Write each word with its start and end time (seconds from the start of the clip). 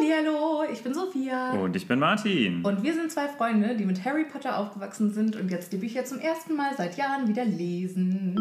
Hallihallo, 0.00 0.64
ich 0.72 0.82
bin 0.82 0.94
Sophia. 0.94 1.50
Und 1.52 1.76
ich 1.76 1.86
bin 1.86 1.98
Martin. 1.98 2.64
Und 2.64 2.82
wir 2.82 2.94
sind 2.94 3.12
zwei 3.12 3.28
Freunde, 3.28 3.76
die 3.76 3.84
mit 3.84 4.02
Harry 4.02 4.24
Potter 4.24 4.56
aufgewachsen 4.56 5.12
sind 5.12 5.36
und 5.36 5.50
jetzt 5.50 5.74
die 5.74 5.76
Bücher 5.76 6.06
zum 6.06 6.18
ersten 6.20 6.56
Mal 6.56 6.74
seit 6.74 6.96
Jahren 6.96 7.28
wieder 7.28 7.44
lesen. 7.44 8.34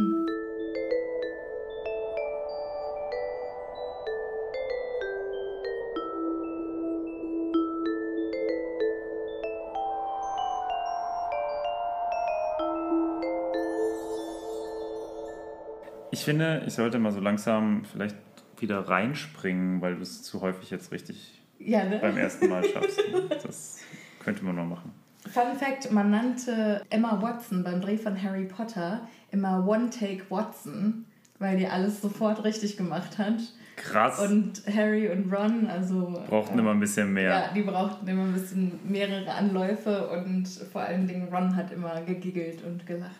Ich 16.11 16.23
finde, 16.23 16.63
ich 16.65 16.73
sollte 16.73 16.99
mal 16.99 17.11
so 17.11 17.19
langsam 17.19 17.83
vielleicht 17.83 18.15
wieder 18.59 18.79
reinspringen, 18.79 19.81
weil 19.81 19.95
du 19.95 20.01
es 20.01 20.23
zu 20.23 20.39
häufig 20.39 20.69
jetzt 20.69 20.93
richtig 20.93 21.39
Ja, 21.59 21.83
ne? 21.83 21.99
beim 21.99 22.17
ersten 22.17 22.49
Mal 22.49 22.63
schaffst. 22.73 22.99
Das 23.43 23.79
könnte 24.23 24.43
man 24.45 24.55
noch 24.55 24.65
machen. 24.65 24.91
Fun 25.31 25.55
Fact: 25.57 25.91
Man 25.91 26.09
nannte 26.09 26.81
Emma 26.89 27.21
Watson 27.21 27.63
beim 27.63 27.81
Dreh 27.81 27.97
von 27.97 28.21
Harry 28.21 28.45
Potter 28.45 29.07
immer 29.31 29.67
One 29.67 29.89
Take 29.89 30.23
Watson, 30.29 31.05
weil 31.37 31.57
die 31.57 31.67
alles 31.67 32.01
sofort 32.01 32.43
richtig 32.43 32.77
gemacht 32.77 33.17
hat. 33.17 33.39
Krass. 33.75 34.19
Und 34.19 34.61
Harry 34.73 35.09
und 35.09 35.31
Ron, 35.31 35.67
also. 35.67 36.21
Brauchten 36.27 36.57
äh, 36.57 36.61
immer 36.61 36.71
ein 36.71 36.79
bisschen 36.79 37.13
mehr. 37.13 37.29
Ja, 37.29 37.53
die 37.53 37.61
brauchten 37.61 38.07
immer 38.07 38.23
ein 38.23 38.33
bisschen 38.33 38.77
mehrere 38.83 39.31
Anläufe 39.31 40.09
und 40.09 40.47
vor 40.47 40.81
allen 40.81 41.07
Dingen 41.07 41.29
Ron 41.33 41.55
hat 41.55 41.71
immer 41.71 42.01
gegiggelt 42.01 42.63
und 42.63 42.85
gelacht. 42.85 43.13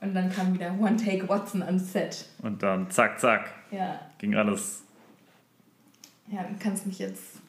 Und 0.00 0.14
dann 0.14 0.30
kam 0.30 0.54
wieder 0.54 0.74
One 0.78 0.96
Take 0.96 1.28
Watson 1.28 1.62
ans 1.62 1.92
Set. 1.92 2.26
Und 2.42 2.62
dann 2.62 2.90
zack, 2.90 3.18
zack, 3.18 3.50
Ja, 3.70 4.00
ging 4.18 4.34
alles. 4.36 4.84
Ja, 6.30 6.42
du 6.42 6.54
kannst 6.58 6.86
mich 6.86 6.98
jetzt. 6.98 7.40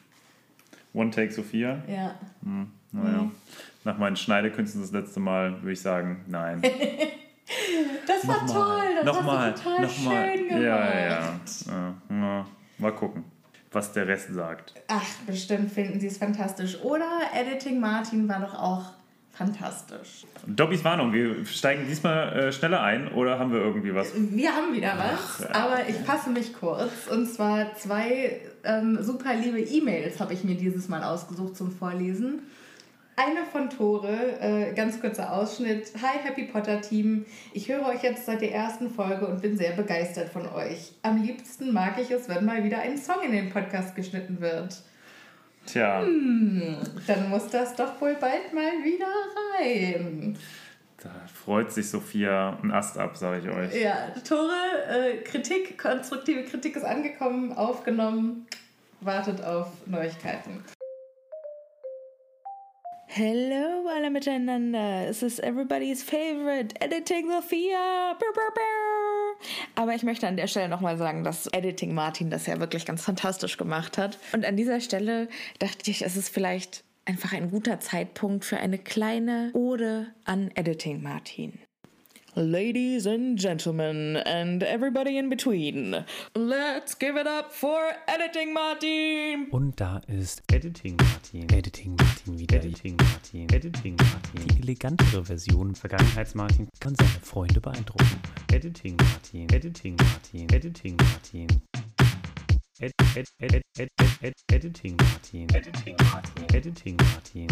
One 0.92 1.10
Take 1.10 1.32
Sophia. 1.32 1.82
Ja. 1.86 2.14
Hm, 2.42 2.70
naja. 2.92 3.22
Mhm. 3.22 3.32
Nach 3.84 3.96
meinen 3.96 4.16
Schneidekünsten 4.16 4.82
das 4.82 4.92
letzte 4.92 5.20
Mal 5.20 5.62
würde 5.62 5.72
ich 5.72 5.80
sagen, 5.80 6.24
nein. 6.26 6.62
Das 8.06 8.26
war 8.28 8.46
toll, 8.46 8.94
das 8.96 9.04
nochmal, 9.04 9.52
hast 9.52 9.64
du 9.64 9.70
total 9.70 9.86
nochmal. 9.86 10.36
schön 10.36 10.48
gemacht. 10.48 10.62
Ja, 10.62 10.94
ja, 10.94 11.40
ja. 11.68 11.94
ja. 12.10 12.46
Mal 12.78 12.92
gucken, 12.92 13.24
was 13.72 13.92
der 13.92 14.06
Rest 14.06 14.32
sagt. 14.32 14.74
Ach, 14.88 15.04
bestimmt 15.26 15.72
finden 15.72 16.00
sie 16.00 16.06
es 16.06 16.18
fantastisch. 16.18 16.80
Oder 16.82 17.08
Editing 17.34 17.80
Martin 17.80 18.28
war 18.28 18.40
doch 18.40 18.54
auch 18.54 18.84
fantastisch. 19.32 20.26
Dobbys 20.46 20.84
Warnung, 20.84 21.12
wir 21.12 21.44
steigen 21.46 21.86
diesmal 21.86 22.32
äh, 22.38 22.52
schneller 22.52 22.82
ein 22.82 23.08
oder 23.08 23.38
haben 23.38 23.52
wir 23.52 23.60
irgendwie 23.60 23.94
was? 23.94 24.12
Wir 24.14 24.54
haben 24.54 24.74
wieder 24.74 24.94
was, 24.96 25.40
ja. 25.40 25.54
aber 25.54 25.88
ich 25.88 25.96
fasse 25.96 26.30
mich 26.30 26.52
kurz. 26.52 27.06
Und 27.10 27.26
zwar 27.26 27.74
zwei 27.74 28.40
ähm, 28.64 28.98
super 29.02 29.34
liebe 29.34 29.60
E-Mails 29.60 30.20
habe 30.20 30.34
ich 30.34 30.44
mir 30.44 30.54
dieses 30.54 30.88
Mal 30.88 31.02
ausgesucht 31.02 31.56
zum 31.56 31.70
Vorlesen. 31.70 32.40
Eine 33.16 33.44
von 33.44 33.68
Tore, 33.68 34.40
äh, 34.40 34.72
ganz 34.72 34.98
kurzer 35.00 35.32
Ausschnitt. 35.34 35.92
Hi 36.00 36.18
Happy 36.22 36.44
Potter 36.44 36.80
Team, 36.80 37.26
ich 37.52 37.68
höre 37.68 37.86
euch 37.86 38.02
jetzt 38.02 38.24
seit 38.24 38.40
der 38.40 38.54
ersten 38.54 38.88
Folge 38.88 39.26
und 39.26 39.42
bin 39.42 39.58
sehr 39.58 39.72
begeistert 39.72 40.30
von 40.30 40.46
euch. 40.48 40.92
Am 41.02 41.22
liebsten 41.22 41.72
mag 41.72 42.00
ich 42.00 42.10
es, 42.10 42.28
wenn 42.30 42.46
mal 42.46 42.64
wieder 42.64 42.78
ein 42.78 42.96
Song 42.96 43.22
in 43.22 43.32
den 43.32 43.50
Podcast 43.50 43.94
geschnitten 43.94 44.40
wird. 44.40 44.82
Tja, 45.66 46.00
Hm, 46.02 46.76
dann 47.06 47.28
muss 47.28 47.48
das 47.48 47.76
doch 47.76 48.00
wohl 48.00 48.16
bald 48.18 48.54
mal 48.54 48.72
wieder 48.82 49.06
rein. 49.58 50.38
Freut 51.50 51.72
sich 51.72 51.90
Sophia 51.90 52.56
ein 52.62 52.70
Ast 52.70 52.96
ab, 52.96 53.16
sage 53.16 53.40
ich 53.40 53.52
euch. 53.52 53.82
Ja, 53.82 54.10
Tore, 54.24 54.52
äh, 54.88 55.16
Kritik, 55.24 55.76
konstruktive 55.76 56.44
Kritik 56.44 56.76
ist 56.76 56.84
angekommen, 56.84 57.52
aufgenommen, 57.52 58.46
wartet 59.00 59.42
auf 59.42 59.66
Neuigkeiten. 59.84 60.62
Hello 63.08 63.88
alle 63.88 64.10
miteinander. 64.10 65.08
Es 65.08 65.24
ist 65.24 65.42
everybody's 65.42 66.04
favorite 66.04 66.80
Editing 66.80 67.28
Sophia. 67.28 68.14
Brr, 68.16 68.32
brr, 68.32 68.54
brr. 68.54 69.82
Aber 69.82 69.96
ich 69.96 70.04
möchte 70.04 70.28
an 70.28 70.36
der 70.36 70.46
Stelle 70.46 70.68
nochmal 70.68 70.98
sagen, 70.98 71.24
dass 71.24 71.48
Editing 71.48 71.92
Martin 71.92 72.30
das 72.30 72.46
ja 72.46 72.60
wirklich 72.60 72.86
ganz 72.86 73.02
fantastisch 73.02 73.56
gemacht 73.56 73.98
hat. 73.98 74.20
Und 74.32 74.46
an 74.46 74.56
dieser 74.56 74.80
Stelle 74.80 75.26
dachte 75.58 75.90
ich, 75.90 76.02
es 76.02 76.16
ist 76.16 76.28
vielleicht 76.28 76.84
einfach 77.10 77.32
ein 77.32 77.50
guter 77.50 77.80
Zeitpunkt 77.80 78.44
für 78.44 78.58
eine 78.58 78.78
kleine 78.78 79.50
Ode 79.52 80.06
an 80.24 80.52
Editing 80.54 81.02
Martin. 81.02 81.58
Ladies 82.36 83.08
and 83.08 83.36
gentlemen 83.36 84.16
and 84.18 84.62
everybody 84.62 85.18
in 85.18 85.28
between, 85.28 86.04
let's 86.36 86.96
give 86.96 87.16
it 87.16 87.26
up 87.26 87.52
for 87.52 87.80
Editing 88.06 88.54
Martin. 88.54 89.48
Und 89.50 89.80
da 89.80 90.00
ist 90.06 90.40
Editing 90.52 90.96
Martin. 90.96 91.48
Editing 91.52 91.96
Martin 91.96 92.38
wieder. 92.38 92.58
Editing 92.58 92.96
Martin. 92.96 93.52
Editing 93.52 93.96
Martin. 93.96 94.46
Die 94.46 94.62
elegantere 94.62 95.24
Version 95.24 95.74
Vergangenheits 95.74 96.36
Martin 96.36 96.68
kann 96.78 96.94
seine 96.94 97.10
Freunde 97.24 97.60
beeindrucken. 97.60 98.22
Editing 98.52 98.94
Martin. 98.96 99.48
Editing 99.52 99.96
Martin. 99.96 100.48
Editing 100.52 100.96
Martin. 100.96 101.48
Ed, 102.82 102.92
ed, 103.14 103.26
ed, 103.38 103.52
ed, 103.52 103.62
ed, 103.78 103.88
ed, 104.00 104.08
ed, 104.22 104.34
Editing 104.50 104.96
Martin. 104.96 105.54
Editing 105.54 105.96
Martin. 105.98 106.54
Editing 106.54 106.96
Martin. 106.96 107.46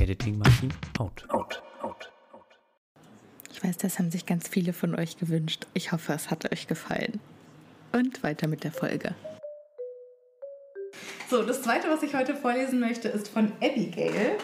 Editing 0.00 0.38
Martin. 0.38 0.72
Out. 1.00 1.24
Out. 1.30 1.62
Out. 1.82 2.12
Ich 3.50 3.64
weiß, 3.64 3.78
das 3.78 3.98
haben 3.98 4.12
sich 4.12 4.26
ganz 4.26 4.46
viele 4.46 4.72
von 4.72 4.94
euch 4.94 5.16
gewünscht. 5.16 5.66
Ich 5.74 5.90
hoffe, 5.90 6.12
es 6.12 6.30
hat 6.30 6.52
euch 6.52 6.68
gefallen. 6.68 7.18
Und 7.90 8.22
weiter 8.22 8.46
mit 8.46 8.62
der 8.62 8.70
Folge. 8.70 9.16
So, 11.28 11.42
das 11.42 11.62
zweite, 11.62 11.88
was 11.88 12.04
ich 12.04 12.14
heute 12.14 12.36
vorlesen 12.36 12.78
möchte, 12.78 13.08
ist 13.08 13.26
von 13.26 13.50
Abigail, 13.60 14.38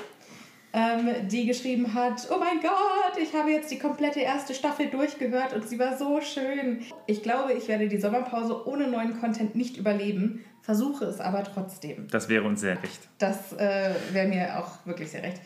ähm, 0.73 1.29
die 1.29 1.47
geschrieben 1.47 1.95
hat: 1.95 2.29
Oh 2.31 2.39
mein 2.39 2.61
Gott, 2.61 3.23
ich 3.23 3.35
habe 3.35 3.51
jetzt 3.51 3.71
die 3.71 3.79
komplette 3.79 4.21
erste 4.21 4.55
Staffel 4.55 4.89
durchgehört 4.89 5.53
und 5.53 5.69
sie 5.69 5.79
war 5.79 5.97
so 5.97 6.21
schön. 6.21 6.83
Ich 7.07 7.23
glaube, 7.23 7.53
ich 7.53 7.69
werde 7.69 7.89
die 7.89 7.99
Sommerpause 7.99 8.67
ohne 8.67 8.89
neuen 8.89 9.21
Content 9.21 9.55
nicht 9.55 9.77
überleben, 9.77 10.45
versuche 10.63 11.05
es 11.05 11.21
aber 11.21 11.45
trotzdem. 11.45 12.07
Das 12.09 12.29
wäre 12.29 12.45
uns 12.45 12.61
sehr 12.61 12.83
recht. 12.83 13.09
Das 13.19 13.53
äh, 13.53 13.95
wäre 14.13 14.29
mir 14.29 14.59
auch 14.59 14.87
wirklich 14.87 15.11
sehr 15.11 15.23
recht. 15.23 15.41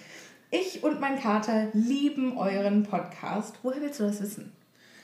Ich 0.50 0.84
und 0.84 1.00
mein 1.00 1.18
Kater 1.18 1.68
lieben 1.72 2.38
euren 2.38 2.84
Podcast. 2.84 3.58
Woher 3.62 3.82
willst 3.82 3.98
du 3.98 4.04
das 4.04 4.22
wissen? 4.22 4.52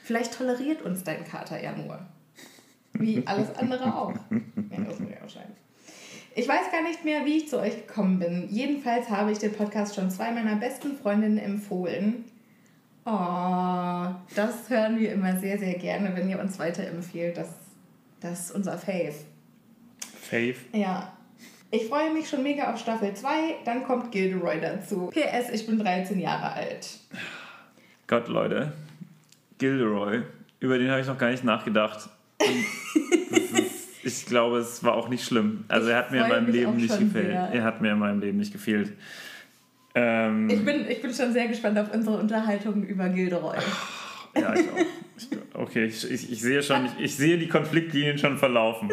Vielleicht 0.03 0.37
toleriert 0.37 0.81
uns 0.81 1.03
dein 1.03 1.25
Kater 1.25 1.61
ja 1.61 1.73
nur. 1.73 1.99
Wie 2.93 3.25
alles 3.25 3.55
andere 3.57 3.93
auch. 3.93 4.13
Ja, 4.29 4.83
das 4.85 4.99
ist 4.99 5.09
ja 5.09 5.21
wahrscheinlich. 5.21 5.62
Ich 6.35 6.47
weiß 6.47 6.71
gar 6.71 6.81
nicht 6.81 7.05
mehr, 7.05 7.25
wie 7.25 7.37
ich 7.37 7.49
zu 7.49 7.59
euch 7.59 7.87
gekommen 7.87 8.17
bin. 8.19 8.47
Jedenfalls 8.49 9.09
habe 9.09 9.31
ich 9.31 9.37
den 9.37 9.53
Podcast 9.53 9.95
schon 9.95 10.09
zwei 10.09 10.31
meiner 10.31 10.55
besten 10.55 10.97
Freundinnen 10.97 11.37
empfohlen. 11.37 12.25
Oh, 13.05 14.07
das 14.35 14.69
hören 14.69 14.99
wir 14.99 15.11
immer 15.11 15.37
sehr, 15.37 15.59
sehr 15.59 15.75
gerne, 15.75 16.15
wenn 16.15 16.29
ihr 16.29 16.39
uns 16.39 16.57
weiterempfehlt. 16.57 17.37
Das, 17.37 17.49
das 18.19 18.45
ist 18.45 18.51
unser 18.55 18.77
Fave. 18.77 19.13
Fave. 20.21 20.55
Ja. 20.71 21.13
Ich 21.69 21.87
freue 21.87 22.13
mich 22.13 22.29
schon 22.29 22.43
mega 22.43 22.71
auf 22.71 22.79
Staffel 22.79 23.13
2, 23.13 23.55
dann 23.65 23.83
kommt 23.83 24.11
Gilderoy 24.11 24.61
dazu. 24.61 25.07
PS, 25.07 25.49
ich 25.51 25.65
bin 25.65 25.79
13 25.79 26.19
Jahre 26.19 26.53
alt. 26.53 26.99
Gott, 28.07 28.27
Leute. 28.27 28.73
Gilderoy. 29.57 30.21
Über 30.59 30.77
den 30.77 30.89
habe 30.89 31.01
ich 31.01 31.07
noch 31.07 31.17
gar 31.17 31.31
nicht 31.31 31.43
nachgedacht. 31.43 32.09
Ich 34.19 34.25
glaube, 34.25 34.57
es 34.57 34.83
war 34.83 34.93
auch 34.95 35.09
nicht 35.09 35.25
schlimm. 35.25 35.65
Also 35.67 35.87
Ich 35.87 35.93
er 35.93 35.99
hat 35.99 36.11
mir 36.11 36.23
in 36.23 36.29
meinem 36.29 36.51
Leben 36.51 36.75
nicht 36.77 36.97
gefehlt. 36.99 37.25
sehr. 37.27 37.49
Er 37.53 37.63
hat 37.63 37.81
mir 37.81 37.91
in 37.93 37.99
meinem 37.99 38.19
Leben 38.19 38.37
nicht 38.37 38.51
gefehlt. 38.51 38.91
Ähm, 39.95 40.49
Ich 40.49 40.63
bin, 40.65 40.87
ich 40.89 41.01
bin 41.01 41.13
schon 41.13 41.31
sehr 41.33 41.47
gespannt 41.47 41.77
auf 41.77 41.93
unsere 41.93 42.17
Unterhaltung 42.17 42.83
über 42.83 43.09
Gilderoy. 43.09 43.57
ja, 44.35 44.53
ich 44.55 44.69
auch. 44.69 44.77
Ich, 45.15 45.27
okay, 45.53 45.85
ich, 45.85 46.09
ich, 46.09 46.31
ich 46.31 46.41
sehe 46.41 46.63
schon, 46.63 46.89
ich, 46.99 47.15
sehe 47.15 47.37
die 47.37 47.47
Konfliktlinien 47.47 48.17
schon 48.17 48.37
verlaufen. 48.37 48.89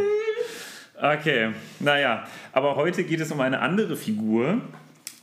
Okay, 1.00 1.53
naja, 1.78 2.27
aber 2.53 2.77
heute 2.77 3.04
geht 3.04 3.21
es 3.21 3.33
um 3.33 3.41
eine 3.41 3.60
andere 3.60 3.97
Figur, 3.97 4.60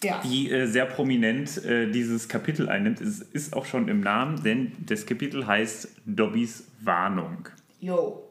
Ja. 0.04 0.20
die 0.24 0.50
äh, 0.50 0.66
sehr 0.66 0.86
prominent 0.88 1.64
äh, 1.64 1.92
dieses 1.92 2.28
Kapitel 2.28 2.68
einnimmt. 2.68 3.00
Es 3.00 3.20
ist 3.22 3.56
auch 3.56 3.68
schon 3.68 3.88
im 3.88 4.00
Namen, 4.02 4.42
denn 4.42 4.72
das 4.80 5.06
Kapitel 5.06 5.46
heißt 5.46 5.90
Dobbys 6.08 6.68
Warnung. 6.82 7.48
Yo. 7.80 8.27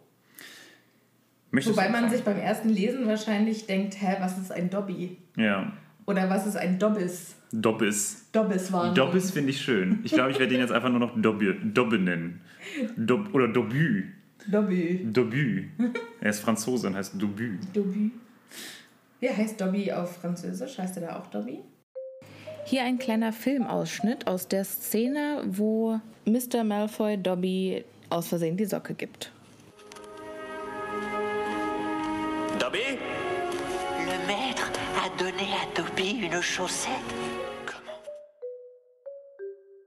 Möchtest 1.50 1.76
Wobei 1.76 1.88
man 1.88 2.10
sich 2.10 2.22
beim 2.22 2.38
ersten 2.38 2.68
Lesen 2.68 3.06
wahrscheinlich 3.06 3.66
denkt, 3.66 4.00
hä, 4.00 4.16
was 4.20 4.36
ist 4.38 4.52
ein 4.52 4.68
Dobby? 4.68 5.16
Ja, 5.36 5.72
Oder 6.06 6.28
was 6.28 6.46
ist 6.46 6.56
ein 6.56 6.78
Dobbis? 6.78 7.36
Dobbis. 7.52 8.28
Dobbis 8.32 8.72
war. 8.72 8.92
Dobbis 8.94 9.30
finde 9.30 9.50
ich 9.50 9.60
schön. 9.60 10.00
Ich 10.04 10.12
glaube, 10.12 10.30
ich 10.30 10.38
werde 10.38 10.54
ihn 10.54 10.60
jetzt 10.60 10.72
einfach 10.72 10.90
nur 10.90 11.00
noch 11.00 11.20
Dobby, 11.20 11.54
Dobbe 11.64 11.98
nennen. 11.98 12.40
Dob, 12.96 13.32
oder 13.34 13.48
Dobü. 13.48 14.04
Dobby. 14.48 15.06
Dobü. 15.12 15.64
Er 16.20 16.30
ist 16.30 16.40
Franzose 16.40 16.86
und 16.88 16.96
heißt 16.96 17.20
Dobü. 17.20 17.58
Dobby. 17.72 18.12
Wie 19.20 19.30
heißt 19.30 19.60
Dobby 19.60 19.92
auf 19.92 20.16
Französisch? 20.16 20.78
Heißt 20.78 20.96
er 20.98 21.08
da 21.08 21.18
auch 21.18 21.26
Dobby? 21.28 21.60
Hier 22.66 22.82
ein 22.82 22.98
kleiner 22.98 23.32
Filmausschnitt 23.32 24.26
aus 24.26 24.48
der 24.48 24.64
Szene, 24.64 25.42
wo 25.46 26.00
Mr. 26.26 26.64
Malfoy 26.64 27.16
Dobby 27.16 27.84
aus 28.10 28.28
Versehen 28.28 28.56
die 28.56 28.64
Socke 28.66 28.94
gibt. 28.94 29.32
Dobby 32.66 32.98
Le 34.00 34.26
maître 34.26 34.72
a 34.96 35.08
donné 35.22 35.52
à 35.52 35.72
Toby 35.72 36.18
une 36.26 36.42
chaussette. 36.42 36.90
Comment 37.64 38.00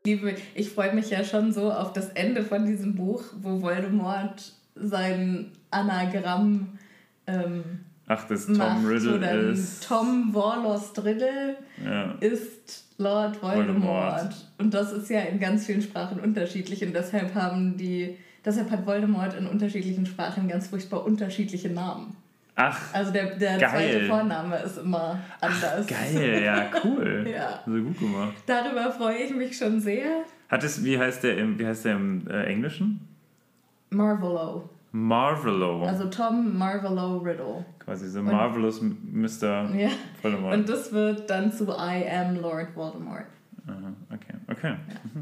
Liebe, 0.06 0.36
ich 0.56 0.70
freue 0.70 0.94
mich 0.96 1.10
ja 1.10 1.26
schon 1.26 1.52
so 1.52 1.74
auf 1.74 1.92
das 1.92 2.08
Ende 2.12 2.42
von 2.42 2.66
diesem 2.66 2.96
Buch, 2.96 3.22
wo 3.42 3.62
Voldemort 3.62 4.54
sein 4.76 5.52
Anagramm 5.72 6.80
ähm, 7.28 7.64
Ach, 8.08 8.26
das 8.30 8.46
Tom 8.46 8.56
macht, 8.56 8.84
wo 8.84 8.88
Riddle 8.88 9.20
dann 9.20 9.52
ist. 9.52 9.86
Tom 9.86 10.34
Warlos 10.34 10.94
Riddle 11.04 11.58
Ja. 11.84 12.14
ist 12.22 12.86
Lord 12.98 13.44
Voldemort. 13.44 13.84
Voldemort. 13.84 14.36
Und 14.58 14.74
das 14.74 14.94
ist 14.94 15.10
ja 15.10 15.20
in 15.24 15.42
ganz 15.42 15.66
vielen 15.66 15.82
Sprachen 15.82 16.22
unterschiedlich 16.22 16.82
und 16.86 16.94
deshalb 16.94 17.36
haben 17.36 17.76
die, 17.76 18.16
deshalb 18.46 18.72
hat 18.72 18.86
Voldemort 18.86 19.34
in 19.34 19.48
unterschiedlichen 19.48 20.06
Sprachen 20.06 20.48
ganz 20.48 20.68
furchtbar 20.70 21.04
unterschiedliche 21.04 21.68
Namen. 21.70 22.16
Ach, 22.62 22.94
Also 22.94 23.14
der, 23.14 23.38
der 23.38 23.58
zweite 23.58 24.06
Vorname 24.06 24.58
ist 24.58 24.78
immer 24.80 25.18
anders. 25.40 25.88
geil, 25.88 26.44
ja, 26.44 26.66
cool. 26.84 27.26
Ja. 27.34 27.62
Also 27.66 27.82
gut 27.82 27.98
gemacht. 28.00 28.34
Darüber 28.46 28.92
freue 28.92 29.16
ich 29.18 29.34
mich 29.34 29.58
schon 29.58 29.80
sehr. 29.80 30.24
Hat 30.50 30.64
es, 30.64 30.84
wie 30.84 31.00
heißt 31.00 31.24
der 31.24 31.38
im, 31.38 31.58
wie 31.58 31.66
heißt 31.66 31.86
der 31.86 31.94
im 31.96 32.28
äh, 32.28 32.44
Englischen? 32.44 33.08
Marvelo. 33.92 34.70
Marvelo. 34.92 35.84
Also 35.86 36.10
Tom 36.10 36.58
Marvelo 36.58 37.18
Riddle. 37.20 37.66
Quasi 37.80 38.10
so 38.10 38.22
Marvelous 38.22 38.82
Mr. 38.82 39.74
Ja. 39.76 39.90
Voldemort. 40.22 40.54
Und 40.56 40.68
das 40.68 40.92
wird 40.92 41.30
dann 41.30 41.52
zu 41.52 41.66
I 41.70 42.06
am 42.10 42.42
Lord 42.42 42.76
Voldemort. 42.76 43.26
Aha, 43.68 43.94
okay, 44.14 44.36
okay. 44.52 44.76
Ja, 45.16 45.22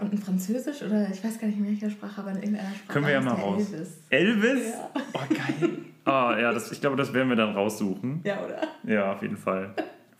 und 0.00 0.12
in 0.12 0.18
Französisch 0.18 0.82
oder 0.82 1.08
ich 1.12 1.22
weiß 1.22 1.38
gar 1.38 1.46
nicht 1.48 1.58
in 1.58 1.66
welcher 1.66 1.90
Sprache, 1.90 2.20
aber 2.20 2.30
in 2.30 2.36
irgendeiner 2.36 2.70
Sprache. 2.74 2.92
Können 2.92 3.06
wir 3.06 3.12
ja 3.12 3.20
mal 3.20 3.34
raus. 3.34 3.66
Elvis. 3.70 3.98
Elvis? 4.10 4.68
Ja. 4.72 4.90
Oh, 5.12 5.18
geil. 5.28 5.70
Ah, 6.06 6.36
ja, 6.40 6.52
das, 6.52 6.70
ich 6.72 6.80
glaube, 6.80 6.96
das 6.96 7.12
werden 7.12 7.28
wir 7.28 7.36
dann 7.36 7.54
raussuchen. 7.54 8.20
Ja, 8.24 8.44
oder? 8.44 8.60
Ja, 8.84 9.12
auf 9.12 9.22
jeden 9.22 9.36
Fall. 9.36 9.74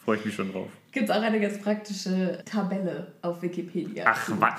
Freue 0.05 0.19
ich 0.19 0.25
mich 0.27 0.35
schon 0.35 0.53
drauf. 0.53 0.69
Gibt 0.93 1.09
es 1.09 1.15
auch 1.17 1.23
eine 1.23 1.41
ganz 1.41 1.59
praktische 1.63 2.43
Tabelle 2.45 3.13
auf 3.23 3.41
Wikipedia. 3.41 4.05
Ach, 4.07 4.31
was? 4.39 4.53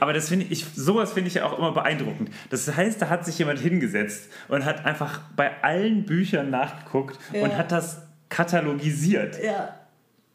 Aber 0.00 0.12
das 0.12 0.28
finde 0.28 0.46
ich, 0.50 0.64
sowas 0.74 1.12
finde 1.12 1.28
ich 1.28 1.34
ja 1.34 1.44
auch 1.44 1.56
immer 1.56 1.70
beeindruckend. 1.72 2.30
Das 2.50 2.74
heißt, 2.74 3.00
da 3.00 3.08
hat 3.08 3.24
sich 3.24 3.38
jemand 3.38 3.60
hingesetzt 3.60 4.30
und 4.48 4.64
hat 4.64 4.84
einfach 4.84 5.20
bei 5.36 5.62
allen 5.62 6.04
Büchern 6.06 6.50
nachgeguckt 6.50 7.18
Ja. 7.32 7.44
und 7.44 7.56
hat 7.56 7.70
das 7.70 8.02
katalogisiert. 8.30 9.42
Ja. 9.42 9.76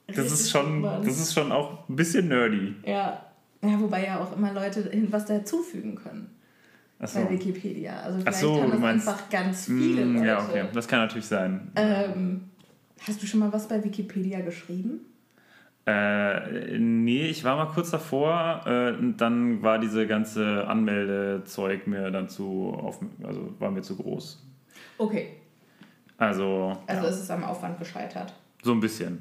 Das 0.08 0.18
Richtig 0.20 0.34
ist 0.34 0.52
schon, 0.52 0.84
das 0.84 1.20
ist 1.20 1.34
schon 1.34 1.52
auch 1.52 1.90
ein 1.90 1.96
bisschen 1.98 2.30
nerdy. 2.30 2.76
Ja. 2.86 3.26
Ja, 3.62 3.80
wobei 3.80 4.06
ja 4.06 4.20
auch 4.20 4.36
immer 4.36 4.54
Leute 4.54 4.90
was 5.10 5.26
dazufügen 5.26 5.96
können 5.96 6.30
Achso. 7.00 7.20
bei 7.24 7.30
Wikipedia. 7.32 8.00
Also 8.02 8.20
vielleicht 8.20 8.40
so, 8.40 8.56
haben 8.62 8.66
du 8.66 8.72
das 8.72 8.80
meinst- 8.80 9.08
einfach 9.08 9.30
ganz 9.30 9.66
viele 9.66 10.06
Mm, 10.06 10.16
Leute. 10.18 10.28
ja, 10.28 10.44
okay. 10.44 10.66
Das 10.74 10.88
kann 10.88 11.00
natürlich 11.00 11.28
sein. 11.28 11.72
Ähm, 11.76 12.42
hast 13.08 13.22
du 13.22 13.28
schon 13.28 13.40
mal 13.40 13.52
was 13.54 13.68
bei 13.68 13.84
Wikipedia 13.84 14.42
geschrieben? 14.42 15.02
Äh, 15.86 16.78
nee, 16.80 17.28
ich 17.28 17.46
war 17.46 17.56
mal 17.56 17.72
kurz 17.74 17.92
davor 17.92 18.62
äh, 18.66 18.92
und 18.98 19.18
dann 19.18 19.62
war 19.62 19.80
diese 19.80 20.06
ganze 20.06 20.68
Anmeldezeug 20.68 21.88
mir 21.88 22.12
dann 22.12 22.28
zu, 22.28 22.74
auf, 22.78 23.00
also 23.24 23.54
war 23.60 23.72
mir 23.72 23.82
zu 23.82 23.96
groß. 23.96 24.44
Okay, 24.98 25.30
Also, 26.18 26.76
also 26.88 27.04
ja, 27.04 27.10
ist 27.10 27.20
es 27.22 27.30
am 27.32 27.44
Aufwand 27.46 27.80
gescheitert. 27.80 28.34
so 28.64 28.74
ein 28.74 28.82
bisschen. 28.82 29.20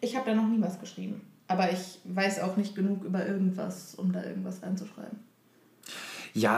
Ich 0.00 0.16
habe 0.16 0.30
da 0.30 0.34
noch 0.34 0.48
nie 0.48 0.60
was 0.60 0.80
geschrieben. 0.80 1.20
Aber 1.48 1.72
ich 1.72 1.98
weiß 2.04 2.40
auch 2.40 2.56
nicht 2.56 2.74
genug 2.74 3.04
über 3.04 3.26
irgendwas, 3.26 3.94
um 3.94 4.12
da 4.12 4.22
irgendwas 4.22 4.62
reinzuschreiben. 4.62 5.18
Ja, 6.34 6.52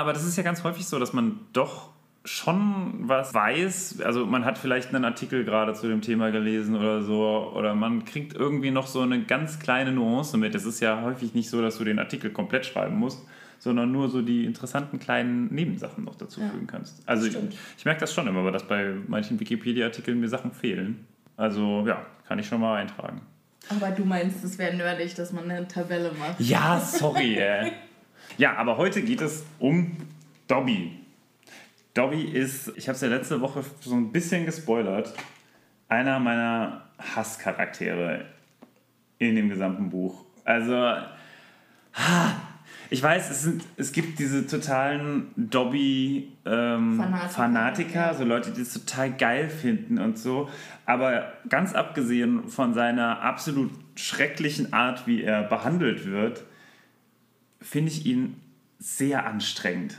aber 0.00 0.12
das 0.12 0.24
ist 0.24 0.36
ja 0.36 0.42
ganz 0.42 0.64
häufig 0.64 0.86
so, 0.86 0.98
dass 0.98 1.12
man 1.12 1.40
doch 1.52 1.90
schon 2.24 3.08
was 3.08 3.34
weiß. 3.34 4.00
Also 4.02 4.26
man 4.26 4.44
hat 4.44 4.58
vielleicht 4.58 4.94
einen 4.94 5.04
Artikel 5.04 5.44
gerade 5.44 5.74
zu 5.74 5.88
dem 5.88 6.00
Thema 6.00 6.30
gelesen 6.30 6.76
oder 6.76 7.02
so, 7.02 7.52
oder 7.54 7.74
man 7.74 8.04
kriegt 8.04 8.34
irgendwie 8.34 8.70
noch 8.70 8.86
so 8.86 9.00
eine 9.00 9.22
ganz 9.24 9.58
kleine 9.58 9.92
Nuance 9.92 10.36
mit. 10.38 10.54
Es 10.54 10.64
ist 10.64 10.80
ja 10.80 11.02
häufig 11.02 11.34
nicht 11.34 11.50
so, 11.50 11.60
dass 11.60 11.78
du 11.78 11.84
den 11.84 11.98
Artikel 11.98 12.30
komplett 12.30 12.64
schreiben 12.64 12.96
musst, 12.96 13.26
sondern 13.58 13.92
nur 13.92 14.08
so 14.08 14.22
die 14.22 14.44
interessanten 14.44 14.98
kleinen 14.98 15.52
Nebensachen 15.52 16.04
noch 16.04 16.14
dazu 16.14 16.40
Ja, 16.40 16.48
fügen 16.48 16.66
kannst. 16.66 17.06
Also 17.06 17.26
ich, 17.26 17.36
ich 17.76 17.84
merke 17.84 18.00
das 18.00 18.14
schon 18.14 18.26
immer, 18.28 18.50
dass 18.50 18.66
bei 18.66 18.94
manchen 19.08 19.38
Wikipedia-Artikeln 19.38 20.20
mir 20.20 20.28
Sachen 20.28 20.52
fehlen. 20.52 21.06
Also 21.36 21.84
ja, 21.86 22.06
kann 22.26 22.38
ich 22.38 22.46
schon 22.46 22.60
mal 22.60 22.76
eintragen. 22.80 23.20
Aber 23.76 23.90
du 23.90 24.04
meinst, 24.04 24.44
es 24.44 24.58
wäre 24.58 24.74
nerdig, 24.74 25.14
dass 25.14 25.32
man 25.32 25.50
eine 25.50 25.66
Tabelle 25.66 26.12
macht. 26.12 26.40
Ja, 26.40 26.80
sorry. 26.80 27.40
Ja, 28.38 28.56
aber 28.56 28.76
heute 28.76 29.02
geht 29.02 29.20
es 29.20 29.44
um 29.58 29.96
Dobby. 30.48 30.98
Dobby 31.94 32.22
ist, 32.22 32.72
ich 32.76 32.88
habe 32.88 32.96
es 32.96 33.02
ja 33.02 33.08
letzte 33.08 33.40
Woche 33.40 33.64
so 33.80 33.94
ein 33.94 34.10
bisschen 34.10 34.46
gespoilert, 34.46 35.12
einer 35.88 36.18
meiner 36.18 36.88
Hasscharaktere 36.98 38.26
in 39.18 39.36
dem 39.36 39.48
gesamten 39.48 39.90
Buch. 39.90 40.24
Also, 40.44 40.74
ha, 40.74 42.34
ich 42.92 43.02
weiß, 43.02 43.30
es, 43.30 43.42
sind, 43.42 43.64
es 43.76 43.92
gibt 43.92 44.18
diese 44.18 44.46
totalen 44.46 45.32
Dobby-Fanatiker, 45.36 47.28
Fanatiker, 47.28 47.28
Fanatiker, 47.30 48.14
so 48.14 48.24
Leute, 48.24 48.50
die 48.50 48.60
es 48.60 48.74
total 48.74 49.12
geil 49.12 49.48
finden 49.48 49.98
und 49.98 50.18
so. 50.18 50.50
Aber 50.84 51.32
ganz 51.48 51.74
abgesehen 51.74 52.48
von 52.48 52.74
seiner 52.74 53.22
absolut 53.22 53.70
schrecklichen 53.96 54.74
Art, 54.74 55.06
wie 55.06 55.22
er 55.22 55.42
behandelt 55.42 56.04
wird, 56.06 56.44
finde 57.60 57.90
ich 57.90 58.04
ihn 58.04 58.36
sehr 58.78 59.26
anstrengend. 59.26 59.96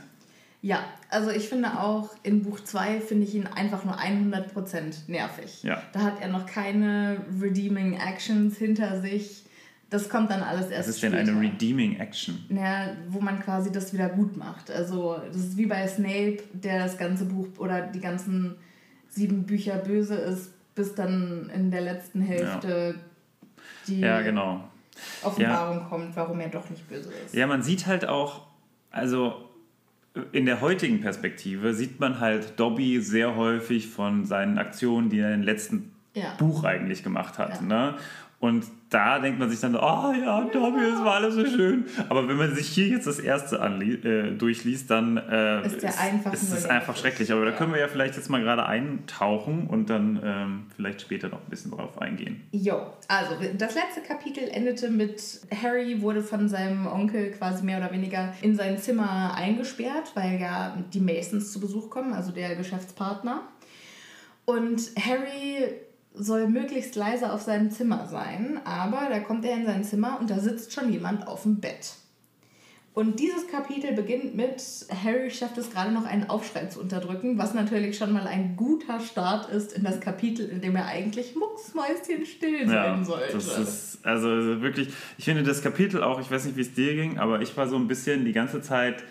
Ja, 0.62 0.84
also 1.10 1.30
ich 1.30 1.48
finde 1.48 1.80
auch 1.80 2.10
in 2.22 2.42
Buch 2.42 2.60
2 2.60 3.00
finde 3.00 3.24
ich 3.26 3.34
ihn 3.34 3.46
einfach 3.46 3.84
nur 3.84 3.98
100% 3.98 5.08
nervig. 5.08 5.62
Ja. 5.62 5.82
Da 5.92 6.00
hat 6.00 6.20
er 6.20 6.28
noch 6.28 6.46
keine 6.46 7.18
redeeming 7.40 7.98
Actions 7.98 8.56
hinter 8.56 9.00
sich. 9.00 9.43
Das 9.94 10.08
kommt 10.08 10.28
dann 10.28 10.42
alles 10.42 10.70
erst 10.70 10.88
Was 10.88 10.96
ist 10.96 11.02
denn 11.04 11.12
später. 11.12 11.30
eine 11.30 11.40
Redeeming 11.40 12.00
Action? 12.00 12.44
Ja, 12.48 12.88
wo 13.10 13.20
man 13.20 13.38
quasi 13.40 13.70
das 13.70 13.92
wieder 13.92 14.08
gut 14.08 14.36
macht. 14.36 14.68
Also 14.68 15.20
das 15.28 15.36
ist 15.36 15.56
wie 15.56 15.66
bei 15.66 15.86
Snape, 15.86 16.38
der 16.52 16.80
das 16.80 16.98
ganze 16.98 17.26
Buch 17.26 17.46
oder 17.58 17.82
die 17.82 18.00
ganzen 18.00 18.56
sieben 19.08 19.44
Bücher 19.44 19.76
böse 19.76 20.16
ist, 20.16 20.50
bis 20.74 20.96
dann 20.96 21.48
in 21.54 21.70
der 21.70 21.82
letzten 21.82 22.20
Hälfte 22.22 22.96
die 23.86 24.00
Ja, 24.00 24.20
genau. 24.22 24.64
Offenbarung 25.22 25.88
kommt, 25.88 26.16
warum 26.16 26.40
er 26.40 26.48
doch 26.48 26.68
nicht 26.70 26.88
böse 26.88 27.10
ist. 27.24 27.32
Ja, 27.32 27.46
man 27.46 27.62
sieht 27.62 27.86
halt 27.86 28.04
auch, 28.08 28.48
also 28.90 29.48
in 30.32 30.44
der 30.46 30.60
heutigen 30.60 31.00
Perspektive 31.02 31.72
sieht 31.72 32.00
man 32.00 32.18
halt 32.18 32.58
Dobby 32.58 33.00
sehr 33.00 33.36
häufig 33.36 33.86
von 33.86 34.24
seinen 34.24 34.58
Aktionen, 34.58 35.08
die 35.08 35.20
er 35.20 35.32
im 35.32 35.42
letzten 35.42 35.92
Ja. 36.14 36.34
Buch 36.38 36.64
eigentlich 36.64 37.04
gemacht 37.04 37.38
hat. 37.38 37.60
Ja. 37.60 37.62
Ne? 37.62 37.94
Und 38.44 38.66
da 38.90 39.20
denkt 39.20 39.38
man 39.38 39.48
sich 39.48 39.58
dann, 39.58 39.72
so, 39.72 39.78
oh 39.80 40.12
ja, 40.12 40.42
Dobby, 40.44 40.82
das 40.82 41.02
war 41.02 41.14
alles 41.14 41.34
so 41.34 41.46
schön. 41.46 41.86
Aber 42.10 42.28
wenn 42.28 42.36
man 42.36 42.54
sich 42.54 42.68
hier 42.68 42.88
jetzt 42.88 43.06
das 43.06 43.18
erste 43.18 43.56
äh, 43.56 44.32
durchliest, 44.36 44.90
dann 44.90 45.16
äh, 45.16 45.64
Ist 45.66 45.82
der 45.82 45.98
einfach 45.98 46.30
ist 46.34 46.52
es 46.52 46.66
einfach 46.66 46.94
schrecklich. 46.94 47.32
Aber 47.32 47.46
da 47.46 47.52
Ja. 47.52 47.56
können 47.56 47.72
wir 47.72 47.80
ja 47.80 47.88
vielleicht 47.88 48.16
jetzt 48.16 48.28
mal 48.28 48.42
gerade 48.42 48.66
eintauchen 48.66 49.66
und 49.66 49.88
dann 49.88 50.20
ähm, 50.22 50.66
vielleicht 50.76 51.00
später 51.00 51.30
noch 51.30 51.38
ein 51.38 51.48
bisschen 51.48 51.70
drauf 51.70 52.02
eingehen. 52.02 52.42
Jo, 52.52 52.82
also 53.08 53.34
das 53.56 53.74
letzte 53.76 54.02
Kapitel 54.06 54.46
endete 54.52 54.90
mit 54.90 55.40
Harry 55.62 56.02
wurde 56.02 56.20
von 56.20 56.46
seinem 56.50 56.86
Onkel 56.86 57.30
quasi 57.30 57.64
mehr 57.64 57.78
oder 57.78 57.92
weniger 57.92 58.34
in 58.42 58.54
sein 58.56 58.76
Zimmer 58.76 59.32
eingesperrt, 59.34 60.12
weil 60.14 60.38
ja 60.38 60.76
die 60.92 61.00
Masons 61.00 61.50
zu 61.50 61.60
Besuch 61.60 61.88
kommen, 61.88 62.12
also 62.12 62.30
der 62.30 62.56
Geschäftspartner. 62.56 63.40
Und 64.44 64.90
Harry 65.00 65.64
soll 66.14 66.48
möglichst 66.48 66.94
leise 66.94 67.32
auf 67.32 67.42
seinem 67.42 67.70
Zimmer 67.70 68.06
sein, 68.06 68.60
aber 68.64 69.08
da 69.10 69.18
kommt 69.20 69.44
er 69.44 69.56
in 69.56 69.66
sein 69.66 69.84
Zimmer 69.84 70.18
und 70.20 70.30
da 70.30 70.38
sitzt 70.38 70.72
schon 70.72 70.92
jemand 70.92 71.26
auf 71.26 71.42
dem 71.42 71.60
Bett. 71.60 71.94
Und 72.94 73.18
dieses 73.18 73.48
Kapitel 73.48 73.92
beginnt 73.92 74.36
mit, 74.36 74.62
Harry 75.02 75.28
schafft 75.28 75.58
es 75.58 75.72
gerade 75.72 75.90
noch 75.90 76.04
einen 76.04 76.30
Aufschrei 76.30 76.66
zu 76.66 76.78
unterdrücken, 76.80 77.38
was 77.38 77.52
natürlich 77.52 77.98
schon 77.98 78.12
mal 78.12 78.28
ein 78.28 78.54
guter 78.54 79.00
Start 79.00 79.50
ist 79.50 79.72
in 79.72 79.82
das 79.82 79.98
Kapitel, 80.00 80.48
in 80.48 80.60
dem 80.60 80.76
er 80.76 80.86
eigentlich 80.86 81.34
mucksmäuschenstill 81.34 82.60
Ja, 82.70 82.94
sein 82.94 83.04
sollte. 83.04 83.32
das 83.32 83.58
ist 83.58 84.06
also 84.06 84.28
wirklich, 84.62 84.90
ich 85.18 85.24
finde 85.24 85.42
das 85.42 85.60
Kapitel 85.60 86.04
auch, 86.04 86.20
ich 86.20 86.30
weiß 86.30 86.44
nicht, 86.44 86.56
wie 86.56 86.60
es 86.60 86.72
dir 86.74 86.94
ging, 86.94 87.18
aber 87.18 87.42
ich 87.42 87.56
war 87.56 87.66
so 87.66 87.74
ein 87.74 87.88
bisschen 87.88 88.24
die 88.24 88.32
ganze 88.32 88.62
Zeit, 88.62 89.02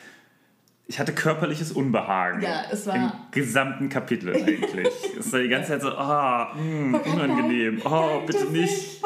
ich 0.87 0.99
hatte 0.99 1.13
körperliches 1.13 1.71
Unbehagen. 1.71 2.41
Ja, 2.41 2.63
es 2.71 2.85
war- 2.87 2.95
Im 2.95 3.11
gesamten 3.31 3.89
Kapitel 3.89 4.33
eigentlich. 4.35 4.87
es 5.17 5.31
war 5.31 5.39
die 5.39 5.49
ganze 5.49 5.69
Zeit 5.69 5.81
so, 5.81 5.89
ah, 5.89 6.53
mh, 6.55 6.97
unangenehm, 6.99 7.81
oh, 7.85 8.21
bitte 8.25 8.45
nicht. 8.51 9.01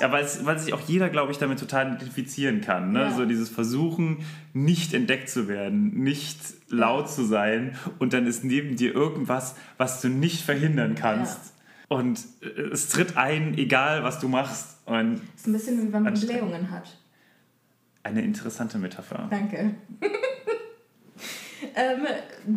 Ja, 0.00 0.12
weil, 0.12 0.22
es, 0.24 0.44
weil 0.44 0.58
sich 0.58 0.74
auch 0.74 0.80
jeder, 0.82 1.08
glaube 1.08 1.32
ich, 1.32 1.38
damit 1.38 1.58
total 1.58 1.94
identifizieren 1.94 2.60
kann. 2.60 2.92
Ne? 2.92 3.00
Ja. 3.04 3.10
So 3.10 3.24
dieses 3.24 3.48
Versuchen, 3.48 4.18
nicht 4.52 4.94
entdeckt 4.94 5.28
zu 5.30 5.48
werden, 5.48 5.94
nicht 6.02 6.38
laut 6.68 7.10
zu 7.10 7.24
sein 7.24 7.74
und 7.98 8.12
dann 8.12 8.26
ist 8.26 8.44
neben 8.44 8.76
dir 8.76 8.94
irgendwas, 8.94 9.56
was 9.78 10.00
du 10.02 10.08
nicht 10.08 10.42
verhindern 10.44 10.94
kannst. 10.94 11.54
Und 11.88 12.20
äh, 12.42 12.60
es 12.70 12.90
tritt 12.90 13.16
ein, 13.16 13.56
egal 13.56 14.04
was 14.04 14.20
du 14.20 14.28
machst. 14.28 14.76
Und 14.84 15.22
Das 15.32 15.40
ist 15.40 15.46
ein 15.48 15.52
bisschen 15.54 15.88
wie 15.88 15.92
wenn 15.92 16.02
man. 16.02 16.14
Blähungen 16.14 16.70
hat. 16.70 16.96
eine 18.02 18.20
interessante 18.22 18.78
Metapher. 18.78 19.26
Danke. 19.30 19.74
Ähm, 21.78 22.06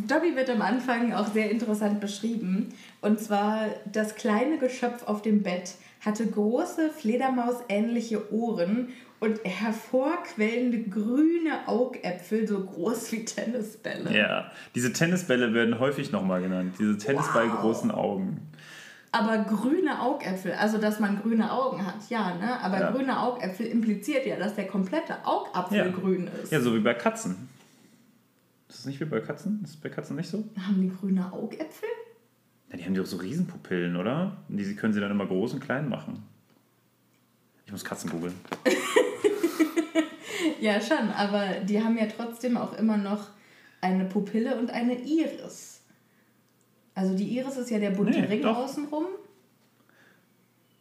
Dobby 0.07 0.35
wird 0.35 0.49
am 0.49 0.63
Anfang 0.63 1.13
auch 1.13 1.27
sehr 1.27 1.51
interessant 1.51 1.99
beschrieben. 1.99 2.73
Und 3.01 3.19
zwar, 3.19 3.65
das 3.91 4.15
kleine 4.15 4.57
Geschöpf 4.57 5.03
auf 5.07 5.21
dem 5.21 5.43
Bett 5.43 5.75
hatte 6.03 6.25
große, 6.25 6.89
Fledermaus-ähnliche 6.89 8.33
Ohren 8.33 8.89
und 9.19 9.39
hervorquellende 9.43 10.79
grüne 10.89 11.67
Augäpfel, 11.67 12.47
so 12.47 12.61
groß 12.61 13.11
wie 13.11 13.23
Tennisbälle. 13.23 14.17
Ja, 14.17 14.51
diese 14.73 14.91
Tennisbälle 14.91 15.53
werden 15.53 15.77
häufig 15.77 16.11
nochmal 16.11 16.41
genannt. 16.41 16.73
Diese 16.79 16.97
Tennisball 16.97 17.51
Wow. 17.51 17.59
großen 17.61 17.91
Augen. 17.91 18.41
Aber 19.11 19.37
grüne 19.39 20.01
Augäpfel, 20.01 20.53
also 20.53 20.79
dass 20.79 20.99
man 20.99 21.21
grüne 21.21 21.51
Augen 21.51 21.85
hat, 21.85 22.09
ja, 22.09 22.33
ne? 22.33 22.59
Aber 22.63 22.79
Ja. 22.79 22.91
grüne 22.91 23.19
Augäpfel 23.19 23.67
impliziert 23.67 24.25
ja, 24.25 24.37
dass 24.37 24.55
der 24.55 24.65
komplette 24.65 25.15
Augapfel 25.23 25.77
Ja. 25.77 25.87
grün 25.89 26.27
ist. 26.41 26.51
Ja, 26.51 26.61
so 26.61 26.73
wie 26.73 26.79
bei 26.79 26.95
Katzen. 26.95 27.49
Ist 28.71 28.79
das 28.79 28.85
nicht 28.85 29.01
wie 29.01 29.05
bei 29.05 29.19
Katzen? 29.19 29.59
Ist 29.65 29.71
es 29.71 29.75
bei 29.77 29.89
Katzen 29.89 30.15
nicht 30.15 30.29
so? 30.29 30.45
Haben 30.57 30.81
die 30.81 30.89
grüne 30.89 31.31
Augäpfel? 31.33 31.89
Ja, 32.71 32.77
die 32.77 32.85
haben 32.85 32.95
doch 32.95 33.05
so 33.05 33.17
Riesenpupillen, 33.17 33.97
oder? 33.97 34.37
Und 34.47 34.55
die 34.55 34.75
können 34.75 34.93
sie 34.93 35.01
dann 35.01 35.11
immer 35.11 35.25
groß 35.25 35.53
und 35.55 35.59
klein 35.59 35.89
machen. 35.89 36.23
Ich 37.65 37.71
muss 37.73 37.83
Katzen 37.83 38.09
googeln. 38.09 38.33
Ja, 40.59 40.79
schon, 40.79 41.09
aber 41.09 41.59
die 41.63 41.83
haben 41.83 41.97
ja 41.97 42.05
trotzdem 42.05 42.55
auch 42.55 42.77
immer 42.77 42.95
noch 42.97 43.29
eine 43.81 44.05
Pupille 44.05 44.57
und 44.59 44.69
eine 44.69 44.93
Iris. 44.93 45.81
Also 46.93 47.15
die 47.15 47.35
Iris 47.37 47.57
ist 47.57 47.71
ja 47.71 47.79
der 47.79 47.89
bunte 47.91 48.19
Nee, 48.19 48.25
Ring 48.27 48.41
doch. 48.43 48.57
außenrum. 48.57 49.05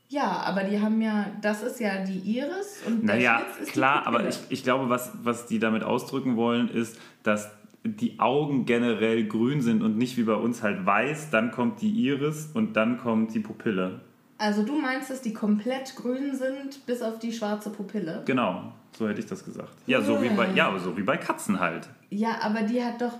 Ja, 0.08 0.26
aber 0.42 0.64
die 0.64 0.78
haben 0.80 1.00
ja, 1.00 1.30
das 1.40 1.62
ist 1.62 1.80
ja 1.80 2.04
die 2.04 2.18
Iris 2.18 2.82
und 2.86 3.06
der 3.06 3.16
Naja, 3.16 3.38
Schlitz 3.54 3.68
ist 3.68 3.72
klar, 3.72 4.02
die 4.02 4.06
aber 4.08 4.28
ich, 4.28 4.38
ich 4.50 4.62
glaube, 4.62 4.90
was, 4.90 5.12
was 5.22 5.46
die 5.46 5.58
damit 5.58 5.82
ausdrücken 5.82 6.36
wollen, 6.36 6.68
ist, 6.68 6.98
dass 7.22 7.48
die 7.84 8.20
Augen 8.20 8.66
generell 8.66 9.26
grün 9.26 9.60
sind 9.62 9.82
und 9.82 9.96
nicht 9.96 10.16
wie 10.16 10.24
bei 10.24 10.34
uns 10.34 10.62
halt 10.62 10.84
weiß, 10.84 11.30
dann 11.30 11.50
kommt 11.50 11.80
die 11.80 11.90
Iris 11.90 12.50
und 12.52 12.74
dann 12.74 12.98
kommt 12.98 13.34
die 13.34 13.40
Pupille. 13.40 14.00
Also 14.38 14.62
du 14.62 14.78
meinst, 14.78 15.10
dass 15.10 15.20
die 15.20 15.34
komplett 15.34 15.96
grün 15.96 16.34
sind, 16.34 16.86
bis 16.86 17.02
auf 17.02 17.18
die 17.18 17.32
schwarze 17.32 17.70
Pupille? 17.70 18.22
Genau, 18.26 18.72
so 18.96 19.08
hätte 19.08 19.20
ich 19.20 19.26
das 19.26 19.44
gesagt. 19.44 19.72
Ja, 19.86 20.00
so 20.00 20.22
wie 20.22 20.30
bei, 20.30 20.48
ja, 20.54 20.68
aber 20.68 20.78
so 20.78 20.96
wie 20.96 21.02
bei 21.02 21.16
Katzen 21.16 21.60
halt. 21.60 21.88
Ja, 22.10 22.38
aber 22.40 22.62
die 22.62 22.82
hat 22.82 23.00
doch 23.00 23.18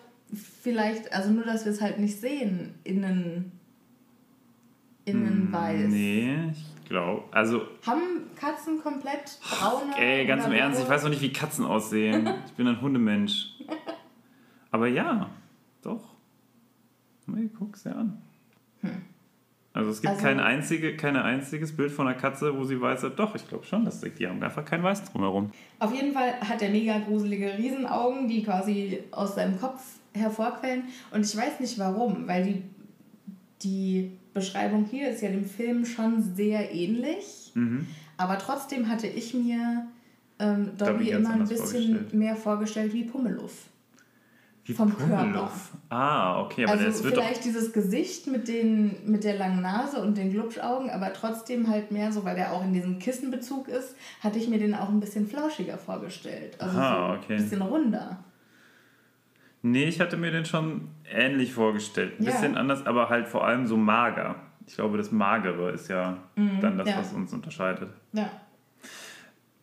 vielleicht, 0.63 1.13
also 1.13 1.31
nur, 1.31 1.45
dass 1.45 1.65
wir 1.65 1.73
es 1.73 1.81
halt 1.81 1.99
nicht 1.99 2.19
sehen, 2.21 2.75
innen, 2.85 3.53
innen 5.05 5.49
weiß. 5.53 5.83
Hm, 5.83 5.91
Nee, 5.91 6.37
ich 6.53 6.89
glaube, 6.89 7.25
also, 7.33 7.63
Haben 7.87 8.03
Katzen 8.37 8.81
komplett 8.83 9.39
braune 9.43 9.93
ey, 9.99 10.27
ganz 10.27 10.47
im 10.47 10.53
Ernst, 10.53 10.81
ich 10.83 10.89
weiß 10.89 11.03
noch 11.03 11.11
nicht, 11.11 11.23
wie 11.23 11.33
Katzen 11.33 11.65
aussehen. 11.65 12.29
Ich 12.47 12.53
bin 12.53 12.67
ein 12.67 12.81
Hundemensch. 12.81 13.57
Aber 14.71 14.87
ja, 14.87 15.31
doch. 15.83 16.15
Nee, 17.27 17.49
guck's 17.59 17.83
dir 17.85 17.97
an. 17.97 18.19
Also 19.73 19.91
es 19.91 20.01
gibt 20.01 20.11
Also- 20.15 20.23
kein, 20.25 20.41
einzige, 20.41 20.97
kein 20.97 21.17
einziges 21.17 21.77
Bild 21.77 21.93
von 21.93 22.09
einer 22.09 22.17
Katze, 22.17 22.57
wo 22.59 22.65
sie 22.65 22.81
weiß, 22.81 23.07
doch, 23.17 23.35
ich 23.37 23.47
glaube 23.49 23.65
schon, 23.65 23.85
dass 23.85 24.01
die, 24.01 24.11
die 24.11 24.27
haben 24.27 24.43
einfach 24.43 24.65
kein 24.65 24.83
Weiß 24.83 25.05
drumherum. 25.05 25.51
Auf 25.79 25.95
jeden 25.95 26.13
Fall 26.13 26.41
hat 26.41 26.61
er 26.61 26.71
mega 26.71 26.99
gruselige 26.99 27.57
Riesenaugen, 27.57 28.27
die 28.27 28.43
quasi 28.43 28.99
aus 29.13 29.37
seinem 29.37 29.61
Kopf 29.61 29.81
hervorquellen. 30.13 30.85
Und 31.13 31.25
ich 31.25 31.37
weiß 31.37 31.61
nicht 31.61 31.79
warum, 31.79 32.27
weil 32.27 32.45
die, 32.45 32.63
die 33.63 34.11
Beschreibung 34.35 34.87
hier 34.87 35.11
ist 35.11 35.23
ja 35.23 35.29
dem 35.31 35.45
Film 35.45 35.85
schon 35.85 36.21
sehr 36.35 36.75
ähnlich. 36.75 37.53
Mhm. 37.55 37.87
Aber 38.17 38.39
trotzdem 38.39 38.89
hatte 38.89 39.07
ich 39.07 39.35
mir 39.35 39.87
ähm, 40.41 40.71
Dobby 40.77 41.11
immer 41.11 41.31
ein 41.31 41.47
bisschen 41.47 42.07
mehr 42.13 42.35
vorgestellt 42.35 42.93
wie 42.93 43.05
Pummeluff. 43.05 43.70
Wie 44.65 44.75
Vom 44.75 44.91
Pummeluff. 44.93 45.71
Ah, 45.89 46.41
okay, 46.43 46.65
aber 46.65 46.73
also 46.75 46.85
das 46.85 47.03
wird 47.03 47.15
vielleicht 47.15 47.45
dieses 47.45 47.73
Gesicht 47.73 48.27
mit, 48.27 48.47
den, 48.47 48.95
mit 49.11 49.25
der 49.25 49.37
langen 49.37 49.63
Nase 49.63 50.01
und 50.03 50.17
den 50.17 50.31
Glubschaugen, 50.31 50.91
aber 50.91 51.13
trotzdem 51.13 51.69
halt 51.69 51.91
mehr 51.91 52.13
so, 52.13 52.25
weil 52.25 52.37
der 52.37 52.53
auch 52.53 52.63
in 52.65 52.73
diesem 52.73 52.99
Kissenbezug 52.99 53.69
ist, 53.69 53.97
hatte 54.23 54.39
ich 54.39 54.49
mir 54.49 54.59
den 54.59 54.75
auch 54.75 54.89
ein 54.91 55.01
bisschen 55.01 55.27
flauschiger 55.27 55.79
vorgestellt. 55.79 56.57
Also 56.61 56.79
Aha, 56.79 57.17
so 57.17 57.19
okay. 57.25 57.35
ein 57.37 57.43
bisschen 57.43 57.63
runder. 57.63 58.19
Nee, 59.63 59.85
ich 59.85 60.01
hatte 60.01 60.17
mir 60.17 60.31
den 60.31 60.45
schon 60.45 60.89
ähnlich 61.11 61.53
vorgestellt. 61.53 62.19
Ein 62.21 62.25
Ja. 62.25 62.31
bisschen 62.33 62.57
anders, 62.57 62.87
aber 62.87 63.09
halt 63.09 63.29
vor 63.29 63.47
allem 63.47 63.67
so 63.67 63.77
mager. 63.77 64.37
Ich 64.67 64.75
glaube, 64.77 64.97
das 64.99 65.11
Magere 65.11 65.71
ist 65.73 65.89
ja 65.89 66.19
dann 66.37 66.79
das, 66.79 66.87
Mhm, 66.87 66.93
ja. 66.93 66.99
was 66.99 67.13
uns 67.13 67.33
unterscheidet. 67.33 67.91
Ja. 68.13 68.31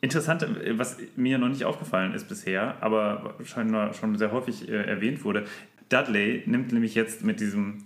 Interessant, 0.01 0.44
äh, 0.44 0.77
was 0.77 0.98
mir 1.16 1.38
noch 1.38 1.50
nicht 1.50 1.66
aufgefallen 1.66 2.13
ist 2.13 2.27
bisher, 2.27 2.75
aber 2.82 3.36
scheinbar 3.44 3.94
schon 3.94 4.18
sehr 4.18 4.32
häufig 4.32 4.70
äh, 4.70 4.84
erwähnt 4.84 5.24
wurde. 5.24 5.46
Dudley 5.89 6.44
nimmt 6.46 6.72
nämlich 6.72 6.96
jetzt 6.96 7.24
mit 7.24 7.39
diesem 7.39 7.84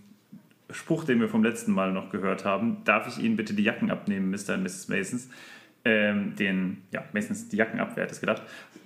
Spruch, 0.69 1.03
den 1.03 1.19
wir 1.19 1.29
vom 1.29 1.43
letzten 1.43 1.71
Mal 1.71 1.91
noch 1.91 2.09
gehört 2.09 2.45
haben, 2.45 2.77
darf 2.85 3.07
ich 3.07 3.23
Ihnen 3.23 3.35
bitte 3.35 3.53
die 3.53 3.63
Jacken 3.63 3.91
abnehmen, 3.91 4.29
Mr. 4.29 4.55
und 4.55 4.63
Mrs. 4.63 4.87
Masons, 4.87 5.29
ähm, 5.83 6.35
den, 6.35 6.83
ja, 6.91 7.03
Masons 7.13 7.49
die 7.49 7.57
Jacken 7.57 7.79
ab, 7.79 7.91
wer 7.95 8.03
hätte 8.03 8.13
es 8.13 8.21
gedacht. 8.21 8.41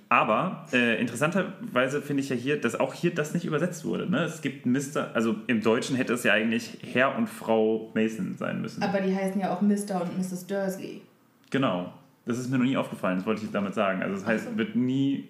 Aber 0.08 0.66
äh, 0.72 1.00
interessanterweise 1.00 2.00
finde 2.00 2.22
ich 2.22 2.28
ja 2.28 2.36
hier, 2.36 2.60
dass 2.60 2.78
auch 2.78 2.94
hier 2.94 3.12
das 3.12 3.34
nicht 3.34 3.44
übersetzt 3.44 3.84
wurde. 3.84 4.08
Ne? 4.08 4.22
Es 4.22 4.40
gibt 4.40 4.64
Mr., 4.64 5.10
also 5.14 5.34
im 5.48 5.62
Deutschen 5.62 5.96
hätte 5.96 6.12
es 6.12 6.22
ja 6.22 6.32
eigentlich 6.32 6.78
Herr 6.92 7.16
und 7.16 7.28
Frau 7.28 7.90
Mason 7.94 8.36
sein 8.36 8.60
müssen. 8.60 8.82
Aber 8.82 9.00
die 9.00 9.14
heißen 9.14 9.40
ja 9.40 9.52
auch 9.52 9.62
Mr. 9.62 10.02
und 10.02 10.16
Mrs. 10.16 10.46
Dursley. 10.46 11.02
Genau. 11.50 11.92
Das 12.26 12.38
ist 12.38 12.50
mir 12.50 12.58
noch 12.58 12.64
nie 12.64 12.76
aufgefallen, 12.76 13.16
das 13.18 13.26
wollte 13.26 13.44
ich 13.44 13.50
damit 13.52 13.72
sagen. 13.74 14.02
Also 14.02 14.16
das 14.16 14.26
heißt, 14.26 14.56
wird 14.58 14.76
nie. 14.76 15.28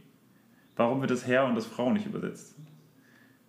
Warum 0.76 1.00
wird 1.00 1.10
das 1.10 1.26
Herr 1.26 1.46
und 1.46 1.54
das 1.54 1.66
Frau 1.66 1.92
nicht 1.92 2.06
übersetzt? 2.06 2.54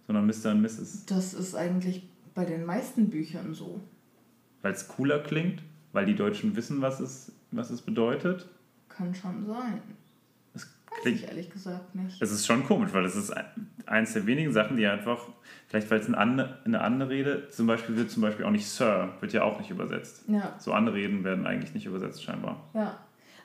Sondern 0.05 0.25
Mr. 0.27 0.51
und 0.51 0.61
Mrs. 0.61 1.05
Das 1.07 1.33
ist 1.33 1.55
eigentlich 1.55 2.07
bei 2.35 2.45
den 2.45 2.63
meisten 2.65 3.09
Büchern 3.09 3.53
so. 3.53 3.81
Weil 4.61 4.73
es 4.73 4.87
cooler 4.87 5.19
klingt, 5.19 5.61
weil 5.91 6.05
die 6.05 6.15
Deutschen 6.15 6.55
wissen, 6.55 6.81
was 6.81 6.99
es, 6.99 7.31
was 7.51 7.69
es 7.69 7.81
bedeutet. 7.81 8.47
Kann 8.89 9.13
schon 9.13 9.45
sein. 9.45 9.81
Weiß 10.53 10.67
klingt. 11.01 11.17
ich 11.19 11.27
ehrlich 11.27 11.49
gesagt 11.49 11.93
nicht. 11.95 12.21
Es 12.21 12.31
ist 12.31 12.45
schon 12.47 12.65
komisch, 12.65 12.93
weil 12.93 13.05
es 13.05 13.15
ist 13.15 13.31
ein- 13.31 13.45
eins 13.85 14.13
der 14.13 14.25
wenigen 14.25 14.51
Sachen, 14.53 14.77
die 14.77 14.85
einfach, 14.87 15.27
vielleicht 15.67 15.89
weil 15.91 15.99
es 15.99 16.07
eine 16.07 16.17
andere, 16.17 16.59
eine 16.65 16.81
Anrede, 16.81 17.49
zum 17.49 17.67
Beispiel 17.67 17.95
wird 17.97 18.09
zum 18.09 18.21
Beispiel 18.21 18.45
auch 18.45 18.51
nicht 18.51 18.67
Sir, 18.67 19.13
wird 19.19 19.33
ja 19.33 19.43
auch 19.43 19.59
nicht 19.59 19.69
übersetzt. 19.69 20.23
Ja, 20.27 20.55
So 20.59 20.71
Anreden 20.73 21.23
werden 21.23 21.45
eigentlich 21.45 21.73
nicht 21.73 21.85
übersetzt 21.85 22.23
scheinbar. 22.23 22.63
ja. 22.73 22.97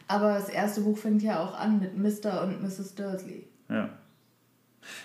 Aber 0.09 0.35
das 0.35 0.49
erste 0.49 0.83
Buch 0.83 0.99
fängt 0.99 1.23
ja 1.23 1.41
auch 1.43 1.59
an 1.59 1.81
mit 1.81 1.97
Mr. 1.97 2.43
und 2.43 2.63
Mrs. 2.63 2.95
Dursley. 2.95 3.47
Ja. 3.69 3.91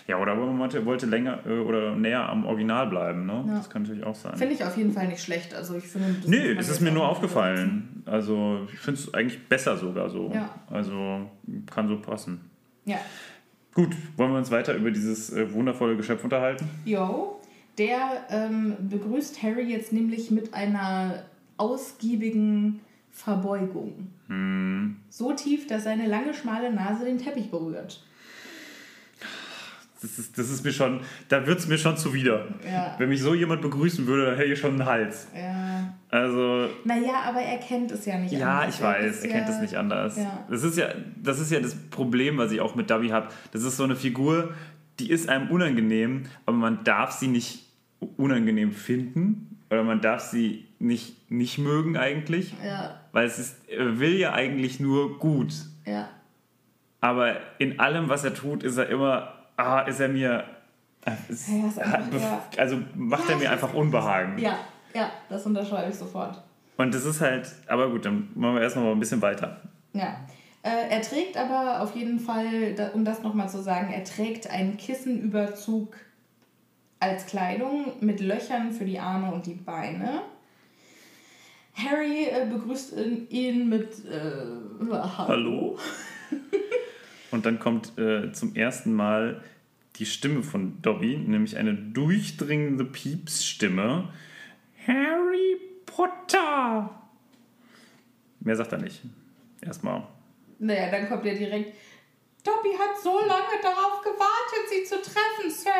Ja, 0.06 0.18
oder 0.18 0.34
man 0.34 0.58
wollte, 0.58 0.84
wollte 0.86 1.06
länger 1.06 1.46
äh, 1.46 1.58
oder 1.58 1.94
näher 1.94 2.28
am 2.28 2.44
Original 2.46 2.88
bleiben, 2.88 3.26
ne? 3.26 3.44
Ja. 3.46 3.54
Das 3.58 3.70
kann 3.70 3.82
natürlich 3.82 4.04
auch 4.04 4.14
sein. 4.14 4.36
Finde 4.36 4.54
ich 4.54 4.64
auf 4.64 4.76
jeden 4.76 4.92
Fall 4.92 5.06
nicht 5.06 5.22
schlecht. 5.22 5.54
Also 5.54 5.76
ich 5.76 5.86
finde, 5.86 6.14
das 6.14 6.24
es 6.26 6.54
jetzt 6.54 6.68
ist 6.68 6.80
mir 6.80 6.90
nur 6.90 7.08
aufgefallen. 7.08 8.02
Also 8.04 8.66
ich 8.72 8.78
finde 8.78 9.00
es 9.00 9.14
eigentlich 9.14 9.46
besser 9.48 9.76
sogar 9.76 10.10
so. 10.10 10.32
Ja. 10.34 10.50
Also 10.68 11.30
kann 11.66 11.88
so 11.88 11.98
passen. 12.00 12.40
Ja. 12.84 12.98
Gut, 13.74 13.94
wollen 14.16 14.32
wir 14.32 14.38
uns 14.38 14.50
weiter 14.50 14.74
über 14.74 14.90
dieses 14.90 15.32
äh, 15.32 15.52
wundervolle 15.52 15.96
Geschöpf 15.96 16.24
unterhalten? 16.24 16.68
Jo, 16.84 17.40
der 17.76 18.26
ähm, 18.30 18.74
begrüßt 18.80 19.42
Harry 19.42 19.70
jetzt 19.70 19.92
nämlich 19.92 20.32
mit 20.32 20.54
einer 20.54 21.22
ausgiebigen 21.56 22.80
Verbeugung. 23.12 24.08
Hm. 24.26 24.57
So 25.18 25.32
tief, 25.32 25.66
dass 25.66 25.82
seine 25.82 26.06
lange, 26.06 26.32
schmale 26.32 26.72
Nase 26.72 27.04
den 27.04 27.18
Teppich 27.18 27.50
berührt. 27.50 28.00
Das 30.00 30.16
ist, 30.16 30.38
das 30.38 30.48
ist 30.48 30.64
mir 30.64 30.70
schon, 30.70 31.00
da 31.28 31.44
wird 31.44 31.58
es 31.58 31.66
mir 31.66 31.76
schon 31.76 31.96
zuwider. 31.96 32.46
Ja. 32.64 32.94
Wenn 32.98 33.08
mich 33.08 33.20
so 33.20 33.34
jemand 33.34 33.60
begrüßen 33.62 34.06
würde, 34.06 34.26
dann 34.26 34.36
hätte 34.36 34.52
ich 34.52 34.60
schon 34.60 34.74
einen 34.74 34.86
Hals. 34.86 35.26
Ja. 35.36 35.92
Also, 36.08 36.68
Naja, 36.84 37.22
aber 37.26 37.40
er 37.40 37.58
kennt 37.58 37.90
es 37.90 38.06
ja 38.06 38.16
nicht 38.16 38.32
ja, 38.32 38.60
anders. 38.60 38.76
ich 38.76 38.80
weiß, 38.80 39.16
ist 39.16 39.24
er 39.24 39.30
kennt 39.32 39.48
ja- 39.48 39.52
das 39.52 39.60
nicht 39.60 39.74
anders. 39.76 40.16
Ja. 40.16 40.46
Das, 40.48 40.62
ist 40.62 40.78
ja, 40.78 40.86
das 41.20 41.40
ist 41.40 41.50
ja 41.50 41.58
das 41.58 41.74
Problem, 41.90 42.38
was 42.38 42.52
ich 42.52 42.60
auch 42.60 42.76
mit 42.76 42.88
Dobby 42.88 43.08
habe. 43.08 43.26
Das 43.50 43.64
ist 43.64 43.76
so 43.76 43.82
eine 43.82 43.96
Figur, 43.96 44.54
die 45.00 45.10
ist 45.10 45.28
einem 45.28 45.50
unangenehm, 45.50 46.26
aber 46.46 46.56
man 46.56 46.84
darf 46.84 47.10
sie 47.10 47.26
nicht 47.26 47.64
unangenehm 48.16 48.70
finden 48.70 49.58
oder 49.68 49.82
man 49.82 50.00
darf 50.00 50.20
sie 50.22 50.64
nicht, 50.78 51.28
nicht 51.28 51.58
mögen 51.58 51.96
eigentlich, 51.96 52.54
Ja, 52.64 53.00
weil 53.18 53.26
es 53.26 53.38
ist, 53.40 53.56
er 53.68 53.98
will 53.98 54.16
ja 54.16 54.32
eigentlich 54.32 54.78
nur 54.78 55.18
gut. 55.18 55.52
ja. 55.84 56.08
Aber 57.00 57.36
in 57.58 57.78
allem, 57.80 58.08
was 58.08 58.22
er 58.24 58.32
tut, 58.34 58.62
ist 58.62 58.76
er 58.76 58.88
immer, 58.88 59.32
ah, 59.56 59.80
ist 59.80 59.98
er 60.00 60.08
mir, 60.08 60.44
äh, 61.04 61.12
ist, 61.28 61.48
Ja, 61.48 61.66
ist 61.68 61.78
einfach, 61.80 62.20
ja. 62.20 62.42
also 62.56 62.78
macht 62.94 63.24
Ja, 63.28 63.34
er 63.34 63.38
mir 63.38 63.50
einfach. 63.50 63.74
Unbehagen. 63.74 64.38
Ja, 64.38 64.58
ja, 64.94 65.10
das 65.28 65.46
unterschreibe 65.46 65.90
ich 65.90 65.96
sofort. 65.96 66.40
Und 66.76 66.94
das 66.94 67.04
ist 67.04 67.20
halt, 67.20 67.52
aber 67.66 67.90
gut, 67.90 68.04
dann 68.04 68.28
machen 68.34 68.54
wir 68.54 68.62
erst 68.62 68.76
noch 68.76 68.82
mal 68.84 68.92
ein 68.92 69.00
bisschen 69.00 69.20
weiter. 69.22 69.60
Ja. 69.92 70.16
Äh, 70.62 70.90
er 70.90 71.02
trägt 71.02 71.36
aber 71.36 71.82
auf 71.82 71.94
jeden 71.96 72.18
Fall, 72.20 72.74
um 72.94 73.04
das 73.04 73.22
nochmal 73.22 73.48
zu 73.48 73.62
sagen, 73.62 73.92
er 73.92 74.02
trägt 74.04 74.48
einen 74.50 74.76
Kissenüberzug 74.76 75.96
als 77.00 77.26
Kleidung 77.26 77.92
mit 78.00 78.20
Löchern 78.20 78.72
für 78.72 78.84
die 78.84 78.98
Arme 78.98 79.32
und 79.32 79.46
die 79.46 79.54
Beine. 79.54 80.22
Harry 81.78 82.24
äh, 82.24 82.46
begrüßt 82.50 82.94
ihn- 83.30 83.68
mit 83.68 84.04
äh, 84.06 84.90
Hallo? 84.90 85.78
Und 87.30 87.46
dann 87.46 87.58
kommt 87.58 87.96
äh, 87.98 88.32
zum 88.32 88.54
ersten 88.56 88.94
Mal 88.94 89.42
die 89.96 90.06
Stimme 90.06 90.42
von 90.42 90.80
Dobby, 90.82 91.16
nämlich 91.16 91.56
eine 91.56 91.74
durchdringende 91.74 92.84
Piepsstimme. 92.84 94.08
Harry 94.86 95.56
Potter! 95.86 96.90
Mehr 98.40 98.56
sagt 98.56 98.72
er 98.72 98.78
nicht. 98.78 99.02
Erstmal. 99.60 100.06
Naja, 100.58 100.90
dann 100.90 101.08
kommt 101.08 101.24
ja 101.24 101.34
direkt. 101.34 101.74
Dobby 102.48 102.74
hat 102.78 102.98
so 103.02 103.18
lange 103.20 103.60
darauf 103.62 104.00
gewartet, 104.00 104.68
sie 104.70 104.84
zu 104.84 104.96
treffen, 105.02 105.50
Sir. 105.50 105.70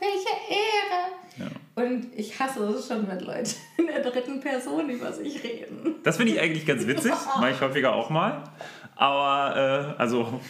Welche 0.00 0.28
Ehre. 0.50 1.12
Ja. 1.38 1.46
Und 1.76 2.06
ich 2.18 2.38
hasse 2.40 2.64
es 2.64 2.88
schon, 2.88 3.06
wenn 3.06 3.20
Leute 3.20 3.54
in 3.76 3.86
der 3.86 4.00
dritten 4.00 4.40
Person 4.40 4.88
über 4.90 5.12
sich 5.12 5.42
reden. 5.44 5.96
Das 6.02 6.16
finde 6.16 6.32
ich 6.32 6.40
eigentlich 6.40 6.66
ganz 6.66 6.86
witzig. 6.86 7.12
Mache 7.36 7.50
ich 7.50 7.60
häufiger 7.60 7.94
auch 7.94 8.10
mal. 8.10 8.42
Aber, 8.96 9.94
äh, 9.98 10.00
also 10.00 10.40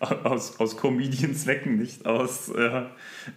aus, 0.24 0.58
aus 0.58 0.76
Comedian-Zwecken, 0.76 1.76
nicht 1.76 2.06
aus 2.06 2.48
äh, 2.48 2.86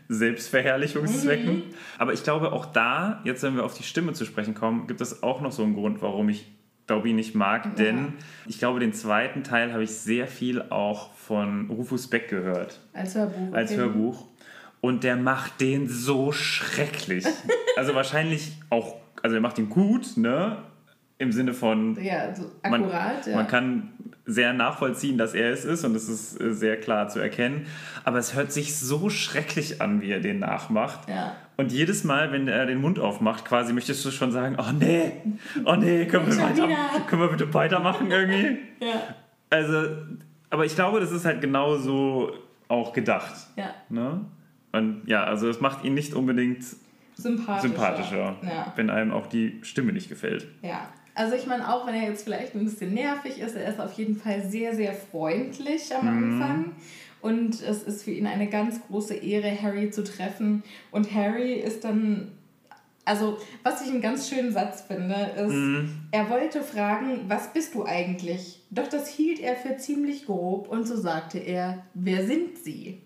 Selbstverherrlichungszwecken. 0.07 1.63
Aber 1.99 2.13
ich 2.13 2.23
glaube, 2.23 2.53
auch 2.53 2.65
da, 2.65 3.21
jetzt 3.23 3.43
wenn 3.43 3.55
wir 3.55 3.65
auf 3.65 3.75
die 3.75 3.83
Stimme 3.83 4.13
zu 4.13 4.25
sprechen 4.25 4.55
kommen, 4.55 4.87
gibt 4.87 5.01
es 5.01 5.21
auch 5.21 5.41
noch 5.41 5.51
so 5.51 5.63
einen 5.63 5.75
Grund, 5.75 6.01
warum 6.01 6.29
ich 6.29 6.56
Dobby 6.87 7.13
nicht 7.13 7.35
mag. 7.35 7.75
Denn 7.75 8.13
ich 8.47 8.59
glaube, 8.59 8.79
den 8.79 8.93
zweiten 8.93 9.43
Teil 9.43 9.73
habe 9.73 9.83
ich 9.83 9.91
sehr 9.91 10.27
viel 10.27 10.61
auch 10.69 11.13
von 11.13 11.69
Rufus 11.69 12.09
Beck 12.09 12.29
gehört. 12.29 12.79
Als 12.93 13.15
Hörbuch. 13.15 13.53
Als 13.53 13.71
okay. 13.71 13.81
Hörbuch. 13.81 14.25
Und 14.79 15.03
der 15.03 15.17
macht 15.17 15.59
den 15.61 15.87
so 15.87 16.31
schrecklich. 16.31 17.25
Also 17.77 17.93
wahrscheinlich 17.93 18.53
auch, 18.71 18.95
also 19.21 19.35
er 19.35 19.41
macht 19.41 19.59
den 19.59 19.69
gut, 19.69 20.17
ne? 20.17 20.57
Im 21.19 21.31
Sinne 21.31 21.53
von, 21.53 21.95
Ja, 22.03 22.33
so 22.33 22.49
man, 22.63 22.85
akkurat. 22.85 23.27
ja. 23.27 23.35
man 23.35 23.45
kann 23.47 23.91
sehr 24.25 24.51
nachvollziehen, 24.51 25.19
dass 25.19 25.35
er 25.35 25.51
es 25.51 25.63
ist 25.63 25.83
und 25.85 25.95
es 25.95 26.09
ist 26.09 26.41
äh, 26.41 26.55
sehr 26.55 26.79
klar 26.79 27.07
zu 27.07 27.19
erkennen. 27.19 27.67
Aber 28.03 28.17
es 28.17 28.33
hört 28.33 28.51
sich 28.51 28.75
so 28.75 29.11
schrecklich 29.11 29.79
an, 29.79 30.01
wie 30.01 30.09
er 30.09 30.21
den 30.21 30.39
nachmacht. 30.39 31.07
Ja. 31.07 31.35
Und 31.57 31.71
jedes 31.71 32.03
Mal, 32.03 32.31
wenn 32.31 32.47
er 32.47 32.65
den 32.67 32.79
Mund 32.79 32.99
aufmacht, 32.99 33.43
quasi 33.45 33.73
möchtest 33.73 34.05
du 34.05 34.11
schon 34.11 34.31
sagen, 34.31 34.57
oh 34.59 34.71
nee, 34.77 35.11
oh 35.65 35.75
nee, 35.75 36.05
können 36.05 36.27
wir, 36.27 36.37
weiter, 36.37 36.67
können 37.07 37.21
wir 37.21 37.29
bitte 37.29 37.51
weitermachen 37.53 38.11
irgendwie? 38.11 38.59
ja. 38.79 39.15
Also, 39.49 39.87
aber 40.49 40.65
ich 40.65 40.75
glaube, 40.75 40.99
das 40.99 41.11
ist 41.11 41.25
halt 41.25 41.41
genau 41.41 41.77
so 41.77 42.31
auch 42.67 42.93
gedacht. 42.93 43.33
Ja. 43.55 43.73
Ne? 43.89 44.21
Und 44.73 45.03
ja, 45.07 45.23
also 45.23 45.49
es 45.49 45.59
macht 45.61 45.83
ihn 45.85 45.93
nicht 45.93 46.13
unbedingt 46.13 46.63
Sympathischer. 47.15 47.61
sympathischer, 47.69 48.35
Ja. 48.43 48.73
wenn 48.75 48.89
einem 48.89 49.11
auch 49.11 49.27
die 49.27 49.59
Stimme 49.63 49.93
nicht 49.93 50.09
gefällt. 50.09 50.47
Ja, 50.61 50.89
also 51.15 51.35
ich 51.35 51.47
meine, 51.47 51.67
auch 51.67 51.87
wenn 51.87 51.95
er 51.95 52.09
jetzt 52.09 52.23
vielleicht 52.25 52.53
ein 52.55 52.63
bisschen 52.65 52.93
nervig 52.93 53.39
ist, 53.39 53.55
er 53.55 53.69
ist 53.69 53.79
auf 53.79 53.93
jeden 53.93 54.17
Fall 54.17 54.43
sehr, 54.43 54.75
sehr 54.75 54.93
freundlich 54.93 55.95
am 55.95 56.07
Anfang. 56.07 56.65
Und 57.27 57.61
es 57.61 57.83
ist 57.83 58.03
für 58.03 58.11
ihn 58.11 58.25
eine 58.25 58.47
ganz 58.47 58.79
große 58.87 59.15
Ehre, 59.15 59.61
Harry 59.61 59.91
zu 59.91 60.01
treffen. 60.05 60.63
Und 60.91 61.13
Harry 61.13 61.55
ist 61.55 61.83
dann, 61.83 62.31
also 63.03 63.37
was 63.63 63.81
ich 63.81 63.89
einen 63.89 63.99
ganz 64.01 64.29
schönen 64.29 64.53
Satz 64.53 64.81
finde, 64.81 65.15
ist, 65.35 65.91
er 66.11 66.29
wollte 66.29 66.61
fragen, 66.61 67.25
was 67.27 67.51
bist 67.51 67.75
du 67.75 67.83
eigentlich? 67.85 68.61
Doch 68.69 68.87
das 68.87 69.09
hielt 69.09 69.41
er 69.41 69.57
für 69.57 69.75
ziemlich 69.75 70.25
grob 70.25 70.69
und 70.69 70.87
so 70.87 70.95
sagte 70.95 71.37
er, 71.39 71.83
wer 71.93 72.25
sind 72.25 72.57
sie? 72.63 73.01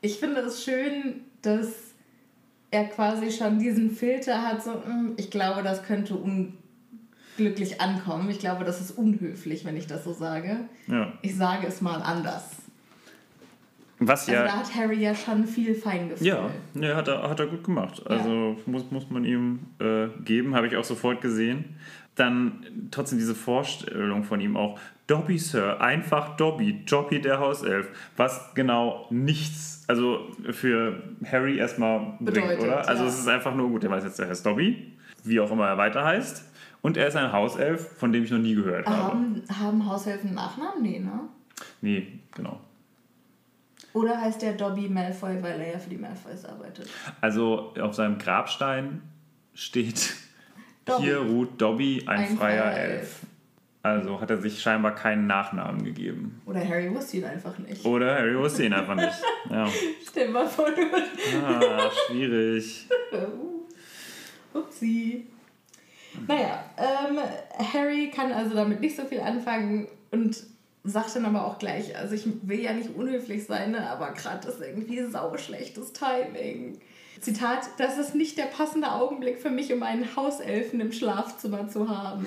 Ich 0.00 0.18
finde 0.18 0.42
es 0.42 0.62
schön, 0.62 1.22
dass 1.42 1.68
er 2.70 2.84
quasi 2.84 3.32
schon 3.32 3.58
diesen 3.58 3.90
Filter 3.90 4.42
hat, 4.42 4.62
so, 4.62 4.70
"Mm, 4.70 5.14
ich 5.16 5.30
glaube, 5.30 5.62
das 5.64 5.82
könnte 5.82 6.14
unglücklich 6.16 7.80
ankommen. 7.80 8.30
Ich 8.30 8.38
glaube, 8.38 8.64
das 8.64 8.80
ist 8.80 8.92
unhöflich, 8.92 9.64
wenn 9.64 9.76
ich 9.76 9.86
das 9.88 10.04
so 10.04 10.12
sage. 10.12 10.68
Ja. 10.86 11.12
Ich 11.22 11.34
sage 11.36 11.66
es 11.66 11.80
mal 11.80 12.00
anders. 12.02 12.50
Was 14.06 14.28
Also 14.28 14.32
ja. 14.32 14.44
da 14.44 14.58
hat 14.58 14.74
Harry 14.74 15.00
ja 15.00 15.14
schon 15.14 15.46
viel 15.46 15.74
Feingefühl. 15.74 16.26
Ja, 16.26 16.50
ja 16.74 16.96
hat, 16.96 17.08
er, 17.08 17.28
hat 17.28 17.40
er 17.40 17.46
gut 17.46 17.64
gemacht. 17.64 18.02
Also 18.06 18.56
muss, 18.66 18.90
muss 18.90 19.10
man 19.10 19.24
ihm 19.24 19.60
äh, 19.78 20.08
geben, 20.24 20.54
habe 20.54 20.66
ich 20.66 20.76
auch 20.76 20.84
sofort 20.84 21.20
gesehen. 21.20 21.76
Dann 22.14 22.64
trotzdem 22.90 23.18
diese 23.18 23.34
Vorstellung 23.34 24.22
von 24.22 24.40
ihm 24.40 24.56
auch. 24.56 24.78
Dobby, 25.06 25.38
Sir, 25.38 25.80
einfach 25.80 26.36
Dobby, 26.36 26.84
Dobby 26.86 27.20
der 27.20 27.40
Hauself. 27.40 27.88
Was 28.16 28.54
genau 28.54 29.06
nichts, 29.10 29.84
also 29.88 30.30
für 30.50 31.02
Harry 31.30 31.58
erstmal 31.58 32.16
bringt, 32.20 32.34
Bedeutet, 32.34 32.60
oder? 32.60 32.88
Also 32.88 33.02
ja. 33.02 33.08
es 33.08 33.18
ist 33.18 33.28
einfach 33.28 33.54
nur, 33.54 33.68
gut, 33.68 33.84
er 33.84 33.90
weiß 33.90 34.04
jetzt, 34.04 34.18
er 34.20 34.28
heißt 34.28 34.46
Dobby, 34.46 34.92
wie 35.24 35.40
auch 35.40 35.50
immer 35.50 35.66
er 35.66 35.76
weiter 35.76 36.04
heißt. 36.04 36.50
Und 36.80 36.96
er 36.96 37.08
ist 37.08 37.16
ein 37.16 37.32
Hauself, 37.32 37.96
von 37.98 38.12
dem 38.12 38.24
ich 38.24 38.30
noch 38.30 38.38
nie 38.38 38.54
gehört 38.54 38.86
habe. 38.86 39.02
Haben, 39.02 39.42
haben 39.50 39.86
Haushelfen 39.88 40.28
einen 40.28 40.36
Nachnamen? 40.36 40.82
Nee, 40.82 41.00
ne? 41.00 41.20
Nee, 41.80 42.20
genau. 42.34 42.60
Oder 43.94 44.20
heißt 44.20 44.42
der 44.42 44.52
Dobby 44.52 44.88
Malfoy, 44.88 45.42
weil 45.42 45.60
er 45.60 45.72
ja 45.74 45.78
für 45.78 45.88
die 45.88 45.96
Malfoys 45.96 46.44
arbeitet? 46.44 46.88
Also 47.20 47.72
auf 47.80 47.94
seinem 47.94 48.18
Grabstein 48.18 49.00
steht, 49.54 50.14
Dobby. 50.84 51.02
hier 51.04 51.18
ruht 51.18 51.60
Dobby, 51.60 52.02
ein, 52.06 52.18
Ein 52.18 52.36
freier 52.36 52.62
freier 52.64 52.76
Elf. 52.76 53.20
Also 53.82 54.20
hat 54.20 54.30
er 54.30 54.40
sich 54.40 54.60
scheinbar 54.62 54.94
keinen 54.94 55.26
Nachnamen 55.26 55.84
gegeben. 55.84 56.40
Oder 56.46 56.66
Harry 56.66 56.90
wusste 56.92 57.18
ihn 57.18 57.24
einfach 57.24 57.56
nicht. 57.58 57.84
Oder 57.84 58.14
Harry 58.14 58.36
wusste 58.38 58.64
ihn 58.64 58.72
einfach 58.72 58.94
nicht. 58.94 59.12
Ja. 59.50 59.68
Stell 60.08 60.30
mal 60.30 60.48
vor, 60.48 60.70
du 60.70 60.80
Ah, 61.46 61.90
schwierig. 62.06 62.86
Upsi. 64.54 65.26
Naja, 66.26 66.64
ähm, 66.78 67.18
Harry 67.74 68.10
kann 68.10 68.32
also 68.32 68.54
damit 68.54 68.80
nicht 68.80 68.96
so 68.96 69.04
viel 69.04 69.20
anfangen 69.20 69.86
und 70.10 70.44
sagt 70.84 71.16
dann 71.16 71.24
aber 71.24 71.46
auch 71.46 71.58
gleich, 71.58 71.96
also 71.96 72.14
ich 72.14 72.26
will 72.42 72.60
ja 72.60 72.72
nicht 72.72 72.94
unhöflich 72.94 73.44
sein, 73.46 73.72
ne, 73.72 73.88
aber 73.90 74.12
gerade 74.12 74.46
ist 74.48 74.60
irgendwie 74.60 75.02
sauschlechtes 75.02 75.92
Timing. 75.92 76.78
Zitat, 77.20 77.60
das 77.78 77.96
ist 77.96 78.14
nicht 78.14 78.36
der 78.36 78.44
passende 78.44 78.92
Augenblick 78.92 79.38
für 79.40 79.48
mich, 79.50 79.72
um 79.72 79.82
einen 79.82 80.14
Hauselfen 80.14 80.80
im 80.80 80.92
Schlafzimmer 80.92 81.68
zu 81.68 81.88
haben. 81.88 82.26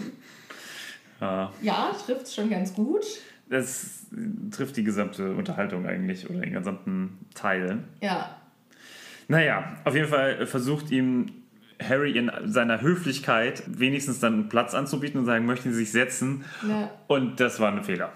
Ja, 1.21 1.51
Ja, 1.61 1.91
trifft 2.05 2.33
schon 2.33 2.49
ganz 2.49 2.73
gut. 2.73 3.05
das 3.49 4.05
trifft 4.51 4.75
die 4.77 4.83
gesamte 4.83 5.33
Unterhaltung 5.35 5.85
eigentlich 5.85 6.29
oder 6.29 6.39
den 6.41 6.53
gesamten 6.53 7.17
Teil. 7.35 7.83
Ja, 8.01 8.37
Naja, 9.27 9.77
auf 9.85 9.93
jeden 9.93 10.07
Fall 10.07 10.47
versucht 10.47 10.89
ihm 10.91 11.27
Harry 11.81 12.17
in 12.17 12.31
seiner 12.45 12.81
Höflichkeit 12.81 13.61
wenigstens 13.67 14.19
dann 14.19 14.33
einen 14.33 14.49
Platz 14.49 14.73
anzubieten 14.73 15.19
und 15.19 15.25
sagen, 15.27 15.45
möchten 15.45 15.71
Sie 15.71 15.77
sich 15.77 15.91
setzen? 15.91 16.43
ne, 16.63 16.89
Und 17.07 17.39
das 17.39 17.59
war 17.59 17.71
ein 17.71 17.83
Fehler. 17.83 18.11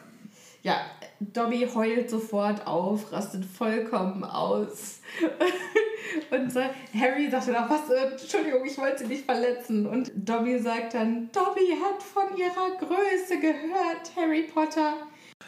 Ja, 0.63 0.81
Dobby 1.19 1.67
heult 1.73 2.09
sofort 2.09 2.65
auf, 2.65 3.11
rastet 3.11 3.45
vollkommen 3.45 4.23
aus. 4.23 5.01
Und 6.31 6.51
so, 6.51 6.61
Harry 6.99 7.29
sagt 7.29 7.47
dann 7.47 7.55
auch, 7.55 7.69
was, 7.69 7.89
äh, 7.89 8.11
Entschuldigung, 8.11 8.65
ich 8.65 8.77
wollte 8.77 8.99
Sie 8.99 9.07
nicht 9.07 9.25
verletzen. 9.25 9.85
Und 9.85 10.11
Dobby 10.15 10.59
sagt 10.59 10.93
dann, 10.93 11.29
Dobby 11.31 11.75
hat 11.81 12.01
von 12.01 12.37
ihrer 12.37 12.77
Größe 12.79 13.39
gehört, 13.39 14.11
Harry 14.15 14.43
Potter. 14.43 14.93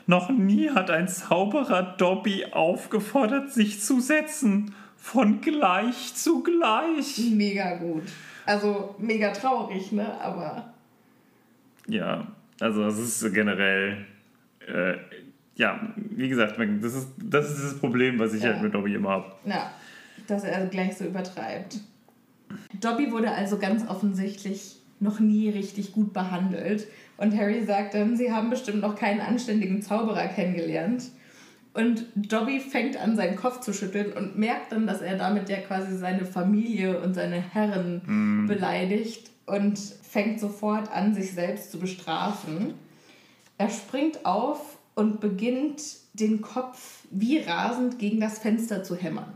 Noch 0.06 0.30
nie 0.30 0.70
hat 0.70 0.90
ein 0.90 1.08
Zauberer 1.08 1.96
Dobby 1.98 2.46
aufgefordert, 2.52 3.52
sich 3.52 3.82
zu 3.82 4.00
setzen. 4.00 4.76
Von 4.98 5.42
gleich 5.42 6.16
zu 6.16 6.44
gleich. 6.44 7.18
Mega 7.32 7.76
gut. 7.76 8.04
Also 8.46 8.96
mega 8.98 9.32
traurig, 9.32 9.92
ne? 9.92 10.20
Aber 10.22 10.74
Ja, 11.88 12.28
also 12.60 12.84
das 12.86 12.98
ist 13.00 13.34
generell, 13.34 14.06
äh, 14.68 14.98
ja, 15.56 15.94
wie 15.96 16.30
gesagt, 16.30 16.56
das 16.82 16.94
ist, 16.96 17.08
das 17.24 17.52
ist 17.52 17.64
das 17.64 17.80
Problem, 17.80 18.18
was 18.20 18.34
ich 18.34 18.44
Ja. 18.44 18.54
halt 18.54 18.64
mit 18.64 18.74
Dobby 18.74 18.94
immer 18.96 19.10
habe. 19.10 19.32
ja, 19.46 19.72
dass 20.28 20.44
er 20.44 20.66
gleich 20.68 20.98
so 20.98 21.06
übertreibt. 21.06 21.80
Dobby 22.80 23.12
wurde 23.12 23.32
also 23.32 23.58
ganz 23.58 23.88
offensichtlich 23.88 24.78
noch 25.00 25.20
nie 25.20 25.50
richtig 25.50 25.92
gut 25.92 26.14
behandelt. 26.14 26.88
Und 27.18 27.38
Harry 27.38 27.64
sagt 27.66 27.94
dann, 27.94 28.16
sie 28.18 28.32
haben 28.32 28.50
bestimmt 28.50 28.82
noch 28.82 28.96
keinen 28.96 29.22
anständigen 29.22 29.82
Zauberer 29.82 30.28
kennengelernt. 30.28 31.04
Und 31.74 32.06
Dobby 32.16 32.60
fängt 32.60 32.98
an, 32.98 33.16
seinen 33.16 33.36
Kopf 33.36 33.60
zu 33.62 33.74
schütteln 33.74 34.14
und 34.14 34.38
merkt 34.38 34.72
dann, 34.72 34.86
dass 34.86 35.02
er 35.02 35.18
damit 35.18 35.50
ja 35.50 35.58
quasi 35.58 35.98
seine 35.98 36.26
Familie 36.26 37.00
und 37.02 37.14
seine 37.16 37.42
Herren 37.42 38.46
beleidigt 38.48 39.32
und 39.48 39.78
fängt 39.80 40.40
sofort 40.40 40.92
an, 40.92 41.14
sich 41.16 41.32
selbst 41.32 41.72
zu 41.72 41.80
bestrafen. 41.80 42.76
Er 43.58 43.70
springt 43.70 44.26
auf 44.26 44.78
und 44.96 45.20
beginnt, 45.20 45.82
den 46.14 46.42
Kopf 46.42 47.04
wie 47.12 47.40
rasend 47.40 47.98
gegen 48.00 48.20
das 48.20 48.40
Fenster 48.40 48.84
zu 48.84 48.96
hämmern. 48.96 49.34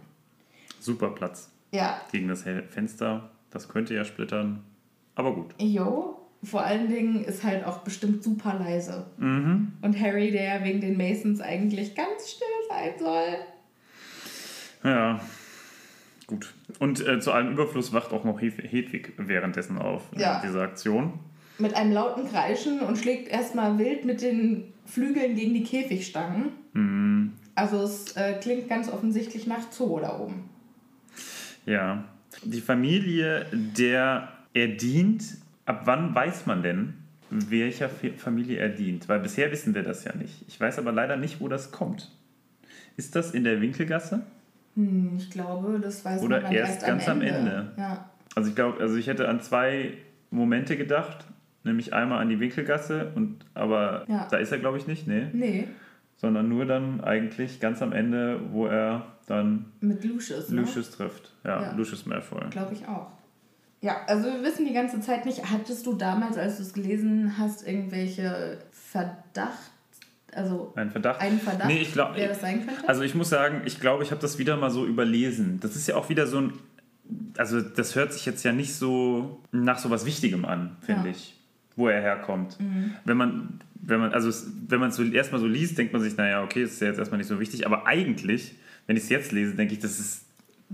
Super 0.80 1.10
Platz 1.10 1.50
Ja, 1.72 2.00
gegen 2.12 2.28
das 2.28 2.44
Fenster. 2.70 3.30
Das 3.50 3.68
könnte 3.70 3.94
ja 3.96 4.06
splittern. 4.06 4.64
Aber 5.16 5.34
gut. 5.34 5.56
Jo, 5.60 6.20
vor 6.44 6.62
allen 6.62 6.90
Dingen 6.90 7.24
ist 7.24 7.44
halt 7.44 7.66
auch 7.66 7.80
bestimmt 7.80 8.24
super 8.24 8.54
leise. 8.60 9.08
Mhm. 9.18 9.74
Und 9.82 10.00
Harry, 10.00 10.32
der 10.32 10.64
wegen 10.64 10.82
den 10.82 10.98
Masons 10.98 11.42
eigentlich 11.42 11.96
ganz 11.96 12.30
still 12.30 12.48
sein 12.70 12.92
soll. 13.00 13.38
Ja, 14.84 15.20
gut. 16.28 16.54
Und 16.80 17.06
äh, 17.08 17.20
zu 17.20 17.32
allem 17.32 17.52
Überfluss 17.52 17.94
wacht 17.94 18.12
auch 18.14 18.24
noch 18.24 18.40
Hed- 18.40 18.62
Hedwig 18.72 19.14
währenddessen 19.18 19.80
auf 19.80 20.04
in 20.14 20.20
Ja. 20.20 20.42
dieser 20.46 20.62
Aktion. 20.62 21.14
Mit 21.60 21.74
einem 21.76 21.92
lauten 21.92 22.28
Kreischen 22.30 22.80
und 22.82 22.98
schlägt 22.98 23.30
erstmal 23.30 23.78
wild 23.80 24.06
mit 24.06 24.22
den 24.22 24.74
Flügeln 24.86 25.36
gegen 25.36 25.54
die 25.54 25.64
Käfigstangen. 25.64 26.52
Also 27.56 27.82
es 27.82 28.16
äh, 28.16 28.34
klingt 28.40 28.70
ganz 28.70 28.88
offensichtlich 28.90 29.48
nach 29.48 29.72
Zoo 29.72 30.00
da 30.00 30.20
oben. 30.20 30.50
Ja. 31.66 32.04
Die 32.44 32.62
Familie, 32.62 33.48
der 33.52 34.32
er 34.54 34.68
dient, 34.68 35.24
ab 35.66 35.82
wann 35.86 36.14
weiß 36.14 36.46
man 36.46 36.62
denn, 36.62 36.94
welcher 37.32 37.90
Fa- 37.90 38.10
Familie 38.16 38.58
er 38.60 38.70
dient? 38.70 39.10
Weil 39.10 39.20
bisher 39.20 39.52
wissen 39.52 39.74
wir 39.74 39.84
das 39.84 40.04
ja 40.06 40.16
nicht. 40.16 40.46
Ich 40.48 40.60
weiß 40.60 40.78
aber 40.78 40.92
leider 40.92 41.18
nicht, 41.18 41.42
wo 41.42 41.48
das 41.48 41.72
kommt. 41.72 42.12
Ist 42.96 43.16
das 43.16 43.32
in 43.32 43.44
der 43.44 43.60
Winkelgasse? 43.60 44.22
Hm, 44.76 45.16
ich 45.18 45.30
glaube, 45.32 45.80
das 45.82 46.06
weiß 46.06 46.22
Oder 46.22 46.42
man 46.42 46.52
erst 46.52 46.74
erst, 46.74 46.86
ganz 46.86 47.08
am 47.10 47.18
am 47.18 47.22
Ende. 47.24 47.38
Ende. 47.40 47.72
Ja. 47.78 48.10
Also 48.36 48.50
ich 48.50 48.56
glaube, 48.56 48.80
also 48.80 48.96
ich 48.96 49.08
hätte 49.08 49.28
an 49.28 49.42
zwei 49.42 49.94
Momente 50.30 50.78
gedacht, 50.78 51.26
nämlich 51.68 51.94
einmal 51.94 52.20
an 52.22 52.30
die 52.30 52.40
Winkelgasse 52.40 53.12
und 53.16 53.46
aber 53.54 54.06
Ja. 54.08 54.28
da 54.32 54.38
ist 54.38 54.52
er 54.52 54.58
glaube 54.58 54.78
ich 54.78 54.88
nicht, 54.88 55.08
nee, 55.08 55.28
Nee, 55.34 55.68
sondern 56.16 56.50
nur 56.50 56.66
dann 56.66 57.02
eigentlich 57.02 57.60
ganz 57.60 57.82
am 57.82 57.92
Ende, 57.94 58.40
wo 58.52 58.66
er 58.66 59.06
dann 59.28 59.66
mit 59.82 60.04
Lucius. 60.04 60.50
Ne? 60.50 60.62
Lucius 60.62 60.90
trifft. 60.92 61.34
Ja, 61.44 61.62
Ja. 61.62 61.72
Lucius 61.74 62.06
Malfoy. 62.06 62.50
Glaube 62.50 62.74
ich 62.74 62.88
auch. 62.88 63.08
Ja, 63.82 63.98
also 64.08 64.26
wir 64.26 64.42
wissen 64.42 64.66
die 64.66 64.74
ganze 64.74 65.00
Zeit 65.02 65.26
nicht, 65.28 65.52
hattest 65.52 65.86
du 65.86 65.94
damals, 65.94 66.38
als 66.38 66.58
du 66.58 66.64
es 66.64 66.74
gelesen 66.74 67.36
hast, 67.38 67.68
irgendwelche 67.68 68.58
Verdacht, 68.72 69.70
also 70.34 70.74
Ein 70.76 70.90
Verdacht. 70.90 71.22
einen 71.22 71.40
Verdacht, 71.40 71.68
Nee, 71.68 71.80
ich 71.82 71.94
glaub- 71.94 72.16
wer 72.16 72.30
das 72.30 72.42
sein 72.42 72.66
könnte? 72.66 72.88
Also 72.90 73.04
ich 73.04 73.14
muss 73.14 73.30
sagen, 73.30 73.62
ich 73.66 73.80
glaube, 73.80 74.02
ich 74.04 74.10
habe 74.12 74.20
das 74.22 74.40
wieder 74.40 74.58
mal 74.58 74.72
so 74.72 74.86
überlesen. 74.86 75.60
Das 75.60 75.76
ist 75.76 75.88
ja 75.88 75.96
auch 75.96 76.10
wieder 76.10 76.26
so 76.26 76.40
ein, 76.40 76.54
also 77.38 77.62
das 77.62 77.96
hört 77.96 78.14
sich 78.14 78.26
jetzt 78.26 78.44
ja 78.44 78.52
nicht 78.52 78.74
so 78.74 79.42
nach 79.52 79.78
so 79.78 79.90
was 79.92 80.06
Wichtigem 80.08 80.46
an, 80.46 80.76
finde 80.82 81.04
Ja. 81.06 81.12
ich, 81.12 81.36
wo 81.78 81.88
er 81.88 82.02
herkommt. 82.02 82.58
Wenn 83.06 83.16
man, 83.18 83.62
wenn 83.82 84.00
man, 84.02 84.12
also 84.12 84.28
es- 84.28 84.48
wenn 84.68 84.80
man 84.82 84.90
es 84.90 84.98
so 84.98 85.04
erstmal 85.04 85.40
so 85.40 85.48
liest, 85.48 85.78
denkt 85.78 85.94
man 85.94 86.02
sich, 86.02 86.18
naja, 86.18 86.44
okay, 86.44 86.64
ist 86.64 86.82
ja 86.82 86.88
jetzt 86.88 86.98
erstmal 87.00 87.20
nicht 87.20 87.28
so 87.28 87.40
wichtig, 87.40 87.66
aber 87.66 87.88
eigentlich, 87.88 88.56
wenn 88.88 88.98
ich 88.98 89.04
es 89.04 89.10
jetzt 89.10 89.32
lese, 89.32 89.54
denke 89.56 89.74
ich, 89.74 89.80
das 89.80 89.98
ist 90.00 90.26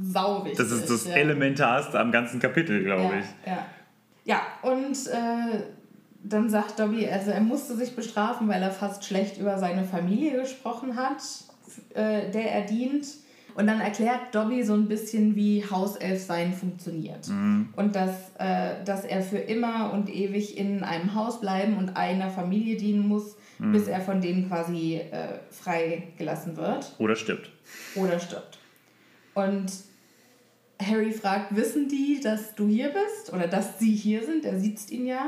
Sau 0.01 0.43
wichtig. 0.45 0.57
das, 0.57 0.71
ist 0.71 0.89
das 0.89 1.05
ja. 1.07 1.13
Elementarste 1.15 1.99
am 1.99 2.11
ganzen 2.11 2.39
Kapitel, 2.39 2.83
glaube 2.83 3.13
ja, 3.13 3.19
ich. 3.19 3.25
Ja, 3.45 3.65
ja 4.25 4.41
und 4.63 4.95
äh, 5.07 5.63
dann 6.23 6.49
sagt 6.49 6.79
Dobby, 6.79 7.05
also 7.07 7.31
er 7.31 7.41
musste 7.41 7.75
sich 7.75 7.95
bestrafen, 7.95 8.47
weil 8.47 8.63
er 8.63 8.71
fast 8.71 9.03
schlecht 9.05 9.37
über 9.37 9.59
seine 9.59 9.83
Familie 9.83 10.39
gesprochen 10.41 10.95
hat, 10.95 11.21
äh, 11.93 12.31
der 12.31 12.51
er 12.53 12.61
dient. 12.65 13.05
Und 13.55 13.67
dann 13.67 13.79
erklärt 13.79 14.33
Dobby 14.33 14.63
so 14.63 14.73
ein 14.73 14.87
bisschen, 14.87 15.35
wie 15.35 15.63
Hauselfsein 15.63 16.53
funktioniert. 16.53 17.27
Und 17.75 17.95
dass, 17.95 18.31
äh, 18.39 18.83
dass 18.83 19.05
er 19.05 19.21
für 19.21 19.37
immer 19.37 19.93
und 19.93 20.09
ewig 20.09 20.57
in 20.57 20.83
einem 20.83 21.13
Haus 21.15 21.39
bleiben 21.39 21.77
und 21.77 21.95
einer 21.95 22.29
Familie 22.29 22.77
dienen 22.77 23.07
muss, 23.07 23.35
bis 23.59 23.87
er 23.87 24.01
von 24.01 24.19
denen 24.19 24.49
quasi 24.49 24.95
äh, 24.95 25.39
freigelassen 25.49 26.57
wird 26.57 26.93
Oder 26.97 27.15
stirbt. 27.15 27.49
oder 27.95 28.19
stirbt. 28.19 28.57
Und 29.35 29.71
Harry 30.81 31.11
fragt, 31.11 31.55
wissen 31.55 31.87
die, 31.87 32.19
dass 32.21 32.55
du 32.55 32.67
hier 32.67 32.89
bist? 32.89 33.31
Oder 33.31 33.47
dass 33.47 33.79
sie 33.79 33.93
hier 33.93 34.23
sind? 34.25 34.43
Er 34.43 34.59
sieht 34.59 34.89
ihn 34.91 35.05
ja. 35.05 35.27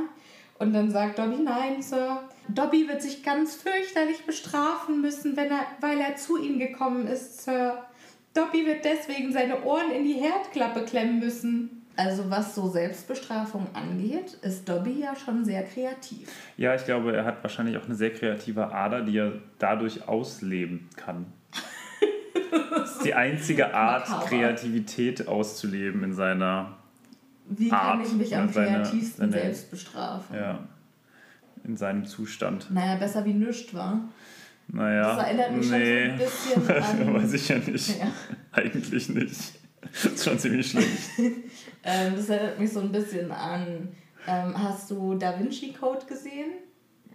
Und 0.58 0.74
dann 0.74 0.90
sagt 0.90 1.20
Dobby, 1.20 1.38
nein, 1.44 1.82
Sir. 1.82 2.24
Dobby 2.48 2.88
wird 2.88 3.02
sich 3.02 3.24
ganz 3.24 3.56
fürchterlich 3.56 4.26
bestrafen 4.26 5.02
müssen, 5.02 5.36
wenn 5.38 5.52
er, 5.52 5.66
weil 5.82 6.00
er 6.00 6.16
zu 6.16 6.42
ihnen 6.42 6.60
gekommen 6.60 7.08
ist, 7.08 7.44
Sir. 7.44 7.85
Dobby 8.36 8.65
wird 8.65 8.84
deswegen 8.86 9.32
seine 9.32 9.63
Ohren 9.63 9.91
in 9.91 10.04
die 10.04 10.13
Herdklappe 10.13 10.84
klemmen 10.86 11.19
müssen. 11.19 11.82
Also 11.98 12.30
was 12.30 12.54
so 12.54 12.67
Selbstbestrafung 12.67 13.67
angeht, 13.74 14.34
ist 14.41 14.67
Dobby 14.67 15.00
ja 15.00 15.15
schon 15.15 15.45
sehr 15.45 15.63
kreativ. 15.63 16.30
Ja, 16.58 16.76
ich 16.76 16.84
glaube, 16.84 17.15
er 17.15 17.24
hat 17.24 17.41
wahrscheinlich 17.41 17.78
auch 17.78 17.86
eine 17.86 17.95
sehr 17.95 18.12
kreative 18.13 18.74
Ader, 18.74 19.02
die 19.02 19.17
er 19.17 19.32
dadurch 19.60 20.06
ausleben 20.08 20.89
kann. 20.98 21.26
Das 22.71 22.91
ist 22.98 23.06
die 23.06 23.13
einzige 23.13 23.74
Art, 23.74 24.10
Makaber. 24.10 24.28
Kreativität 24.28 25.26
auszuleben 25.30 26.04
in 26.04 26.13
seiner, 26.13 26.74
Wie 27.48 27.69
kann 27.69 28.00
Art 28.00 28.06
ich 28.06 28.12
mich 28.13 28.36
am 28.36 28.50
seine- 28.50 28.82
kreativsten 28.84 29.32
seine- 29.32 29.43
selbst 29.43 29.71
bestrafen? 29.71 30.36
ja, 30.36 30.60
in 31.63 31.78
seinem 31.78 32.04
Zustand. 32.06 32.69
Naja, 32.71 32.98
besser 32.98 33.24
wie 33.24 33.34
nichts, 33.34 33.74
war. 33.74 34.02
Naja, 34.67 35.15
Das 35.15 35.25
erinnert 35.28 35.51
mich 35.56 35.69
nee, 35.71 36.10
schon 36.10 36.17
so 36.17 36.23
ein 36.62 36.67
bisschen 36.67 37.08
an. 37.08 37.13
weiß 37.15 37.34
ich 37.34 37.47
ja 37.49 37.58
nicht. 37.60 37.99
Ja. 37.99 38.08
Eigentlich 38.51 39.10
nicht. 39.10 39.54
Das 39.82 40.06
ist 40.06 40.23
schon 40.25 40.39
ziemlich 40.39 40.69
schlecht. 40.69 41.10
Ähm, 41.88 42.13
das 42.15 42.28
erinnert 42.30 42.60
mich 42.60 42.73
so 42.73 42.80
ein 42.80 42.91
bisschen 42.91 43.32
an. 43.32 43.89
Ähm, 44.28 44.54
hast 44.58 44.89
du 44.89 45.13
Da 45.13 45.39
Vinci 45.39 45.71
Code 45.71 46.04
gesehen? 46.08 46.54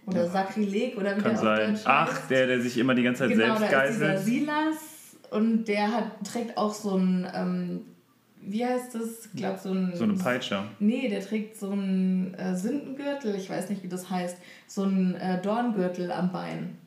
Oder 0.05 0.29
Sakrileg 0.29 0.95
oder 0.97 1.17
wie 1.17 1.21
Kann 1.21 1.33
der 1.33 1.41
sein. 1.41 1.79
Ach, 1.83 2.27
der, 2.27 2.47
der 2.47 2.61
sich 2.61 2.77
immer 2.77 2.95
die 2.95 3.03
ganze 3.03 3.23
Zeit 3.27 3.31
genau, 3.31 3.57
selbst 3.57 3.73
da 3.73 3.81
ist 3.81 3.95
dieser 3.95 4.07
geißelt. 4.13 4.25
Silas 4.25 4.77
und 5.29 5.65
der 5.65 5.91
hat, 5.91 6.05
trägt 6.23 6.57
auch 6.57 6.73
so 6.73 6.95
ein, 6.95 7.27
ähm, 7.35 7.81
wie 8.41 8.65
heißt 8.65 8.95
das? 8.95 9.25
Ich 9.25 9.35
glaube 9.41 9.59
so 9.61 9.73
ein... 9.73 9.91
So 9.93 10.05
eine 10.05 10.13
Peitsche. 10.13 10.63
Nee, 10.79 11.09
der 11.09 11.19
trägt 11.19 11.57
so 11.57 11.69
einen 11.71 12.33
äh, 12.35 12.55
Sündengürtel, 12.55 13.35
ich 13.35 13.49
weiß 13.49 13.69
nicht, 13.69 13.83
wie 13.83 13.89
das 13.89 14.09
heißt, 14.09 14.37
so 14.67 14.83
einen 14.83 15.15
äh, 15.15 15.41
Dorngürtel 15.41 16.13
am 16.13 16.31
Bein. 16.31 16.77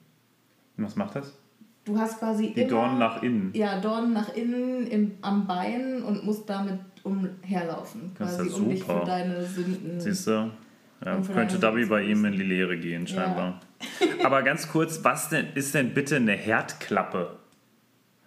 Was 0.76 0.96
macht 0.96 1.16
das? 1.16 1.38
Du 1.84 1.98
hast 1.98 2.18
quasi 2.18 2.52
Die 2.54 2.62
immer... 2.62 2.70
Dornen 2.70 2.98
nach 2.98 3.22
innen. 3.22 3.50
Ja, 3.54 3.78
Dornen 3.80 4.12
nach 4.12 4.34
innen 4.34 4.86
im, 4.86 5.12
am 5.20 5.46
Bein 5.46 6.02
und 6.02 6.24
musst 6.24 6.48
damit 6.48 6.80
umherlaufen, 7.02 8.12
Das 8.18 8.32
ist 8.32 8.38
quasi, 8.38 8.50
ja 8.50 8.56
um 8.56 8.68
dich 8.70 8.80
super. 8.80 9.00
für 9.00 9.06
deine 9.06 9.44
Sünden. 9.44 10.00
Siehst 10.00 10.26
du? 10.26 10.50
Ja, 11.04 11.20
könnte 11.20 11.58
Dobby 11.58 11.84
bei 11.84 12.02
ihm 12.04 12.24
in 12.24 12.32
die 12.32 12.42
Lehre 12.42 12.78
gehen, 12.78 13.06
scheinbar. 13.06 13.60
Aber 14.24 14.42
ganz 14.42 14.68
kurz, 14.68 15.04
was 15.04 15.28
denn 15.28 15.48
ist 15.54 15.74
denn 15.74 15.92
bitte 15.92 16.16
eine 16.16 16.32
Herdklappe? 16.32 17.36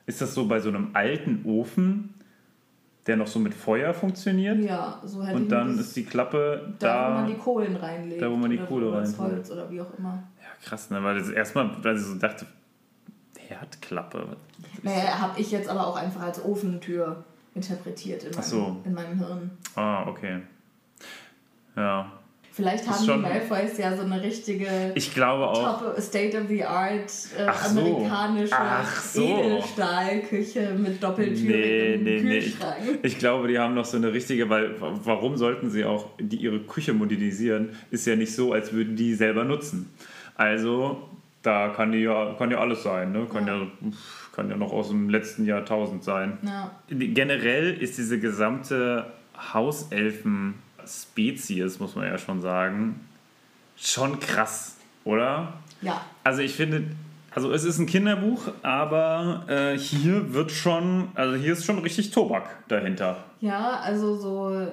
Ist 0.05 0.21
das 0.21 0.35
so 0.35 0.47
bei 0.47 0.59
so 0.59 0.69
einem 0.69 0.91
alten 0.93 1.41
Ofen, 1.45 2.13
der 3.07 3.15
noch 3.17 3.27
so 3.27 3.39
mit 3.39 3.53
Feuer 3.53 3.93
funktioniert? 3.93 4.59
Ja, 4.59 5.01
so 5.03 5.23
hätte 5.23 5.35
Und 5.37 5.43
ich 5.43 5.49
dann 5.49 5.77
ist 5.79 5.95
die 5.95 6.03
Klappe 6.05 6.73
da, 6.79 6.87
wo 6.87 7.13
da. 7.13 7.19
man 7.21 7.27
die 7.27 7.33
Kohlen 7.35 7.75
reinlegt. 7.75 8.21
da, 8.21 8.29
wo 8.29 8.35
man 8.35 8.49
die 8.51 8.57
oder 8.57 8.67
Kohle 8.67 8.93
reinlegt. 8.93 9.17
Holz 9.19 9.51
oder 9.51 9.69
wie 9.71 9.81
auch 9.81 9.97
immer. 9.97 10.23
Ja, 10.41 10.47
krass, 10.67 10.89
ne? 10.89 11.03
Weil 11.03 11.17
das 11.19 11.29
erstmal, 11.29 11.71
weil 11.83 11.95
ich 11.97 12.03
so 12.03 12.15
dachte, 12.15 12.45
Herdklappe. 13.37 14.35
Naja, 14.83 15.19
habe 15.19 15.39
ich 15.39 15.51
jetzt 15.51 15.69
aber 15.69 15.87
auch 15.87 15.95
einfach 15.95 16.21
als 16.21 16.43
Ofentür 16.43 17.23
interpretiert 17.55 18.23
in 18.23 18.31
meinem, 18.31 18.39
Ach 18.39 18.43
so. 18.43 18.77
in 18.85 18.93
meinem 18.93 19.17
Hirn. 19.17 19.51
Ah, 19.75 20.07
okay. 20.07 20.41
Ja. 21.75 22.11
Vielleicht 22.57 22.87
haben 22.89 23.05
schon- 23.05 23.23
die 23.23 23.29
Malfoys 23.29 23.77
ja 23.77 23.95
so 23.95 24.01
eine 24.01 24.19
richtige 24.19 24.65
Ich 24.95 25.13
glaube 25.13 25.47
auch. 25.47 25.79
Top 25.79 26.01
State 26.01 26.35
of 26.41 26.47
the 26.47 26.63
Art 26.63 27.11
äh, 27.37 27.45
Ach 27.45 27.69
amerikanische 27.69 28.55
so. 29.03 29.21
Edelstahlküche 29.23 30.71
mit 30.75 30.93
Nee, 30.93 30.97
doppeltürigem 30.99 32.03
nee, 32.03 32.21
nee. 32.23 32.37
Ich, 32.39 32.45
Kühlschrank. 32.45 32.99
ich 33.03 33.19
glaube, 33.19 33.47
die 33.47 33.59
haben 33.59 33.75
noch 33.75 33.85
so 33.85 33.97
eine 33.97 34.11
richtige, 34.11 34.49
weil 34.49 34.71
warum 34.79 35.37
sollten 35.37 35.69
sie 35.69 35.85
auch 35.85 36.07
die, 36.19 36.37
ihre 36.37 36.59
Küche 36.61 36.93
modernisieren? 36.93 37.69
Ist 37.91 38.07
ja 38.07 38.15
nicht 38.15 38.33
so, 38.33 38.53
als 38.53 38.73
würden 38.73 38.95
die 38.95 39.13
selber 39.13 39.43
nutzen. 39.43 39.91
Also, 40.33 41.09
da 41.43 41.69
kann, 41.69 41.91
die 41.91 41.99
ja, 41.99 42.33
kann 42.39 42.49
ja 42.49 42.57
alles 42.57 42.81
sein. 42.81 43.11
Ne? 43.11 43.27
Kann, 43.31 43.45
ja. 43.45 43.67
kann 44.35 44.49
ja 44.49 44.57
noch 44.57 44.73
aus 44.73 44.89
dem 44.89 45.09
letzten 45.09 45.45
Jahrtausend 45.45 46.03
sein. 46.03 46.39
Ja. 46.41 46.71
Generell 46.89 47.73
ist 47.79 47.99
diese 47.99 48.19
gesamte 48.19 49.05
Hauselfen-Spezies, 50.87 51.79
muss 51.79 51.95
man 51.95 52.05
ja 52.05 52.17
schon 52.17 52.41
sagen, 52.41 52.99
schon 53.75 54.19
krass, 54.19 54.77
oder? 55.03 55.53
ja, 55.81 56.01
Also 56.23 56.41
ich 56.41 56.53
finde, 56.55 56.83
also 57.31 57.51
es 57.51 57.63
ist 57.63 57.77
ein 57.77 57.85
Kinderbuch, 57.85 58.41
aber 58.63 59.45
äh, 59.47 59.77
hier 59.77 60.33
wird 60.33 60.51
schon, 60.51 61.09
also 61.13 61.35
hier 61.35 61.53
ist 61.53 61.65
schon 61.65 61.79
richtig 61.79 62.11
Tobak 62.11 62.67
dahinter. 62.67 63.23
Ja, 63.41 63.79
also 63.81 64.15
so 64.15 64.67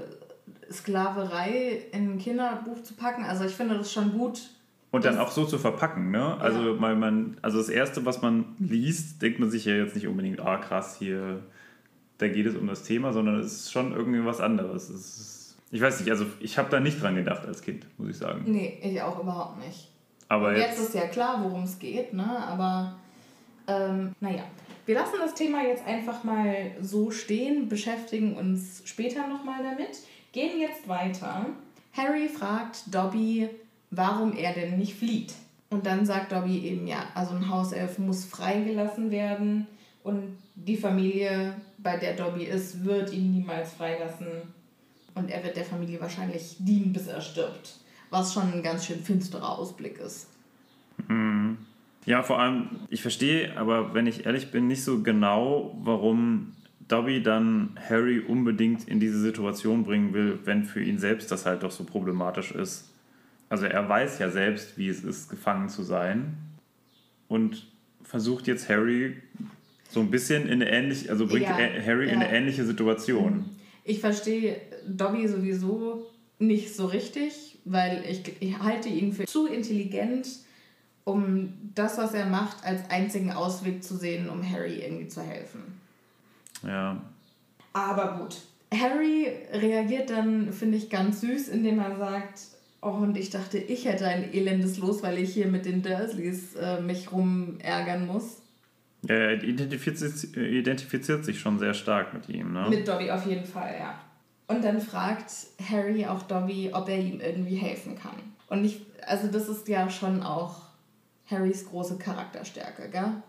Sklaverei 0.72 1.82
in 1.92 2.12
ein 2.14 2.18
Kinderbuch 2.18 2.82
zu 2.82 2.94
packen, 2.94 3.24
also 3.24 3.44
ich 3.44 3.52
finde 3.52 3.76
das 3.76 3.92
schon 3.92 4.12
gut. 4.12 4.40
Und 4.90 5.04
dann 5.04 5.18
auch 5.18 5.32
so 5.32 5.44
zu 5.44 5.58
verpacken, 5.58 6.12
ne? 6.12 6.36
Also, 6.38 6.74
Ja. 6.74 6.80
weil 6.80 6.94
man, 6.94 7.36
also 7.42 7.58
das 7.58 7.68
Erste, 7.68 8.06
was 8.06 8.22
man 8.22 8.44
liest, 8.60 9.20
denkt 9.22 9.40
man 9.40 9.50
sich 9.50 9.64
ja 9.64 9.74
jetzt 9.74 9.96
nicht 9.96 10.06
unbedingt, 10.06 10.40
ah 10.40 10.56
krass, 10.56 10.96
hier, 10.98 11.40
da 12.18 12.28
geht 12.28 12.46
es 12.46 12.54
um 12.54 12.68
das 12.68 12.84
Thema, 12.84 13.12
sondern 13.12 13.40
es 13.40 13.52
ist 13.52 13.72
schon 13.72 13.92
irgendwie 13.92 14.24
was 14.24 14.40
anderes. 14.40 14.88
Es 14.88 15.18
ist, 15.18 15.33
ich 15.74 15.80
weiß 15.80 15.98
nicht, 15.98 16.10
also 16.10 16.24
ich 16.38 16.56
habe 16.56 16.70
da 16.70 16.78
nicht 16.78 17.02
dran 17.02 17.16
gedacht 17.16 17.44
als 17.46 17.60
Kind, 17.60 17.84
muss 17.98 18.10
ich 18.10 18.16
sagen. 18.16 18.44
Nee, 18.46 18.78
ich 18.80 19.02
auch 19.02 19.20
überhaupt 19.20 19.58
nicht. 19.58 19.88
Aber 20.28 20.56
jetzt, 20.56 20.78
jetzt 20.78 20.88
ist 20.88 20.94
ja 20.94 21.08
klar, 21.08 21.42
worum 21.42 21.64
es 21.64 21.80
geht, 21.80 22.14
ne? 22.14 22.24
Aber 22.46 22.94
ähm, 23.66 24.14
naja. 24.20 24.44
Wir 24.86 24.94
lassen 24.94 25.16
das 25.18 25.34
Thema 25.34 25.64
jetzt 25.64 25.84
einfach 25.84 26.22
mal 26.22 26.76
so 26.80 27.10
stehen, 27.10 27.68
beschäftigen 27.68 28.36
uns 28.36 28.82
später 28.84 29.26
nochmal 29.26 29.64
damit. 29.64 29.98
Gehen 30.30 30.60
jetzt 30.60 30.86
weiter. 30.86 31.46
Harry 31.92 32.28
fragt 32.28 32.94
Dobby, 32.94 33.48
warum 33.90 34.36
er 34.36 34.52
denn 34.52 34.78
nicht 34.78 34.94
flieht. 34.94 35.34
Und 35.70 35.86
dann 35.86 36.06
sagt 36.06 36.30
Dobby 36.30 36.56
eben, 36.68 36.86
ja, 36.86 36.98
also 37.16 37.34
ein 37.34 37.50
Hauself 37.50 37.98
muss 37.98 38.24
freigelassen 38.24 39.10
werden 39.10 39.66
und 40.04 40.36
die 40.54 40.76
Familie, 40.76 41.56
bei 41.78 41.96
der 41.96 42.14
Dobby 42.14 42.44
ist, 42.44 42.84
wird 42.84 43.12
ihn 43.12 43.32
niemals 43.32 43.72
freilassen. 43.72 44.54
Und 45.14 45.30
er 45.30 45.44
wird 45.44 45.56
der 45.56 45.64
Familie 45.64 46.00
wahrscheinlich 46.00 46.56
dienen, 46.58 46.92
bis 46.92 47.06
er 47.06 47.20
stirbt. 47.20 47.78
Was 48.10 48.32
schon 48.34 48.52
ein 48.52 48.62
ganz 48.62 48.86
schön 48.86 49.00
finsterer 49.00 49.58
Ausblick 49.58 49.98
ist. 49.98 50.28
Ja, 52.06 52.22
vor 52.22 52.38
allem, 52.38 52.68
ich 52.90 53.02
verstehe, 53.02 53.56
aber 53.56 53.94
wenn 53.94 54.06
ich 54.06 54.26
ehrlich 54.26 54.50
bin, 54.50 54.66
nicht 54.66 54.84
so 54.84 55.02
genau, 55.02 55.76
warum 55.82 56.52
Dobby 56.86 57.22
dann 57.22 57.78
Harry 57.88 58.20
unbedingt 58.20 58.86
in 58.88 59.00
diese 59.00 59.18
Situation 59.18 59.84
bringen 59.84 60.12
will, 60.12 60.38
wenn 60.44 60.64
für 60.64 60.82
ihn 60.82 60.98
selbst 60.98 61.30
das 61.30 61.46
halt 61.46 61.62
doch 61.62 61.70
so 61.70 61.84
problematisch 61.84 62.52
ist. 62.52 62.90
Also 63.48 63.66
er 63.66 63.88
weiß 63.88 64.18
ja 64.18 64.30
selbst, 64.30 64.76
wie 64.76 64.88
es 64.88 65.02
ist, 65.02 65.30
gefangen 65.30 65.68
zu 65.68 65.82
sein 65.82 66.34
und 67.28 67.66
versucht 68.02 68.46
jetzt 68.46 68.68
Harry 68.68 69.16
so 69.88 70.00
ein 70.00 70.10
bisschen 70.10 70.46
in 70.46 70.60
eine 70.60 70.70
ähnliche, 70.70 71.10
also 71.10 71.26
bringt 71.26 71.46
Ja, 71.46 71.56
Harry 71.56 72.10
in 72.10 72.20
ja. 72.20 72.26
eine 72.26 72.36
ähnliche 72.36 72.64
Situation. 72.64 73.48
Ich 73.84 74.00
verstehe 74.00 74.60
Dobby 74.86 75.28
sowieso 75.28 76.06
nicht 76.38 76.74
so 76.74 76.86
richtig, 76.86 77.58
weil 77.64 78.04
ich, 78.08 78.22
ich 78.40 78.58
halte 78.58 78.88
ihn 78.88 79.12
für 79.12 79.26
zu 79.26 79.46
intelligent, 79.46 80.28
um 81.04 81.52
das, 81.74 81.98
was 81.98 82.14
er 82.14 82.26
macht, 82.26 82.64
als 82.64 82.88
einzigen 82.90 83.32
Ausweg 83.32 83.84
zu 83.84 83.96
sehen, 83.96 84.28
um 84.28 84.48
Harry 84.48 84.80
irgendwie 84.80 85.08
zu 85.08 85.22
helfen. 85.22 85.78
Ja. 86.66 87.00
Aber 87.72 88.18
gut. 88.18 88.38
Harry 88.72 89.28
reagiert 89.52 90.10
dann, 90.10 90.52
finde 90.52 90.78
ich, 90.78 90.90
ganz 90.90 91.20
süß, 91.20 91.48
indem 91.48 91.78
er 91.78 91.96
sagt, 91.96 92.40
oh, 92.80 92.88
und 92.88 93.16
ich 93.16 93.30
dachte, 93.30 93.58
ich 93.58 93.84
hätte 93.84 94.06
ein 94.06 94.32
elendes 94.32 94.78
Los, 94.78 95.02
weil 95.02 95.18
ich 95.18 95.32
hier 95.32 95.46
mit 95.46 95.66
den 95.66 95.82
Dursleys 95.82 96.54
äh, 96.56 96.80
mich 96.80 97.12
rumärgern 97.12 98.06
muss. 98.06 98.38
Er 99.08 99.42
identifiziert, 99.42 100.36
identifiziert 100.36 101.24
sich 101.24 101.40
schon 101.40 101.58
sehr 101.58 101.74
stark 101.74 102.14
mit 102.14 102.28
ihm, 102.28 102.52
ne? 102.52 102.66
Mit 102.68 102.86
Dobby 102.86 103.10
auf 103.10 103.26
jeden 103.26 103.44
Fall, 103.44 103.74
ja. 103.78 103.94
Und 104.46 104.64
dann 104.64 104.80
fragt 104.80 105.30
Harry 105.70 106.06
auch 106.06 106.22
Dobby, 106.22 106.70
ob 106.72 106.88
er 106.88 106.98
ihm 106.98 107.20
irgendwie 107.20 107.56
helfen 107.56 107.96
kann. 107.98 108.16
Und 108.48 108.64
ich, 108.64 108.84
also 109.06 109.28
das 109.30 109.48
ist 109.48 109.68
ja 109.68 109.88
schon 109.88 110.22
auch 110.22 110.62
Harrys 111.30 111.68
große 111.68 111.98
Charakterstärke, 111.98 112.90
gell? 112.90 113.22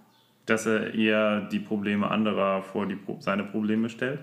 Dass 0.45 0.65
er 0.65 0.93
eher 0.93 1.41
die 1.41 1.59
Probleme 1.59 2.11
anderer 2.11 2.61
vor 2.61 2.85
die, 2.85 2.97
seine 3.19 3.43
Probleme 3.43 3.89
stellt. 3.89 4.19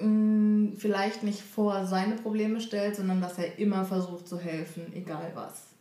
Mm, 0.00 0.72
Vielleicht 0.76 1.22
nicht 1.24 1.40
vor 1.42 1.84
seine 1.84 2.14
Probleme 2.14 2.60
stellt, 2.60 2.96
sondern 2.96 3.20
dass 3.20 3.38
er 3.38 3.58
immer 3.58 3.84
versucht 3.84 4.28
zu 4.28 4.38
helfen, 4.38 4.92
egal 4.94 5.32
was. 5.34 5.74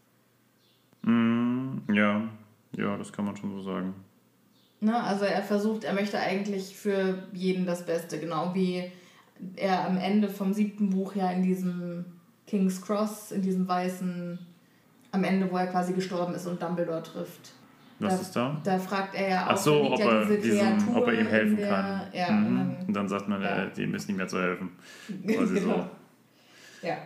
Mm, 1.03 1.77
ja, 1.93 2.27
ja, 2.75 2.97
das 2.97 3.13
kann 3.13 3.25
man 3.25 3.37
schon 3.37 3.51
so 3.51 3.61
sagen. 3.61 3.93
Ne? 4.81 5.01
Also 5.01 5.25
er 5.25 5.41
versucht, 5.41 5.83
er 5.83 5.93
möchte 5.93 6.19
eigentlich 6.19 6.75
für 6.75 7.23
jeden 7.33 7.65
das 7.65 7.85
Beste, 7.85 8.19
genau 8.19 8.53
wie 8.53 8.91
er 9.55 9.87
am 9.87 9.97
Ende 9.97 10.29
vom 10.29 10.53
siebten 10.53 10.89
Buch 10.89 11.15
ja 11.15 11.31
in 11.31 11.43
diesem 11.43 12.05
King's 12.47 12.81
Cross, 12.81 13.31
in 13.31 13.41
diesem 13.41 13.67
weißen, 13.67 14.39
am 15.11 15.23
Ende, 15.23 15.51
wo 15.51 15.57
er 15.57 15.67
quasi 15.67 15.93
gestorben 15.93 16.33
ist 16.33 16.45
und 16.45 16.61
Dumbledore 16.61 17.03
trifft. 17.03 17.51
Was 17.99 18.15
da, 18.15 18.21
ist 18.21 18.35
da? 18.35 18.61
Da 18.63 18.79
fragt 18.79 19.15
er 19.15 19.29
ja 19.29 19.45
auch, 19.47 19.51
Ach 19.51 19.57
so, 19.57 19.91
ob 19.91 19.99
ja 19.99 20.05
er, 20.05 20.25
diese 20.25 20.37
diesem, 20.39 20.95
ob 20.95 21.07
er 21.07 21.19
ihm 21.19 21.27
helfen 21.27 21.57
der, 21.57 21.69
kann. 21.69 22.01
Ja, 22.13 22.31
mhm. 22.31 22.47
und 22.47 22.55
dann, 22.55 22.75
und 22.87 22.93
dann 22.93 23.09
sagt 23.09 23.27
man, 23.27 23.41
ja. 23.41 23.63
äh, 23.63 23.73
dem 23.73 23.93
ist 23.93 24.07
nicht 24.07 24.17
mehr 24.17 24.27
zu 24.27 24.39
helfen. 24.39 24.71
Quasi 25.27 25.59
so. 25.59 25.69
Genau. 25.69 25.89
Ja. 26.81 26.97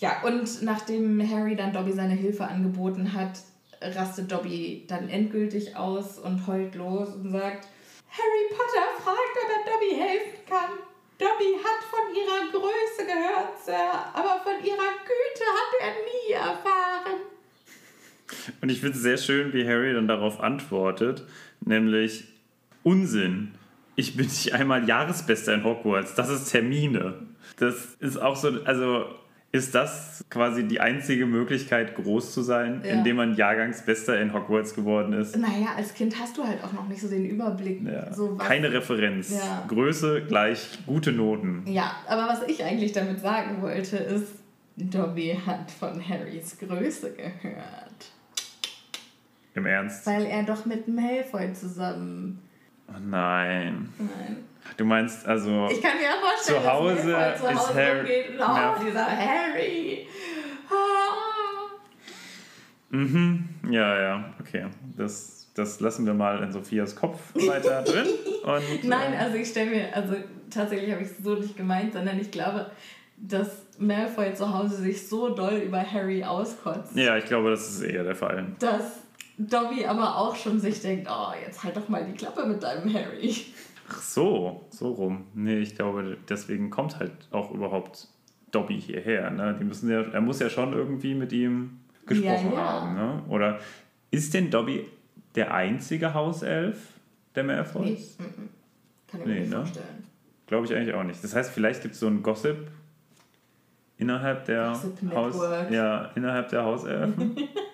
Ja, 0.00 0.22
und 0.24 0.62
nachdem 0.62 1.20
Harry 1.28 1.56
dann 1.56 1.72
Dobby 1.72 1.92
seine 1.92 2.14
Hilfe 2.14 2.46
angeboten 2.46 3.14
hat, 3.14 3.40
rastet 3.80 4.30
Dobby 4.30 4.84
dann 4.86 5.08
endgültig 5.08 5.76
aus 5.76 6.18
und 6.18 6.46
heult 6.46 6.74
los 6.74 7.14
und 7.14 7.30
sagt, 7.30 7.68
Harry 8.10 8.48
Potter 8.50 9.02
fragt, 9.02 9.36
ob 9.42 9.50
er 9.50 9.72
Dobby 9.72 9.94
helfen 9.96 10.38
kann. 10.48 10.70
Dobby 11.18 11.58
hat 11.62 11.84
von 11.90 12.14
ihrer 12.14 12.50
Größe 12.52 13.04
gehört, 13.04 13.62
Sir, 13.64 13.74
aber 14.14 14.40
von 14.42 14.64
ihrer 14.64 14.92
Güte 15.04 15.44
hat 15.44 15.80
er 15.80 15.92
nie 16.04 16.32
erfahren. 16.32 17.20
Und 18.60 18.68
ich 18.68 18.80
finde 18.80 18.96
es 18.96 19.02
sehr 19.02 19.16
schön, 19.16 19.52
wie 19.52 19.66
Harry 19.66 19.92
dann 19.94 20.08
darauf 20.08 20.40
antwortet, 20.40 21.24
nämlich 21.60 22.24
Unsinn. 22.82 23.54
Ich 23.96 24.16
bin 24.16 24.26
nicht 24.26 24.54
einmal 24.54 24.88
Jahresbester 24.88 25.54
in 25.54 25.64
Hogwarts. 25.64 26.14
Das 26.14 26.28
ist 26.28 26.50
Termine. 26.50 27.14
Das 27.58 27.96
ist 27.98 28.16
auch 28.16 28.36
so, 28.36 28.62
also 28.64 29.06
ist 29.50 29.74
das 29.74 30.24
quasi 30.28 30.68
die 30.68 30.78
einzige 30.80 31.24
Möglichkeit, 31.24 31.94
groß 31.94 32.34
zu 32.34 32.42
sein, 32.42 32.82
Ja. 32.84 32.92
indem 32.92 33.16
man 33.16 33.34
Jahrgangsbester 33.34 34.20
in 34.20 34.32
Hogwarts 34.34 34.74
geworden 34.74 35.14
ist? 35.14 35.36
Naja, 35.36 35.68
als 35.76 35.94
Kind 35.94 36.18
hast 36.20 36.36
du 36.36 36.44
halt 36.44 36.62
auch 36.62 36.72
noch 36.72 36.86
nicht 36.86 37.00
so 37.00 37.08
den 37.08 37.24
Überblick. 37.24 37.82
Ja. 37.82 38.12
So 38.12 38.36
Keine 38.36 38.70
Referenz. 38.72 39.30
Ja. 39.30 39.64
Größe 39.66 40.22
gleich 40.26 40.78
gute 40.86 41.12
Noten. 41.12 41.62
Ja, 41.66 41.92
aber 42.06 42.28
was 42.28 42.42
ich 42.46 42.62
eigentlich 42.62 42.92
damit 42.92 43.20
sagen 43.20 43.62
wollte, 43.62 43.96
ist, 43.96 44.32
Dobby 44.76 45.36
hat 45.46 45.70
von 45.70 46.00
Harrys 46.06 46.56
Größe 46.58 47.12
gehört. 47.14 48.12
Im 49.54 49.66
Ernst. 49.66 50.06
Weil 50.06 50.26
er 50.26 50.42
doch 50.44 50.66
mit 50.66 50.86
Malfoy 50.86 51.52
zusammen. 51.52 52.40
Oh 52.88 52.92
nein. 53.00 53.88
Nein. 53.98 54.36
Du 54.76 54.84
meinst 54.84 55.26
also. 55.26 55.68
Ich 55.70 55.80
kann 55.82 55.96
mir 55.96 56.04
ja 56.04 56.14
vorstellen, 56.20 56.62
Zu 56.62 56.72
Hause 56.72 57.10
dass 57.12 57.40
zu 57.40 57.46
ist 57.46 57.58
Hause 57.58 57.74
Harry- 57.74 57.98
rumgeht 57.98 58.28
und 58.30 58.36
oh, 58.36 58.40
Ja. 58.40 58.80
dieser 58.86 59.06
Harry. 59.06 60.06
Ah. 60.70 61.74
Mhm. 62.90 63.48
Ja, 63.70 64.00
ja, 64.00 64.34
okay. 64.40 64.66
Das, 64.96 65.48
das 65.54 65.80
lassen 65.80 66.06
wir 66.06 66.14
mal 66.14 66.42
in 66.42 66.52
Sophias 66.52 66.96
Kopf 66.96 67.18
weiter 67.34 67.82
drin. 67.86 68.06
Und, 68.44 68.84
Nein, 68.84 69.12
äh, 69.12 69.16
also 69.16 69.36
ich 69.36 69.48
stelle 69.48 69.70
mir, 69.70 69.94
also 69.94 70.14
tatsächlich 70.50 70.90
habe 70.92 71.02
ich 71.02 71.08
es 71.10 71.18
so 71.18 71.34
nicht 71.34 71.56
gemeint, 71.56 71.92
sondern 71.92 72.18
ich 72.18 72.30
glaube, 72.30 72.70
dass 73.18 73.66
Malfoy 73.78 74.32
zu 74.34 74.52
Hause 74.56 74.76
sich 74.76 75.06
so 75.08 75.28
doll 75.34 75.54
über 75.56 75.82
Harry 75.82 76.24
auskotzt, 76.24 76.94
Ja, 76.96 77.16
ich 77.16 77.24
glaube, 77.26 77.50
das 77.50 77.68
ist 77.68 77.82
eher 77.82 78.04
der 78.04 78.14
Fall. 78.14 78.46
dass 78.58 79.00
Dobby 79.36 79.84
aber 79.86 80.16
auch 80.16 80.34
schon 80.34 80.58
sich 80.58 80.80
denkt, 80.80 81.08
oh, 81.10 81.32
jetzt 81.44 81.62
halt 81.62 81.76
doch 81.76 81.88
mal 81.88 82.04
die 82.04 82.12
Klappe 82.16 82.44
mit 82.46 82.62
deinem 82.62 82.92
Harry. 82.92 83.46
Ach 83.90 84.02
so, 84.02 84.66
so 84.70 84.92
rum. 84.92 85.26
Nee, 85.34 85.58
ich 85.58 85.74
glaube, 85.74 86.16
deswegen 86.28 86.70
kommt 86.70 86.98
halt 86.98 87.12
auch 87.30 87.50
überhaupt 87.52 88.08
Dobby 88.50 88.80
hierher. 88.80 89.30
Ne? 89.30 89.56
Die 89.58 89.64
müssen 89.64 89.90
ja, 89.90 90.02
er 90.02 90.20
muss 90.20 90.40
ja 90.40 90.50
schon 90.50 90.72
irgendwie 90.72 91.14
mit 91.14 91.32
ihm 91.32 91.80
gesprochen 92.06 92.52
Ja, 92.52 92.58
ja. 92.58 92.72
haben. 92.72 92.94
Ne? 92.94 93.22
Oder 93.28 93.58
ist 94.10 94.34
denn 94.34 94.50
Dobby 94.50 94.86
der 95.34 95.54
einzige 95.54 96.12
Hauself 96.14 96.78
der 97.34 97.44
Malfoys? 97.44 98.16
Nee, 98.18 98.26
mhm. 98.26 98.48
kann 99.10 99.20
ich 99.20 99.26
mir 99.26 99.32
Nee, 99.34 99.40
nicht 99.40 99.50
ne? 99.50 99.56
vorstellen. 99.56 100.04
Glaube 100.46 100.66
ich 100.66 100.74
eigentlich 100.74 100.94
auch 100.94 101.04
nicht. 101.04 101.22
Das 101.22 101.34
heißt, 101.34 101.50
vielleicht 101.50 101.82
gibt 101.82 101.94
es 101.94 102.00
so 102.00 102.06
ein 102.06 102.22
Gossip 102.22 102.70
innerhalb 103.98 104.44
der 104.46 104.68
Gossip 104.68 105.14
Haus, 105.14 105.36
ja, 105.70 106.10
innerhalb 106.14 106.48
der 106.48 106.64
Hauselfen. 106.64 107.36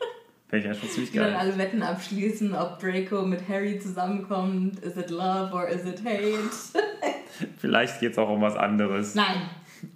Fände 0.48 0.70
ich 0.70 0.78
schon 0.78 0.88
ziemlich 0.88 1.10
Die 1.12 1.18
dann 1.18 1.32
geil. 1.32 1.36
alle 1.36 1.58
Wetten 1.58 1.82
abschließen, 1.82 2.54
ob 2.54 2.78
Draco 2.78 3.22
mit 3.22 3.48
Harry 3.48 3.78
zusammenkommt. 3.78 4.78
Is 4.80 4.96
it 4.96 5.10
love 5.10 5.52
or 5.52 5.66
is 5.68 5.84
it 5.84 6.04
hate? 6.04 6.50
Vielleicht 7.58 8.00
geht 8.00 8.12
es 8.12 8.18
auch 8.18 8.28
um 8.28 8.40
was 8.42 8.54
anderes. 8.56 9.14
Nein. 9.14 9.42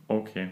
Okay. 0.08 0.48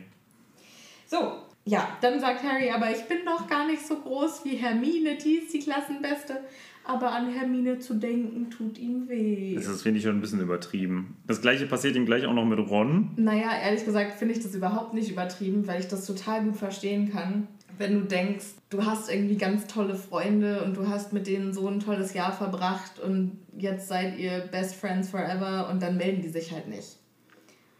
So, 1.07 1.33
ja, 1.65 1.89
dann 2.01 2.21
sagt 2.21 2.43
Harry, 2.43 2.71
aber 2.71 2.91
ich 2.91 3.03
bin 3.09 3.19
doch 3.25 3.49
gar 3.49 3.67
nicht 3.67 3.85
so 3.87 3.97
groß 3.97 4.45
wie 4.45 4.57
Hermine, 4.57 5.17
die 5.17 5.37
ist 5.37 5.53
die 5.53 5.61
Klassenbeste. 5.61 6.41
Aber 6.85 7.11
an 7.11 7.33
Hermine 7.33 7.81
zu 7.81 7.95
denken, 7.95 8.49
tut 8.49 8.79
ihm 8.79 9.09
weh. 9.09 9.57
Das 9.57 9.83
finde 9.83 9.99
ich, 9.99 10.05
schon 10.05 10.17
ein 10.17 10.21
bisschen 10.21 10.41
übertrieben. 10.41 11.17
Das 11.27 11.41
gleiche 11.41 11.67
passiert 11.67 11.97
ihm 11.97 12.07
gleich 12.07 12.27
auch 12.27 12.33
noch 12.33 12.45
mit 12.45 12.61
Ron. 12.61 13.11
Naja, 13.17 13.51
ehrlich 13.61 13.85
gesagt 13.85 14.13
finde 14.13 14.35
ich 14.35 14.41
das 14.41 14.55
überhaupt 14.55 14.95
nicht 14.95 15.11
übertrieben, 15.11 15.67
weil 15.67 15.81
ich 15.81 15.89
das 15.89 16.07
total 16.07 16.45
gut 16.45 16.57
verstehen 16.57 17.11
kann. 17.11 17.49
Wenn 17.79 17.95
du 17.95 18.07
denkst, 18.07 18.47
du 18.71 18.85
hast 18.85 19.11
irgendwie 19.11 19.37
ganz 19.37 19.67
tolle 19.67 19.95
Freunde 19.95 20.63
und 20.65 20.77
du 20.77 20.89
hast 20.89 21.13
mit 21.13 21.27
denen 21.27 21.53
so 21.53 21.69
ein 21.69 21.81
tolles 21.81 22.15
Jahr 22.15 22.33
verbracht 22.33 22.99
und 22.99 23.39
jetzt 23.59 23.89
seid 23.89 24.19
ihr 24.19 24.41
Best 24.51 24.77
Friends 24.77 25.11
Forever 25.11 25.69
und 25.71 25.83
dann 25.83 25.97
melden 25.97 26.23
die 26.23 26.29
sich 26.29 26.53
halt 26.53 26.69
nicht. 26.69 26.97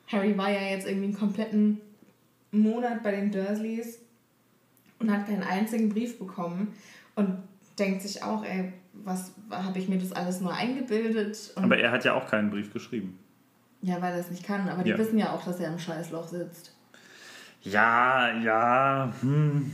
Harry 0.09 0.37
war 0.37 0.51
ja 0.51 0.61
jetzt 0.63 0.87
irgendwie 0.87 1.07
einen 1.07 1.19
kompletten 1.19 1.81
Monat 2.51 3.03
bei 3.03 3.11
den 3.13 3.33
Dursleys 3.33 3.99
und 4.99 5.11
hat 5.11 5.27
keinen 5.27 5.43
einzigen 5.43 5.89
Brief 5.89 6.19
bekommen 6.19 6.75
und 7.15 7.39
denkt 7.79 8.03
sich 8.03 8.23
auch, 8.23 8.45
ey, 8.45 8.73
was 8.93 9.33
habe 9.51 9.79
ich 9.79 9.89
mir 9.89 9.99
das 9.99 10.13
alles 10.13 10.41
nur 10.41 10.53
eingebildet? 10.55 11.53
Und 11.57 11.65
Aber 11.65 11.79
er 11.79 11.91
hat 11.91 12.05
ja 12.05 12.15
auch 12.15 12.27
keinen 12.29 12.51
Brief 12.51 12.73
geschrieben. 12.73 13.19
ja, 13.83 14.01
weil 14.01 14.13
er 14.15 14.21
es 14.21 14.31
nicht 14.31 14.45
kann, 14.45 14.69
aber 14.69 14.83
die 14.83 14.91
Ja. 14.91 14.99
wissen 14.99 15.19
ja 15.19 15.33
auch, 15.33 15.45
dass 15.45 15.59
er 15.61 15.71
im 15.73 15.79
Scheißloch 15.79 16.29
sitzt. 16.29 16.73
Ja, 17.63 18.33
ja. 18.39 19.13
Hm. 19.23 19.73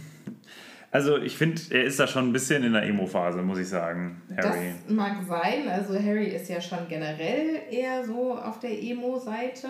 Also 0.92 1.16
ich 1.16 1.36
finde, 1.38 1.60
er 1.70 1.84
ist 1.84 1.98
da 1.98 2.06
schon 2.06 2.28
ein 2.28 2.32
bisschen 2.32 2.62
in 2.62 2.74
der 2.74 2.82
Emo-Phase, 2.82 3.40
muss 3.42 3.58
ich 3.58 3.68
sagen, 3.68 4.20
Harry. 4.36 4.74
Das 4.86 4.94
mag 4.94 5.24
sein. 5.26 5.66
Also 5.68 5.94
Harry 5.94 6.26
ist 6.26 6.48
ja 6.50 6.60
schon 6.60 6.86
generell 6.88 7.62
eher 7.70 8.04
so 8.04 8.36
auf 8.36 8.60
der 8.60 8.80
Emo-Seite. 8.80 9.68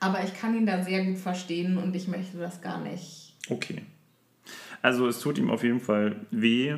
Aber 0.00 0.24
ich 0.24 0.34
kann 0.34 0.56
ihn 0.56 0.66
da 0.66 0.82
sehr 0.82 1.04
gut 1.04 1.18
verstehen 1.18 1.76
und 1.78 1.94
ich 1.94 2.08
möchte 2.08 2.38
das 2.38 2.62
gar 2.62 2.80
nicht. 2.82 3.36
Okay. 3.50 3.82
Also 4.80 5.06
es 5.06 5.20
tut 5.20 5.38
ihm 5.38 5.50
auf 5.50 5.62
jeden 5.62 5.80
Fall 5.80 6.16
weh, 6.30 6.74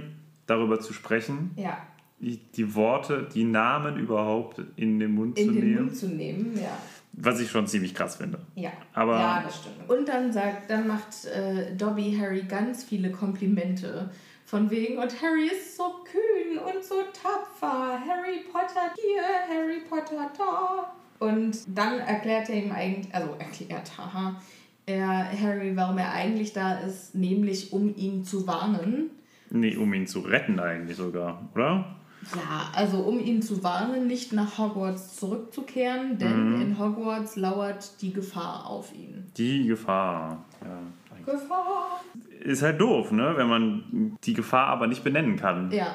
darüber 0.47 0.81
zu 0.81 0.93
sprechen, 0.93 1.53
Ja, 1.57 1.79
die, 2.21 2.39
die 2.39 2.75
Worte, 2.75 3.29
die 3.33 3.45
Namen 3.45 3.97
überhaupt 3.99 4.61
in 4.77 4.99
den 4.99 5.13
Mund 5.13 5.39
in 5.39 5.47
zu 5.49 5.53
den 5.53 5.65
nehmen. 5.65 5.85
Mund 5.85 5.97
zu 5.97 6.09
nehmen, 6.09 6.59
ja. 6.61 6.77
Was 7.21 7.41
ich 7.41 7.51
schon 7.51 7.67
ziemlich 7.67 7.95
krass 7.95 8.17
finde. 8.17 8.39
Ja, 8.55 8.71
Aber- 8.95 9.19
ja 9.19 9.43
das 9.45 9.57
stimmt. 9.57 9.89
Und 9.91 10.09
dann 10.09 10.33
sagt, 10.33 10.71
dann 10.71 10.87
macht 10.87 11.25
äh, 11.27 11.75
Dobby 11.77 12.17
Harry 12.19 12.43
ganz 12.43 12.85
viele 12.85 13.11
Komplimente, 13.11 14.11
Von 14.45 14.71
wegen, 14.71 14.97
und 14.99 15.21
Harry 15.21 15.49
ist 15.49 15.77
so 15.77 15.85
kühn 16.05 16.59
und 16.59 16.83
so 16.83 17.03
tapfer. 17.13 18.01
Harry 18.01 18.45
Potter 18.51 18.95
hier, 18.95 19.23
Harry 19.47 19.81
Potter 19.89 20.31
da. 20.39 20.93
Und 21.19 21.59
dann 21.67 21.99
erklärt 21.99 22.49
er 22.49 22.55
ihm 22.65 22.73
eigentlich, 22.73 23.15
also 23.15 23.35
erklärt, 23.39 23.99
haha, 23.99 24.41
er 24.87 25.29
Harry, 25.43 25.77
warum 25.77 25.99
er 25.99 26.13
eigentlich 26.13 26.55
da 26.55 26.79
ist, 26.79 27.15
nämlich 27.15 27.73
um 27.75 27.95
ihn 27.95 28.25
zu 28.25 28.47
warnen. 28.47 29.11
Nee, 29.51 29.77
um 29.77 29.93
ihn 29.93 30.07
zu 30.07 30.21
retten 30.21 30.59
eigentlich 30.61 30.97
sogar, 30.97 31.47
oder? 31.55 31.97
Ja, 32.35 32.71
also 32.75 32.99
um 32.99 33.21
ihn 33.21 33.41
zu 33.41 33.63
warnen, 33.63 34.07
nicht 34.07 34.33
nach 34.33 34.59
Hogwarts 34.59 35.17
zurückzukehren, 35.17 36.19
denn 36.19 36.61
in 36.61 36.79
Hogwarts 36.79 37.37
lauert 37.37 38.03
die 38.03 38.13
Gefahr 38.13 38.67
auf 38.67 38.93
ihn. 38.93 39.31
Die 39.37 39.67
Gefahr. 39.67 40.45
Ja. 40.61 41.33
Gefahr! 41.33 42.01
Ist 42.41 42.63
halt 42.63 42.81
doof, 42.81 43.13
ne? 43.13 43.35
Wenn 43.37 43.49
man 43.49 44.17
die 44.25 44.35
Gefahr 44.35 44.67
aber 44.69 44.87
nicht 44.87 45.05
benennen 45.05 45.37
kann. 45.37 45.71
Ja. 45.71 45.95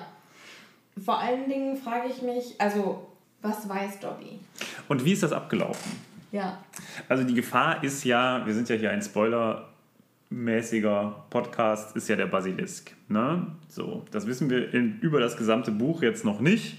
Vor 1.03 1.19
allen 1.19 1.49
Dingen 1.49 1.75
frage 1.75 2.07
ich 2.09 2.21
mich, 2.21 2.59
also, 2.59 3.07
was 3.41 3.67
weiß 3.67 3.99
Dobby? 3.99 4.39
Und 4.87 5.03
wie 5.03 5.13
ist 5.13 5.23
das 5.23 5.33
abgelaufen? 5.33 5.91
Ja. 6.31 6.59
Also 7.09 7.23
die 7.23 7.33
Gefahr 7.33 7.83
ist 7.83 8.03
ja, 8.03 8.45
wir 8.45 8.53
sind 8.53 8.69
ja 8.69 8.75
hier 8.75 8.91
ein 8.91 9.01
spoilermäßiger 10.33 11.25
Podcast, 11.29 11.95
ist 11.95 12.09
ja 12.09 12.15
der 12.15 12.25
Basilisk. 12.25 12.95
Ne? 13.07 13.47
So, 13.67 14.03
das 14.11 14.25
wissen 14.25 14.49
wir 14.49 14.73
in, 14.73 14.99
über 14.99 15.19
das 15.19 15.37
gesamte 15.37 15.71
Buch 15.71 16.01
jetzt 16.01 16.25
noch 16.25 16.39
nicht. 16.39 16.77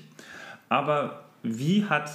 Aber 0.68 1.24
wie 1.42 1.84
hat 1.84 2.10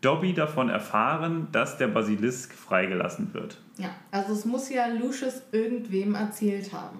Dobby 0.00 0.34
davon 0.34 0.68
erfahren, 0.68 1.48
dass 1.52 1.78
der 1.78 1.88
Basilisk 1.88 2.52
freigelassen 2.52 3.32
wird? 3.34 3.58
Ja, 3.78 3.90
also 4.10 4.32
es 4.32 4.44
muss 4.44 4.68
ja 4.68 4.86
Lucius 4.86 5.42
irgendwem 5.52 6.14
erzählt 6.14 6.72
haben. 6.72 6.98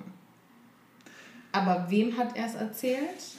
Aber 1.51 1.87
wem 1.91 2.17
hat 2.17 2.37
er 2.37 2.47
es 2.47 2.55
erzählt? 2.55 3.39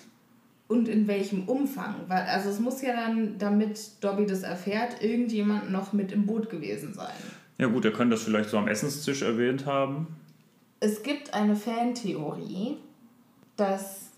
Und 0.67 0.87
in 0.87 1.07
welchem 1.07 1.47
Umfang? 1.47 1.95
Weil, 2.07 2.23
also 2.23 2.49
es 2.49 2.59
muss 2.59 2.81
ja 2.81 2.93
dann, 2.93 3.37
damit 3.37 4.03
Dobby 4.03 4.25
das 4.25 4.43
erfährt, 4.43 5.01
irgendjemand 5.03 5.71
noch 5.71 5.93
mit 5.93 6.11
im 6.11 6.25
Boot 6.25 6.49
gewesen 6.49 6.93
sein. 6.93 7.13
Ja 7.57 7.67
gut, 7.67 7.85
er 7.85 7.91
könnte 7.91 8.15
das 8.15 8.23
vielleicht 8.23 8.49
so 8.49 8.57
am 8.57 8.67
Essenstisch 8.67 9.21
erwähnt 9.21 9.65
haben. 9.65 10.07
Es 10.79 11.03
gibt 11.03 11.33
eine 11.33 11.55
Fantheorie, 11.55 12.77
dass 13.55 14.11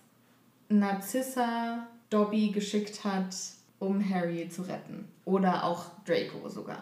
Narcissa 0.69 1.87
Dobby 2.09 2.49
geschickt 2.49 3.03
hat, 3.03 3.35
um 3.79 4.07
Harry 4.09 4.49
zu 4.49 4.63
retten. 4.63 5.05
Oder 5.25 5.63
auch 5.63 5.91
Draco 6.05 6.47
sogar. 6.49 6.81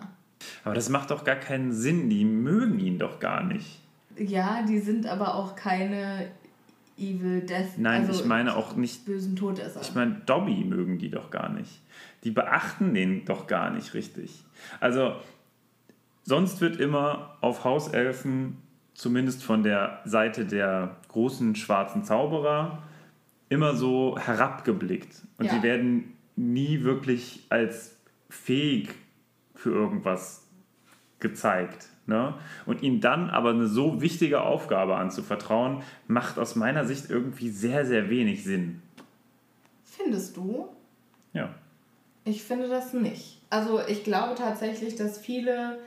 Aber 0.64 0.76
das 0.76 0.90
macht 0.90 1.12
doch 1.12 1.24
gar 1.24 1.36
keinen 1.36 1.74
Sinn, 1.74 2.10
die 2.10 2.26
mögen 2.26 2.80
ihn 2.80 3.00
doch 3.00 3.20
gar 3.20 3.44
nicht. 3.44 3.80
Ja, 4.18 4.62
die 4.64 4.80
sind 4.80 5.08
aber 5.08 5.36
auch 5.36 5.56
keine 5.56 6.28
Evil 6.98 7.42
Death. 7.42 7.78
Nein, 7.78 8.02
also 8.06 8.22
ich 8.22 8.26
meine 8.26 8.56
auch 8.56 8.76
nicht 8.76 9.06
bösen 9.06 9.36
Todesser. 9.36 9.82
Ich 9.82 9.96
meine, 9.96 10.22
Dobby 10.26 10.64
mögen 10.64 11.00
die 11.00 11.10
doch 11.10 11.32
gar 11.32 11.50
nicht. 11.50 11.82
Die 12.24 12.32
beachten 12.32 12.94
den 12.94 13.26
doch 13.26 13.48
gar 13.48 13.72
nicht 13.72 13.94
richtig. 13.94 14.44
Also, 14.80 15.16
sonst 16.24 16.62
wird 16.62 16.78
immer 16.78 17.38
auf 17.42 17.64
Hauselfen, 17.64 18.58
zumindest 18.94 19.44
von 19.44 19.64
der 19.64 20.02
Seite 20.06 20.46
der 20.46 20.98
großen 21.10 21.56
schwarzen 21.56 22.04
Zauberer, 22.04 22.84
immer 23.50 23.76
so 23.76 24.18
herabgeblickt. 24.18 25.22
Und 25.38 25.46
Ja. 25.46 25.54
sie 25.54 25.64
werden 25.64 26.14
nie 26.36 26.84
wirklich 26.84 27.46
als 27.50 27.96
fähig 28.30 28.90
für 29.56 29.72
irgendwas 29.72 30.48
gezeigt. 31.20 31.88
Ne? 32.06 32.34
Und 32.66 32.82
ihnen 32.84 33.00
dann 33.00 33.30
aber 33.30 33.52
eine 33.52 33.68
so 33.68 34.02
wichtige 34.02 34.42
Aufgabe 34.42 34.96
anzuvertrauen, 34.98 35.84
macht 36.08 36.38
aus 36.38 36.56
meiner 36.56 36.86
Sicht 36.86 37.10
irgendwie 37.10 37.50
sehr, 37.50 37.86
sehr 37.86 38.10
wenig 38.10 38.44
Sinn. 38.44 38.82
Findest 39.86 40.36
du? 40.36 40.68
Ja. 41.34 41.54
Ich 42.26 42.44
finde 42.44 42.68
das 42.68 42.94
nicht. 42.94 43.42
Also 43.50 43.80
ich 43.88 44.04
glaube 44.04 44.36
tatsächlich, 44.36 44.96
dass 44.96 45.18
viele, 45.18 45.78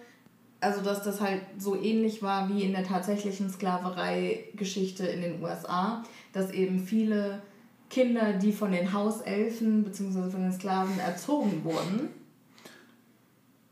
also 0.66 0.82
dass 0.82 1.04
das 1.04 1.20
halt 1.20 1.42
so 1.58 1.80
ähnlich 1.80 2.22
war 2.22 2.48
wie 2.48 2.64
in 2.64 2.72
der 2.72 2.82
tatsächlichen 2.82 3.48
Sklaverei-Geschichte 3.48 5.06
in 5.06 5.22
den 5.22 5.40
USA, 5.40 6.02
dass 6.32 6.50
eben 6.50 6.80
viele 6.80 7.40
Kinder, 7.88 8.32
die 8.32 8.50
von 8.50 8.72
den 8.72 8.92
Hauselfen 8.92 9.84
bzw. 9.84 10.28
von 10.28 10.42
den 10.42 10.52
Sklaven 10.52 10.98
erzogen 10.98 11.62
wurden, 11.62 12.08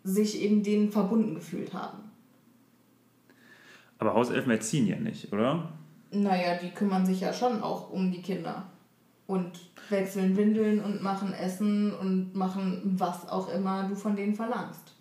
sich 0.04 0.40
eben 0.40 0.62
denen 0.62 0.92
verbunden 0.92 1.34
gefühlt 1.34 1.74
haben. 1.74 1.98
Aber 3.98 4.14
Hauselfen 4.14 4.52
erziehen 4.52 4.86
ja 4.86 4.96
nicht, 4.96 5.32
oder? 5.32 5.72
Naja, 6.12 6.58
die 6.62 6.70
kümmern 6.70 7.04
sich 7.04 7.20
ja 7.20 7.32
schon 7.32 7.60
auch 7.60 7.90
um 7.90 8.12
die 8.12 8.22
Kinder. 8.22 8.68
Und 9.26 9.50
wechseln 9.88 10.36
Windeln 10.36 10.80
und 10.80 11.02
machen 11.02 11.32
Essen 11.32 11.92
und 11.92 12.36
machen 12.36 12.82
was 12.98 13.28
auch 13.28 13.48
immer 13.52 13.88
du 13.88 13.96
von 13.96 14.14
denen 14.14 14.36
verlangst. 14.36 14.93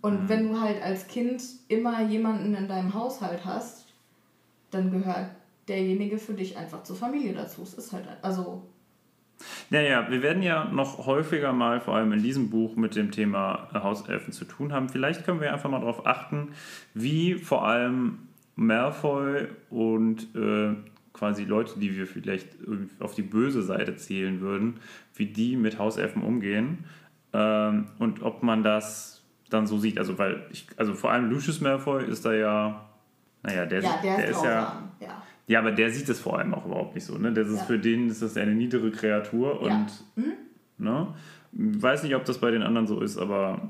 Und 0.00 0.28
wenn 0.28 0.48
du 0.48 0.60
halt 0.60 0.82
als 0.82 1.06
Kind 1.08 1.42
immer 1.68 2.02
jemanden 2.02 2.54
in 2.54 2.68
deinem 2.68 2.94
Haushalt 2.94 3.44
hast, 3.44 3.86
dann 4.70 4.90
gehört 4.90 5.30
derjenige 5.68 6.18
für 6.18 6.34
dich 6.34 6.56
einfach 6.56 6.82
zur 6.82 6.96
Familie 6.96 7.32
dazu. 7.32 7.62
Es 7.62 7.74
ist 7.74 7.92
halt, 7.92 8.06
also, 8.22 8.62
Naja, 9.70 10.08
wir 10.10 10.22
werden 10.22 10.42
ja 10.42 10.66
noch 10.66 11.06
häufiger 11.06 11.52
mal, 11.52 11.80
vor 11.80 11.96
allem 11.96 12.12
in 12.12 12.22
diesem 12.22 12.50
Buch, 12.50 12.76
mit 12.76 12.96
dem 12.96 13.10
Thema 13.10 13.68
äh, 13.72 13.80
Hauselfen 13.80 14.32
zu 14.32 14.44
tun 14.44 14.72
haben. 14.72 14.88
Vielleicht 14.88 15.24
können 15.24 15.40
wir 15.40 15.52
einfach 15.52 15.70
mal 15.70 15.80
darauf 15.80 16.06
achten, 16.06 16.52
wie 16.92 17.34
vor 17.34 17.66
allem 17.66 18.18
Malfoy 18.56 19.48
und 19.70 20.34
äh, 20.36 20.74
quasi 21.12 21.44
Leute, 21.44 21.78
die 21.78 21.96
wir 21.96 22.06
vielleicht 22.06 22.48
auf 23.00 23.14
die 23.14 23.22
böse 23.22 23.62
Seite 23.62 23.96
zählen 23.96 24.40
würden, 24.40 24.80
wie 25.14 25.26
die 25.26 25.56
mit 25.56 25.78
Hauselfen 25.78 26.22
umgehen 26.22 26.84
ähm, 27.32 27.86
und 27.98 28.22
ob 28.22 28.42
man 28.42 28.62
das 28.62 29.13
dann 29.50 29.66
so 29.66 29.78
sieht. 29.78 29.98
Also, 29.98 30.18
weil 30.18 30.46
ich, 30.50 30.66
also 30.76 30.94
vor 30.94 31.12
allem 31.12 31.30
Lucius 31.30 31.60
Malfoy 31.60 32.04
ist 32.04 32.24
da 32.24 32.32
ja, 32.32 32.84
naja, 33.42 33.66
der, 33.66 33.82
ja, 33.82 34.00
der, 34.02 34.16
der 34.16 34.24
ist 34.26 34.36
ist 34.36 34.44
ja. 34.44 34.82
Ja. 35.00 35.22
ja, 35.46 35.58
aber 35.58 35.72
der 35.72 35.90
sieht 35.90 36.08
es 36.08 36.20
vor 36.20 36.38
allem 36.38 36.54
auch 36.54 36.64
überhaupt 36.66 36.94
nicht 36.94 37.04
so. 37.04 37.16
Ne? 37.18 37.32
Das 37.32 37.48
ist 37.48 37.58
Ja. 37.58 37.64
für 37.64 37.78
den 37.78 38.08
ist 38.08 38.22
das 38.22 38.36
eine 38.36 38.54
niedere 38.54 38.90
Kreatur 38.90 39.60
und. 39.60 39.86
Mhm. 40.16 40.32
ne? 40.78 41.14
weiß 41.56 42.02
nicht, 42.02 42.14
ob 42.16 42.24
das 42.24 42.38
bei 42.38 42.50
den 42.50 42.62
anderen 42.62 42.86
so 42.86 43.00
ist, 43.00 43.16
aber 43.16 43.60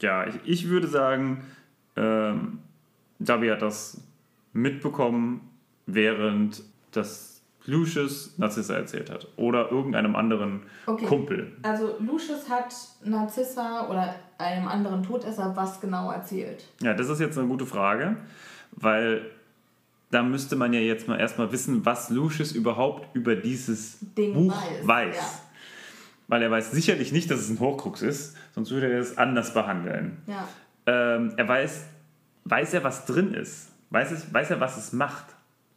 ja, 0.00 0.26
ich, 0.26 0.36
ich 0.44 0.68
würde 0.68 0.86
sagen, 0.86 1.44
ähm, 1.96 2.58
Dobby 3.18 3.48
hat 3.48 3.62
das 3.62 4.00
mitbekommen, 4.52 5.40
während 5.86 6.62
das 6.92 7.33
Lucius 7.66 8.36
Narcissa 8.38 8.74
erzählt 8.74 9.10
hat 9.10 9.26
oder 9.36 9.70
irgendeinem 9.70 10.16
anderen 10.16 10.62
Okay. 10.86 11.06
Kumpel. 11.06 11.52
Also, 11.62 11.96
Lucius 11.98 12.48
hat 12.48 12.74
Narzissa 13.04 13.88
oder 13.88 14.14
einem 14.38 14.68
anderen 14.68 15.02
Todesser 15.02 15.52
was 15.56 15.80
genau 15.80 16.10
erzählt. 16.10 16.64
Ja, 16.82 16.92
das 16.94 17.08
ist 17.08 17.20
jetzt 17.20 17.38
eine 17.38 17.46
gute 17.48 17.64
Frage, 17.66 18.16
weil 18.72 19.30
da 20.10 20.22
müsste 20.22 20.56
man 20.56 20.72
ja 20.72 20.80
jetzt 20.80 21.08
mal 21.08 21.18
erstmal 21.18 21.50
wissen, 21.52 21.84
was 21.86 22.10
Lucius 22.10 22.52
überhaupt 22.52 23.14
über 23.16 23.34
dieses 23.34 23.98
Ding 24.16 24.34
Buch 24.34 24.52
weiß, 24.54 24.86
weiß. 24.86 25.16
ja. 25.16 25.22
Weil 26.28 26.42
er 26.42 26.50
weiß 26.50 26.70
sicherlich 26.70 27.12
nicht, 27.12 27.30
dass 27.30 27.40
es 27.40 27.50
ein 27.50 27.60
Horcrux 27.60 28.00
ist, 28.02 28.36
sonst 28.54 28.70
würde 28.70 28.90
er 28.92 28.98
es 29.00 29.18
anders 29.18 29.52
behandeln. 29.54 30.18
Ja. 30.26 30.46
Ähm, 30.86 31.32
er 31.36 31.48
weiß, 31.48 31.84
weiß 32.44 32.74
er, 32.74 32.84
was 32.84 33.06
drin 33.06 33.34
ist? 33.34 33.70
Weiß, 33.90 34.10
es, 34.10 34.32
weiß 34.32 34.50
er, 34.50 34.60
was 34.60 34.76
es 34.76 34.92
macht? 34.92 35.24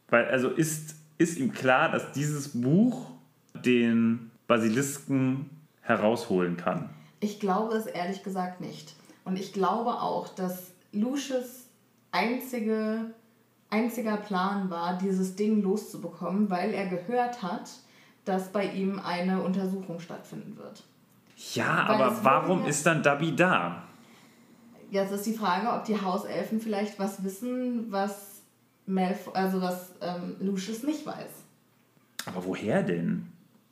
Weil, 0.08 0.26
also 0.26 0.48
ist, 0.48 0.94
ist 1.18 1.38
ihm 1.38 1.52
klar, 1.52 1.90
dass 1.90 2.12
dieses 2.12 2.60
Buch 2.60 3.10
den 3.54 4.30
Basilisken 4.46 5.50
herausholen 5.82 6.56
kann. 6.56 6.90
Ich 7.20 7.40
glaube 7.40 7.74
es 7.76 7.86
ehrlich 7.86 8.22
gesagt 8.22 8.60
nicht. 8.60 8.94
Und 9.24 9.38
ich 9.38 9.52
glaube 9.52 9.90
auch, 9.90 10.28
dass 10.28 10.70
Lucius 10.92 11.66
einzige, 12.12 13.12
einziger 13.68 14.16
Plan 14.16 14.70
war, 14.70 14.96
dieses 14.96 15.36
Ding 15.36 15.62
loszubekommen, 15.62 16.48
weil 16.50 16.72
er 16.72 16.86
gehört 16.86 17.42
hat, 17.42 17.70
dass 18.24 18.52
bei 18.52 18.66
ihm 18.66 18.98
eine 18.98 19.42
Untersuchung 19.42 20.00
stattfinden 20.00 20.56
wird. 20.56 20.84
Ja, 21.54 21.86
Weil 21.88 22.02
aber 22.02 22.24
warum 22.24 22.66
ist 22.66 22.84
dann 22.84 23.02
Dobby 23.02 23.34
da? 23.34 23.84
Jetzt 24.90 25.12
ist 25.12 25.26
die 25.26 25.34
Frage, 25.34 25.68
ob 25.68 25.84
die 25.84 26.00
Hauselfen 26.00 26.60
vielleicht 26.60 26.98
was 26.98 27.22
wissen, 27.22 27.92
was, 27.92 28.37
Malf 28.88 29.30
also 29.34 29.60
was 29.60 29.92
ähm, 30.00 30.36
Lucius 30.40 30.82
nicht 30.82 31.06
weiß. 31.06 31.30
Aber 32.26 32.44
woher 32.44 32.82
denn? 32.82 33.26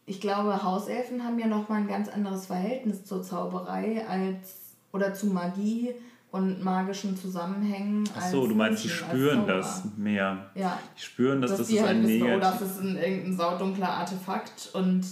Ich 0.05 0.21
glaube, 0.21 0.63
Hauselfen 0.63 1.25
haben 1.25 1.39
ja 1.39 1.47
nochmal 1.47 1.81
ein 1.81 1.89
ganz 1.89 2.09
anderes 2.09 2.47
Verhältnis 2.47 3.05
zur 3.05 3.23
Zauberei 3.23 4.07
als 4.07 4.75
oder 4.93 5.13
zu 5.13 5.27
Magie 5.27 5.95
und 6.31 6.63
magischen 6.63 7.17
Zusammenhängen. 7.17 8.05
Ach 8.17 8.31
so, 8.31 8.47
du 8.47 8.55
meinst, 8.55 8.85
die 8.85 8.89
spüren 8.89 9.47
das 9.47 9.85
mehr. 9.97 10.51
Ja, 10.55 10.79
Die 10.97 11.03
spüren, 11.03 11.41
dass, 11.41 11.53
dass 11.53 11.61
das 11.61 11.71
ist 11.71 11.81
halt 11.81 11.97
ein 11.97 12.03
wissen, 12.05 12.23
oh, 12.23 12.39
das 12.39 12.61
negativ. 12.61 12.63
ist 12.63 12.81
ein, 12.81 12.97
irgendein 12.97 13.37
saudunkler 13.37 13.89
Artefakt 13.89 14.71
und 14.75 15.05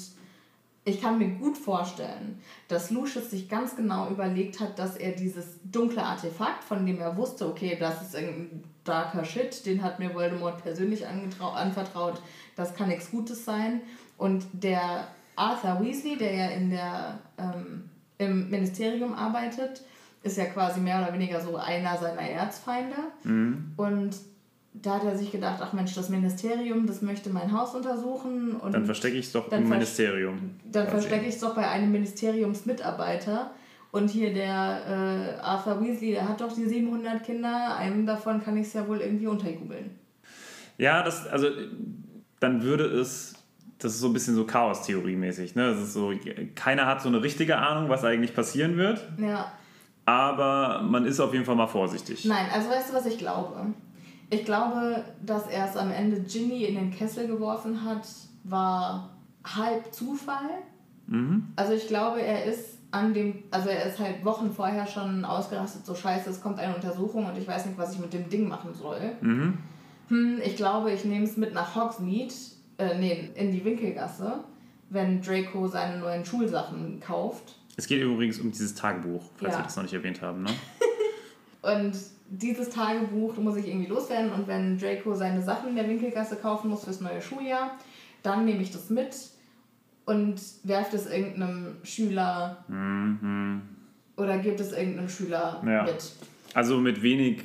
ich 0.85 1.01
kann 1.01 1.19
mir 1.19 1.31
gut 1.31 1.57
vorstellen, 1.57 2.39
dass 2.69 2.91
Lucius 2.91 3.31
sich 3.31 3.49
ganz 3.49 3.75
genau 3.75 4.11
überlegt 4.11 4.61
hat, 4.61 4.79
dass 4.79 4.97
er 4.97 5.13
dieses 5.13 5.59
dunkle 5.65 6.03
Artefakt, 6.03 6.63
von 6.63 6.85
dem 6.85 7.01
er 7.01 7.17
wusste, 7.17 7.49
okay, 7.49 7.77
das 7.81 8.03
ist 8.03 8.15
irgendein 8.15 8.65
darker 8.85 9.25
Shit, 9.25 9.67
den 9.67 9.83
hat 9.83 9.99
mir 9.99 10.15
Voldemort 10.15 10.63
persönlich 10.63 11.05
anvertraut, 11.07 12.21
das 12.57 12.75
kann 12.75 12.89
nichts 12.89 13.11
Gutes 13.11 13.45
sein. 13.45 13.81
Und 14.19 14.45
der 14.53 15.09
Arthur 15.37 15.81
Weasley, 15.85 16.17
der 16.17 16.35
ja 16.35 16.47
in 16.49 16.71
der, 16.71 17.19
ähm, 17.39 17.91
im 18.19 18.49
Ministerium 18.51 19.15
arbeitet, 19.15 19.83
ist 20.23 20.39
ja 20.39 20.45
quasi 20.47 20.81
mehr 20.81 21.03
oder 21.03 21.13
weniger 21.13 21.41
so 21.41 21.57
einer 21.57 21.99
seiner 21.99 22.23
Erzfeinde. 22.23 22.97
Und 23.77 24.17
da 24.73 24.95
hat 24.95 25.05
er 25.05 25.17
sich 25.19 25.31
gedacht, 25.31 25.61
ach 25.63 25.73
Mensch, 25.73 25.95
das 25.95 26.09
Ministerium, 26.09 26.87
das 26.87 27.03
möchte 27.03 27.31
mein 27.31 27.53
Haus 27.53 27.75
untersuchen. 27.75 28.57
Und 28.57 28.73
Dann 28.73 28.87
verstecke 28.87 29.17
ich 29.17 29.27
es 29.27 29.33
doch 29.33 29.51
im 29.53 29.69
Ministerium. 29.69 30.51
dann 30.71 30.89
verstecke 30.89 31.27
ich 31.27 31.35
es 31.35 31.41
doch 31.41 31.55
bei 31.55 31.69
einem 31.69 31.93
Ministeriumsmitarbeiter. 31.93 33.51
Und 33.95 34.09
hier 34.11 34.35
der 34.35 35.37
äh, 35.39 35.41
Arthur 35.41 35.81
Weasley, 35.81 36.11
der 36.13 36.29
hat 36.29 36.41
doch 36.41 36.53
die 36.53 36.65
700 36.67 37.23
Kinder. 37.23 37.77
Einem 37.77 38.05
davon 38.07 38.43
kann 38.43 38.57
ich 38.57 38.67
es 38.67 38.73
ja 38.73 38.89
wohl 38.89 38.99
irgendwie 38.99 39.29
unterjubeln. 39.29 39.91
Ja, 40.79 41.05
das, 41.05 41.29
also 41.29 41.47
dann 42.41 42.63
würde 42.65 42.87
es, 42.87 43.35
das 43.79 43.93
ist 43.95 44.01
so 44.01 44.09
ein 44.09 44.13
bisschen 44.13 44.35
so 44.35 44.45
Chaos-Theorie-mäßig. 44.47 45.55
Ne? 45.55 45.69
Das 45.71 45.81
ist 45.81 45.93
so, 45.93 46.13
keiner 46.57 46.87
hat 46.87 47.03
so 47.03 47.09
eine 47.09 47.23
richtige 47.23 47.57
Ahnung, 47.59 47.89
was 47.89 48.03
eigentlich 48.05 48.35
passieren 48.35 48.77
wird, 48.77 49.01
Ja. 49.17 49.53
aber 50.07 50.83
man 50.83 51.05
ist 51.07 51.21
auf 51.21 51.33
jeden 51.33 51.45
Fall 51.45 51.55
mal 51.55 51.69
vorsichtig. 51.69 52.25
Nein, 52.25 52.47
also 52.53 52.69
weißt 52.71 52.91
du, 52.91 52.95
was 52.95 53.07
ich 53.07 53.19
glaube? 53.19 53.67
Ich 54.31 54.45
glaube, 54.45 55.05
dass 55.25 55.47
er 55.47 55.69
es 55.69 55.77
am 55.77 55.93
Ende 55.93 56.21
Ginny 56.23 56.65
in 56.65 56.75
den 56.75 56.91
Kessel 56.91 57.29
geworfen 57.29 57.85
hat, 57.85 58.03
war 58.43 59.11
halb 59.45 59.95
Zufall. 59.95 60.51
Also 61.55 61.75
ich 61.75 61.87
glaube, 61.87 62.21
er 62.23 62.47
ist 62.47 62.74
an 62.95 63.13
dem, 63.13 63.43
also 63.51 63.69
er 63.69 63.87
ist 63.87 63.99
halt 63.99 64.25
Wochen 64.25 64.53
vorher 64.53 64.87
schon 64.87 65.25
ausgerastet, 65.25 65.85
so 65.85 65.95
scheiße, 65.95 66.31
es 66.31 66.41
kommt 66.41 66.59
eine 66.59 66.75
Untersuchung 66.75 67.27
und 67.27 67.37
ich 67.37 67.47
weiß 67.47 67.67
nicht, 67.67 67.77
was 67.77 67.93
ich 67.95 67.99
mit 67.99 68.13
dem 68.13 68.29
Ding 68.29 68.49
machen 68.49 68.73
soll. 68.73 69.01
Hm, 70.09 70.41
ich 70.45 70.57
glaube, 70.57 70.93
ich 70.93 71.05
nehme 71.05 71.25
es 71.25 71.37
mit 71.37 71.53
nach 71.55 71.75
Hogsmeade, 71.75 72.33
äh, 72.79 72.99
nee, 72.99 73.31
in 73.35 73.51
die 73.53 73.65
Winkelgasse, 73.65 74.45
wenn 74.91 75.21
Draco 75.21 75.67
seine 75.67 75.99
neuen 75.99 76.25
Schulsachen 76.25 77.01
kauft. 77.01 77.57
Es 77.77 77.87
geht 77.87 78.01
übrigens 78.03 78.39
um 78.39 78.53
dieses 78.53 78.75
Tagebuch, 78.75 79.23
falls 79.37 79.55
Ja. 79.55 79.59
wir 79.61 79.65
das 79.65 79.77
noch 79.77 79.83
nicht 79.83 79.95
erwähnt 79.95 80.23
haben. 80.23 80.43
Ne? 80.45 80.51
Und 81.63 81.95
dieses 82.31 82.71
Tagebuch 82.71 83.37
muss 83.39 83.57
ich 83.57 83.67
irgendwie 83.67 83.87
loswerden. 83.89 84.33
Und 84.33 84.47
wenn 84.47 84.79
Draco 84.79 85.15
seine 85.15 85.43
Sachen 85.43 85.71
in 85.71 85.77
der 85.77 85.89
Winkelgasse 85.89 86.37
kaufen 86.37 86.71
muss 86.71 86.85
fürs 86.85 87.01
neue 87.01 87.21
Schuljahr, 87.21 87.73
dann 88.23 88.45
nehme 88.45 88.63
ich 88.63 88.71
das 88.71 88.91
mit 88.91 89.15
und 90.07 90.37
werfe 90.65 90.97
es 90.97 91.07
irgendeinem 91.11 91.77
Schüler 91.83 92.65
oder 94.17 94.39
gibt 94.39 94.61
es 94.61 94.73
irgendeinem 94.73 95.09
Schüler 95.09 95.63
Ja. 95.67 95.85
mit. 95.85 96.13
Also 96.55 96.79
mit 96.79 97.03
wenig, 97.03 97.43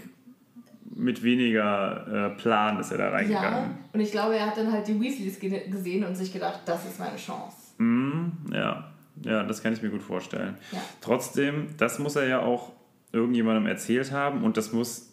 mit 0.95 1.24
weniger 1.24 2.32
äh, 2.34 2.38
Plan 2.38 2.80
ist 2.80 2.91
er 2.91 2.97
da 2.99 3.05
Ja, 3.05 3.10
reingegangen. 3.12 3.78
und 3.93 3.99
ich 3.99 4.12
glaube, 4.12 4.36
er 4.38 4.45
hat 4.47 4.57
dann 4.57 4.72
halt 4.72 4.88
die 4.88 4.99
Weasleys 4.99 5.39
ge- 5.39 5.70
gesehen 5.70 6.03
und 6.03 6.16
sich 6.16 6.32
gedacht, 6.32 6.62
das 6.66 6.86
ist 6.86 6.99
meine 6.99 7.16
Chance. 7.18 7.55
Mhm, 7.78 8.32
ja. 8.53 8.91
ja, 9.24 9.43
das 9.43 9.64
kann 9.64 9.74
ich 9.74 9.82
mir 9.82 9.89
gut 9.89 10.03
vorstellen. 10.03 10.55
Ja. 10.72 10.80
Trotzdem, 11.01 11.68
das 11.78 11.97
muss 11.99 12.16
er 12.18 12.28
ja 12.28 12.41
auch 12.41 12.74
irgendjemandem 13.12 13.66
erzählt 13.66 14.12
haben 14.12 14.43
und 14.43 14.57
das 14.57 14.72
muss 14.74 15.07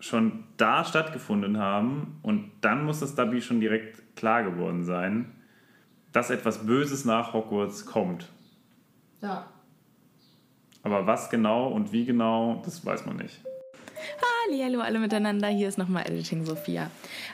schon 0.00 0.44
da 0.56 0.84
stattgefunden 0.84 1.58
haben 1.58 2.18
und 2.22 2.50
dann 2.62 2.84
muss 2.84 3.00
das 3.00 3.14
Dabby 3.14 3.42
schon 3.42 3.60
direkt 3.60 4.16
klar 4.16 4.42
geworden 4.42 4.82
sein, 4.82 5.26
dass 6.12 6.30
etwas 6.30 6.66
Böses 6.66 7.04
nach 7.04 7.32
Hogwarts 7.32 7.86
kommt. 7.86 8.28
Ja. 9.22 9.46
Aber 10.82 11.06
was 11.06 11.30
genau 11.30 11.68
und 11.68 11.92
wie 11.92 12.04
genau, 12.04 12.62
das 12.64 12.84
weiß 12.84 13.06
man 13.06 13.16
nicht. 13.16 13.40
Hallo 14.52 14.80
alle 14.80 14.98
miteinander, 14.98 15.48
hier 15.48 15.68
ist 15.68 15.78
nochmal 15.78 16.06
Editing 16.06 16.44
Sophia. 16.44 16.90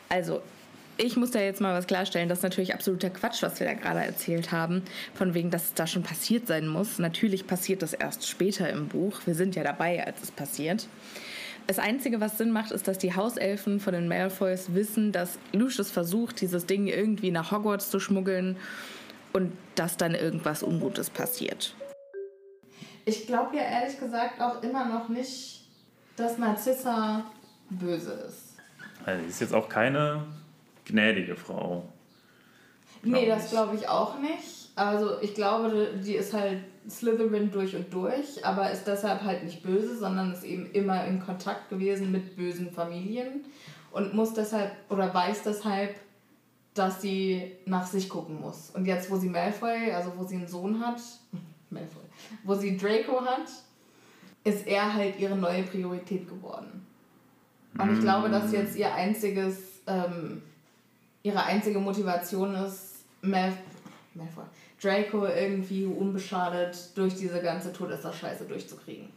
Also, 0.09 0.43
ich 0.99 1.16
muss 1.16 1.31
da 1.31 1.41
jetzt 1.41 1.61
mal 1.61 1.74
was 1.74 1.87
klarstellen. 1.87 2.29
Das 2.29 2.39
ist 2.39 2.43
natürlich 2.43 2.74
absoluter 2.74 3.11
Quatsch, 3.11 3.43
was 3.43 3.61
wir 3.61 3.66
da 3.66 3.74
gerade 3.74 4.01
erzählt 4.01 4.53
haben. 4.53 4.83
Von 5.14 5.35
wegen, 5.35 5.51
dass 5.51 5.64
es 5.64 5.74
da 5.74 5.87
schon 5.87 6.03
passiert 6.03 6.47
sein 6.47 6.66
muss. 6.68 6.99
Natürlich 6.99 7.47
passiert 7.47 7.83
das 7.83 7.93
erst 7.93 8.27
später 8.27 8.68
im 8.70 8.89
Buch. 8.89 9.20
Wir 9.27 9.35
sind 9.35 9.55
ja 9.55 9.62
dabei, 9.62 10.05
als 10.07 10.22
es 10.22 10.31
passiert. 10.31 10.89
Das 11.67 11.79
Einzige, 11.81 12.21
was 12.21 12.39
Sinn 12.39 12.53
macht, 12.53 12.71
ist, 12.71 12.87
dass 12.87 12.99
die 12.99 13.14
Hauselfen 13.17 13.81
von 13.81 13.93
den 13.93 14.07
Malfoys 14.07 14.75
wissen, 14.75 15.11
dass 15.11 15.39
Lucius 15.53 15.91
versucht, 15.91 16.41
dieses 16.41 16.67
Ding 16.67 16.87
irgendwie 16.87 17.33
nach 17.33 17.51
Hogwarts 17.51 17.91
zu 17.91 17.99
schmuggeln 17.99 18.57
und 19.33 19.53
dass 19.75 19.97
dann 19.97 20.14
irgendwas 20.14 20.62
Ungutes 20.62 21.11
passiert. 21.11 21.75
Ich 23.05 23.27
glaube 23.27 23.57
ja 23.57 23.62
ehrlich 23.62 23.99
gesagt 23.99 24.41
auch 24.41 24.62
immer 24.62 24.85
noch 24.87 25.09
nicht, 25.09 25.64
dass 26.17 26.39
Narzissa 26.39 27.25
böse 27.71 28.12
ist. 28.12 28.55
Also, 29.05 29.23
sie 29.25 29.29
ist 29.31 29.41
jetzt 29.41 29.55
auch 29.55 29.69
keine 29.69 30.25
gnädige 30.85 31.37
Frau. 31.37 31.89
Nee, 33.03 33.25
Glaub 33.25 33.37
das 33.39 33.45
ich. 33.47 33.51
glaube 33.51 33.77
ich 33.77 33.89
auch 33.89 34.19
nicht. 34.21 34.66
Also 34.77 35.20
ich 35.22 35.35
glaube, 35.35 35.95
die 36.05 36.14
ist 36.14 36.35
halt 36.35 36.61
Slytherin 36.89 37.51
durch 37.51 37.74
und 37.74 37.93
durch, 37.93 38.45
aber 38.45 38.70
ist 38.70 38.85
deshalb 38.85 39.22
halt 39.22 39.43
nicht 39.43 39.62
böse, 39.62 39.97
sondern 39.97 40.33
ist 40.33 40.45
eben 40.45 40.70
immer 40.72 41.05
in 41.07 41.18
Kontakt 41.18 41.70
gewesen 41.70 42.12
mit 42.12 42.37
bösen 42.37 42.70
Familien 42.70 43.45
und 43.91 44.14
muss 44.14 44.35
deshalb 44.35 44.72
oder 44.91 45.12
weiß 45.12 45.43
deshalb, 45.45 45.97
dass 46.74 47.01
sie 47.01 47.53
nach 47.64 47.87
sich 47.87 48.11
gucken 48.11 48.39
muss. 48.39 48.70
Und 48.70 48.85
jetzt, 48.85 49.11
wo 49.11 49.16
sie 49.16 49.31
Malfoy, 49.31 49.91
also 49.93 50.12
wo 50.16 50.24
sie 50.24 50.37
einen 50.37 50.47
Sohn 50.47 50.79
hat, 50.79 51.01
Malfoy, 51.70 52.03
wo 52.45 52.55
sie 52.55 52.77
Draco 52.77 53.22
hat, 53.22 53.49
ist 54.45 54.66
er 54.66 54.93
halt 54.93 55.18
ihre 55.18 55.37
neue 55.37 55.62
Priorität 55.62 56.29
geworden. 56.29 56.87
Und 57.79 57.95
ich 57.95 58.01
glaube, 58.01 58.29
dass 58.29 58.53
jetzt 58.53 58.77
ihr 58.77 58.95
einziges, 58.95 59.59
ähm, 59.87 60.43
ihre 61.22 61.43
einzige 61.43 61.79
Motivation 61.79 62.55
ist, 62.55 62.97
Mal 63.22 63.53
Malfoy, 64.14 64.45
Draco 64.83 65.27
irgendwie 65.27 65.85
unbeschadet 65.85 66.97
durch 66.97 67.14
diese 67.14 67.41
ganze 67.41 67.72
Todesser-Scheiße 67.72 68.45
durchzukriegen. 68.45 69.09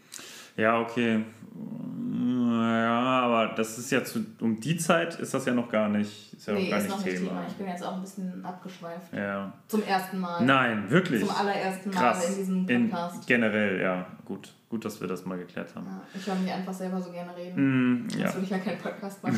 Ja, 0.55 0.79
okay. 0.79 1.23
Ja, 1.55 3.21
aber 3.21 3.53
das 3.55 3.77
ist 3.77 3.91
ja 3.91 4.03
zu, 4.03 4.25
um 4.41 4.59
die 4.59 4.77
Zeit 4.77 5.19
ist 5.19 5.33
das 5.33 5.45
ja 5.45 5.53
noch 5.53 5.69
gar 5.69 5.87
nicht, 5.89 6.33
ist 6.33 6.47
ja 6.47 6.53
noch 6.53 6.59
nee, 6.59 6.69
gar 6.69 6.79
ist 6.79 6.85
nicht 6.85 6.97
noch 6.97 7.05
nicht 7.05 7.17
Thema. 7.17 7.29
Thema. 7.29 7.45
Ich 7.47 7.53
bin 7.53 7.67
jetzt 7.67 7.83
auch 7.83 7.93
ein 7.95 8.01
bisschen 8.01 8.45
abgeschweift. 8.45 9.13
Ja. 9.13 9.53
Zum 9.67 9.83
ersten 9.83 10.19
Mal. 10.19 10.43
Nein, 10.43 10.89
wirklich. 10.89 11.25
Zum 11.25 11.35
allerersten 11.35 11.89
Mal 11.91 11.99
Krass. 11.99 12.29
in 12.29 12.35
diesem 12.35 12.67
In, 12.67 12.89
Podcast. 12.89 13.27
generell, 13.27 13.81
ja. 13.81 14.05
Gut. 14.25 14.53
Gut, 14.69 14.85
dass 14.85 15.01
wir 15.01 15.07
das 15.07 15.25
mal 15.25 15.37
geklärt 15.37 15.73
haben. 15.75 15.87
Ja, 15.87 16.01
ich 16.13 16.27
höre 16.27 16.35
mich 16.35 16.51
einfach 16.51 16.73
selber 16.73 17.01
so 17.01 17.11
gerne 17.11 17.35
reden. 17.35 18.03
Mm, 18.03 18.09
Sonst 18.09 18.21
ja. 18.21 18.33
würde 18.33 18.43
ich 18.43 18.49
ja 18.51 18.59
keinen 18.59 18.77
Podcast 18.77 19.23
machen. 19.23 19.37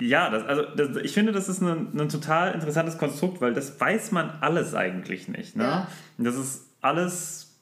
Ja, 0.00 0.30
das, 0.30 0.44
also 0.44 0.62
das, 0.76 0.96
ich 0.96 1.12
finde, 1.12 1.32
das 1.32 1.48
ist 1.48 1.60
ein, 1.60 1.88
ein 1.98 2.08
total 2.08 2.52
interessantes 2.52 2.98
Konstrukt, 2.98 3.40
weil 3.40 3.54
das 3.54 3.80
weiß 3.80 4.12
man 4.12 4.30
alles 4.40 4.74
eigentlich 4.74 5.28
nicht. 5.28 5.56
Ne? 5.56 5.64
Ja. 5.64 5.88
Das 6.18 6.36
ist 6.36 6.68
alles 6.80 7.54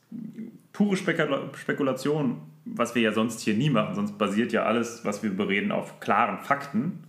pure 0.72 0.97
Spekula 0.97 1.51
Spekulation, 1.55 2.41
was 2.64 2.95
wir 2.95 3.03
ja 3.03 3.12
sonst 3.12 3.41
hier 3.41 3.55
nie 3.55 3.70
machen. 3.70 3.95
Sonst 3.95 4.18
basiert 4.18 4.53
ja 4.53 4.64
alles, 4.64 5.05
was 5.05 5.22
wir 5.22 5.30
bereden, 5.37 5.72
auf 5.72 6.01
klaren 6.01 6.39
Fakten. 6.39 7.05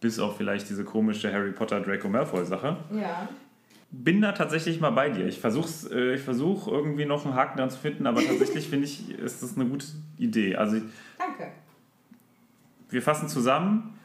Bis 0.00 0.18
auf 0.18 0.36
vielleicht 0.36 0.68
diese 0.68 0.84
komische 0.84 1.32
Harry 1.32 1.52
Potter 1.52 1.80
Draco 1.80 2.08
Malfoy 2.08 2.44
Sache. 2.44 2.76
ja. 2.92 3.28
Bin 3.88 4.20
da 4.20 4.32
tatsächlich 4.32 4.80
mal 4.80 4.90
bei 4.90 5.10
dir. 5.10 5.26
Ich 5.26 5.38
versuche 5.38 5.68
äh, 5.94 6.16
ich 6.16 6.20
versuch 6.20 6.66
irgendwie 6.66 7.06
noch 7.06 7.24
einen 7.24 7.34
Haken 7.34 7.56
dran 7.56 7.70
zu 7.70 7.78
finden, 7.78 8.06
aber 8.06 8.20
tatsächlich 8.22 8.68
finde 8.68 8.84
ich, 8.84 9.16
ist 9.16 9.42
das 9.44 9.56
eine 9.56 9.64
gute 9.64 9.86
Idee. 10.18 10.56
Also 10.56 10.78
Danke. 11.16 11.52
wir 12.90 13.00
fassen 13.00 13.28
zusammen. 13.28 13.95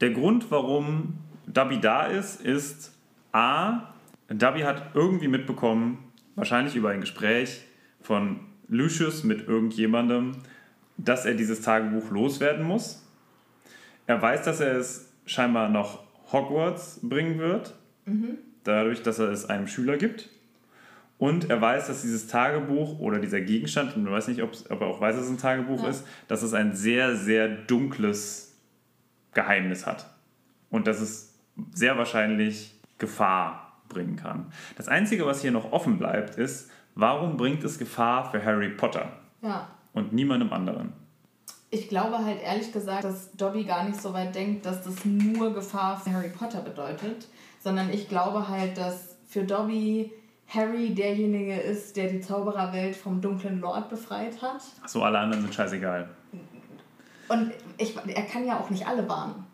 Der 0.00 0.10
Grund, 0.10 0.50
warum 0.50 1.18
Dubby 1.46 1.80
da 1.80 2.06
ist, 2.06 2.40
ist 2.40 2.92
A, 3.32 3.94
Dubby 4.28 4.60
hat 4.60 4.90
irgendwie 4.94 5.28
mitbekommen, 5.28 6.12
wahrscheinlich 6.34 6.76
über 6.76 6.90
ein 6.90 7.00
Gespräch 7.00 7.62
von 8.00 8.40
Lucius 8.68 9.24
mit 9.24 9.46
irgendjemandem, 9.48 10.32
dass 10.96 11.24
er 11.24 11.34
dieses 11.34 11.60
Tagebuch 11.60 12.10
loswerden 12.10 12.64
muss. 12.64 13.06
Er 14.06 14.20
weiß, 14.20 14.42
dass 14.42 14.60
er 14.60 14.76
es 14.76 15.12
scheinbar 15.26 15.68
noch 15.68 16.04
Hogwarts 16.32 17.00
bringen 17.02 17.38
wird, 17.38 17.74
dadurch, 18.64 19.02
dass 19.02 19.18
er 19.18 19.30
es 19.30 19.46
einem 19.48 19.66
Schüler 19.66 19.96
gibt. 19.96 20.28
Und 21.18 21.48
er 21.48 21.60
weiß, 21.60 21.86
dass 21.86 22.02
dieses 22.02 22.26
Tagebuch 22.26 22.98
oder 22.98 23.18
dieser 23.18 23.40
Gegenstand, 23.40 23.96
und 23.96 24.04
man 24.04 24.12
weiß 24.12 24.28
nicht, 24.28 24.42
ob 24.42 24.52
er 24.68 24.86
auch 24.86 25.00
weiß, 25.00 25.16
dass 25.16 25.24
es 25.26 25.30
ein 25.30 25.38
Tagebuch 25.38 25.82
Ja. 25.82 25.88
ist, 25.88 26.06
dass 26.28 26.42
es 26.42 26.52
ein 26.52 26.74
sehr, 26.74 27.16
sehr 27.16 27.48
dunkles 27.48 28.45
Geheimnis 29.36 29.86
hat. 29.86 30.06
Und 30.70 30.88
dass 30.88 31.00
es 31.00 31.38
sehr 31.72 31.96
wahrscheinlich 31.96 32.74
Gefahr 32.98 33.80
bringen 33.88 34.16
kann. 34.16 34.46
Das 34.76 34.88
Einzige, 34.88 35.24
was 35.26 35.42
hier 35.42 35.52
noch 35.52 35.70
offen 35.70 35.98
bleibt, 35.98 36.34
ist, 36.34 36.70
warum 36.96 37.36
bringt 37.36 37.62
es 37.62 37.78
Gefahr 37.78 38.28
für 38.32 38.44
Harry 38.44 38.70
Potter 38.70 39.12
Ja. 39.42 39.68
und 39.92 40.12
niemandem 40.12 40.52
anderen? 40.52 40.92
Ich 41.70 41.88
glaube 41.88 42.18
halt 42.24 42.40
ehrlich 42.42 42.72
gesagt, 42.72 43.04
dass 43.04 43.30
Dobby 43.32 43.64
gar 43.64 43.84
nicht 43.84 44.00
so 44.00 44.12
weit 44.12 44.34
denkt, 44.34 44.66
dass 44.66 44.82
das 44.82 45.04
nur 45.04 45.52
Gefahr 45.52 46.00
für 46.00 46.12
Harry 46.12 46.30
Potter 46.30 46.60
bedeutet, 46.62 47.28
sondern 47.60 47.90
ich 47.92 48.08
glaube 48.08 48.48
halt, 48.48 48.76
dass 48.78 49.16
für 49.28 49.44
Dobby 49.44 50.10
Harry 50.48 50.94
derjenige 50.94 51.54
ist, 51.56 51.96
der 51.96 52.08
die 52.08 52.20
Zaubererwelt 52.20 52.94
vom 52.96 53.20
dunklen 53.20 53.60
Lord 53.60 53.88
befreit 53.90 54.40
hat. 54.40 54.62
So, 54.86 55.02
alle 55.02 55.18
anderen 55.18 55.42
sind 55.42 55.54
scheißegal. 55.54 56.08
Und 57.28 57.52
ich, 57.78 57.94
er 57.96 58.22
kann 58.22 58.46
ja 58.46 58.58
auch 58.58 58.70
nicht 58.70 58.86
alle 58.86 59.08
warnen. 59.08 59.44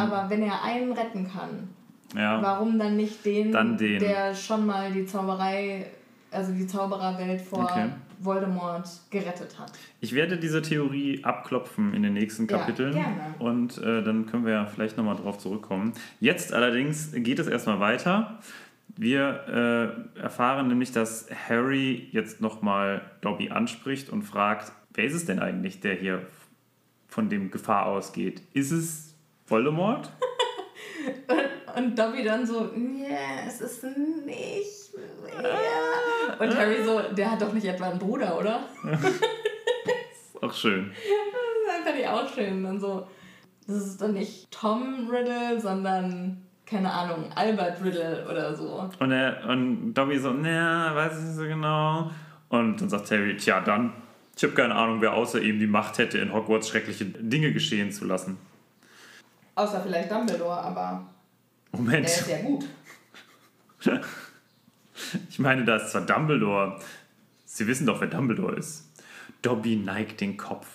Aber 0.00 0.28
wenn 0.28 0.42
er 0.42 0.62
einen 0.62 0.92
retten 0.92 1.26
kann, 1.30 1.68
Ja. 2.14 2.42
warum 2.42 2.78
dann 2.78 2.96
nicht 2.96 3.24
den, 3.24 3.50
Dann 3.50 3.76
den. 3.78 3.98
der 3.98 4.34
schon 4.34 4.66
mal 4.66 4.92
die 4.92 5.06
Zauberei, 5.06 5.86
also 6.30 6.52
die 6.52 6.66
Zaubererwelt 6.66 7.40
vor 7.40 7.64
Okay. 7.64 7.86
Voldemort 8.20 8.88
gerettet 9.10 9.58
hat? 9.58 9.72
Ich 10.00 10.14
werde 10.14 10.36
diese 10.38 10.62
Theorie 10.62 11.24
abklopfen 11.24 11.92
in 11.94 12.02
den 12.02 12.12
nächsten 12.14 12.46
Ja, 12.46 12.58
Kapiteln 12.58 12.92
gerne. 12.92 13.34
und 13.38 13.78
äh, 13.78 14.02
dann 14.02 14.26
können 14.26 14.44
wir 14.46 14.52
ja 14.52 14.66
vielleicht 14.66 14.96
nochmal 14.96 15.16
drauf 15.16 15.38
zurückkommen. 15.38 15.92
Jetzt 16.20 16.52
allerdings 16.52 17.12
geht 17.12 17.38
es 17.38 17.46
erstmal 17.48 17.80
weiter. 17.80 18.38
Wir 18.96 19.96
äh, 20.16 20.20
erfahren 20.20 20.68
nämlich, 20.68 20.92
dass 20.92 21.26
Harry 21.48 22.08
jetzt 22.12 22.40
nochmal 22.40 23.02
Dobby 23.22 23.50
anspricht 23.50 24.08
und 24.10 24.22
fragt, 24.22 24.72
wer 24.92 25.04
ist 25.04 25.14
es 25.14 25.24
denn 25.26 25.40
eigentlich, 25.40 25.80
der 25.80 25.94
hier 25.94 26.22
von 27.14 27.28
dem 27.28 27.52
Gefahr 27.52 27.86
ausgeht? 27.86 28.42
Ist 28.54 28.72
es 28.72 29.14
Voldemort? 29.46 30.10
Und 31.76 31.96
Dobby 31.96 32.24
dann 32.24 32.44
so, 32.44 32.72
nee, 32.74 33.06
es 33.46 33.60
ist 33.60 33.84
nicht 33.84 34.26
mehr. 34.26 35.44
Und 36.40 36.56
Harry 36.56 36.82
so, 36.84 37.00
der 37.14 37.30
hat 37.30 37.40
doch 37.40 37.52
nicht 37.52 37.66
etwa 37.66 37.90
einen 37.90 38.00
Bruder, 38.00 38.36
oder? 38.36 38.64
Auch 40.40 40.52
schön. 40.52 40.90
Das 41.66 41.84
fand 41.84 41.98
ich 41.98 42.06
auch 42.06 42.28
schön. 42.28 42.64
Dann 42.64 42.80
so, 42.80 43.06
das 43.66 43.76
ist 43.76 44.00
dann 44.00 44.14
nicht 44.14 44.50
Tom 44.50 45.08
Riddle, 45.08 45.60
sondern, 45.60 46.42
keine 46.66 46.92
Ahnung, 46.92 47.30
Albert 47.34 47.82
Riddle 47.82 48.26
oder 48.28 48.54
so. 48.54 48.90
Und, 48.98 49.12
er, 49.12 49.48
und 49.48 49.94
Dobby 49.94 50.18
so, 50.18 50.32
na, 50.32 50.94
weiß 50.94 51.18
ich 51.18 51.24
nicht 51.24 51.36
so 51.36 51.44
genau. 51.44 52.10
Und 52.48 52.80
dann 52.80 52.88
sagt 52.88 53.10
Harry, 53.10 53.36
tja, 53.36 53.60
dann, 53.60 53.92
ich 54.36 54.42
habe 54.42 54.54
keine 54.54 54.74
Ahnung, 54.74 55.00
wer 55.00 55.14
außer 55.14 55.40
ihm 55.40 55.58
die 55.58 55.66
Macht 55.66 55.98
hätte, 55.98 56.18
in 56.18 56.32
Hogwarts 56.32 56.68
schreckliche 56.68 57.04
Dinge 57.04 57.52
geschehen 57.52 57.92
zu 57.92 58.04
lassen. 58.04 58.38
Außer 59.54 59.80
vielleicht 59.80 60.10
Dumbledore, 60.10 60.58
aber 60.58 61.06
der 61.72 61.80
Moment, 61.80 62.06
ist 62.06 62.28
ja 62.28 62.38
gut. 62.38 62.64
ich 65.28 65.38
meine, 65.38 65.64
da 65.64 65.76
ist 65.76 65.90
zwar 65.90 66.02
Dumbledore. 66.02 66.80
Sie 67.44 67.66
wissen 67.66 67.86
doch, 67.86 68.00
wer 68.00 68.08
Dumbledore 68.08 68.56
ist. 68.56 68.90
Dobby 69.42 69.76
neigt 69.76 70.20
den 70.20 70.36
Kopf. 70.36 70.66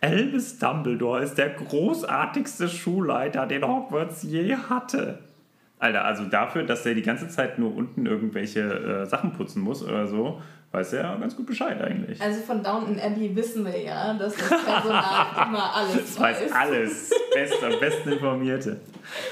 Albus 0.00 0.58
Dumbledore 0.58 1.22
ist 1.22 1.34
der 1.34 1.50
großartigste 1.50 2.68
Schulleiter, 2.68 3.46
den 3.46 3.64
Hogwarts 3.66 4.22
je 4.22 4.54
hatte. 4.54 5.20
Alter, 5.78 6.04
also 6.04 6.24
dafür, 6.24 6.64
dass 6.64 6.84
er 6.84 6.94
die 6.94 7.02
ganze 7.02 7.28
Zeit 7.28 7.58
nur 7.58 7.74
unten 7.74 8.06
irgendwelche 8.06 8.60
äh, 8.60 9.06
Sachen 9.06 9.32
putzen 9.32 9.62
muss 9.62 9.82
oder 9.82 10.06
so, 10.08 10.42
weiß 10.70 10.92
er 10.92 11.16
ganz 11.18 11.34
gut 11.34 11.46
Bescheid 11.46 11.80
eigentlich. 11.80 12.20
Also 12.20 12.40
von 12.42 12.62
Downton 12.62 13.00
Abbey 13.00 13.34
wissen 13.34 13.64
wir 13.64 13.80
ja, 13.80 14.12
dass 14.14 14.34
das 14.36 14.48
Personal 14.48 15.26
immer 15.48 15.74
alles 15.74 15.94
Das 15.94 16.20
weiß 16.20 16.52
alles. 16.52 17.10
Best, 17.32 17.64
am 17.64 17.80
besten 17.80 18.12
informierte. 18.12 18.80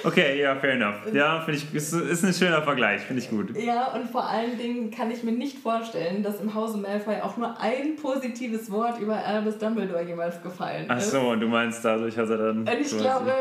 Okay, 0.03 0.41
ja, 0.41 0.57
fair 0.57 0.73
enough. 0.73 1.13
Ja, 1.13 1.41
finde 1.41 1.61
ich, 1.61 1.75
ist, 1.75 1.93
ist 1.93 2.25
ein 2.25 2.33
schöner 2.33 2.63
Vergleich, 2.63 3.03
finde 3.03 3.23
ich 3.23 3.29
gut. 3.29 3.55
Ja, 3.57 3.93
und 3.93 4.09
vor 4.11 4.27
allen 4.27 4.57
Dingen 4.57 4.91
kann 4.91 5.11
ich 5.11 5.23
mir 5.23 5.33
nicht 5.33 5.59
vorstellen, 5.59 6.23
dass 6.23 6.41
im 6.41 6.55
Hause 6.55 6.79
Malfoy 6.79 7.17
auch 7.21 7.37
nur 7.37 7.61
ein 7.61 7.97
positives 7.97 8.71
Wort 8.71 8.99
über 9.01 9.17
Albus 9.17 9.59
Dumbledore 9.59 10.03
jemals 10.05 10.43
gefallen 10.43 10.87
Ach 10.89 10.97
ist. 10.97 11.11
so, 11.11 11.21
und 11.21 11.41
du 11.41 11.49
meinst 11.49 11.85
dadurch 11.85 12.17
hat 12.17 12.31
er 12.31 12.39
dann. 12.39 12.61
Und 12.61 12.69
ich 12.81 12.97
glaube, 12.97 13.33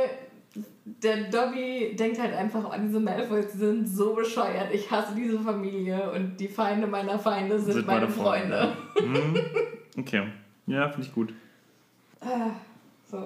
der 1.05 1.29
Dobby 1.29 1.95
denkt 1.97 2.19
halt 2.19 2.33
einfach, 2.33 2.65
oh, 2.65 2.73
diese 2.81 2.99
Malfoys 2.99 3.53
sind 3.53 3.87
so 3.87 4.15
bescheuert. 4.15 4.73
Ich 4.73 4.89
hasse 4.89 5.13
diese 5.15 5.39
Familie 5.39 6.11
und 6.11 6.37
die 6.37 6.47
Feinde 6.47 6.87
meiner 6.87 7.19
Feinde 7.19 7.59
sind, 7.59 7.85
meine, 7.85 8.09
Freunde. 8.09 8.75
Hm, 8.95 9.35
okay. 9.97 10.23
Ja, 10.65 10.89
finde 10.89 11.07
ich 11.07 11.13
gut. 11.13 11.33
Ah, 12.21 12.49
so. 13.09 13.17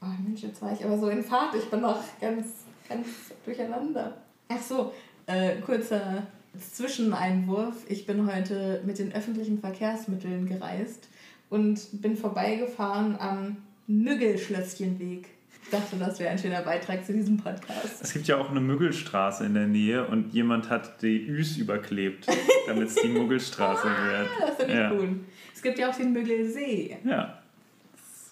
Oh 0.00 0.06
Mensch, 0.24 0.42
jetzt 0.42 0.60
war 0.62 0.72
ich 0.72 0.84
aber 0.84 0.98
so 0.98 1.08
in 1.08 1.22
Fahrt. 1.22 1.54
Ich 1.54 1.70
bin 1.70 1.80
noch 1.80 2.02
ganz, 2.20 2.46
ganz 2.88 3.06
durcheinander. 3.44 4.16
Ach 4.48 4.60
so, 4.60 4.92
äh, 5.26 5.60
kurzer 5.60 6.26
Zwischeneinwurf. 6.58 7.84
Ich 7.88 8.06
bin 8.06 8.26
heute 8.26 8.82
mit 8.84 8.98
den 8.98 9.12
öffentlichen 9.12 9.60
Verkehrsmitteln 9.60 10.46
gereist 10.46 11.08
und 11.50 12.00
bin 12.00 12.16
vorbeigefahren 12.16 13.16
am 13.18 13.58
Müggelschlösschenweg. 13.86 15.37
Ich 15.70 15.78
dachte, 15.78 15.96
das 15.96 16.18
wäre 16.18 16.30
ein 16.30 16.38
schöner 16.38 16.62
Beitrag 16.62 17.04
zu 17.04 17.12
diesem 17.12 17.36
Podcast. 17.36 18.00
Es 18.00 18.14
gibt 18.14 18.26
ja 18.26 18.38
auch 18.38 18.48
eine 18.50 18.60
Müggelstraße 18.60 19.44
in 19.44 19.52
der 19.52 19.66
Nähe 19.66 20.06
und 20.06 20.32
jemand 20.32 20.70
hat 20.70 21.02
die 21.02 21.26
Üs 21.26 21.58
überklebt, 21.58 22.26
damit 22.66 22.88
es 22.88 22.94
die 22.94 23.08
Muggelstraße 23.08 23.86
wird. 23.86 24.28
Das 24.40 24.56
finde 24.56 24.72
ich 24.72 24.78
ja. 24.78 24.92
cool. 24.92 25.20
Es 25.54 25.60
gibt 25.60 25.78
ja 25.78 25.90
auch 25.90 25.94
den 25.94 26.14
Müggelsee. 26.14 26.96
Ja. 27.04 27.38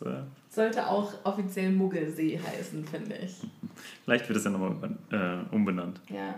Das, 0.00 0.08
äh, 0.08 0.22
Sollte 0.48 0.86
auch 0.86 1.12
offiziell 1.24 1.72
Muggelsee 1.72 2.40
heißen, 2.40 2.82
finde 2.86 3.16
ich. 3.16 3.34
vielleicht 4.04 4.26
wird 4.30 4.38
es 4.38 4.44
ja 4.46 4.50
nochmal 4.50 4.96
äh, 5.12 5.54
umbenannt. 5.54 6.00
Ja. 6.08 6.36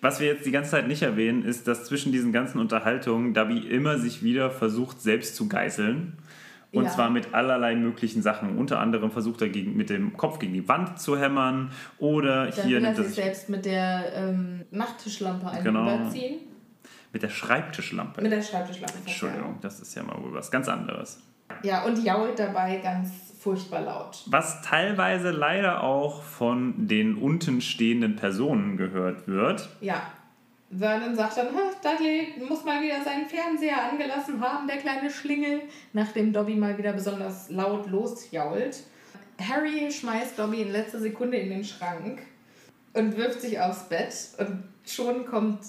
Was 0.00 0.18
wir 0.18 0.28
jetzt 0.28 0.46
die 0.46 0.50
ganze 0.50 0.70
Zeit 0.70 0.88
nicht 0.88 1.02
erwähnen, 1.02 1.44
ist, 1.44 1.68
dass 1.68 1.84
zwischen 1.84 2.10
diesen 2.10 2.32
ganzen 2.32 2.58
Unterhaltungen 2.58 3.34
Dabi 3.34 3.58
immer 3.58 3.98
sich 3.98 4.22
wieder 4.22 4.50
versucht, 4.50 5.02
selbst 5.02 5.36
zu 5.36 5.46
geißeln. 5.46 6.14
Und 6.76 6.84
Ja. 6.84 6.90
zwar 6.90 7.10
mit 7.10 7.32
allerlei 7.34 7.74
möglichen 7.74 8.22
Sachen. 8.22 8.58
Unter 8.58 8.80
anderem 8.80 9.10
versucht 9.10 9.40
er 9.42 9.48
gegen, 9.48 9.76
mit 9.76 9.88
dem 9.90 10.16
Kopf 10.16 10.38
gegen 10.38 10.52
die 10.52 10.68
Wand 10.68 11.00
zu 11.00 11.18
hämmern. 11.18 11.70
Oder 11.98 12.46
Dann 12.46 12.66
hier 12.66 12.78
will 12.80 12.84
er 12.86 12.94
sich 12.94 13.14
selbst 13.14 13.48
mit 13.48 13.64
der 13.64 14.12
ähm, 14.14 14.64
Nachttischlampe 14.70 15.48
einen 15.48 15.64
Genau. 15.64 15.94
überziehen. 15.96 16.40
mit 17.12 17.22
der 17.22 17.30
Schreibtischlampe. 17.30 18.20
Mit 18.20 18.30
der 18.30 18.42
Schreibtischlampe. 18.42 18.98
Entschuldigung, 18.98 19.56
das 19.62 19.80
ist 19.80 19.94
ja 19.94 20.02
mal 20.02 20.22
wohl 20.22 20.34
was 20.34 20.50
ganz 20.50 20.68
anderes. 20.68 21.22
Ja, 21.62 21.84
und 21.84 22.04
jault 22.04 22.38
dabei 22.38 22.76
ganz 22.78 23.10
furchtbar 23.38 23.80
laut. 23.80 24.22
Was 24.26 24.60
teilweise 24.60 25.30
leider 25.30 25.82
auch 25.82 26.22
von 26.22 26.86
den 26.88 27.14
unten 27.16 27.60
stehenden 27.62 28.16
Personen 28.16 28.76
gehört 28.76 29.26
wird. 29.28 29.68
Ja. 29.80 30.02
Vernon 30.70 31.14
sagt 31.14 31.36
dann, 31.36 31.54
"Ha, 31.54 31.70
Dudley 31.82 32.34
muss 32.48 32.64
mal 32.64 32.82
wieder 32.82 33.02
seinen 33.04 33.26
Fernseher 33.26 33.90
angelassen 33.90 34.40
haben, 34.40 34.66
der 34.66 34.78
kleine 34.78 35.10
Schlingel, 35.10 35.62
nachdem 35.92 36.32
Dobby 36.32 36.54
mal 36.54 36.76
wieder 36.76 36.92
besonders 36.92 37.50
laut 37.50 37.88
losjault. 37.88 38.82
Harry 39.40 39.90
schmeißt 39.90 40.38
Dobby 40.38 40.62
in 40.62 40.72
letzter 40.72 40.98
Sekunde 40.98 41.36
in 41.36 41.50
den 41.50 41.64
Schrank 41.64 42.22
und 42.94 43.16
wirft 43.16 43.42
sich 43.42 43.60
aufs 43.60 43.88
Bett 43.88 44.12
und 44.38 44.64
schon 44.84 45.26
kommt 45.26 45.60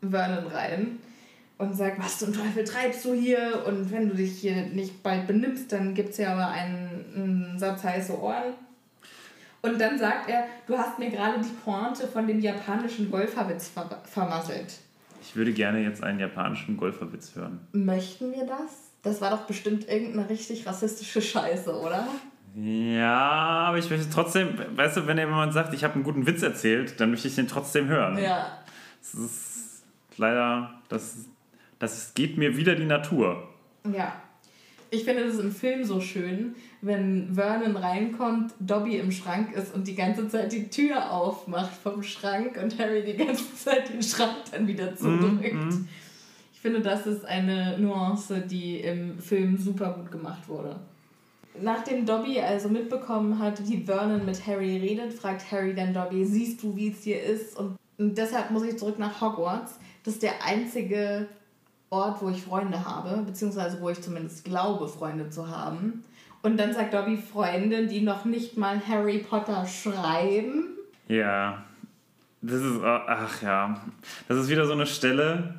Vernon 0.00 0.46
rein 0.46 1.00
und 1.58 1.76
sagt, 1.76 1.98
was 1.98 2.18
zum 2.18 2.32
Teufel 2.32 2.64
treibst 2.64 3.04
du 3.04 3.12
hier? 3.12 3.64
Und 3.66 3.90
wenn 3.90 4.08
du 4.08 4.14
dich 4.14 4.38
hier 4.38 4.66
nicht 4.66 5.02
bald 5.02 5.26
benimmst, 5.26 5.72
dann 5.72 5.94
gibt 5.94 6.10
es 6.10 6.18
ja 6.18 6.32
aber 6.32 6.48
einen, 6.48 7.04
einen 7.14 7.58
Satz 7.58 7.82
heiße 7.82 8.18
Ohren. 8.18 8.54
Und 9.68 9.80
dann 9.80 9.98
sagt 9.98 10.28
er, 10.28 10.44
du 10.66 10.76
hast 10.76 10.98
mir 10.98 11.10
gerade 11.10 11.40
die 11.40 11.54
Pointe 11.64 12.06
von 12.06 12.26
dem 12.26 12.40
japanischen 12.40 13.10
Golferwitz 13.10 13.68
ver 13.68 13.88
vermasselt. 14.04 14.74
Ich 15.22 15.36
würde 15.36 15.52
gerne 15.52 15.80
jetzt 15.80 16.02
einen 16.02 16.20
japanischen 16.20 16.76
Golferwitz 16.76 17.34
hören. 17.34 17.60
Möchten 17.72 18.32
wir 18.32 18.46
das? 18.46 18.92
Das 19.02 19.20
war 19.20 19.30
doch 19.30 19.42
bestimmt 19.42 19.88
irgendeine 19.88 20.28
richtig 20.28 20.66
rassistische 20.66 21.20
Scheiße, 21.20 21.72
oder? 21.78 22.06
Ja, 22.54 23.68
aber 23.68 23.78
ich 23.78 23.88
möchte 23.90 24.08
trotzdem, 24.10 24.58
weißt 24.74 24.96
du, 24.96 25.06
wenn 25.06 25.18
jemand 25.18 25.52
sagt, 25.52 25.74
ich 25.74 25.84
habe 25.84 25.94
einen 25.94 26.04
guten 26.04 26.26
Witz 26.26 26.42
erzählt, 26.42 26.98
dann 27.00 27.10
möchte 27.10 27.28
ich 27.28 27.34
den 27.34 27.46
trotzdem 27.46 27.88
hören. 27.88 28.18
Ja. 28.18 28.58
Das 29.00 29.14
ist 29.14 29.84
leider, 30.16 30.80
das, 30.88 31.26
das 31.78 32.14
geht 32.14 32.36
mir 32.36 32.56
wieder 32.56 32.74
die 32.74 32.86
Natur. 32.86 33.48
Ja. 33.84 34.12
Ich 34.90 35.04
finde 35.04 35.26
das 35.26 35.38
im 35.38 35.52
Film 35.52 35.84
so 35.84 36.00
schön, 36.00 36.54
wenn 36.80 37.34
Vernon 37.34 37.76
reinkommt, 37.76 38.54
Dobby 38.58 38.96
im 38.96 39.12
Schrank 39.12 39.54
ist 39.54 39.74
und 39.74 39.86
die 39.86 39.94
ganze 39.94 40.28
Zeit 40.28 40.52
die 40.52 40.68
Tür 40.68 41.10
aufmacht 41.12 41.72
vom 41.82 42.02
Schrank 42.02 42.58
und 42.62 42.78
Harry 42.78 43.02
die 43.02 43.16
ganze 43.16 43.54
Zeit 43.54 43.92
den 43.92 44.02
Schrank 44.02 44.36
dann 44.50 44.66
wieder 44.66 44.96
zudrückt. 44.96 45.74
Ich 46.54 46.60
finde, 46.60 46.80
das 46.80 47.06
ist 47.06 47.24
eine 47.24 47.78
Nuance, 47.78 48.40
die 48.40 48.80
im 48.80 49.18
Film 49.18 49.58
super 49.58 49.92
gut 49.92 50.10
gemacht 50.10 50.48
wurde. 50.48 50.76
Nachdem 51.60 52.06
Dobby 52.06 52.40
also 52.40 52.68
mitbekommen 52.68 53.38
hat, 53.38 53.68
wie 53.68 53.84
Vernon 53.84 54.24
mit 54.24 54.46
Harry 54.46 54.78
redet, 54.78 55.12
fragt 55.12 55.50
Harry 55.50 55.74
dann 55.74 55.92
Dobby, 55.92 56.24
siehst 56.24 56.62
du, 56.62 56.74
wie 56.76 56.88
es 56.88 57.02
hier 57.02 57.22
ist? 57.22 57.56
Und 57.56 57.76
und 57.98 58.16
deshalb 58.16 58.50
muss 58.50 58.62
ich 58.62 58.78
zurück 58.78 58.98
nach 58.98 59.20
Hogwarts. 59.20 59.78
Das 60.04 60.14
ist 60.14 60.22
der 60.22 60.44
einzige 60.44 61.26
Ort, 61.90 62.20
wo 62.22 62.28
ich 62.28 62.42
Freunde 62.42 62.84
habe, 62.84 63.22
beziehungsweise 63.22 63.80
wo 63.80 63.88
ich 63.88 64.00
zumindest 64.02 64.44
glaube, 64.44 64.88
Freunde 64.88 65.30
zu 65.30 65.48
haben. 65.48 66.04
Und 66.42 66.56
dann 66.58 66.72
sagt 66.72 66.94
Dobby 66.94 67.16
Freunde, 67.16 67.86
die 67.86 68.00
noch 68.00 68.24
nicht 68.24 68.56
mal 68.56 68.80
Harry 68.86 69.18
Potter 69.18 69.66
schreiben. 69.66 70.68
Ja, 71.08 71.64
das 72.42 72.60
ist, 72.60 72.76
äh, 72.80 72.84
ach 72.86 73.42
ja, 73.42 73.80
das 74.28 74.38
ist 74.38 74.48
wieder 74.48 74.66
so 74.66 74.72
eine 74.74 74.86
Stelle, 74.86 75.54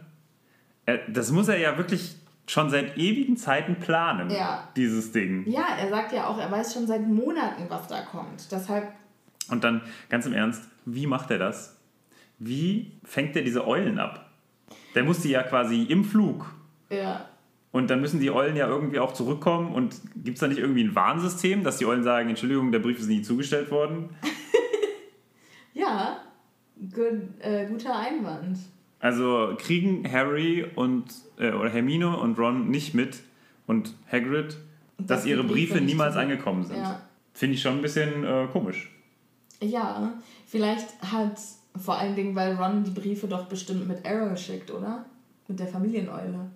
das 1.08 1.32
muss 1.32 1.48
er 1.48 1.58
ja 1.58 1.78
wirklich 1.78 2.16
schon 2.48 2.70
seit 2.70 2.98
ewigen 2.98 3.36
Zeiten 3.38 3.76
planen, 3.76 4.30
Ja. 4.32 4.68
dieses 4.76 5.12
Ding. 5.12 5.44
Ja, 5.48 5.66
er 5.80 5.90
sagt 5.90 6.14
ja 6.14 6.28
auch, 6.28 6.40
er 6.40 6.50
weiß 6.50 6.74
schon 6.74 6.88
seit 6.88 7.06
Monaten, 7.08 7.64
was 7.70 7.88
da 7.88 8.02
kommt. 8.02 8.52
Deshalb, 8.52 8.88
Und 9.50 9.64
dann, 9.64 9.82
ganz 10.10 10.26
im 10.26 10.34
Ernst, 10.34 10.64
wie 10.86 11.08
macht 11.08 11.32
er 11.32 11.40
das? 11.40 11.76
wie 12.42 12.94
fängt 13.04 13.36
der 13.36 13.44
diese 13.44 13.68
Eulen 13.68 14.00
ab? 14.00 14.29
Der 14.96 15.04
muss 15.04 15.20
die 15.22 15.30
ja 15.30 15.44
quasi 15.44 15.84
im 15.84 16.04
Flug. 16.04 16.52
Ja. 16.90 17.26
Und 17.72 17.90
dann 17.90 18.02
müssen 18.02 18.20
die 18.20 18.32
Eulen 18.32 18.56
ja 18.56 18.68
irgendwie 18.68 19.00
auch 19.00 19.14
zurückkommen. 19.14 19.74
Und 19.74 19.96
gibt 20.16 20.38
es 20.38 20.40
da 20.42 20.48
nicht 20.48 20.58
irgendwie 20.60 20.84
ein 20.84 20.96
Warnsystem, 20.96 21.64
dass 21.64 21.78
die 21.78 21.86
Eulen 21.86 22.04
sagen, 22.04 22.30
Entschuldigung, 22.30 22.72
der 22.72 22.80
Brief 22.80 23.00
ist 23.00 23.08
nie 23.08 23.22
zugestellt 23.22 23.70
worden? 23.72 24.10
Ja, 25.74 26.18
gut, 26.94 27.22
äh, 27.40 27.66
guter 27.68 27.96
Einwand. 27.98 28.58
Also 29.00 29.56
kriegen 29.58 30.12
Harry 30.12 30.66
und 30.76 31.06
äh, 31.38 31.52
oder 31.52 31.70
Hermine 31.70 32.18
und 32.18 32.38
Ron 32.38 32.70
nicht 32.70 32.94
mit 32.94 33.22
und 33.66 33.94
Hagrid, 34.12 34.58
dass, 34.98 35.08
Dass 35.22 35.26
ihre 35.26 35.44
Briefe 35.44 35.74
Briefe 35.76 35.86
niemals 35.86 36.16
zurück- 36.16 36.24
angekommen 36.24 36.66
sind. 36.66 36.78
Ja. 36.78 37.02
Finde 37.34 37.56
ich 37.56 37.62
schon 37.62 37.76
ein 37.76 37.82
bisschen 37.82 38.26
äh, 38.26 38.48
komisch. 38.52 38.90
Ja, 39.62 40.14
vielleicht 40.48 40.88
hat 41.02 41.38
vor 41.80 41.98
allen 41.98 42.16
Dingen, 42.16 42.36
weil 42.36 42.56
Ron 42.56 42.84
die 42.84 42.92
Briefe 42.92 43.28
doch 43.28 43.46
bestimmt 43.46 43.88
mit 43.88 44.06
Arrow 44.06 44.38
schickt, 44.38 44.72
oder? 44.72 45.06
Mit 45.48 45.60
der 45.60 45.68
Familieneule. 45.68 46.52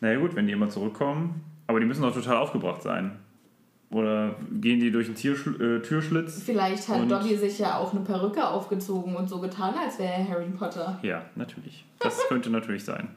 Naja 0.00 0.18
gut, 0.18 0.34
wenn 0.34 0.46
die 0.46 0.52
immer 0.52 0.68
zurückkommen, 0.68 1.44
aber 1.66 1.80
die 1.80 1.86
müssen 1.86 2.02
doch 2.02 2.14
total 2.14 2.36
aufgebracht 2.36 2.82
sein. 2.82 3.18
Oder 3.90 4.36
gehen 4.52 4.78
die 4.78 4.92
durch 4.92 5.06
einen 5.08 5.16
Tierschl 5.16 5.78
äh, 5.78 5.82
Türschlitz? 5.82 6.42
Vielleicht 6.44 6.88
hat 6.88 7.10
Dobby 7.10 7.36
sich 7.36 7.58
ja 7.58 7.76
auch 7.76 7.92
eine 7.92 8.02
Perücke 8.02 8.46
aufgezogen 8.46 9.16
und 9.16 9.28
so 9.28 9.40
getan, 9.40 9.74
als 9.74 9.98
wäre 9.98 10.12
er 10.12 10.28
Harry 10.28 10.48
Potter. 10.50 11.00
Ja, 11.02 11.24
natürlich. 11.34 11.84
Das 11.98 12.16
könnte 12.28 12.50
natürlich 12.50 12.84
sein. 12.84 13.08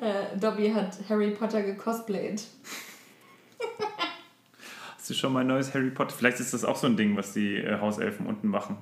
Äh, 0.00 0.36
Dobby 0.38 0.70
hat 0.70 0.98
Harry 1.08 1.30
Potter 1.30 1.62
gecosplayt. 1.62 2.44
Hast 4.96 5.08
du 5.08 5.14
schon 5.14 5.32
mal 5.32 5.40
ein 5.40 5.46
neues 5.46 5.72
Harry 5.72 5.90
Potter? 5.90 6.14
Vielleicht 6.16 6.40
ist 6.40 6.52
das 6.52 6.64
auch 6.64 6.76
so 6.76 6.88
ein 6.88 6.96
Ding, 6.96 7.16
was 7.16 7.32
die 7.32 7.56
äh, 7.56 7.80
Hauselfen 7.80 8.26
unten 8.26 8.48
machen. 8.48 8.76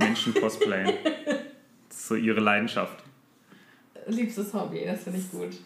Menschen 0.00 0.34
cosplayen. 0.34 0.94
das 1.88 1.96
ist 1.98 2.08
so 2.08 2.14
ihre 2.16 2.40
Leidenschaft. 2.40 3.04
Liebstes 4.06 4.52
Hobby, 4.52 4.84
das 4.84 5.04
finde 5.04 5.18
ich 5.20 5.30
gut. 5.30 5.56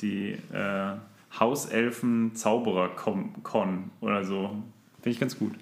Die 0.00 0.32
äh, 0.52 0.92
Hauselfen 1.38 2.34
Zauberer 2.34 2.90
Con 2.90 3.90
oder 4.00 4.24
so. 4.24 4.50
Finde 5.02 5.10
ich 5.10 5.20
ganz 5.20 5.38
gut. 5.38 5.54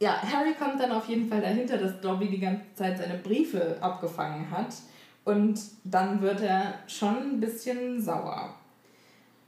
Ja, 0.00 0.20
Harry 0.22 0.54
kommt 0.54 0.80
dann 0.80 0.92
auf 0.92 1.08
jeden 1.08 1.28
Fall 1.28 1.40
dahinter, 1.40 1.76
dass 1.76 2.00
Dobby 2.00 2.28
die 2.28 2.38
ganze 2.38 2.62
Zeit 2.74 2.98
seine 2.98 3.18
Briefe 3.18 3.76
abgefangen 3.80 4.50
hat. 4.50 4.74
Und 5.24 5.60
dann 5.84 6.22
wird 6.22 6.40
er 6.40 6.74
schon 6.86 7.16
ein 7.16 7.40
bisschen 7.40 8.00
sauer. 8.00 8.54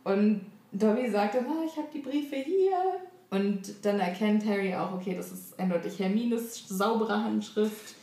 Und 0.04 0.40
Dobby 0.72 1.08
sagt 1.08 1.36
dann, 1.36 1.46
ah, 1.46 1.64
ich 1.64 1.76
habe 1.76 1.88
die 1.92 2.00
Briefe 2.00 2.36
hier. 2.36 2.76
Und 3.30 3.84
dann 3.84 4.00
erkennt 4.00 4.44
Harry 4.44 4.74
auch, 4.74 4.92
okay, 4.92 5.14
das 5.16 5.30
ist 5.30 5.58
eindeutig 5.58 5.98
Hermines 6.00 6.66
saubere 6.68 7.22
Handschrift, 7.22 7.94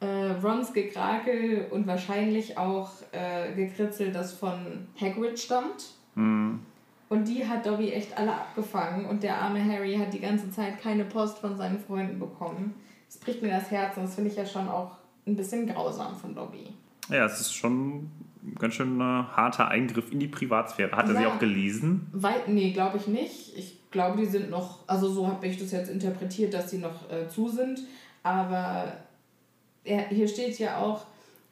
äh, 0.00 0.06
Rons 0.42 0.72
Gekrakel 0.72 1.66
und 1.70 1.86
wahrscheinlich 1.86 2.56
auch 2.56 2.90
äh, 3.12 3.52
gekritzelt, 3.54 4.14
das 4.14 4.32
von 4.32 4.88
Hagrid 4.98 5.38
stammt. 5.38 5.90
Und 6.14 7.24
die 7.26 7.46
hat 7.46 7.66
Dobby 7.66 7.90
echt 7.92 8.16
alle 8.18 8.32
abgefangen 8.32 9.04
und 9.06 9.22
der 9.22 9.36
arme 9.40 9.62
Harry 9.64 9.96
hat 9.96 10.12
die 10.14 10.20
ganze 10.20 10.50
Zeit 10.50 10.80
keine 10.80 11.04
Post 11.04 11.38
von 11.38 11.56
seinen 11.56 11.78
Freunden 11.78 12.18
bekommen. 12.18 12.74
Das 13.06 13.18
bricht 13.18 13.42
mir 13.42 13.48
das 13.50 13.70
Herz 13.70 13.96
und 13.96 14.04
das 14.04 14.14
finde 14.14 14.30
ich 14.30 14.36
ja 14.36 14.46
schon 14.46 14.68
auch 14.68 14.92
ein 15.26 15.36
bisschen 15.36 15.66
grausam 15.66 16.14
von 16.16 16.34
Dobby. 16.34 16.68
Ja, 17.08 17.24
es 17.26 17.40
ist 17.40 17.54
schon 17.54 18.10
ein 18.42 18.54
ganz 18.58 18.74
schön 18.74 19.02
harter 19.02 19.68
Eingriff 19.68 20.12
in 20.12 20.20
die 20.20 20.28
Privatsphäre. 20.28 20.92
Hat 20.92 21.08
er 21.08 21.16
sie 21.16 21.22
Ja. 21.24 21.34
auch 21.34 21.38
gelesen? 21.38 22.06
Weit, 22.12 22.48
nee, 22.48 22.72
glaube 22.72 22.96
ich 22.98 23.06
nicht. 23.08 23.56
Ich 23.56 23.79
glaube, 23.90 24.18
die 24.18 24.26
sind 24.26 24.50
noch, 24.50 24.80
also 24.86 25.10
so 25.10 25.26
habe 25.26 25.46
ich 25.46 25.58
das 25.58 25.72
jetzt 25.72 25.90
interpretiert, 25.90 26.54
dass 26.54 26.68
die 26.68 26.78
noch 26.78 27.10
äh, 27.10 27.28
zu 27.28 27.48
sind. 27.48 27.80
Aber 28.22 28.92
er, 29.84 30.08
hier 30.08 30.28
steht 30.28 30.58
ja 30.58 30.78
auch, 30.78 31.06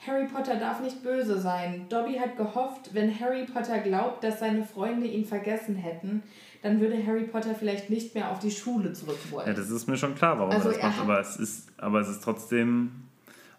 Harry 0.07 0.27
Potter 0.27 0.57
darf 0.57 0.81
nicht 0.81 1.03
böse 1.03 1.41
sein. 1.41 1.87
Dobby 1.89 2.15
hat 2.15 2.37
gehofft, 2.37 2.95
wenn 2.95 3.19
Harry 3.19 3.45
Potter 3.45 3.79
glaubt, 3.81 4.23
dass 4.23 4.39
seine 4.39 4.65
Freunde 4.65 5.07
ihn 5.07 5.25
vergessen 5.25 5.75
hätten, 5.75 6.23
dann 6.63 6.81
würde 6.81 7.05
Harry 7.05 7.25
Potter 7.25 7.55
vielleicht 7.55 7.91
nicht 7.91 8.15
mehr 8.15 8.31
auf 8.31 8.39
die 8.39 8.51
Schule 8.51 8.93
zurück 8.93 9.19
wollen. 9.31 9.47
Ja, 9.47 9.55
das 9.55 9.71
ist 9.71 9.89
mir 9.89 9.97
schon 9.97 10.15
klar, 10.15 10.39
warum 10.39 10.53
Also 10.53 10.71
er 10.71 10.75
das 10.75 10.83
macht. 10.83 11.01
Aber 11.01 11.21
es, 11.21 11.37
ist, 11.37 11.69
aber 11.79 12.01
es 12.01 12.09
ist 12.09 12.23
trotzdem 12.23 12.93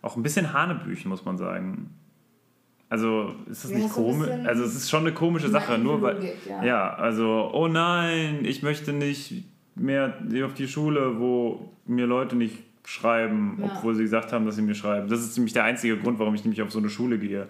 auch 0.01 0.15
ein 0.15 0.23
bisschen 0.23 0.53
Hanebüchen, 0.53 1.09
muss 1.09 1.25
man 1.25 1.38
sagen. 1.38 1.93
Also 2.89 3.35
ist 3.49 3.63
das 3.65 3.71
Ja, 3.71 3.77
nicht 3.77 3.91
komisch? 3.93 4.29
Also 4.45 4.63
es 4.63 4.75
ist 4.75 4.89
schon 4.89 5.01
eine 5.01 5.13
komische 5.13 5.49
Sache. 5.49 5.77
Nur 5.77 6.01
weil, 6.01 6.33
ja. 6.47 6.63
ja. 6.63 6.93
also, 6.95 7.51
oh 7.53 7.67
nein, 7.67 8.39
ich 8.43 8.63
möchte 8.63 8.93
nicht 8.93 9.43
mehr 9.75 10.15
auf 10.43 10.55
die 10.55 10.67
Schule, 10.67 11.19
wo 11.19 11.71
mir 11.85 12.07
Leute 12.07 12.35
nicht 12.35 12.57
schreiben, 12.85 13.59
Ja. 13.61 13.73
obwohl 13.77 13.93
sie 13.95 14.01
gesagt 14.03 14.33
haben, 14.33 14.45
dass 14.47 14.55
sie 14.55 14.63
mir 14.63 14.73
schreiben. 14.73 15.07
Das 15.07 15.19
ist 15.19 15.37
nämlich 15.37 15.53
der 15.53 15.65
einzige 15.65 15.97
Grund, 15.97 16.17
warum 16.17 16.33
ich 16.33 16.43
nämlich 16.43 16.61
auf 16.63 16.71
so 16.71 16.79
eine 16.79 16.89
Schule 16.89 17.19
gehe. 17.19 17.47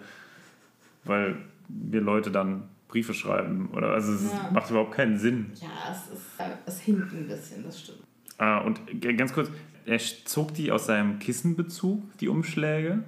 Weil 1.04 1.36
mir 1.68 2.00
Leute 2.02 2.30
dann 2.30 2.64
Briefe 2.88 3.14
schreiben. 3.14 3.70
Oder 3.72 3.92
also 3.92 4.12
es 4.12 4.30
Ja. 4.30 4.50
macht 4.52 4.68
überhaupt 4.70 4.92
keinen 4.92 5.18
Sinn. 5.18 5.46
Ja, 5.54 5.68
es, 5.90 6.12
ist, 6.18 6.26
es 6.66 6.80
hinkt 6.80 7.12
ein 7.12 7.26
bisschen, 7.26 7.62
das 7.64 7.80
stimmt. 7.80 8.00
Ah, 8.36 8.58
und 8.58 8.80
ganz 9.16 9.32
kurz, 9.32 9.50
er 9.86 9.98
zog 9.98 10.52
die 10.54 10.70
aus 10.70 10.86
seinem 10.86 11.18
Kissenbezug, 11.18 12.02
die 12.18 12.28
Umschläge. 12.28 13.02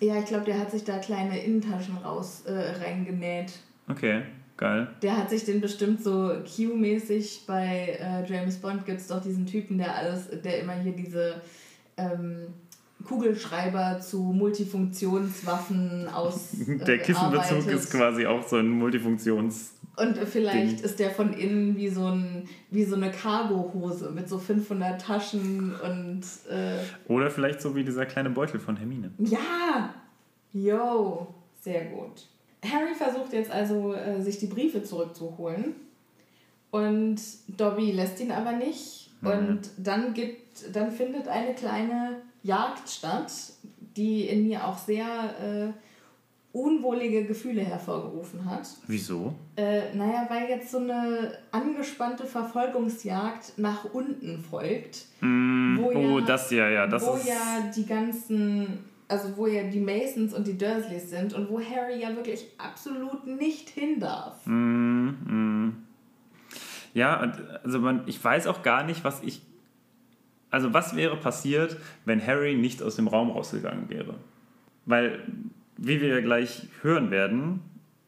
Ja, 0.00 0.18
ich 0.18 0.26
glaube, 0.26 0.44
der 0.44 0.58
hat 0.58 0.70
sich 0.70 0.84
da 0.84 0.98
kleine 0.98 1.38
Innentaschen 1.42 1.96
raus 1.98 2.42
äh, 2.46 2.52
reingenäht. 2.82 3.52
Okay, 3.88 4.22
geil. 4.56 4.88
Der 5.02 5.16
hat 5.16 5.30
sich 5.30 5.44
den 5.44 5.60
bestimmt 5.60 6.02
so 6.02 6.34
Q-mäßig 6.44 7.44
bei 7.46 7.98
äh, 8.00 8.30
James 8.30 8.56
Bond 8.56 8.84
gibt 8.84 9.00
es 9.00 9.08
doch 9.08 9.22
diesen 9.22 9.46
Typen, 9.46 9.78
der 9.78 9.94
alles, 9.94 10.28
der 10.42 10.60
immer 10.60 10.74
hier 10.74 10.92
diese 10.92 11.40
ähm, 11.96 12.48
Kugelschreiber 13.06 14.00
zu 14.00 14.18
Multifunktionswaffen 14.18 16.08
aus. 16.08 16.54
äh, 16.68 16.76
Der 16.84 16.98
Kissenbezug 16.98 17.58
arbeitet. 17.58 17.72
ist 17.72 17.90
quasi 17.90 18.26
auch 18.26 18.46
so 18.46 18.56
ein 18.56 18.70
Multifunktions... 18.70 19.72
Und 19.98 20.18
vielleicht 20.28 20.78
Ding. 20.80 20.84
ist 20.84 20.98
der 20.98 21.10
von 21.10 21.32
innen 21.32 21.74
wie 21.74 21.88
so, 21.88 22.04
ein, 22.04 22.46
wie 22.70 22.84
so 22.84 22.96
eine 22.96 23.10
Cargo-Hose 23.10 24.10
mit 24.10 24.28
so 24.28 24.36
500 24.36 25.00
Taschen 25.00 25.74
und. 25.74 26.20
Äh, 26.50 26.76
Oder 27.10 27.30
vielleicht 27.30 27.62
so 27.62 27.74
wie 27.74 27.82
dieser 27.82 28.04
kleine 28.04 28.28
Beutel 28.28 28.60
von 28.60 28.76
Hermine. 28.76 29.10
Ja! 29.18 29.94
Yo! 30.52 31.28
Sehr 31.62 31.86
gut. 31.86 32.26
Harry 32.62 32.94
versucht 32.94 33.32
jetzt 33.32 33.50
also, 33.50 33.94
äh, 33.94 34.20
sich 34.20 34.38
die 34.38 34.48
Briefe 34.48 34.82
zurückzuholen. 34.82 35.74
Und 36.70 37.16
Dobby 37.48 37.92
lässt 37.92 38.20
ihn 38.20 38.32
aber 38.32 38.52
nicht. 38.52 39.10
Und 39.22 39.60
dann, 39.78 40.14
gibt, 40.14 40.76
dann 40.76 40.90
findet 40.90 41.26
eine 41.26 41.54
kleine 41.54 42.20
Jagd 42.46 42.88
statt, 42.88 43.32
die 43.96 44.26
in 44.28 44.46
mir 44.46 44.64
auch 44.64 44.78
sehr 44.78 45.04
äh, 45.04 45.72
unwohlige 46.56 47.24
Gefühle 47.24 47.62
hervorgerufen 47.62 48.44
hat. 48.48 48.66
Wieso? 48.86 49.34
Äh, 49.56 49.94
naja, 49.94 50.26
weil 50.28 50.48
jetzt 50.48 50.70
so 50.70 50.78
eine 50.78 51.36
angespannte 51.50 52.24
Verfolgungsjagd 52.24 53.58
nach 53.58 53.84
unten 53.92 54.38
folgt. 54.38 55.04
wo 55.20 55.88
oh, 55.88 56.18
ja- 56.18 56.24
das 56.24 56.50
ja, 56.50 56.68
ja, 56.68 56.86
das 56.86 57.06
wo 57.06 57.14
ist... 57.14 57.26
ja 57.28 57.70
die 57.74 57.84
ganzen, 57.84 58.78
also 59.08 59.36
wo 59.36 59.46
ja 59.46 59.64
die 59.64 59.80
Masons 59.80 60.32
und 60.32 60.46
die 60.46 60.56
Dursleys 60.56 61.10
sind 61.10 61.34
und 61.34 61.50
wo 61.50 61.60
Harry 61.60 62.00
ja 62.00 62.14
wirklich 62.16 62.46
absolut 62.56 63.26
nicht 63.26 63.68
hin 63.68 64.00
darf. 64.00 64.38
Ja, 66.94 67.22
und, 67.22 67.34
also 67.64 67.80
man, 67.80 68.04
ich 68.06 68.22
weiß 68.22 68.46
auch 68.46 68.62
gar 68.62 68.84
nicht, 68.84 69.04
was 69.04 69.22
ich... 69.22 69.42
Also 70.50 70.72
was 70.72 70.94
wäre 70.96 71.16
passiert, 71.16 71.76
wenn 72.04 72.24
Harry 72.24 72.54
nicht 72.54 72.82
aus 72.82 72.96
dem 72.96 73.08
Raum 73.08 73.30
rausgegangen 73.30 73.88
wäre? 73.88 74.14
Weil, 74.84 75.20
wie 75.76 76.00
wir 76.00 76.08
ja 76.08 76.20
gleich 76.20 76.68
hören 76.82 77.10
werden, 77.10 77.60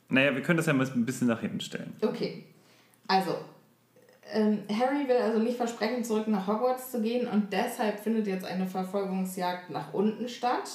naja, 0.08 0.34
wir 0.34 0.42
können 0.42 0.56
das 0.56 0.66
ja 0.66 0.72
mal 0.72 0.86
ein 0.86 1.04
bisschen 1.04 1.26
nach 1.28 1.40
hinten 1.40 1.60
stellen. 1.60 1.92
Okay, 2.00 2.44
also 3.08 3.36
ähm, 4.32 4.58
Harry 4.70 5.08
will 5.08 5.16
also 5.16 5.38
nicht 5.38 5.56
versprechen, 5.56 6.04
zurück 6.04 6.28
nach 6.28 6.46
Hogwarts 6.46 6.90
zu 6.92 7.02
gehen 7.02 7.26
und 7.26 7.52
deshalb 7.52 8.00
findet 8.00 8.26
jetzt 8.26 8.44
eine 8.44 8.66
Verfolgungsjagd 8.66 9.70
nach 9.70 9.92
unten 9.92 10.28
statt. 10.28 10.70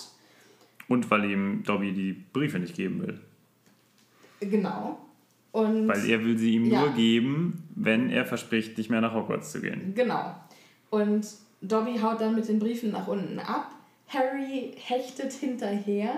Und 0.88 1.10
weil 1.10 1.26
ihm 1.32 1.64
Dobby 1.64 1.94
die 1.94 2.14
Briefe 2.34 2.60
nicht 2.60 2.76
geben 2.76 3.02
will. 3.02 3.20
Genau. 4.42 5.00
Und 5.52 5.88
Weil 5.88 6.10
er 6.10 6.24
will 6.24 6.38
sie 6.38 6.56
ihm 6.56 6.66
Ja. 6.66 6.82
nur 6.82 6.94
geben, 6.94 7.64
wenn 7.76 8.10
er 8.10 8.26
verspricht, 8.26 8.78
nicht 8.78 8.90
mehr 8.90 9.02
nach 9.02 9.14
Hogwarts 9.14 9.52
zu 9.52 9.62
gehen. 9.62 9.94
Genau. 9.96 10.36
Und 10.90 11.28
Dobby 11.64 11.98
haut 12.00 12.22
dann 12.22 12.36
mit 12.36 12.48
den 12.48 12.60
Briefen 12.60 12.92
nach 12.92 13.08
unten 13.08 13.40
ab. 13.40 13.72
Harry 14.10 14.76
hechtet 14.78 15.32
hinterher, 15.34 16.12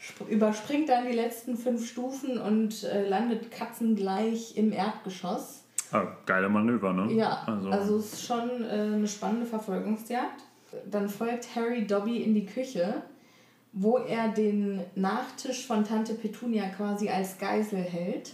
sp- 0.00 0.28
überspringt 0.30 0.88
dann 0.88 1.06
die 1.06 1.12
letzten 1.16 1.56
fünf 1.58 1.86
Stufen 1.86 2.38
und 2.38 2.84
äh, 2.84 3.06
landet 3.08 3.50
katzengleich 3.50 4.56
im 4.56 4.72
Erdgeschoss. 4.72 5.64
Ah, 5.90 6.06
geile 6.24 6.48
Manöver, 6.48 6.92
ne? 6.94 7.12
Ja, 7.12 7.42
Also, 7.46 7.68
also, 7.70 7.96
es 7.98 8.12
ist 8.14 8.26
schon 8.26 8.64
äh, 8.64 8.68
eine 8.94 9.06
spannende 9.08 9.46
Verfolgungsjagd. 9.46 10.40
Dann 10.90 11.08
folgt 11.08 11.54
Harry 11.54 11.86
Dobby 11.86 12.22
in 12.22 12.34
die 12.34 12.46
Küche, 12.46 13.02
wo 13.74 13.98
er 13.98 14.28
den 14.28 14.80
Nachtisch 14.94 15.66
von 15.66 15.84
Tante 15.84 16.14
Petunia 16.14 16.68
quasi 16.70 17.08
als 17.10 17.36
Geisel 17.38 17.80
hält. 17.80 18.32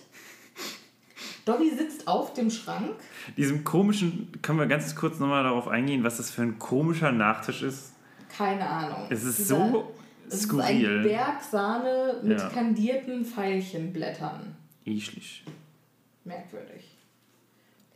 Dobby 1.48 1.70
sitzt 1.70 2.06
auf 2.06 2.34
dem 2.34 2.50
Schrank. 2.50 2.96
diesem 3.36 3.64
komischen, 3.64 4.30
können 4.42 4.58
wir 4.58 4.66
ganz 4.66 4.94
kurz 4.94 5.18
nochmal 5.18 5.42
darauf 5.44 5.66
eingehen, 5.68 6.04
was 6.04 6.18
das 6.18 6.30
für 6.30 6.42
ein 6.42 6.58
komischer 6.58 7.10
Nachtisch 7.12 7.62
ist? 7.62 7.92
Keine 8.36 8.68
Ahnung. 8.68 9.06
Es 9.10 9.24
ist 9.24 9.38
Dieser- 9.38 9.56
so 9.70 9.92
Es 10.28 10.34
ist 10.34 10.42
ein 10.44 10.48
skurril. 10.50 11.02
Berg 11.04 11.42
Sahne 11.42 12.20
mit 12.22 12.38
Ja. 12.38 12.48
kandierten 12.50 13.24
Veilchenblättern. 13.24 14.54
Eklig. 14.84 15.42
Merkwürdig. 16.24 16.96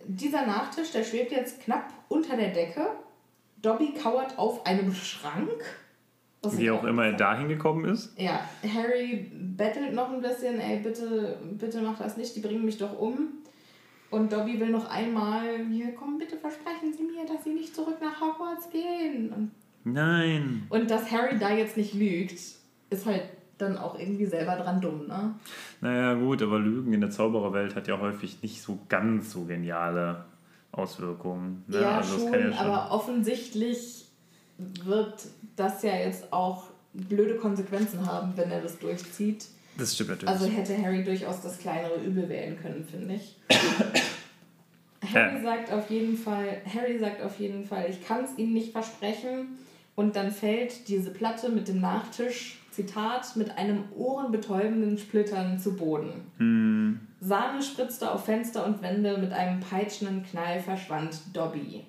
Dieser 0.07 0.47
Nachtisch, 0.47 0.91
der 0.93 1.05
schwebt 1.05 1.31
jetzt 1.33 1.61
knapp 1.61 1.93
unter 2.09 2.37
der 2.37 2.49
Decke. 2.53 2.87
Dobby 3.61 3.93
kauert 4.03 4.39
auf 4.39 4.65
einem 4.67 4.93
Schrank. 4.95 5.51
Was 6.41 6.59
Wie 6.59 6.71
auch 6.73 6.83
immer 6.85 7.05
er 7.07 7.13
dahin 7.13 7.49
gekommen 7.49 7.85
ist. 7.85 8.19
Ja, 8.19 8.41
Harry 8.75 9.31
bettelt 9.33 9.93
noch 9.95 10.11
ein 10.11 10.21
bisschen, 10.21 10.59
ey, 10.59 10.81
bitte, 10.81 11.39
bitte 11.53 11.81
mach 11.83 11.99
das 11.99 12.17
nicht, 12.17 12.35
die 12.35 12.41
bringen 12.41 12.65
mich 12.65 12.79
doch 12.79 12.99
um. 12.99 13.29
Und 14.13 14.31
Dobby 14.31 14.61
will 14.61 14.69
noch 14.69 14.91
einmal, 14.91 15.65
hier, 15.71 15.95
komm, 15.95 16.19
bitte 16.19 16.37
versprechen 16.37 16.93
Sie 16.93 17.03
mir, 17.03 17.25
dass 17.27 17.45
Sie 17.45 17.55
nicht 17.55 17.75
zurück 17.75 17.97
nach 17.99 18.21
Hogwarts 18.21 18.69
gehen. 18.69 19.33
Und, 19.33 19.51
Nein. 19.85 20.67
und 20.69 20.91
dass 20.91 21.11
Harry 21.11 21.39
da 21.39 21.51
jetzt 21.51 21.79
nicht 21.79 21.95
lügt, 21.95 22.39
ist 22.91 23.07
halt 23.07 23.23
dann 23.57 23.79
auch 23.79 23.99
irgendwie 23.99 24.27
selber 24.27 24.57
dran 24.57 24.83
dumm, 24.83 25.07
ne? 25.07 25.35
Naja, 25.81 26.13
gut, 26.13 26.43
aber 26.43 26.59
Lügen 26.59 26.93
in 26.93 27.01
der 27.01 27.09
Zaubererwelt 27.09 27.75
hat 27.75 27.89
ja 27.89 27.99
häufig 27.99 28.43
nicht 28.43 28.61
so 28.61 28.79
ganz 28.91 29.33
so 29.33 29.45
geniale 29.45 30.27
Auswirkungen. 30.73 31.65
Ne? 31.69 31.81
Ja, 31.81 31.97
also 31.97 32.19
schon, 32.19 32.33
ja 32.35 32.41
schon. 32.41 32.53
aber 32.53 32.91
offensichtlich 32.91 34.09
wird 34.85 35.27
das 35.57 35.83
ja 35.83 35.95
jetzt 35.95 36.31
auch 36.35 36.65
blöde 36.93 37.37
Konsequenzen 37.37 38.07
haben, 38.07 38.33
wenn 38.37 38.51
er 38.51 38.61
das 38.61 38.79
durchzieht. 38.79 39.47
Das 39.77 39.95
stimmt 39.95 40.11
natürlich. 40.11 40.31
Also 40.31 40.47
hätte 40.47 40.81
Harry 40.83 41.03
durchaus 41.05 41.41
das 41.41 41.59
kleinere 41.59 41.97
Übel 41.97 42.29
wählen 42.29 42.59
können, 42.61 42.85
finde 42.85 43.15
ich. 43.15 43.37
Harry 45.15 45.37
Ja. 45.37 45.43
sagt 45.43 45.73
auf 45.73 45.91
jeden 45.91 46.17
Fall, 46.17 46.63
Harry 46.73 46.99
sagt 46.99 47.23
auf 47.23 47.39
jeden 47.39 47.65
Fall, 47.65 47.87
ich 47.91 48.07
kann 48.07 48.25
es 48.25 48.39
ihm 48.39 48.53
nicht 48.53 48.73
versprechen. 48.73 49.59
Und 49.95 50.17
dann 50.17 50.31
fällt 50.31 50.89
diese 50.89 51.11
Platte 51.11 51.51
mit 51.51 51.69
dem 51.69 51.81
Nachtisch, 51.81 52.59
Zitat, 52.71 53.37
mit 53.37 53.59
einem 53.59 53.85
ohrenbetäubenden 53.95 54.97
Splittern 54.97 55.59
zu 55.59 55.77
Boden. 55.77 57.11
Sahne 57.21 57.63
spritzte 57.63 58.11
auf 58.11 58.25
Fenster 58.25 58.65
und 58.65 58.81
Wände, 58.81 59.19
mit 59.19 59.33
einem 59.33 59.61
peitschenden 59.61 60.25
Knall 60.25 60.61
verschwand 60.61 61.21
Dobby. 61.35 61.85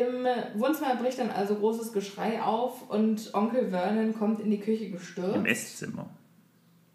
Im 0.00 0.26
Wohnzimmer 0.60 0.96
bricht 0.96 1.18
dann 1.18 1.30
also 1.30 1.54
großes 1.56 1.92
Geschrei 1.92 2.42
auf 2.42 2.88
und 2.90 3.32
Onkel 3.34 3.70
Vernon 3.70 4.14
kommt 4.14 4.40
in 4.40 4.50
die 4.50 4.60
Küche 4.60 4.90
gestürzt. 4.90 5.36
Im 5.36 5.46
Esszimmer. 5.46 6.06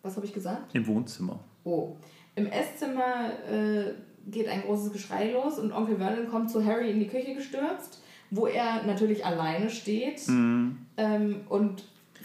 Was 0.01 0.15
habe 0.15 0.25
ich 0.25 0.33
gesagt? 0.33 0.73
Im 0.75 0.85
Wohnzimmer. 0.87 1.39
Oh. 1.63 1.95
Im 2.35 2.47
Esszimmer 2.47 3.31
äh, 3.49 3.93
geht 4.29 4.47
ein 4.47 4.61
großes 4.61 4.91
Geschrei 4.91 5.31
los 5.31 5.59
und 5.59 5.71
Onkel 5.71 5.97
Vernon 5.97 6.27
kommt 6.29 6.49
zu 6.49 6.63
Harry 6.65 6.91
in 6.91 6.99
die 6.99 7.07
Küche 7.07 7.35
gestürzt, 7.35 8.01
wo 8.31 8.47
er 8.47 8.83
natürlich 8.83 9.25
alleine 9.25 9.69
steht 9.69 10.21
ähm, 10.27 11.41
und 11.49 11.83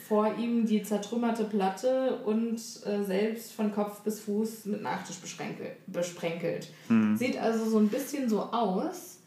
vor 0.08 0.34
ihm 0.38 0.64
die 0.64 0.82
zertrümmerte 0.82 1.44
Platte 1.44 2.20
und 2.24 2.56
äh, 2.86 3.02
selbst 3.04 3.52
von 3.52 3.72
Kopf 3.72 4.00
bis 4.00 4.20
Fuß 4.20 4.66
mit 4.66 4.82
Nachtisch 4.82 5.16
beschränkel- 5.16 5.76
besprenkelt. 5.86 6.72
Sieht 7.16 7.36
also 7.36 7.68
so 7.68 7.78
ein 7.78 7.88
bisschen 7.88 8.28
so 8.28 8.40
aus, 8.40 9.17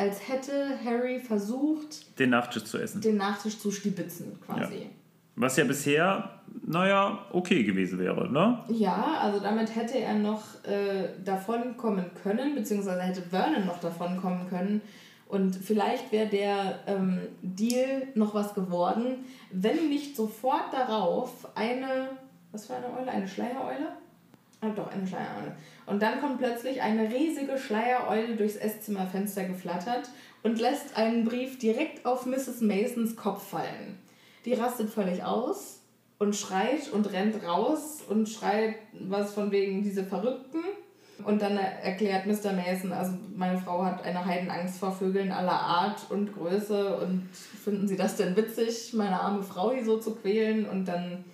als 0.00 0.28
hätte 0.28 0.70
Harry 0.84 1.20
versucht, 1.20 2.18
Den 2.18 2.30
Nachtisch 2.30 2.64
zu 2.64 2.78
essen. 2.78 3.00
den 3.02 3.18
Nachtisch 3.18 3.58
zu 3.58 3.70
stibitzen 3.70 4.38
quasi. 4.44 4.88
Was 5.36 5.56
ja 5.56 5.64
bisher, 5.64 6.40
naja, 6.66 7.18
okay 7.32 7.62
gewesen 7.64 7.98
wäre, 7.98 8.30
ne? 8.30 8.58
Ja, 8.68 9.18
also 9.22 9.40
damit 9.40 9.74
hätte 9.76 9.98
er 9.98 10.14
noch 10.14 10.42
äh, 10.64 11.08
davon 11.24 11.76
kommen 11.76 12.06
können, 12.22 12.54
beziehungsweise 12.54 13.00
hätte 13.02 13.22
Vernon 13.22 13.66
noch 13.66 13.78
davon 13.80 14.16
kommen 14.20 14.48
können. 14.48 14.80
Und 15.28 15.54
vielleicht 15.54 16.10
wäre 16.12 16.28
der 16.28 16.80
ähm, 16.86 17.20
Deal 17.42 18.08
noch 18.14 18.34
was 18.34 18.54
geworden, 18.54 19.24
wenn 19.52 19.88
nicht 19.88 20.16
sofort 20.16 20.72
darauf 20.72 21.46
eine, 21.54 22.08
was 22.52 22.66
für 22.66 22.74
eine 22.74 22.86
Eule? 22.98 23.10
Eine 23.10 23.28
Schleiereule? 23.28 23.92
Ah, 24.62 24.68
doch, 24.70 24.90
eine 24.90 25.06
Schleiereule. 25.06 25.56
Und 25.86 26.02
dann 26.02 26.20
kommt 26.20 26.38
plötzlich 26.38 26.82
eine 26.82 27.10
riesige 27.10 27.56
Schleiereule 27.56 28.36
durchs 28.36 28.56
Esszimmerfenster 28.56 29.44
geflattert 29.44 30.10
und 30.42 30.60
lässt 30.60 30.96
einen 30.96 31.24
Brief 31.24 31.58
direkt 31.58 32.04
auf 32.04 32.26
Mrs. 32.26 32.60
Masons 32.60 33.16
Kopf 33.16 33.48
fallen. 33.48 33.98
Die 34.44 34.52
rastet 34.52 34.90
völlig 34.90 35.24
aus 35.24 35.80
und 36.18 36.36
schreit 36.36 36.90
und 36.92 37.10
rennt 37.12 37.42
raus 37.42 38.02
und 38.08 38.28
schreit 38.28 38.74
was 38.92 39.32
von 39.32 39.50
wegen 39.50 39.82
diese 39.82 40.04
Verrückten. 40.04 40.60
Und 41.24 41.42
dann 41.42 41.56
erklärt 41.56 42.26
Mr. 42.26 42.52
Mason, 42.52 42.92
also 42.92 43.12
meine 43.36 43.58
Frau 43.58 43.84
hat 43.84 44.04
eine 44.04 44.24
Heidenangst 44.24 44.78
vor 44.78 44.92
Vögeln 44.92 45.32
aller 45.32 45.52
Art 45.52 46.10
und 46.10 46.34
Größe 46.34 46.96
und 46.98 47.28
finden 47.32 47.88
Sie 47.88 47.96
das 47.96 48.16
denn 48.16 48.36
witzig, 48.36 48.92
meine 48.94 49.20
arme 49.20 49.42
Frau 49.42 49.72
hier 49.72 49.84
so 49.84 49.98
zu 49.98 50.14
quälen? 50.14 50.66
Und 50.66 50.86
dann 50.86 51.24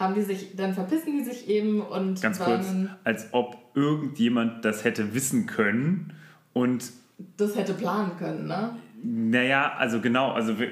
haben 0.00 0.14
die 0.14 0.22
sich, 0.22 0.56
dann 0.56 0.72
verpissen 0.74 1.12
die 1.18 1.24
sich 1.24 1.48
eben 1.48 1.80
und 1.82 2.20
Ganz 2.22 2.38
kurz, 2.40 2.66
als 3.04 3.28
ob 3.32 3.56
irgendjemand 3.74 4.64
das 4.64 4.82
hätte 4.84 5.14
wissen 5.14 5.46
können 5.46 6.14
und 6.54 6.90
das 7.36 7.54
hätte 7.54 7.74
planen 7.74 8.16
können, 8.16 8.46
ne? 8.48 8.76
Naja, 9.02 9.74
also 9.76 10.00
genau, 10.00 10.32
also 10.32 10.58
w- 10.58 10.68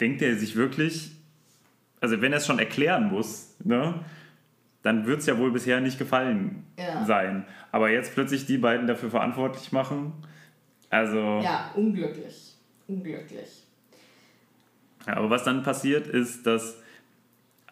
denkt 0.00 0.22
er 0.22 0.36
sich 0.36 0.54
wirklich, 0.56 1.10
also 2.00 2.20
wenn 2.22 2.32
er 2.32 2.38
es 2.38 2.46
schon 2.46 2.58
erklären 2.58 3.08
muss, 3.10 3.54
ne, 3.64 3.94
dann 4.82 5.06
wird 5.06 5.20
es 5.20 5.26
ja 5.26 5.36
wohl 5.36 5.50
bisher 5.52 5.80
nicht 5.80 5.98
gefallen 5.98 6.64
Ja. 6.78 7.04
sein. 7.04 7.44
Aber 7.72 7.90
jetzt 7.90 8.14
plötzlich 8.14 8.46
die 8.46 8.56
beiden 8.58 8.86
dafür 8.86 9.10
verantwortlich 9.10 9.72
machen, 9.72 10.12
also. 10.90 11.40
Ja, 11.42 11.70
unglücklich. 11.74 12.54
Unglücklich. 12.88 13.64
Ja, 15.06 15.16
aber 15.16 15.30
was 15.30 15.44
dann 15.44 15.62
passiert 15.62 16.06
ist, 16.06 16.46
dass 16.46 16.76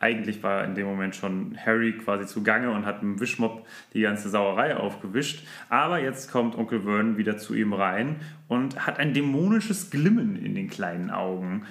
eigentlich 0.01 0.43
war 0.43 0.65
in 0.65 0.75
dem 0.75 0.87
Moment 0.87 1.17
schon 1.17 1.57
Harry 1.65 1.93
quasi 1.93 2.27
zugange 2.27 2.71
und 2.71 2.87
hat 2.87 3.03
mit 3.03 3.17
dem 3.17 3.21
Wischmopp 3.21 3.67
die 3.95 4.03
ganze 4.03 4.29
Sauerei 4.29 4.77
aufgewischt. 4.77 5.45
Aber 5.69 6.01
jetzt 6.01 6.31
kommt 6.31 6.57
Onkel 6.57 6.83
Vernon 6.83 7.17
wieder 7.17 7.39
zu 7.39 7.55
ihm 7.55 7.73
rein 7.73 8.17
und 8.47 8.87
hat 8.87 8.99
ein 8.99 9.15
dämonisches 9.15 9.91
Glimmen 9.91 10.37
in 10.37 10.55
den 10.55 10.69
kleinen 10.69 11.11
Augen. 11.11 11.65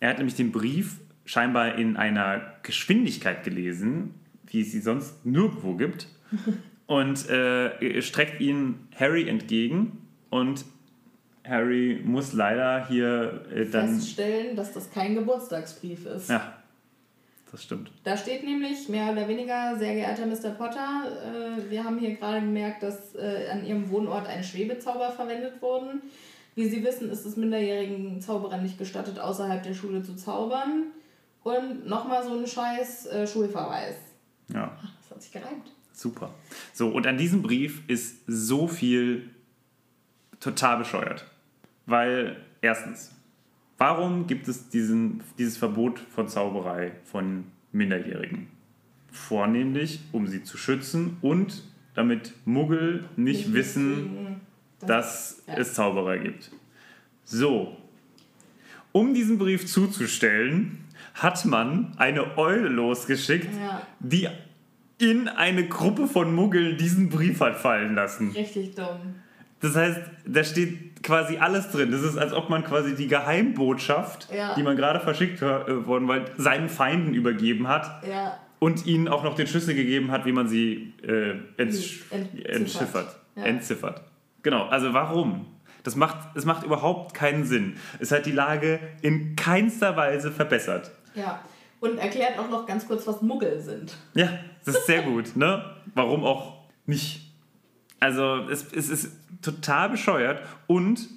Er 0.00 0.10
hat 0.10 0.18
nämlich 0.18 0.36
den 0.36 0.52
Brief 0.52 0.98
scheinbar 1.24 1.76
in 1.76 1.96
einer 1.96 2.54
Geschwindigkeit 2.62 3.44
gelesen, 3.44 4.14
wie 4.46 4.60
es 4.60 4.72
sie 4.72 4.80
sonst 4.80 5.24
nirgendwo 5.24 5.74
gibt. 5.74 6.08
Und 6.86 7.30
äh, 7.30 8.02
streckt 8.02 8.40
ihn 8.40 8.88
Harry 8.98 9.26
entgegen 9.26 10.02
und 10.28 10.64
Harry 11.44 12.02
muss 12.04 12.32
leider 12.34 12.86
hier 12.86 13.46
äh, 13.54 13.64
dann. 13.64 13.94
Feststellen, 13.94 14.56
dass 14.56 14.72
das 14.72 14.90
kein 14.90 15.14
Geburtstagsbrief 15.14 16.04
ist. 16.06 16.28
Ja, 16.28 16.61
das 17.52 17.62
stimmt. 17.62 17.92
Da 18.02 18.16
steht 18.16 18.42
nämlich 18.44 18.88
mehr 18.88 19.12
oder 19.12 19.28
weniger, 19.28 19.76
sehr 19.78 19.94
geehrter 19.94 20.26
Mr. 20.26 20.50
Potter, 20.50 21.04
äh, 21.24 21.70
wir 21.70 21.84
haben 21.84 21.98
hier 21.98 22.16
gerade 22.16 22.40
gemerkt, 22.40 22.82
dass 22.82 23.14
äh, 23.14 23.48
an 23.52 23.64
Ihrem 23.64 23.88
Wohnort 23.90 24.26
ein 24.26 24.42
Schwebezauber 24.42 25.12
verwendet 25.12 25.60
wurden. 25.62 26.02
Wie 26.54 26.68
Sie 26.68 26.82
wissen, 26.84 27.10
ist 27.10 27.24
es 27.24 27.36
minderjährigen 27.36 28.20
Zauberern 28.20 28.62
nicht 28.62 28.78
gestattet, 28.78 29.18
außerhalb 29.18 29.62
der 29.62 29.74
Schule 29.74 30.02
zu 30.02 30.16
zaubern. 30.16 30.84
Und 31.44 31.86
nochmal 31.86 32.22
so 32.24 32.38
ein 32.38 32.46
scheiß 32.46 33.06
äh, 33.06 33.26
Schulverweis. 33.26 33.96
Ja, 34.52 34.76
Das 35.02 35.10
hat 35.10 35.22
sich 35.22 35.32
gereimt. 35.32 35.72
super. 35.92 36.32
So, 36.72 36.88
und 36.88 37.06
an 37.06 37.16
diesem 37.18 37.42
Brief 37.42 37.82
ist 37.88 38.18
so 38.26 38.66
viel 38.68 39.30
total 40.40 40.78
bescheuert. 40.78 41.24
Weil, 41.86 42.36
erstens, 42.60 43.12
warum 43.82 44.28
gibt 44.28 44.46
es 44.46 44.68
diesen, 44.68 45.22
dieses 45.38 45.56
Verbot 45.56 45.98
von 45.98 46.28
Zauberei 46.28 46.92
von 47.04 47.46
Minderjährigen? 47.72 48.46
Vornehmlich, 49.10 50.00
um 50.12 50.28
sie 50.28 50.44
zu 50.44 50.56
schützen 50.56 51.16
und 51.20 51.64
damit 51.94 52.32
Muggel 52.44 53.04
nicht, 53.16 53.52
wissen, 53.52 53.94
deswegen, 53.94 54.40
dass 54.86 55.42
ja. 55.48 55.54
es 55.54 55.74
Zauberer 55.74 56.18
gibt. 56.18 56.52
So, 57.24 57.76
um 58.92 59.14
diesen 59.14 59.36
Brief 59.38 59.66
zuzustellen, 59.66 60.84
hat 61.14 61.44
man 61.44 61.92
eine 61.96 62.38
Eule 62.38 62.68
losgeschickt, 62.68 63.48
Ja. 63.52 63.84
die 63.98 64.28
in 64.98 65.26
eine 65.26 65.66
Gruppe 65.66 66.06
von 66.06 66.32
Muggeln 66.32 66.76
diesen 66.76 67.08
Brief 67.08 67.40
hat 67.40 67.56
fallen 67.56 67.96
lassen. 67.96 68.30
Richtig 68.30 68.76
dumm. 68.76 69.16
Das 69.60 69.74
heißt, 69.74 70.00
da 70.24 70.44
steht 70.44 70.91
quasi 71.02 71.38
alles 71.38 71.70
drin. 71.70 71.90
Das 71.90 72.02
ist, 72.02 72.16
als 72.16 72.32
ob 72.32 72.48
man 72.48 72.64
quasi 72.64 72.94
die 72.94 73.08
Geheimbotschaft, 73.08 74.28
Ja. 74.34 74.54
die 74.54 74.62
man 74.62 74.76
gerade 74.76 75.00
verschickt 75.00 75.42
äh, 75.42 75.86
worden 75.86 76.08
war, 76.08 76.20
seinen 76.36 76.68
Feinden 76.68 77.14
übergeben 77.14 77.68
hat 77.68 78.02
Ja, 78.08 78.38
und 78.58 78.86
ihnen 78.86 79.08
auch 79.08 79.22
noch 79.24 79.34
den 79.34 79.46
Schlüssel 79.46 79.74
gegeben 79.74 80.10
hat, 80.10 80.24
wie 80.26 80.32
man 80.32 80.48
sie 80.48 80.94
äh, 81.02 81.34
entsch 81.60 82.02
Entziffert. 82.10 82.44
entziffert. 82.46 83.16
Ja. 83.36 83.42
Entziffert. 83.44 84.02
Genau, 84.42 84.66
also 84.66 84.92
warum? 84.92 85.46
Das 85.84 85.96
macht, 85.96 86.16
es 86.36 86.44
macht 86.44 86.64
überhaupt 86.64 87.12
keinen 87.14 87.44
Sinn. 87.44 87.74
Es 87.98 88.12
hat 88.12 88.24
die 88.26 88.32
Lage 88.32 88.78
in 89.02 89.34
keinster 89.36 89.96
Weise 89.96 90.30
verbessert. 90.30 90.90
ja. 91.14 91.40
Und 91.80 91.98
erklärt 91.98 92.38
auch 92.38 92.48
noch 92.48 92.64
ganz 92.64 92.86
kurz, 92.86 93.04
was 93.08 93.22
Muggel 93.22 93.58
sind. 93.60 93.96
Ja, 94.14 94.28
das 94.64 94.76
ist 94.76 94.86
sehr 94.86 95.02
gut, 95.02 95.34
ne? 95.34 95.64
Warum 95.96 96.22
auch 96.22 96.58
nicht? 96.86 97.31
Also, 98.02 98.48
es, 98.50 98.72
es 98.72 98.88
ist 98.88 99.12
total 99.42 99.90
bescheuert 99.90 100.42
und 100.66 101.08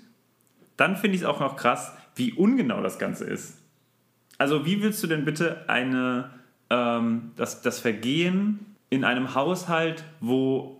dann 0.78 0.96
finde 0.96 1.16
ich 1.16 1.22
es 1.24 1.28
auch 1.28 1.40
noch 1.40 1.56
krass, 1.56 1.92
wie 2.16 2.32
ungenau 2.32 2.80
das 2.84 3.00
Ganze 3.00 3.24
ist. 3.24 3.58
Also 4.38 4.68
wie 4.68 4.84
willst 4.84 5.02
du 5.02 5.08
denn 5.08 5.26
bitte 5.26 5.68
eine, 5.68 6.30
ähm, 6.70 7.32
das, 7.38 7.64
das 7.64 7.80
Vergehen 7.80 8.76
in 8.92 9.04
einem 9.04 9.34
Haushalt, 9.34 10.04
wo 10.20 10.80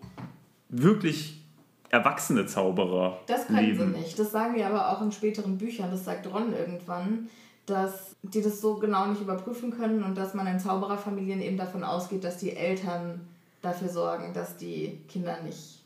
wirklich 0.70 1.41
erwachsene 1.89 2.45
Zauberer 2.45 3.20
Das 3.26 3.47
können 3.47 3.66
leben? 3.66 3.93
sie 3.93 3.99
nicht. 3.99 4.20
Das 4.20 4.32
sagen 4.32 4.56
wir 4.56 4.68
aber 4.68 4.91
auch 4.91 5.01
in 5.01 5.12
späteren 5.12 5.58
Büchern. 5.58 5.89
Das 5.89 6.06
sagt 6.06 6.32
Ron 6.32 6.53
irgendwann, 6.53 7.30
dass 7.66 8.16
die 8.22 8.43
das 8.43 8.62
so 8.62 8.76
genau 8.76 9.08
nicht 9.08 9.22
überprüfen 9.22 9.72
können 9.72 10.03
und 10.03 10.16
dass 10.16 10.36
man 10.36 10.45
in 10.45 10.60
Zaubererfamilien 10.60 11.41
eben 11.41 11.58
davon 11.58 11.84
ausgeht, 11.84 12.24
dass 12.24 12.38
die 12.38 12.56
Eltern 12.56 13.22
dafür 13.64 13.89
sorgen, 13.89 14.34
dass 14.34 14.58
die 14.58 14.99
Kinder 15.08 15.41
nicht 15.41 15.84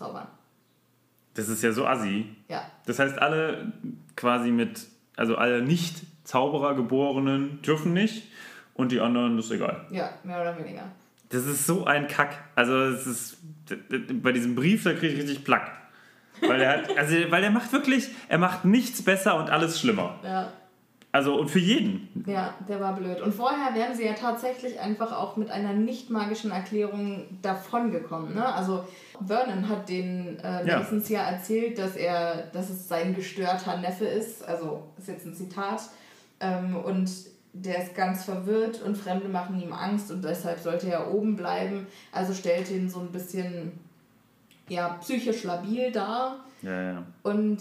zaubern. 0.00 0.26
Das 1.34 1.48
ist 1.48 1.62
ja 1.62 1.72
so 1.72 1.86
assi. 1.86 2.26
Ja, 2.48 2.62
Das 2.86 2.98
heißt, 2.98 3.18
alle 3.20 3.72
quasi 4.16 4.50
mit, 4.50 4.86
also 5.16 5.36
alle 5.36 5.62
Nicht-Zauberer 5.62 6.74
geborenen 6.74 7.62
dürfen 7.62 7.92
nicht 7.92 8.24
und 8.74 8.90
die 8.92 9.00
anderen, 9.00 9.38
ist 9.38 9.50
egal. 9.50 9.86
ja, 9.90 10.10
mehr 10.24 10.40
oder 10.40 10.58
weniger. 10.58 10.82
Das 11.28 11.46
ist 11.46 11.66
so 11.66 11.84
ein 11.84 12.08
Kack. 12.08 12.32
Also 12.56 12.76
es 12.86 13.06
ist 13.06 13.36
bei 14.22 14.32
diesem 14.32 14.54
Brief, 14.56 14.82
da 14.82 14.92
kriege 14.94 15.14
ich 15.14 15.20
richtig 15.20 15.44
Plack. 15.44 15.70
Weil 16.40 16.60
er 16.62 16.70
hat, 16.78 16.98
also 16.98 17.14
weil 17.30 17.44
er 17.44 17.50
macht 17.50 17.72
wirklich, 17.72 18.08
er 18.28 18.38
macht 18.38 18.64
nichts 18.64 19.02
besser 19.02 19.36
und 19.38 19.50
alles 19.50 19.78
schlimmer. 19.78 20.18
Ja, 20.24 20.52
Also 21.12 21.40
und 21.40 21.48
für 21.50 21.58
jeden. 21.58 22.08
ja, 22.26 22.54
der 22.68 22.80
war 22.80 22.94
blöd. 22.94 23.20
Und 23.20 23.34
vorher 23.34 23.74
wären 23.74 23.96
sie 23.96 24.04
ja 24.04 24.12
tatsächlich 24.12 24.78
einfach 24.78 25.10
auch 25.10 25.36
mit 25.36 25.50
einer 25.50 25.72
nicht 25.72 26.08
magischen 26.08 26.52
Erklärung 26.52 27.24
davongekommen. 27.42 28.34
Ne? 28.34 28.44
Also 28.46 28.84
Vernon 29.26 29.68
hat 29.68 29.88
den 29.88 30.38
äh, 30.38 30.66
Ja. 30.66 30.78
Masons 30.78 31.08
ja 31.08 31.22
erzählt, 31.22 31.78
dass 31.78 31.96
er, 31.96 32.44
dass 32.52 32.70
es 32.70 32.86
sein 32.86 33.14
gestörter 33.14 33.78
Neffe 33.78 34.04
ist. 34.04 34.46
Also 34.46 34.84
ist 34.98 35.08
jetzt 35.08 35.26
ein 35.26 35.34
Zitat. 35.34 35.82
Ähm, 36.38 36.76
und 36.76 37.10
der 37.52 37.82
ist 37.82 37.96
ganz 37.96 38.24
verwirrt 38.24 38.80
und 38.82 38.96
Fremde 38.96 39.28
machen 39.28 39.60
ihm 39.60 39.72
Angst 39.72 40.12
und 40.12 40.24
deshalb 40.24 40.60
sollte 40.60 40.88
er 40.88 41.12
oben 41.12 41.34
bleiben. 41.34 41.88
Also 42.12 42.32
stellt 42.34 42.70
ihn 42.70 42.88
so 42.88 43.00
ein 43.00 43.10
bisschen 43.10 43.72
ja, 44.68 44.90
psychisch 45.00 45.42
labil 45.42 45.90
dar. 45.90 46.36
Ja, 46.62 46.82
ja. 46.92 47.02
Und 47.24 47.58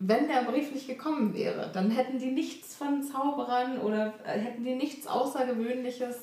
wenn 0.00 0.28
der 0.28 0.42
Brief 0.42 0.72
nicht 0.72 0.86
gekommen 0.86 1.34
wäre, 1.34 1.70
dann 1.72 1.90
hätten 1.90 2.18
die 2.18 2.30
nichts 2.30 2.76
von 2.76 3.02
Zauberern 3.02 3.78
oder 3.78 4.14
äh, 4.24 4.38
hätten 4.38 4.64
die 4.64 4.74
nichts 4.74 5.06
Außergewöhnliches. 5.06 6.16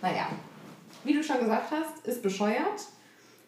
Naja, 0.00 0.28
wie 1.02 1.14
du 1.14 1.22
schon 1.22 1.38
gesagt 1.40 1.70
hast, 1.72 2.06
ist 2.06 2.22
bescheuert. 2.22 2.86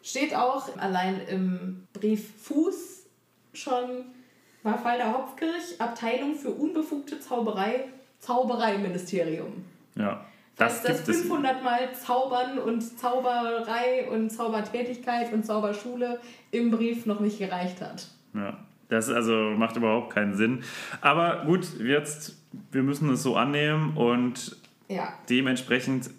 Steht 0.03 0.35
auch 0.35 0.77
allein 0.79 1.21
im 1.29 1.87
Brief 1.93 2.33
Fuß 2.43 3.07
schon 3.53 4.07
Mafalda 4.63 5.13
Hopfkirch, 5.13 5.81
Abteilung 5.81 6.35
für 6.35 6.51
unbefugte 6.51 7.21
Zauberei, 7.21 7.85
Zaubereiministerium. 8.19 9.65
ja. 9.97 10.25
Das, 10.59 10.81
Das 10.83 10.97
das 10.97 10.97
gibt 11.05 11.09
es. 11.11 11.23
500 11.25 11.63
Mal 11.63 11.93
Zaubern 11.95 12.59
und 12.59 12.81
Zauberei 12.81 14.09
und 14.11 14.31
Zaubertätigkeit 14.31 15.31
und 15.35 15.45
Zauberschule 15.45 16.19
im 16.51 16.71
Brief 16.71 17.05
noch 17.05 17.21
nicht 17.21 17.39
gereicht 17.39 17.83
hat. 17.83 18.09
Ja. 18.33 18.57
Das 18.89 19.11
also 19.11 19.55
macht 19.57 19.77
überhaupt 19.77 20.13
keinen 20.13 20.35
Sinn. 20.35 20.63
Aber 21.01 21.45
gut, 21.45 21.67
jetzt, 21.81 22.37
wir 22.71 22.83
müssen 22.83 23.11
es 23.11 23.23
so 23.23 23.37
annehmen 23.37 23.97
und 23.97 24.57
Ja, 24.89 25.13
dementsprechend 25.29 26.11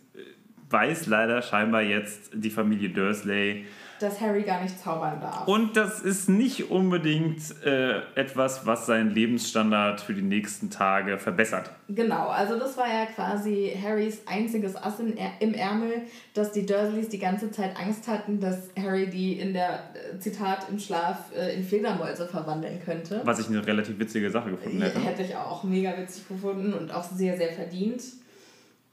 weiß 0.69 1.07
leider 1.07 1.41
scheinbar 1.41 1.81
jetzt 1.81 2.31
die 2.33 2.49
Familie 2.49 2.89
Dursley. 2.89 3.65
Dass 3.99 4.21
Harry 4.21 4.43
gar 4.43 4.61
nicht 4.61 4.79
zaubern 4.79 5.19
darf. 5.21 5.47
Und 5.47 5.75
das 5.77 6.01
ist 6.01 6.29
nicht 6.29 6.69
unbedingt 6.71 7.41
äh, 7.65 8.01
etwas, 8.15 8.65
was 8.65 8.85
seinen 8.85 9.11
Lebensstandard 9.11 10.01
für 10.01 10.13
die 10.13 10.21
nächsten 10.21 10.69
Tage 10.69 11.17
verbessert. 11.17 11.71
Genau, 11.89 12.27
also 12.27 12.59
das 12.59 12.77
war 12.77 12.87
ja 12.87 13.05
quasi 13.05 13.77
Harrys 13.81 14.21
einziges 14.25 14.75
Ass 14.75 14.99
in, 14.99 15.17
im 15.39 15.53
Ärmel, 15.53 16.03
dass 16.33 16.51
die 16.51 16.65
Dursleys 16.65 17.09
die 17.09 17.19
ganze 17.19 17.51
Zeit 17.51 17.77
Angst 17.79 18.07
hatten, 18.07 18.39
dass 18.39 18.69
Harry 18.77 19.07
die 19.07 19.39
in 19.39 19.53
der, 19.53 19.83
äh, 19.93 20.19
Zitat, 20.19 20.69
im 20.69 20.79
Schlaf 20.79 21.31
äh, 21.35 21.55
in 21.55 21.63
Fledermäuse 21.63 22.27
verwandeln 22.27 22.81
könnte. 22.83 23.21
Was 23.23 23.39
ich 23.39 23.47
eine 23.47 23.65
relativ 23.65 23.99
witzige 23.99 24.29
Sache 24.29 24.51
gefunden 24.51 24.81
hätte. 24.81 24.99
Hätte 24.99 25.23
ich 25.23 25.35
auch 25.35 25.63
mega 25.63 25.97
witzig 25.97 26.27
gefunden 26.27 26.73
und 26.73 26.91
auch 26.91 27.03
sehr, 27.03 27.37
sehr 27.37 27.53
verdient. 27.53 28.01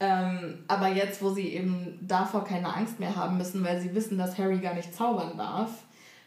Ähm, 0.05 0.59
aber 0.67 0.89
jetzt, 0.89 1.23
wo 1.23 1.31
sie 1.31 1.49
eben 1.49 1.97
davor 2.01 2.43
keine 2.43 2.71
Angst 2.71 2.99
mehr 2.99 3.15
haben 3.15 3.37
müssen, 3.37 3.63
weil 3.65 3.81
sie 3.81 3.95
wissen, 3.95 4.19
dass 4.19 4.37
Harry 4.37 4.59
gar 4.59 4.75
nicht 4.75 4.93
zaubern 4.93 5.35
darf, 5.35 5.71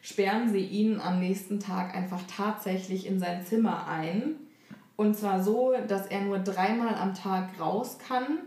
sperren 0.02 0.50
sie 0.50 0.64
ihn 0.64 1.00
am 1.00 1.20
nächsten 1.20 1.60
Tag 1.60 1.94
einfach 1.94 2.20
tatsächlich 2.26 3.06
in 3.06 3.20
sein 3.20 3.46
Zimmer 3.46 3.86
ein. 3.86 4.34
Und 4.96 5.16
zwar 5.16 5.44
so, 5.44 5.74
dass 5.86 6.06
er 6.06 6.22
nur 6.22 6.40
dreimal 6.40 6.94
am 6.96 7.14
Tag 7.14 7.50
raus 7.60 7.98
kann. 7.98 8.38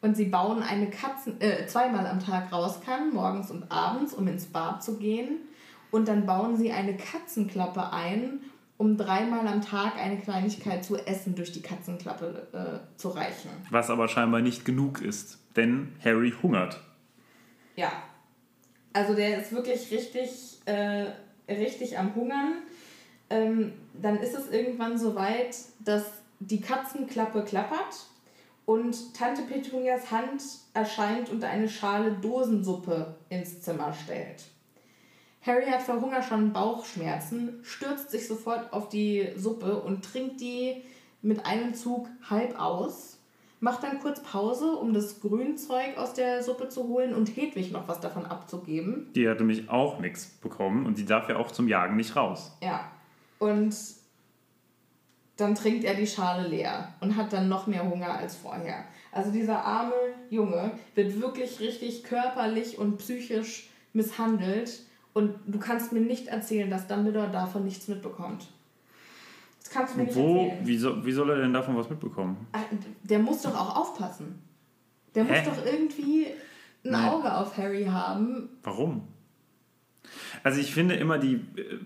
Und 0.00 0.16
sie 0.16 0.26
bauen 0.26 0.62
eine 0.62 0.90
Katzen, 0.90 1.40
äh, 1.40 1.66
zweimal 1.66 2.06
am 2.06 2.20
Tag 2.20 2.52
raus 2.52 2.80
kann, 2.84 3.12
morgens 3.12 3.50
und 3.50 3.72
abends, 3.72 4.14
um 4.14 4.28
ins 4.28 4.46
Bad 4.46 4.80
zu 4.80 4.96
gehen. 4.98 5.38
Und 5.90 6.06
dann 6.06 6.24
bauen 6.24 6.56
sie 6.56 6.70
eine 6.70 6.96
Katzenklappe 6.96 7.92
ein, 7.92 8.42
um 8.78 8.96
dreimal 8.96 9.46
am 9.46 9.60
Tag 9.60 9.96
eine 9.96 10.18
Kleinigkeit 10.18 10.84
zu 10.84 10.96
essen 10.96 11.34
durch 11.34 11.52
die 11.52 11.60
Katzenklappe 11.60 12.46
äh, 12.52 12.98
zu 12.98 13.08
reichen. 13.08 13.50
Was 13.70 13.90
aber 13.90 14.08
scheinbar 14.08 14.40
nicht 14.40 14.64
genug 14.64 15.02
ist, 15.02 15.38
denn 15.56 15.92
Harry 16.02 16.32
hungert. 16.42 16.80
Ja. 17.76 17.90
Also 18.92 19.14
der 19.14 19.40
ist 19.40 19.52
wirklich 19.52 19.90
richtig, 19.90 20.60
äh, 20.64 21.06
richtig 21.48 21.98
am 21.98 22.14
Hungern. 22.14 22.62
Ähm, 23.30 23.72
dann 24.00 24.18
ist 24.18 24.34
es 24.34 24.48
irgendwann 24.50 24.96
so 24.96 25.14
weit, 25.14 25.56
dass 25.80 26.04
die 26.40 26.60
Katzenklappe 26.60 27.44
klappert 27.44 28.06
und 28.64 29.14
Tante 29.14 29.42
Petunias 29.42 30.10
Hand 30.10 30.42
erscheint 30.72 31.30
und 31.30 31.42
eine 31.42 31.68
Schale 31.68 32.12
Dosensuppe 32.12 33.16
ins 33.28 33.60
Zimmer 33.60 33.92
stellt. 33.92 34.44
Harry 35.42 35.66
hat 35.66 35.82
vor 35.82 36.00
Hunger 36.00 36.22
schon 36.22 36.52
Bauchschmerzen, 36.52 37.60
stürzt 37.62 38.10
sich 38.10 38.26
sofort 38.26 38.72
auf 38.72 38.88
die 38.88 39.28
Suppe 39.36 39.80
und 39.80 40.04
trinkt 40.04 40.40
die 40.40 40.82
mit 41.22 41.46
einem 41.46 41.74
Zug 41.74 42.08
halb 42.28 42.58
aus, 42.60 43.18
macht 43.60 43.82
dann 43.82 44.00
kurz 44.00 44.22
Pause, 44.22 44.72
um 44.72 44.92
das 44.92 45.20
Grünzeug 45.20 45.96
aus 45.96 46.14
der 46.14 46.42
Suppe 46.42 46.68
zu 46.68 46.88
holen 46.88 47.14
und 47.14 47.28
Hedwig 47.36 47.72
noch 47.72 47.88
was 47.88 48.00
davon 48.00 48.26
abzugeben. 48.26 49.10
Die 49.14 49.28
hat 49.28 49.38
nämlich 49.38 49.68
auch 49.68 49.98
nichts 50.00 50.26
bekommen 50.26 50.86
und 50.86 50.98
die 50.98 51.04
darf 51.04 51.28
ja 51.28 51.36
auch 51.36 51.50
zum 51.50 51.68
Jagen 51.68 51.96
nicht 51.96 52.14
raus. 52.14 52.52
Ja. 52.62 52.90
Und 53.38 53.74
dann 55.36 55.54
trinkt 55.54 55.84
er 55.84 55.94
die 55.94 56.06
Schale 56.06 56.48
leer 56.48 56.94
und 57.00 57.16
hat 57.16 57.32
dann 57.32 57.48
noch 57.48 57.68
mehr 57.68 57.88
Hunger 57.88 58.18
als 58.18 58.36
vorher. 58.36 58.84
Also 59.12 59.30
dieser 59.30 59.64
arme 59.64 59.94
Junge 60.30 60.72
wird 60.94 61.20
wirklich 61.20 61.60
richtig 61.60 62.04
körperlich 62.04 62.78
und 62.78 62.98
psychisch 62.98 63.70
misshandelt 63.92 64.82
und 65.18 65.34
du 65.46 65.58
kannst 65.58 65.92
mir 65.92 66.00
nicht 66.00 66.28
erzählen, 66.28 66.70
dass 66.70 66.86
Dumbledore 66.86 67.30
davon 67.30 67.64
nichts 67.64 67.88
mitbekommt. 67.88 68.46
Das 69.60 69.70
kannst 69.70 69.94
du 69.94 69.98
mir 69.98 70.04
nicht 70.06 70.16
Wo, 70.16 70.44
erzählen. 70.46 70.66
wie, 70.66 70.78
so, 70.78 71.04
wie 71.04 71.12
soll 71.12 71.30
er 71.30 71.36
denn 71.36 71.52
davon 71.52 71.76
was 71.76 71.90
mitbekommen? 71.90 72.46
Ah, 72.52 72.60
Der 73.02 73.18
muss 73.18 73.42
doch 73.42 73.54
auch 73.54 73.76
aufpassen. 73.76 74.38
Der 75.14 75.24
Hä? 75.24 75.44
muss 75.46 75.56
doch 75.56 75.66
irgendwie 75.66 76.26
ein 76.84 76.90
Nein. 76.92 77.08
Auge 77.10 77.34
auf 77.34 77.56
Harry 77.58 77.84
haben. 77.84 78.48
Warum? 78.62 79.02
Also 80.42 80.60
ich 80.60 80.72
finde 80.72 80.94
immer 80.94 81.18
die, 81.18 81.34
äh, 81.34 81.78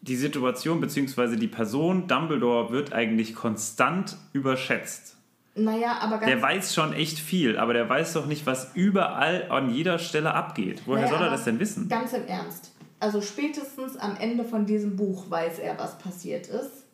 die 0.00 0.16
Situation 0.16 0.80
bzw. 0.80 1.36
die 1.36 1.48
Person 1.48 2.06
Dumbledore 2.08 2.70
wird 2.72 2.92
eigentlich 2.94 3.34
konstant 3.34 4.16
überschätzt. 4.32 5.16
Naja, 5.54 5.98
aber 6.00 6.18
ganz 6.18 6.26
Der 6.26 6.42
weiß 6.42 6.74
schon 6.74 6.92
echt 6.92 7.18
viel, 7.18 7.58
aber 7.58 7.72
der 7.72 7.88
weiß 7.88 8.12
doch 8.12 8.26
nicht, 8.26 8.46
was 8.46 8.72
überall 8.74 9.50
an 9.50 9.70
jeder 9.74 9.98
Stelle 9.98 10.32
abgeht. 10.34 10.82
Woher 10.86 11.02
Naja, 11.02 11.12
soll 11.12 11.26
er 11.26 11.30
das 11.30 11.44
denn 11.44 11.58
wissen? 11.58 11.88
Ganz 11.88 12.12
im 12.12 12.26
Ernst. 12.26 12.72
Also 13.00 13.20
spätestens 13.20 13.96
am 13.96 14.16
Ende 14.16 14.44
von 14.44 14.66
diesem 14.66 14.96
Buch 14.96 15.30
weiß 15.30 15.58
er, 15.58 15.78
was 15.78 15.98
passiert 15.98 16.46
ist. 16.46 16.86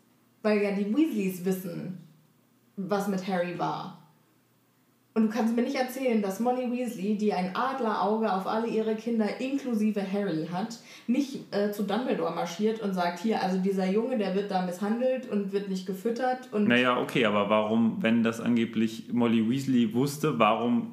Weil 0.42 0.62
ja 0.62 0.70
die 0.70 0.94
Weasleys 0.94 1.44
wissen, 1.44 1.98
was 2.76 3.08
mit 3.08 3.26
Harry 3.26 3.58
war. 3.58 4.05
Und 5.16 5.28
du 5.28 5.28
kannst 5.30 5.56
mir 5.56 5.62
nicht 5.62 5.76
erzählen, 5.76 6.20
dass 6.20 6.40
Molly 6.40 6.70
Weasley, 6.70 7.16
die 7.16 7.32
ein 7.32 7.56
Adlerauge 7.56 8.30
auf 8.30 8.46
alle 8.46 8.66
ihre 8.66 8.96
Kinder 8.96 9.40
inklusive 9.40 10.02
Harry 10.12 10.46
hat, 10.52 10.78
nicht 11.06 11.54
äh, 11.54 11.72
zu 11.72 11.84
Dumbledore 11.84 12.34
marschiert 12.34 12.82
und 12.82 12.92
sagt, 12.92 13.20
hier, 13.20 13.42
also 13.42 13.56
dieser 13.56 13.90
Junge, 13.90 14.18
der 14.18 14.34
wird 14.34 14.50
da 14.50 14.66
misshandelt 14.66 15.26
und 15.30 15.52
wird 15.52 15.70
nicht 15.70 15.86
gefüttert 15.86 16.52
und 16.52 16.68
Naja, 16.68 17.00
okay, 17.00 17.24
aber 17.24 17.48
warum, 17.48 18.02
wenn 18.02 18.22
das 18.22 18.42
angeblich 18.42 19.10
Molly 19.10 19.48
Weasley 19.48 19.94
wusste, 19.94 20.38
warum 20.38 20.92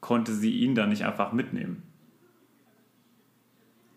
konnte 0.00 0.32
sie 0.32 0.50
ihn 0.50 0.74
da 0.74 0.88
nicht 0.88 1.04
einfach 1.04 1.32
mitnehmen? 1.32 1.84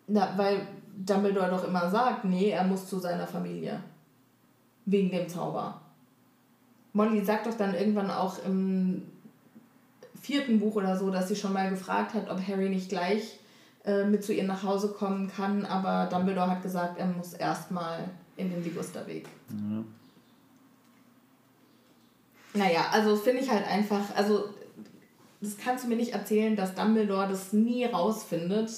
Na, 0.06 0.32
weil 0.38 0.62
Dumbledore 0.96 1.50
doch 1.50 1.68
immer 1.68 1.90
sagt, 1.90 2.24
nee, 2.24 2.52
er 2.52 2.66
muss 2.66 2.86
zu 2.86 3.00
seiner 3.00 3.26
Familie. 3.26 3.80
Wegen 4.86 5.10
dem 5.10 5.28
Zauber. 5.28 5.82
Molly 6.94 7.26
sagt 7.26 7.48
doch 7.48 7.58
dann 7.58 7.74
irgendwann 7.74 8.12
auch 8.12 8.46
im 8.46 9.02
vierten 10.30 10.60
Buch 10.60 10.76
oder 10.76 10.96
so, 10.96 11.10
dass 11.10 11.28
sie 11.28 11.36
schon 11.36 11.54
mal 11.54 11.72
gefragt 11.72 12.14
hat, 12.14 12.30
ob 12.30 12.40
Harry 12.48 12.70
nicht 12.70 12.90
gleich 12.90 13.40
äh, 13.84 14.04
mit 14.04 14.24
zu 14.24 14.32
ihr 14.32 14.44
nach 14.44 14.62
Hause 14.62 14.90
kommen 14.90 15.28
kann, 15.28 15.66
aber 15.66 16.08
Dumbledore 16.08 16.52
hat 16.52 16.62
gesagt, 16.62 17.00
er 17.00 17.08
muss 17.08 17.34
erstmal 17.34 18.04
in 18.38 18.52
den 18.52 18.64
Ligusterweg. 18.64 19.26
Naja, 22.54 22.86
also 22.92 23.16
finde 23.16 23.42
ich 23.42 23.50
halt 23.50 23.68
einfach, 23.68 24.16
also 24.16 24.50
das 25.42 25.58
kannst 25.58 25.86
du 25.86 25.88
mir 25.88 25.96
nicht 25.96 26.14
erzählen, 26.14 26.56
dass 26.56 26.76
Dumbledore 26.76 27.28
das 27.28 27.52
nie 27.52 27.86
rausfindet, 27.86 28.70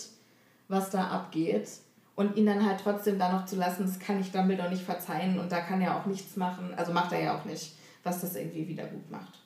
was 0.69 0.89
da 0.89 1.07
abgeht. 1.07 1.67
Und 2.15 2.37
ihn 2.37 2.45
dann 2.45 2.65
halt 2.65 2.79
trotzdem 2.81 3.19
da 3.19 3.29
noch 3.29 3.45
zu 3.45 3.57
lassen, 3.57 3.85
das 3.85 3.99
kann 3.99 4.21
ich 4.21 4.31
Dumbledore 4.31 4.69
nicht 4.69 4.83
verzeihen 4.83 5.37
und 5.37 5.51
da 5.51 5.59
kann 5.59 5.81
er 5.81 5.97
auch 5.97 6.05
nichts 6.05 6.37
machen, 6.37 6.73
also 6.77 6.93
macht 6.93 7.11
er 7.11 7.21
ja 7.21 7.37
auch 7.37 7.43
nicht, 7.43 7.73
was 8.03 8.21
das 8.21 8.37
irgendwie 8.37 8.69
wieder 8.69 8.85
gut 8.85 9.11
macht. 9.11 9.40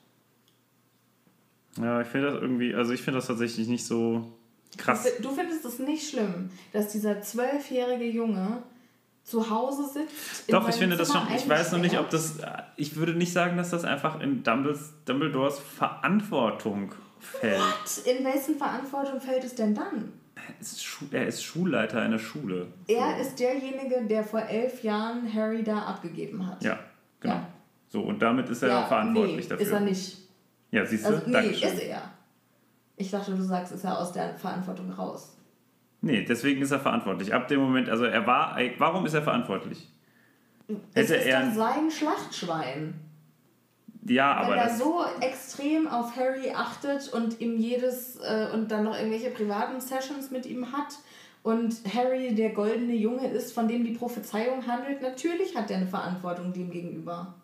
Ja, 1.76 2.00
ich 2.00 2.08
finde 2.08 2.30
das 2.30 2.40
irgendwie, 2.40 2.74
also 2.74 2.92
ich 2.92 3.02
finde 3.02 3.18
das 3.18 3.26
tatsächlich 3.26 3.68
nicht 3.68 3.84
so 3.84 4.32
krass. 4.76 5.06
Du 5.20 5.30
findest 5.30 5.64
es 5.64 5.78
nicht 5.78 6.08
schlimm, 6.10 6.50
dass 6.72 6.88
dieser 6.88 7.20
zwölfjährige 7.20 8.06
Junge 8.06 8.62
zu 9.26 9.50
Hause 9.50 9.84
sitzt? 9.92 10.52
Doch, 10.52 10.68
ich 10.68 10.76
finde 10.76 10.96
das 10.96 11.08
Zimmer 11.08 11.26
schon. 11.26 11.36
Ich 11.36 11.48
weiß 11.48 11.72
noch 11.72 11.80
nicht, 11.80 11.98
ob 11.98 12.08
das. 12.10 12.38
Ich 12.76 12.96
würde 12.96 13.14
nicht 13.14 13.32
sagen, 13.32 13.56
dass 13.56 13.70
das 13.70 13.84
einfach 13.84 14.20
in 14.20 14.42
Dumbledores, 14.42 15.58
Verantwortung 15.58 16.94
fällt. 17.18 17.58
What? 17.58 18.06
In 18.06 18.24
wessen 18.24 18.56
Verantwortung 18.56 19.20
fällt 19.20 19.44
es 19.44 19.54
denn 19.54 19.74
dann? 19.74 20.12
Er 20.36 20.60
ist, 20.60 20.84
Schu 20.84 21.06
er 21.10 21.26
ist 21.26 21.42
Schulleiter 21.42 22.00
einer 22.00 22.18
Schule. 22.18 22.68
Er 22.86 23.18
ist 23.18 23.38
derjenige, 23.40 24.06
der 24.08 24.22
vor 24.22 24.42
elf 24.42 24.82
Jahren 24.84 25.32
Harry 25.32 25.64
da 25.64 25.78
abgegeben 25.78 26.46
hat. 26.46 26.62
Ja, 26.62 26.78
genau. 27.20 27.34
Ja. 27.34 27.48
So, 27.88 28.02
und 28.02 28.20
damit 28.20 28.48
ist 28.48 28.62
er 28.62 28.68
Ja, 28.68 28.86
verantwortlich 28.86 29.44
nee, 29.44 29.48
dafür. 29.48 29.66
Ist 29.66 29.72
er 29.72 29.80
nicht. 29.80 30.25
Ja, 30.70 30.84
siehst 30.84 31.04
du? 31.04 31.08
Also, 31.10 31.22
nee, 31.26 31.32
Dankeschön. 31.32 31.68
ist 31.74 31.82
er. 31.82 32.02
Ich 32.96 33.10
dachte, 33.10 33.32
du 33.34 33.42
sagst, 33.42 33.72
ist 33.72 33.84
er 33.84 33.98
aus 33.98 34.12
der 34.12 34.34
Verantwortung 34.36 34.90
raus. 34.90 35.36
Nee, 36.00 36.24
deswegen 36.24 36.62
ist 36.62 36.70
er 36.70 36.80
verantwortlich. 36.80 37.32
Ab 37.34 37.48
dem 37.48 37.60
Moment, 37.60 37.88
also 37.88 38.04
er 38.04 38.26
war. 38.26 38.58
Warum 38.78 39.04
ist 39.06 39.14
er 39.14 39.22
verantwortlich? 39.22 39.90
Es 40.94 41.08
Hätte 41.10 41.14
ist 41.16 41.26
er- 41.26 41.46
doch 41.46 41.54
sein 41.54 41.90
Schlachtschwein. 41.90 42.94
Ja, 44.08 44.34
aber 44.34 44.52
Wenn 44.52 44.58
er 44.60 44.76
so 44.76 45.04
extrem 45.20 45.88
auf 45.88 46.14
Harry 46.16 46.52
achtet 46.54 47.12
und 47.12 47.40
ihm 47.40 47.56
jedes 47.58 48.16
äh, 48.20 48.48
und 48.54 48.70
dann 48.70 48.84
noch 48.84 48.96
irgendwelche 48.96 49.30
privaten 49.30 49.80
Sessions 49.80 50.30
mit 50.30 50.46
ihm 50.46 50.70
hat 50.72 50.94
und 51.42 51.74
Harry 51.92 52.32
der 52.34 52.50
goldene 52.50 52.94
Junge 52.94 53.28
ist, 53.28 53.52
von 53.52 53.66
dem 53.66 53.84
die 53.84 53.92
Prophezeiung 53.94 54.64
handelt, 54.66 55.02
natürlich 55.02 55.56
hat 55.56 55.70
er 55.72 55.78
eine 55.78 55.86
Verantwortung 55.88 56.52
dem 56.52 56.70
gegenüber. 56.70 57.34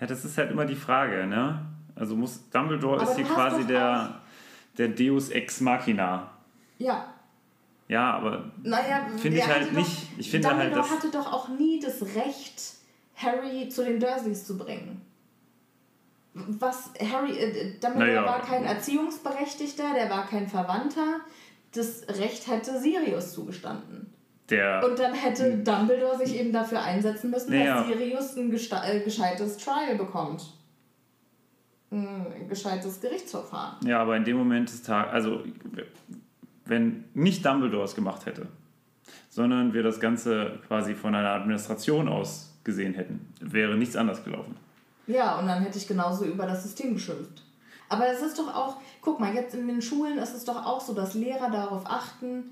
Ja, 0.00 0.06
das 0.06 0.24
ist 0.24 0.38
halt 0.38 0.50
immer 0.50 0.64
die 0.64 0.74
Frage, 0.76 1.26
ne? 1.26 1.64
Also 1.94 2.16
muss 2.16 2.48
Dumbledore 2.50 3.00
Aber 3.00 3.10
ist 3.10 3.16
hier 3.16 3.26
quasi 3.26 3.64
der, 3.66 4.20
der 4.78 4.88
Deus 4.88 5.28
Ex 5.28 5.60
Machina. 5.60 6.30
Ja, 6.78 7.12
Ja, 7.88 8.12
aber 8.14 8.50
naja, 8.62 9.06
Finde 9.18 9.38
ich 9.38 9.46
halt 9.46 9.72
nicht. 9.72 10.06
Ich 10.16 10.30
finde 10.30 10.48
halt, 10.48 10.58
Dumbledore 10.72 10.82
dass- 10.88 10.96
hatte 10.96 11.10
doch 11.10 11.32
auch 11.32 11.48
nie 11.48 11.80
das 11.80 12.00
Recht, 12.14 12.62
Harry 13.16 13.68
zu 13.68 13.84
den 13.84 13.98
Dursleys 14.00 14.46
zu 14.46 14.56
bringen. 14.56 15.02
Was 16.32 16.90
Harry, 17.12 17.36
äh, 17.36 17.72
Dumbledore 17.80 17.98
Naja. 17.98 18.24
war 18.24 18.40
kein 18.40 18.64
Erziehungsberechtigter, 18.64 19.92
der 19.94 20.08
war 20.08 20.26
kein 20.28 20.46
Verwandter. 20.48 21.20
Das 21.72 22.04
Recht 22.08 22.46
hätte 22.46 22.78
Sirius 22.80 23.32
zugestanden. 23.32 24.12
Der. 24.50 24.84
Und 24.84 24.98
dann 24.98 25.14
hätte 25.14 25.58
Dumbledore 25.58 26.18
sich 26.18 26.38
eben 26.38 26.52
dafür 26.52 26.82
einsetzen 26.82 27.30
müssen, 27.30 27.50
Naja. 27.50 27.78
dass 27.78 27.86
Sirius 27.86 28.36
ein 28.36 28.50
äh, 28.50 29.00
gescheites 29.00 29.56
Trial 29.58 29.96
bekommt. 29.96 30.52
Ein 31.90 32.46
gescheites 32.48 33.00
Gerichtsverfahren. 33.00 33.86
Ja, 33.86 34.00
aber 34.00 34.16
in 34.16 34.24
dem 34.24 34.36
Moment 34.36 34.70
des 34.70 34.82
Tages, 34.82 35.12
also 35.12 35.42
wenn 36.64 37.04
nicht 37.14 37.44
Dumbledore 37.44 37.84
es 37.84 37.94
gemacht 37.96 38.26
hätte, 38.26 38.46
sondern 39.28 39.72
wir 39.74 39.82
das 39.82 39.98
Ganze 39.98 40.60
quasi 40.68 40.94
von 40.94 41.14
einer 41.14 41.30
Administration 41.30 42.08
aus 42.08 42.54
gesehen 42.62 42.94
hätten, 42.94 43.26
wäre 43.40 43.76
nichts 43.76 43.96
anders 43.96 44.22
gelaufen. 44.22 44.56
Ja, 45.06 45.38
und 45.38 45.46
dann 45.46 45.62
hätte 45.62 45.78
ich 45.78 45.88
genauso 45.88 46.24
über 46.24 46.46
das 46.46 46.62
System 46.62 46.94
geschimpft. 46.94 47.42
Aber 47.88 48.06
es 48.06 48.22
ist 48.22 48.38
doch 48.38 48.54
auch, 48.54 48.76
guck 49.00 49.18
mal, 49.18 49.34
jetzt 49.34 49.54
in 49.54 49.66
den 49.66 49.82
Schulen 49.82 50.18
ist 50.18 50.34
es 50.34 50.44
doch 50.44 50.64
auch 50.64 50.80
so, 50.80 50.94
dass 50.94 51.14
Lehrer 51.14 51.50
darauf 51.50 51.82
achten, 51.86 52.44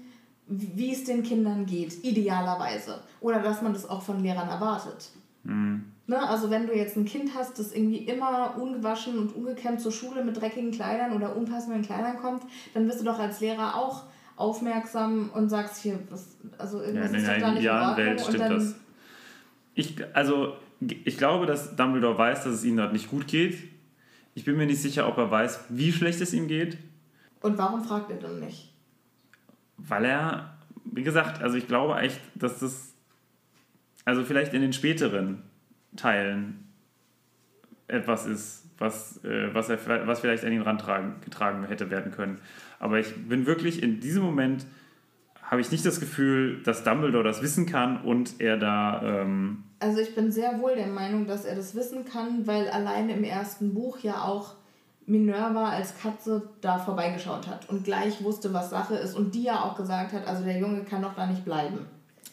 wie 0.48 0.92
es 0.92 1.04
den 1.04 1.22
Kindern 1.22 1.66
geht, 1.66 2.02
idealerweise. 2.04 3.00
Oder 3.20 3.40
dass 3.40 3.62
man 3.62 3.72
das 3.72 3.88
auch 3.88 4.02
von 4.02 4.22
Lehrern 4.22 4.48
erwartet. 4.48 5.10
Ne? 5.44 6.28
Also 6.28 6.50
wenn 6.50 6.66
du 6.66 6.74
jetzt 6.74 6.96
ein 6.96 7.04
Kind 7.04 7.34
hast, 7.34 7.58
das 7.58 7.72
irgendwie 7.72 7.98
immer 7.98 8.56
ungewaschen 8.58 9.18
und 9.18 9.34
ungekämmt 9.34 9.80
zur 9.80 9.92
Schule 9.92 10.24
mit 10.24 10.40
dreckigen 10.40 10.70
Kleidern 10.70 11.12
oder 11.12 11.36
unpassenden 11.36 11.82
Kleidern 11.82 12.16
kommt, 12.16 12.42
dann 12.74 12.86
wirst 12.86 13.00
du 13.00 13.04
doch 13.04 13.18
als 13.18 13.40
Lehrer 13.40 13.74
auch 13.74 14.04
aufmerksam 14.36 15.30
und 15.34 15.48
sagst 15.48 15.82
hier, 15.82 15.98
was, 16.10 16.36
also 16.58 16.80
Ja, 16.80 16.86
irgendwas 16.86 17.10
in 17.10 17.16
ist 17.16 17.28
doch 17.28 17.38
da 17.38 17.50
nicht 17.52 17.64
in 17.64 17.70
Ordnung. 17.70 17.96
Welt 17.96 18.20
stimmt 18.20 18.50
das. 18.50 18.74
Ich, 19.74 19.96
also, 20.14 20.54
ich 20.80 21.18
glaube, 21.18 21.46
dass 21.46 21.76
Dumbledore 21.76 22.16
weiß, 22.16 22.44
dass 22.44 22.54
es 22.54 22.64
ihm 22.64 22.76
dort 22.76 22.92
nicht 22.92 23.10
gut 23.10 23.26
geht. 23.26 23.58
Ich 24.34 24.44
bin 24.44 24.56
mir 24.56 24.66
nicht 24.66 24.80
sicher, 24.80 25.08
ob 25.08 25.18
er 25.18 25.30
weiß, 25.30 25.60
wie 25.68 25.92
schlecht 25.92 26.20
es 26.20 26.32
ihm 26.32 26.48
geht, 26.48 26.78
Und 27.40 27.58
warum 27.58 27.84
fragt 27.84 28.10
er 28.10 28.16
dann 28.16 28.40
nicht? 28.40 28.67
Weil 29.78 30.04
er, 30.04 30.58
wie 30.84 31.02
gesagt, 31.02 31.42
also 31.42 31.56
ich 31.56 31.66
glaube 31.66 31.98
echt, 32.00 32.20
dass 32.34 32.58
das, 32.58 32.94
also 34.04 34.24
vielleicht 34.24 34.52
in 34.54 34.60
den 34.60 34.72
späteren 34.72 35.42
Teilen 35.96 36.68
etwas 37.86 38.26
ist, 38.26 38.64
was, 38.78 39.24
äh, 39.24 39.52
was, 39.54 39.68
er, 39.68 40.06
was 40.06 40.20
vielleicht 40.20 40.44
an 40.44 40.52
ihn 40.52 40.62
rantragen, 40.62 41.16
getragen 41.24 41.64
hätte 41.64 41.90
werden 41.90 42.12
können. 42.12 42.38
Aber 42.78 42.98
ich 42.98 43.14
bin 43.28 43.46
wirklich 43.46 43.82
in 43.82 44.00
diesem 44.00 44.22
Moment, 44.22 44.66
habe 45.42 45.62
ich 45.62 45.70
nicht 45.70 45.86
das 45.86 45.98
Gefühl, 45.98 46.62
dass 46.62 46.84
Dumbledore 46.84 47.24
das 47.24 47.42
wissen 47.42 47.64
kann 47.64 48.02
und 48.02 48.38
er 48.38 48.58
da, 48.58 49.02
ähm, 49.02 49.64
Also 49.80 50.00
ich 50.00 50.14
bin 50.14 50.30
sehr 50.30 50.60
wohl 50.60 50.74
der 50.74 50.88
Meinung, 50.88 51.26
dass 51.26 51.46
er 51.46 51.56
das 51.56 51.74
wissen 51.74 52.04
kann, 52.04 52.46
weil 52.46 52.68
allein 52.68 53.08
im 53.08 53.24
ersten 53.24 53.72
Buch 53.72 53.98
ja 54.00 54.22
auch 54.22 54.56
Minerva 55.08 55.70
als 55.70 55.98
Katze 55.98 56.42
da 56.60 56.78
vorbeigeschaut 56.78 57.46
hat 57.46 57.68
und 57.68 57.84
gleich 57.84 58.22
wusste, 58.22 58.52
was 58.52 58.70
Sache 58.70 58.94
ist 58.94 59.16
und 59.16 59.34
die 59.34 59.44
ja 59.44 59.62
auch 59.64 59.76
gesagt 59.76 60.12
hat, 60.12 60.26
also 60.26 60.44
der 60.44 60.58
Junge 60.58 60.84
kann 60.84 61.02
doch 61.02 61.14
da 61.14 61.26
nicht 61.26 61.44
bleiben. 61.44 61.78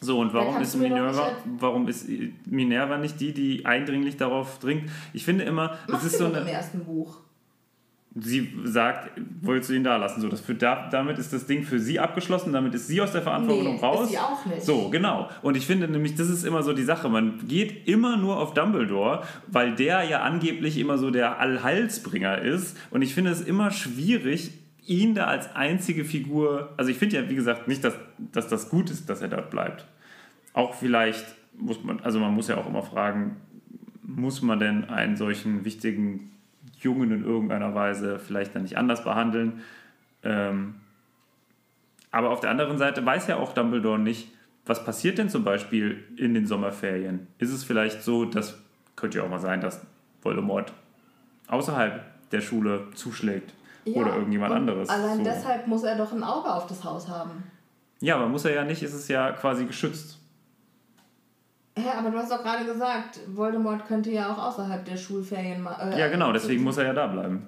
So, 0.00 0.18
und 0.20 0.34
warum 0.34 0.60
ist, 0.60 0.76
Minerva, 0.76 1.24
nicht 1.28 1.36
warum 1.58 1.88
ist 1.88 2.06
Minerva 2.44 2.98
nicht 2.98 3.18
die, 3.18 3.32
die 3.32 3.64
eindringlich 3.64 4.18
darauf 4.18 4.58
dringt? 4.58 4.90
Ich 5.14 5.24
finde 5.24 5.44
immer, 5.44 5.68
das 5.86 5.88
Macht 5.88 6.04
ist 6.04 6.12
sie 6.12 6.18
so 6.18 6.24
doch 6.24 6.34
im 6.36 6.42
eine. 6.42 6.50
ersten 6.50 6.84
Buch. 6.84 7.16
Sie 8.18 8.50
sagt, 8.64 9.10
wolltest 9.42 9.68
du 9.70 9.74
ihn 9.74 9.84
da 9.84 9.96
lassen? 9.98 10.22
So, 10.22 10.28
das 10.28 10.40
für, 10.40 10.54
da, 10.54 10.88
damit 10.90 11.18
ist 11.18 11.34
das 11.34 11.44
Ding 11.46 11.64
für 11.64 11.78
sie 11.78 12.00
abgeschlossen, 12.00 12.50
damit 12.54 12.74
ist 12.74 12.86
sie 12.88 13.02
aus 13.02 13.12
der 13.12 13.20
Verantwortung 13.20 13.74
Nee, 13.74 13.80
raus. 13.80 14.04
ist 14.04 14.10
sie 14.12 14.18
auch 14.18 14.46
nicht. 14.46 14.62
So, 14.62 14.88
genau. 14.88 15.28
Und 15.42 15.54
ich 15.54 15.66
finde 15.66 15.86
nämlich, 15.86 16.14
das 16.14 16.30
ist 16.30 16.42
immer 16.44 16.62
so 16.62 16.72
die 16.72 16.82
Sache. 16.84 17.10
Man 17.10 17.46
geht 17.46 17.86
immer 17.86 18.16
nur 18.16 18.38
auf 18.38 18.54
Dumbledore, 18.54 19.22
weil 19.48 19.74
der 19.74 20.04
ja 20.04 20.22
angeblich 20.22 20.78
immer 20.78 20.96
so 20.96 21.10
der 21.10 21.38
Allhalsbringer 21.40 22.38
ist. 22.38 22.78
Und 22.90 23.02
ich 23.02 23.12
finde 23.14 23.32
es 23.32 23.42
immer 23.42 23.70
schwierig, 23.70 24.50
ihn 24.86 25.14
da 25.14 25.26
als 25.26 25.54
einzige 25.54 26.04
Figur. 26.06 26.72
Also, 26.78 26.90
ich 26.90 26.96
finde 26.96 27.16
ja, 27.16 27.28
wie 27.28 27.34
gesagt, 27.34 27.68
nicht, 27.68 27.84
dass, 27.84 27.94
dass 28.32 28.48
das 28.48 28.70
gut 28.70 28.88
ist, 28.90 29.10
dass 29.10 29.20
er 29.20 29.28
dort 29.28 29.50
bleibt. 29.50 29.84
Auch 30.54 30.72
vielleicht 30.74 31.26
muss 31.58 31.84
man, 31.84 32.00
also 32.00 32.18
man 32.18 32.32
muss 32.32 32.48
ja 32.48 32.56
auch 32.56 32.66
immer 32.66 32.82
fragen, 32.82 33.36
muss 34.02 34.40
man 34.40 34.58
denn 34.58 34.84
einen 34.88 35.16
solchen 35.16 35.64
wichtigen 35.66 36.30
Jungen 36.80 37.10
in 37.10 37.24
irgendeiner 37.24 37.74
Weise 37.74 38.18
vielleicht 38.18 38.54
dann 38.54 38.62
nicht 38.62 38.76
anders 38.76 39.04
behandeln? 39.04 39.62
Ähm, 40.22 40.76
aber 42.10 42.30
auf 42.30 42.40
der 42.40 42.50
anderen 42.50 42.78
Seite 42.78 43.04
weiß 43.04 43.26
ja 43.26 43.36
auch 43.36 43.52
Dumbledore 43.52 43.98
nicht, 43.98 44.28
was 44.64 44.84
passiert 44.84 45.18
denn 45.18 45.28
zum 45.28 45.44
Beispiel 45.44 46.04
in 46.16 46.34
den 46.34 46.46
Sommerferien? 46.46 47.28
Ist 47.38 47.52
es 47.52 47.62
vielleicht 47.62 48.02
so, 48.02 48.24
dass, 48.24 48.58
könnte 48.96 49.18
ja 49.18 49.24
auch 49.24 49.30
mal 49.30 49.38
sein, 49.38 49.60
dass 49.60 49.80
Voldemort 50.22 50.72
außerhalb 51.48 52.04
der 52.32 52.40
Schule 52.40 52.88
zuschlägt 52.94 53.52
Ja, 53.84 54.00
oder 54.00 54.16
irgendjemand 54.16 54.52
anderes? 54.52 54.88
Allein 54.88 55.18
so. 55.18 55.24
deshalb 55.24 55.66
muss 55.68 55.84
er 55.84 55.96
doch 55.96 56.12
ein 56.12 56.24
Auge 56.24 56.52
auf 56.52 56.66
das 56.66 56.82
Haus 56.82 57.08
haben. 57.08 57.44
Ja, 58.00 58.16
aber 58.16 58.28
muss 58.28 58.44
er 58.44 58.54
ja 58.54 58.64
nicht, 58.64 58.82
ist 58.82 58.92
es 58.92 59.08
ja 59.08 59.32
quasi 59.32 59.64
geschützt. 59.64 60.15
Hä, 61.78 61.90
aber 61.98 62.10
du 62.10 62.18
hast 62.18 62.32
doch 62.32 62.42
gerade 62.42 62.64
gesagt, 62.64 63.20
Voldemort 63.34 63.86
könnte 63.86 64.10
ja 64.10 64.32
auch 64.32 64.38
außerhalb 64.38 64.84
der 64.84 64.96
Schulferien 64.96 65.62
mal. 65.62 65.92
Äh, 65.92 65.98
Ja, 66.00 66.08
genau, 66.08 66.32
deswegen 66.32 66.64
muss 66.64 66.78
er 66.78 66.86
ja 66.86 66.94
da 66.94 67.06
bleiben. 67.06 67.46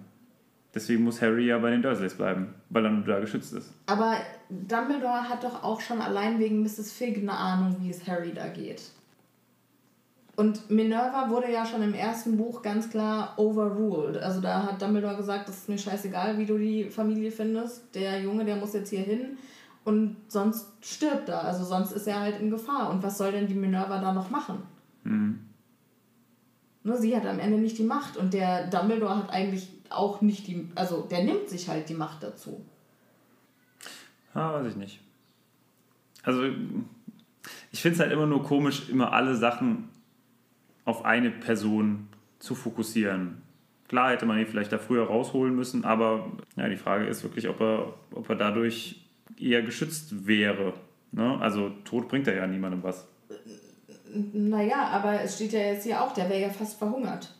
Deswegen 0.75 1.03
muss 1.03 1.23
Harry 1.23 1.47
ja 1.47 1.59
bei 1.59 1.71
den 1.71 1.81
Dursleys 1.81 2.15
bleiben, 2.15 2.55
weil 2.69 2.85
er 2.85 2.91
nur 2.91 3.05
da 3.07 3.21
geschützt 3.21 3.55
ist. 3.55 3.73
Aber 3.87 4.17
Dumbledore 4.51 5.29
hat 5.29 5.43
doch 5.43 5.65
auch 5.65 5.81
schon 5.81 6.03
allein 6.03 6.39
wegen 6.39 6.63
Mrs. 6.63 6.93
Fig 6.93 7.17
eine 7.17 7.33
Ahnung, 7.33 7.77
wie 7.81 7.89
es 7.89 8.07
Harry 8.07 8.33
da 8.35 8.49
geht. 8.49 8.83
Und 10.37 10.71
Minerva 10.71 11.31
wurde 11.31 11.51
ja 11.51 11.65
schon 11.65 11.83
im 11.83 11.95
ersten 11.95 12.37
Buch 12.37 12.61
ganz 12.63 12.91
klar 12.91 13.33
overruled. 13.39 14.19
Also 14.19 14.41
da 14.43 14.63
hat 14.63 14.81
Dumbledore 14.81 15.17
gesagt, 15.17 15.49
das 15.49 15.57
ist 15.57 15.69
mir 15.71 15.79
scheißegal, 15.79 16.37
wie 16.39 16.47
du 16.47 16.59
die 16.59 16.85
Familie 16.91 17.33
findest. 17.33 17.93
Der 17.95 18.21
Junge, 18.21 18.45
der 18.45 18.57
muss 18.57 18.75
jetzt 18.75 18.91
hier 18.91 19.01
hin 19.01 19.39
und 19.85 20.17
sonst 20.29 20.67
stirbt 20.81 21.29
er. 21.29 21.45
Also 21.45 21.65
sonst 21.65 21.93
ist 21.93 22.07
er 22.07 22.21
halt 22.21 22.41
in 22.41 22.51
Gefahr. 22.51 22.91
Und 22.91 23.03
was 23.03 23.19
soll 23.19 23.33
denn 23.33 23.47
die 23.47 23.55
Minerva 23.55 24.01
da 24.01 24.13
noch 24.13 24.31
machen? 24.31 24.63
Ne, 25.05 26.97
sie 26.97 27.17
hat 27.17 27.27
am 27.27 27.39
Ende 27.39 27.59
nicht 27.59 27.79
die 27.79 27.85
Macht 27.85 28.17
und 28.17 28.35
der 28.35 28.69
Dumbledore 28.69 29.17
hat 29.17 29.31
eigentlich 29.31 29.69
auch 29.91 30.21
nicht 30.21 30.47
die, 30.47 30.69
also 30.75 31.03
der 31.03 31.25
nimmt 31.25 31.49
sich 31.49 31.69
halt 31.69 31.89
die 31.89 31.95
Macht 31.95 32.23
dazu. 32.23 32.65
Ah, 34.35 34.55
weiß 34.55 34.73
ich 34.73 34.77
nicht. 34.77 35.01
Also, 36.23 36.45
ich 37.73 37.81
finde 37.81 37.95
es 37.95 38.01
halt 38.01 38.13
immer 38.13 38.27
nur 38.27 38.43
komisch, 38.43 38.89
immer 38.91 39.13
alle 39.13 39.35
Sachen 39.35 39.89
auf 40.85 41.05
eine 41.05 41.31
Person 41.31 42.09
zu 42.39 42.55
fokussieren. 42.55 43.43
Klar 43.89 44.11
hätte 44.11 44.27
man 44.27 44.39
ihn 44.39 44.47
vielleicht 44.47 44.73
da 44.73 44.79
früher 44.79 45.07
rausholen 45.07 45.57
müssen, 45.57 45.85
aber 45.85 46.31
ja, 46.57 46.69
die 46.69 46.77
Frage 46.77 47.07
ist 47.07 47.23
wirklich, 47.23 47.49
ob 47.49 47.61
er, 47.61 47.95
ob 48.13 48.29
er 48.29 48.37
dadurch 48.37 49.08
eher 49.41 49.63
geschützt 49.63 50.27
wäre. 50.27 50.75
Ne? 51.13 51.39
Also 51.41 51.71
Tod 51.85 52.09
bringt 52.09 52.27
ja 52.27 52.47
niemandem 52.47 52.83
was. 52.83 53.07
Naja, 54.33 54.89
aber 54.93 55.21
es 55.21 55.37
steht 55.37 55.53
ja 55.53 55.61
jetzt 55.61 55.85
hier 55.85 56.03
auch, 56.03 56.13
der 56.13 56.29
wäre 56.29 56.41
ja 56.41 56.49
fast 56.49 56.79
verhungert. 56.79 57.35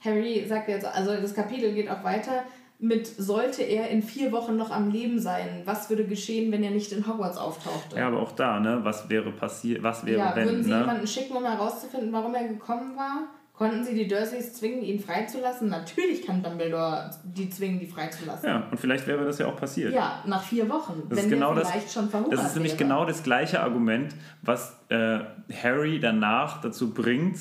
Harry 0.00 0.44
sagt 0.46 0.68
jetzt, 0.68 0.86
also 0.86 1.12
das 1.16 1.34
Kapitel 1.34 1.74
geht 1.74 1.88
auch 1.88 2.04
weiter 2.04 2.44
mit, 2.80 3.06
sollte 3.06 3.62
er 3.62 3.88
in 3.88 4.02
vier 4.02 4.30
Wochen 4.30 4.56
noch 4.56 4.70
am 4.70 4.90
Leben 4.90 5.18
sein? 5.18 5.62
Was 5.64 5.90
würde 5.90 6.06
geschehen, 6.06 6.52
wenn 6.52 6.62
er 6.62 6.70
nicht 6.70 6.92
in 6.92 7.06
Hogwarts 7.06 7.36
auftauchte? 7.36 7.96
Ja, 7.96 8.06
aber 8.06 8.20
auch 8.20 8.32
da, 8.32 8.60
ne? 8.60 8.80
Was 8.82 9.08
wäre 9.08 9.32
passiert, 9.32 9.82
was 9.82 10.06
wäre, 10.06 10.18
Ja, 10.18 10.36
wenn, 10.36 10.44
würden 10.44 10.62
Sie 10.62 10.70
ne? 10.70 10.80
jemanden 10.80 11.06
schicken, 11.06 11.36
um 11.36 11.44
herauszufinden, 11.44 12.12
warum 12.12 12.34
er 12.34 12.46
gekommen 12.46 12.96
war? 12.96 13.28
Konnten 13.58 13.82
Sie 13.82 13.92
die 13.92 14.06
Dursleys 14.06 14.54
zwingen, 14.54 14.82
ihn 14.84 15.00
freizulassen? 15.00 15.68
Natürlich 15.68 16.24
kann 16.24 16.44
Dumbledore 16.44 17.10
die 17.24 17.50
zwingen, 17.50 17.80
die 17.80 17.86
freizulassen. 17.88 18.48
Ja, 18.48 18.68
und 18.70 18.78
vielleicht 18.78 19.08
wäre 19.08 19.24
das 19.24 19.40
ja 19.40 19.46
auch 19.46 19.56
passiert. 19.56 19.92
Ja, 19.92 20.22
nach 20.26 20.44
vier 20.44 20.68
Wochen, 20.68 21.02
Das 21.08 21.18
wenn 21.18 21.24
ist, 21.24 21.30
genau 21.30 21.54
der 21.54 21.64
das, 21.64 21.72
vielleicht 21.72 21.92
schon 21.92 22.08
verhungert 22.08 22.38
das 22.38 22.46
ist 22.46 22.54
nämlich 22.54 22.74
wäre. 22.74 22.84
genau 22.84 23.04
das 23.04 23.24
gleiche 23.24 23.60
Argument, 23.60 24.14
was 24.42 24.76
äh, 24.90 25.18
Harry 25.60 25.98
danach 25.98 26.60
dazu 26.60 26.94
bringt, 26.94 27.36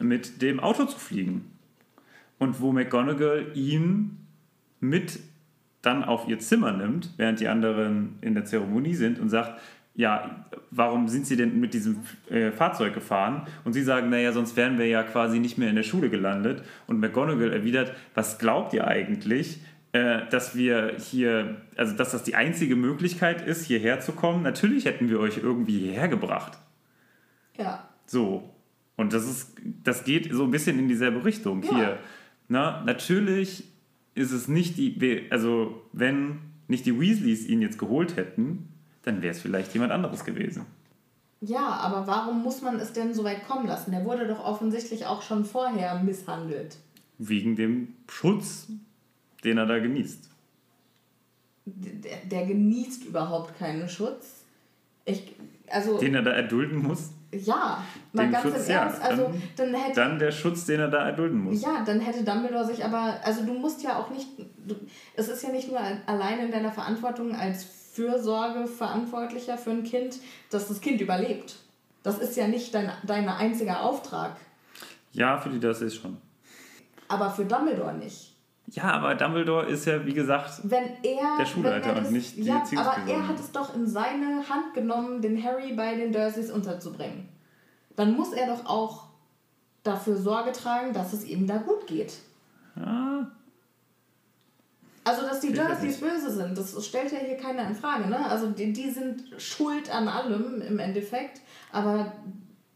mit 0.00 0.40
dem 0.40 0.60
Auto 0.60 0.86
zu 0.86 0.98
fliegen. 0.98 1.50
Und 2.38 2.62
wo 2.62 2.72
McGonagall 2.72 3.48
ihn 3.54 4.16
mit 4.80 5.20
dann 5.82 6.04
auf 6.04 6.26
ihr 6.26 6.38
Zimmer 6.38 6.72
nimmt, 6.72 7.10
während 7.18 7.38
die 7.38 7.48
anderen 7.48 8.16
in 8.22 8.32
der 8.34 8.46
Zeremonie 8.46 8.94
sind 8.94 9.18
und 9.18 9.28
sagt, 9.28 9.60
ja, 9.94 10.46
warum 10.70 11.08
sind 11.08 11.26
sie 11.26 11.36
denn 11.36 11.60
mit 11.60 11.74
diesem 11.74 11.98
äh, 12.28 12.52
Fahrzeug 12.52 12.94
gefahren? 12.94 13.46
Und 13.64 13.72
sie 13.72 13.82
sagen, 13.82 14.08
naja, 14.08 14.32
sonst 14.32 14.56
wären 14.56 14.78
wir 14.78 14.86
ja 14.86 15.02
quasi 15.02 15.38
nicht 15.40 15.58
mehr 15.58 15.68
in 15.68 15.76
der 15.76 15.82
Schule 15.82 16.08
gelandet. 16.10 16.62
Und 16.86 17.00
McGonagall 17.00 17.52
erwidert, 17.52 17.92
was 18.14 18.38
glaubt 18.38 18.72
ihr 18.72 18.86
eigentlich, 18.86 19.60
äh, 19.92 20.20
dass 20.30 20.56
wir 20.56 20.96
hier, 20.98 21.60
also 21.76 21.96
dass 21.96 22.12
das 22.12 22.22
die 22.22 22.34
einzige 22.36 22.76
Möglichkeit 22.76 23.42
ist, 23.46 23.64
hierher 23.66 24.00
zu 24.00 24.12
kommen? 24.12 24.42
Natürlich 24.42 24.84
hätten 24.84 25.08
wir 25.10 25.18
euch 25.20 25.38
irgendwie 25.38 25.78
hierher 25.80 26.08
gebracht. 26.08 26.58
Ja, 27.58 27.88
So. 28.06 28.54
Und 28.96 29.14
das 29.14 29.24
ist, 29.24 29.56
das 29.82 30.04
geht 30.04 30.30
so 30.30 30.44
ein 30.44 30.50
bisschen 30.50 30.78
in 30.78 30.86
dieselbe 30.86 31.24
Richtung 31.24 31.62
Ja. 31.62 31.74
hier. 31.74 31.98
Na, 32.48 32.82
natürlich 32.84 33.64
ist 34.14 34.30
es 34.32 34.46
nicht 34.46 34.76
die, 34.76 35.26
also 35.30 35.82
wenn 35.92 36.38
nicht 36.68 36.84
die 36.84 37.00
Weasleys 37.00 37.46
ihn 37.46 37.62
jetzt 37.62 37.78
geholt 37.78 38.16
hätten, 38.16 38.68
dann 39.02 39.22
wäre 39.22 39.32
es 39.34 39.40
vielleicht 39.40 39.72
jemand 39.74 39.92
anderes 39.92 40.24
gewesen. 40.24 40.66
Ja, 41.40 41.68
aber 41.68 42.06
warum 42.06 42.42
muss 42.42 42.60
man 42.60 42.78
es 42.80 42.92
denn 42.92 43.14
so 43.14 43.24
weit 43.24 43.46
kommen 43.48 43.66
lassen? 43.66 43.92
Der 43.92 44.04
wurde 44.04 44.26
doch 44.26 44.44
offensichtlich 44.44 45.06
auch 45.06 45.22
schon 45.22 45.44
vorher 45.44 45.98
misshandelt. 46.02 46.76
Wegen 47.18 47.56
dem 47.56 47.94
Schutz, 48.08 48.66
den 49.42 49.56
er 49.58 49.66
da 49.66 49.78
genießt. 49.78 50.28
Der, 51.64 52.16
der 52.24 52.46
genießt 52.46 53.04
überhaupt 53.04 53.58
keinen 53.58 53.88
Schutz. 53.88 54.44
Ich, 55.04 55.34
also, 55.68 55.98
Den 55.98 56.14
er 56.14 56.22
da 56.22 56.32
erdulden 56.32 56.78
muss. 56.82 57.10
ja, 57.32 57.82
mal 58.12 58.24
den 58.24 58.32
ganz 58.32 58.44
Schutz, 58.44 58.66
im 58.66 58.72
ja, 58.72 58.82
Ernst. 58.82 59.02
Also, 59.02 59.22
dann- 59.24 59.42
dann 59.72 59.74
hätte 59.80 59.94
Dann 59.94 60.18
der 60.18 60.32
Schutz, 60.32 60.66
den 60.66 60.80
er 60.80 60.88
da 60.88 61.06
erdulden 61.06 61.40
muss. 61.40 61.62
Ja, 61.62 61.82
dann 61.84 62.00
hätte 62.00 62.24
Dumbledore 62.24 62.66
sich 62.66 62.84
aber, 62.84 63.18
also 63.24 63.44
du 63.46 63.54
musst 63.54 63.82
ja 63.82 63.98
auch 63.98 64.10
nicht, 64.10 64.28
du, 64.66 64.74
es 65.14 65.28
ist 65.28 65.42
ja 65.42 65.50
nicht 65.50 65.68
nur 65.70 65.80
allein 66.06 66.40
in 66.40 66.50
deiner 66.50 66.72
Verantwortung 66.72 67.34
als 67.34 67.64
Fürsorgeverantwortlicher 67.92 69.58
für 69.58 69.70
ein 69.70 69.82
Kind, 69.82 70.16
dass 70.50 70.68
das 70.68 70.80
Kind 70.80 71.00
überlebt. 71.00 71.56
Das 72.02 72.18
ist 72.18 72.36
ja 72.36 72.48
nicht 72.48 72.74
dein, 72.74 72.90
dein 73.04 73.28
einziger 73.28 73.82
Auftrag. 73.82 74.36
Ja, 75.12 75.38
für 75.38 75.50
die 75.50 75.60
das 75.60 75.82
ist 75.82 75.96
schon. 75.96 76.16
Aber 77.08 77.30
für 77.30 77.44
Dumbledore 77.44 77.94
nicht. 77.94 78.36
Ja, 78.68 78.84
aber 78.92 79.16
Dumbledore 79.16 79.66
ist 79.66 79.84
ja, 79.86 80.06
wie 80.06 80.14
gesagt, 80.14 80.60
Wenn 80.62 80.84
er. 81.02 81.38
Der 81.38 81.46
Schulleiter 81.46 81.90
er 81.90 81.98
und 81.98 82.12
nicht 82.12 82.36
die 82.36 82.42
Ja, 82.42 82.62
aber 82.76 82.96
er 83.10 83.26
hat 83.26 83.40
es 83.40 83.50
doch 83.50 83.74
in 83.74 83.86
seine 83.86 84.48
Hand 84.48 84.74
genommen, 84.74 85.20
den 85.20 85.42
Harry 85.42 85.72
bei 85.74 85.96
den 85.96 86.12
Dursleys 86.12 86.52
unterzubringen. 86.52 87.28
Dann 87.96 88.14
muss 88.14 88.32
er 88.32 88.46
doch 88.46 88.64
auch 88.66 89.08
dafür 89.82 90.16
Sorge 90.16 90.52
tragen, 90.52 90.92
dass 90.92 91.12
es 91.12 91.24
ihm 91.24 91.48
da 91.48 91.56
gut 91.56 91.86
geht. 91.88 92.18
ja, 92.76 93.30
Also, 95.10 95.26
dass 95.26 95.40
die 95.40 95.52
Dursleys 95.52 95.98
böse 95.98 96.30
sind, 96.30 96.56
das 96.56 96.86
stellt 96.86 97.10
ja 97.10 97.18
hier 97.18 97.36
keiner 97.36 97.66
in 97.66 97.74
Frage. 97.74 98.08
Ne? 98.08 98.30
Also, 98.30 98.50
die, 98.50 98.72
die 98.72 98.90
sind 98.90 99.24
schuld 99.38 99.92
an 99.92 100.06
allem 100.06 100.62
im 100.62 100.78
Endeffekt, 100.78 101.40
aber 101.72 102.12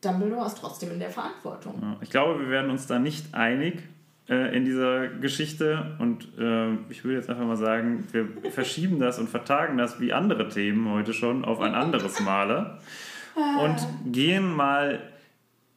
Dumbledore 0.01 0.47
ist 0.47 0.59
trotzdem 0.59 0.91
in 0.91 0.99
der 0.99 1.11
Verantwortung. 1.11 1.79
Ja, 1.81 1.97
Ich 2.01 2.11
glaube, 2.11 2.41
wir 2.41 2.51
werden 2.51 2.71
uns 2.71 2.89
da 2.89 2.99
nicht 2.99 3.35
einig 3.35 3.83
äh, 4.29 4.57
in 4.57 4.65
dieser 4.65 5.07
Geschichte 5.07 5.97
und 6.01 6.27
äh, 6.37 6.75
ich 6.91 7.05
würde 7.05 7.19
jetzt 7.19 7.31
einfach 7.31 7.47
mal 7.47 7.57
sagen, 7.57 8.05
wir 8.11 8.27
verschieben 8.51 8.99
das 8.99 9.21
und 9.21 9.29
vertagen 9.29 9.79
das 9.79 10.01
wie 10.01 10.13
andere 10.13 10.49
Themen 10.49 10.91
heute 10.91 11.13
schon 11.13 11.45
auf 11.45 11.61
ein 11.61 11.75
anderes 11.75 12.19
Male 12.21 12.79
und 13.63 14.13
gehen 14.13 14.53
mal 14.53 15.01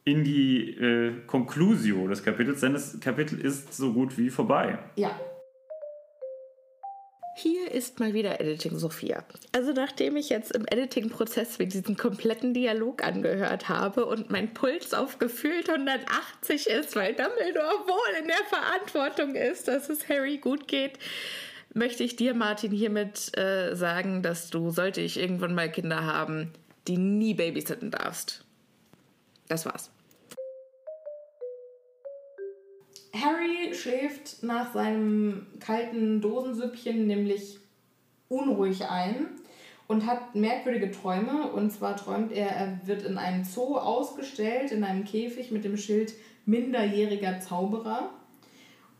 in 0.02 0.24
die 0.24 0.70
äh, 0.70 1.12
Conclusio 1.26 2.08
des 2.08 2.24
Kapitels, 2.24 2.60
denn 2.60 2.72
das 2.72 2.98
Kapitel 2.98 3.38
ist 3.38 3.74
so 3.74 3.92
gut 3.92 4.16
wie 4.16 4.30
vorbei. 4.30 4.78
Ja, 4.96 5.10
Hier 7.40 7.70
ist 7.70 8.00
mal 8.00 8.14
wieder 8.14 8.40
Editing 8.40 8.78
Sophia. 8.78 9.22
Also 9.52 9.70
nachdem 9.70 10.16
ich 10.16 10.28
jetzt 10.28 10.50
im 10.56 10.66
Editing-Prozess 10.66 11.60
mir 11.60 11.68
diesen 11.68 11.96
kompletten 11.96 12.52
Dialog 12.52 13.04
angehört 13.04 13.68
habe 13.68 14.06
und 14.06 14.28
mein 14.28 14.52
Puls 14.54 14.92
auf 14.92 15.20
gefühlt 15.20 15.70
180 15.70 16.66
ist, 16.66 16.96
weil 16.96 17.14
Dumbledore 17.14 17.86
wohl 17.86 18.20
in 18.20 18.26
der 18.26 18.44
Verantwortung 18.48 19.36
ist, 19.36 19.68
dass 19.68 19.88
es 19.88 20.08
Harry 20.08 20.38
gut 20.38 20.66
geht, 20.66 20.98
möchte 21.74 22.02
ich 22.02 22.16
dir, 22.16 22.34
Martin, 22.34 22.72
hiermit 22.72 23.38
äh, 23.38 23.76
sagen, 23.76 24.24
dass 24.24 24.50
du, 24.50 24.70
sollte 24.70 25.00
ich 25.00 25.16
irgendwann 25.16 25.54
mal 25.54 25.70
Kinder 25.70 26.04
haben, 26.04 26.52
die 26.88 26.98
nie 26.98 27.34
babysitten 27.34 27.92
darfst. 27.92 28.44
Das 29.46 29.64
war's. 29.64 29.92
Harry 33.14 33.74
schläft 33.74 34.42
nach 34.42 34.72
seinem 34.72 35.46
kalten 35.60 36.20
Dosensüppchen 36.20 37.06
nämlich 37.06 37.58
unruhig 38.28 38.84
ein 38.86 39.26
und 39.86 40.06
hat 40.06 40.34
merkwürdige 40.34 40.90
Träume. 40.90 41.50
Und 41.50 41.70
zwar 41.70 41.96
träumt 41.96 42.32
er, 42.32 42.48
er 42.48 42.80
wird 42.84 43.02
in 43.02 43.18
einem 43.18 43.44
Zoo 43.44 43.76
ausgestellt, 43.76 44.70
in 44.70 44.84
einem 44.84 45.04
Käfig 45.04 45.50
mit 45.50 45.64
dem 45.64 45.76
Schild 45.76 46.14
minderjähriger 46.44 47.40
Zauberer. 47.40 48.10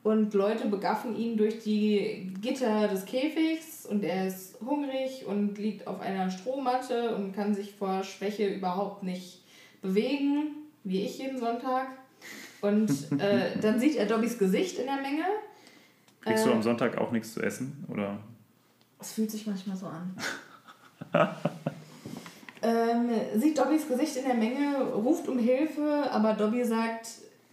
Und 0.02 0.32
Leute 0.32 0.68
begaffen 0.68 1.16
ihn 1.16 1.36
durch 1.36 1.58
die 1.58 2.32
Gitter 2.40 2.88
des 2.88 3.04
Käfigs 3.04 3.84
und 3.84 4.04
er 4.04 4.28
ist 4.28 4.58
hungrig 4.60 5.26
und 5.26 5.58
liegt 5.58 5.86
auf 5.86 6.00
einer 6.00 6.30
Strohmatte 6.30 7.14
und 7.16 7.32
kann 7.34 7.52
sich 7.52 7.74
vor 7.74 8.02
Schwäche 8.04 8.46
überhaupt 8.46 9.02
nicht 9.02 9.42
bewegen, 9.82 10.54
wie 10.84 11.02
ich 11.02 11.18
jeden 11.18 11.38
Sonntag. 11.38 11.97
Und 12.60 12.90
äh, 13.20 13.58
dann 13.60 13.78
sieht 13.78 13.96
er 13.96 14.06
Dobbys 14.06 14.38
Gesicht 14.38 14.78
in 14.78 14.86
der 14.86 14.96
Menge. 14.96 15.22
Kriegst 16.22 16.44
du 16.44 16.50
Äh. 16.50 16.54
am 16.54 16.62
Sonntag 16.62 16.98
auch 16.98 17.12
nichts 17.12 17.32
zu 17.34 17.40
essen? 17.42 17.84
Oder? 17.88 18.18
Es 19.00 19.12
fühlt 19.12 19.30
sich 19.30 19.46
manchmal 19.46 19.76
so 19.76 19.86
an. 19.86 20.16
ähm, 22.62 23.10
sieht 23.36 23.58
Dobbys 23.58 23.86
Gesicht 23.88 24.16
in 24.16 24.24
der 24.24 24.34
Menge, 24.34 24.82
ruft 24.92 25.28
um 25.28 25.38
Hilfe, 25.38 26.08
aber 26.10 26.34
Dobby 26.34 26.64
sagt, 26.64 27.06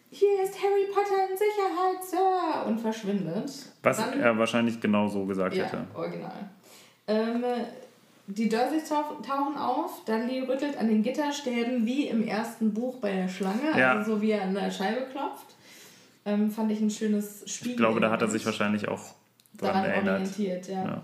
hier 0.09 0.43
ist 0.43 0.55
Harry 0.61 0.87
Potter 0.93 1.29
in 1.29 1.37
Sicherheit, 1.37 2.03
Sir, 2.03 2.65
und 2.67 2.79
verschwindet. 2.79 3.51
Was 3.83 3.97
Dann- 3.97 4.19
er 4.19 4.37
wahrscheinlich 4.37 4.79
genau 4.81 5.07
so 5.07 5.25
gesagt 5.25 5.55
ja, 5.55 5.65
hätte. 5.65 5.85
original. 5.93 6.49
Ähm, 7.07 7.43
die 8.27 8.49
Dursleys 8.49 8.89
tauch- 8.89 9.21
tauchen 9.21 9.57
auf, 9.57 10.03
Dudley 10.05 10.41
rüttelt 10.41 10.77
an 10.77 10.87
den 10.87 11.03
Gitterstäben 11.03 11.85
wie 11.85 12.07
im 12.07 12.27
ersten 12.27 12.73
Buch 12.73 12.99
bei 12.99 13.11
der 13.13 13.27
Schlange, 13.27 13.77
Ja. 13.77 13.93
also 13.93 14.15
so 14.15 14.21
wie 14.21 14.31
er 14.31 14.43
an 14.43 14.53
der 14.53 14.71
Scheibe 14.71 15.05
klopft. 15.11 15.55
Ähm, 16.25 16.49
fand 16.49 16.71
ich 16.71 16.79
ein 16.81 16.89
schönes 16.89 17.43
Spiel. 17.45 17.71
Ich 17.71 17.77
glaube, 17.77 17.99
da 17.99 18.09
hat 18.09 18.21
er 18.21 18.27
sich 18.27 18.45
wahrscheinlich 18.45 18.87
auch 18.87 19.13
dran 19.57 19.73
daran 19.73 19.85
erinnert. 19.85 20.13
orientiert, 20.21 20.67
ja. 20.67 20.83
Ja. 20.83 21.01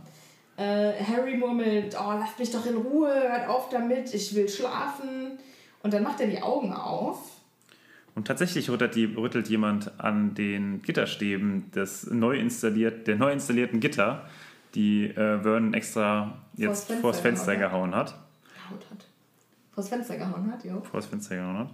Äh, 0.57 1.03
Harry 1.03 1.37
murmelt, 1.37 1.95
oh, 1.99 2.11
lasst 2.19 2.39
mich 2.39 2.51
doch 2.51 2.65
in 2.65 2.75
Ruhe, 2.75 3.09
hört 3.13 3.47
auf 3.47 3.69
damit, 3.69 4.13
ich 4.13 4.33
will 4.35 4.49
schlafen. 4.49 5.37
Und 5.83 5.93
dann 5.93 6.03
macht 6.03 6.19
er 6.21 6.27
die 6.27 6.41
Augen 6.41 6.73
auf. 6.73 7.19
Und 8.13 8.27
tatsächlich 8.27 8.69
rüttelt, 8.69 8.95
die, 8.95 9.05
rüttelt 9.05 9.47
jemand 9.47 9.99
an 9.99 10.33
den 10.35 10.81
Gitterstäben 10.81 11.71
des 11.71 12.07
neu 12.11 12.35
installiert, 12.37 13.07
der 13.07 13.15
neu 13.15 13.31
installierten 13.31 13.79
Gitter, 13.79 14.27
die 14.75 15.05
äh, 15.07 15.39
Vernon 15.41 15.73
extra 15.73 16.37
jetzt 16.55 16.87
Vors 16.87 17.01
vors 17.01 17.19
Fenster 17.19 17.45
Fenster 17.53 17.55
gehauen 17.57 17.95
hat. 17.95 18.15
Gehaut 18.67 18.85
hat. 18.91 19.05
Vors 19.73 19.89
Fenster 19.89 20.17
gehauen 20.17 20.51
hat, 20.51 20.63
jo. 20.63 20.81
Vors 20.81 21.05
Fenster 21.05 21.35
gehauen 21.35 21.57
hat. 21.59 21.69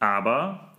Aber 0.00 0.72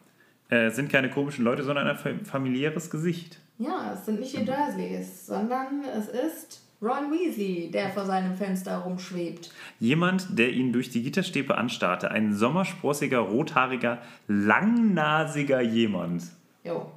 äh, 0.50 0.66
es 0.68 0.76
sind 0.76 0.92
keine 0.92 1.10
komischen 1.10 1.46
Leute, 1.46 1.64
sondern 1.64 1.88
ein 1.88 1.98
fa- 1.98 2.24
familiäres 2.24 2.90
Gesicht. 2.90 3.40
Ja, 3.60 3.94
es 3.94 4.06
sind 4.06 4.20
nicht 4.20 4.36
die 4.38 4.46
Dursleys, 4.46 5.26
sondern 5.28 5.84
es 5.86 6.08
ist 6.08 6.62
Ron 6.82 7.12
Weasley, 7.12 7.72
der 7.72 7.90
vor 7.92 8.04
seinem 8.06 8.36
Fenster 8.36 8.78
rumschwebt. 8.80 9.52
Jemand, 9.80 10.38
der 10.38 10.52
ihn 10.52 10.74
durch 10.74 10.90
die 10.90 11.02
Gitterstäbe 11.04 11.58
anstarrte. 11.58 12.12
Ein 12.12 12.34
sommersprossiger, 12.36 13.20
rothaariger, 13.20 14.00
langnasiger 14.28 15.62
jemand. 15.62 16.24
Jo. 16.64 16.92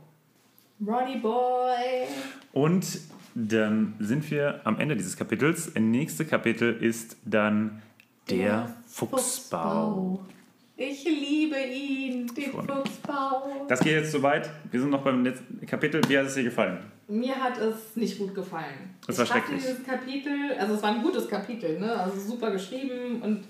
Ronny 0.84 1.18
Boy. 1.18 2.06
Und 2.52 2.84
dann 3.36 3.94
sind 3.98 4.28
wir 4.30 4.62
am 4.64 4.80
Ende 4.80 4.96
dieses 4.96 5.14
Kapitels. 5.14 5.66
Das 5.66 5.82
nächste 5.82 6.24
Kapitel 6.24 6.72
ist 6.72 7.18
dann 7.26 7.82
der, 8.30 8.74
Fuchsbau. 8.86 10.24
Ich 10.78 11.04
liebe 11.04 11.56
ihn, 11.56 12.26
den 12.34 12.50
Schon. 12.50 12.66
Fuchsbau. 12.66 13.66
Das 13.68 13.80
geht 13.80 13.92
jetzt 13.92 14.12
soweit. 14.12 14.50
Wir 14.70 14.80
sind 14.80 14.90
noch 14.90 15.04
beim 15.04 15.22
letzten 15.22 15.66
Kapitel. 15.66 16.00
Wie 16.08 16.16
hat 16.16 16.26
es 16.26 16.34
dir 16.34 16.44
gefallen? 16.44 16.78
Mir 17.08 17.36
hat 17.36 17.58
es 17.58 17.94
nicht 17.94 18.18
gut 18.18 18.34
gefallen. 18.34 18.94
Das 19.06 19.18
war 19.18 19.24
ich 19.24 19.30
schrecklich. 19.30 19.62
dieses 19.62 19.84
Kapitel, 19.84 20.52
also 20.58 20.74
es 20.74 20.82
war 20.82 20.94
ein 20.94 21.02
gutes 21.02 21.28
Kapitel, 21.28 21.78
ne? 21.78 21.94
Also 21.94 22.18
super 22.18 22.50
geschrieben 22.50 23.20
und 23.22 23.44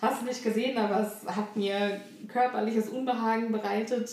hast 0.00 0.24
nicht 0.24 0.44
gesehen, 0.44 0.76
aber 0.76 1.00
es 1.00 1.26
hat 1.26 1.56
mir 1.56 2.00
körperliches 2.28 2.90
Unbehagen 2.90 3.50
bereitet. 3.50 4.10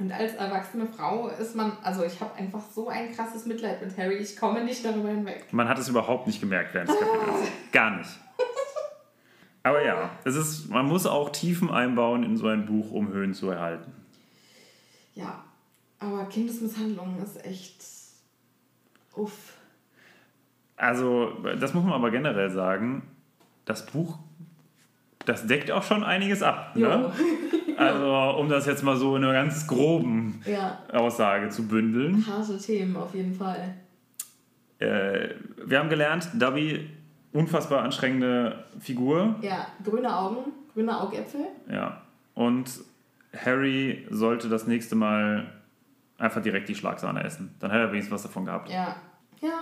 Und 0.00 0.10
als 0.10 0.32
erwachsene 0.34 0.86
Frau 0.86 1.28
ist 1.28 1.54
man, 1.54 1.72
also 1.82 2.02
ich 2.02 2.18
habe 2.22 2.34
einfach 2.34 2.62
so 2.74 2.88
ein 2.88 3.14
krasses 3.14 3.44
Mitleid 3.44 3.82
mit 3.82 3.96
Harry, 3.98 4.16
ich 4.16 4.34
komme 4.34 4.64
nicht 4.64 4.82
darüber 4.82 5.10
hinweg. 5.10 5.52
Man 5.52 5.68
hat 5.68 5.78
es 5.78 5.90
überhaupt 5.90 6.26
nicht 6.26 6.40
gemerkt 6.40 6.72
während 6.72 6.88
des 6.88 6.98
Kapitels. 6.98 7.52
Gar 7.72 7.98
nicht. 7.98 8.10
Aber 9.62 9.84
ja, 9.84 10.10
es 10.24 10.36
ist, 10.36 10.70
man 10.70 10.86
muss 10.86 11.04
auch 11.04 11.28
Tiefen 11.28 11.70
einbauen 11.70 12.22
in 12.22 12.38
so 12.38 12.46
ein 12.46 12.64
Buch, 12.64 12.90
um 12.92 13.08
Höhen 13.08 13.34
zu 13.34 13.50
erhalten. 13.50 13.92
Ja, 15.14 15.44
aber 15.98 16.24
Kindesmisshandlung 16.24 17.22
ist 17.22 17.44
echt. 17.44 17.84
Uff. 19.14 19.52
Also, 20.76 21.30
das 21.60 21.74
muss 21.74 21.84
man 21.84 21.92
aber 21.92 22.10
generell 22.10 22.48
sagen. 22.48 23.02
Das 23.66 23.84
Buch, 23.84 24.18
das 25.26 25.46
deckt 25.46 25.70
auch 25.70 25.82
schon 25.82 26.04
einiges 26.04 26.42
ab. 26.42 26.76
Ne? 26.76 27.12
Also, 27.76 28.38
um 28.38 28.50
das 28.50 28.66
jetzt 28.66 28.82
mal 28.82 28.94
so 28.96 29.16
in 29.16 29.24
einer 29.24 29.32
ganz 29.32 29.66
groben 29.66 30.42
Ja, 30.44 30.80
Aussage 30.92 31.48
zu 31.48 31.66
bündeln. 31.66 32.26
harte 32.26 32.58
Themen 32.58 32.94
auf 32.94 33.14
jeden 33.14 33.32
Fall. 33.34 33.74
Äh, 34.80 35.30
wir 35.64 35.78
haben 35.78 35.88
gelernt, 35.88 36.28
Dobby, 36.34 36.90
unfassbar 37.32 37.82
anstrengende 37.82 38.64
Figur. 38.80 39.36
Ja, 39.40 39.66
grüne 39.82 40.14
Augen, 40.14 40.52
grüne 40.74 41.00
Augäpfel. 41.00 41.46
Ja. 41.72 42.02
Und 42.34 42.70
Harry 43.34 44.06
sollte 44.10 44.50
das 44.50 44.66
nächste 44.66 44.94
Mal 44.94 45.50
einfach 46.18 46.42
direkt 46.42 46.68
die 46.68 46.74
Schlagsahne 46.74 47.24
essen. 47.24 47.54
Dann 47.60 47.70
hätte 47.70 47.84
er 47.84 47.92
wenigstens 47.92 48.12
was 48.12 48.22
davon 48.24 48.44
gehabt. 48.44 48.68
Ja, 48.68 48.96
ja, 49.40 49.60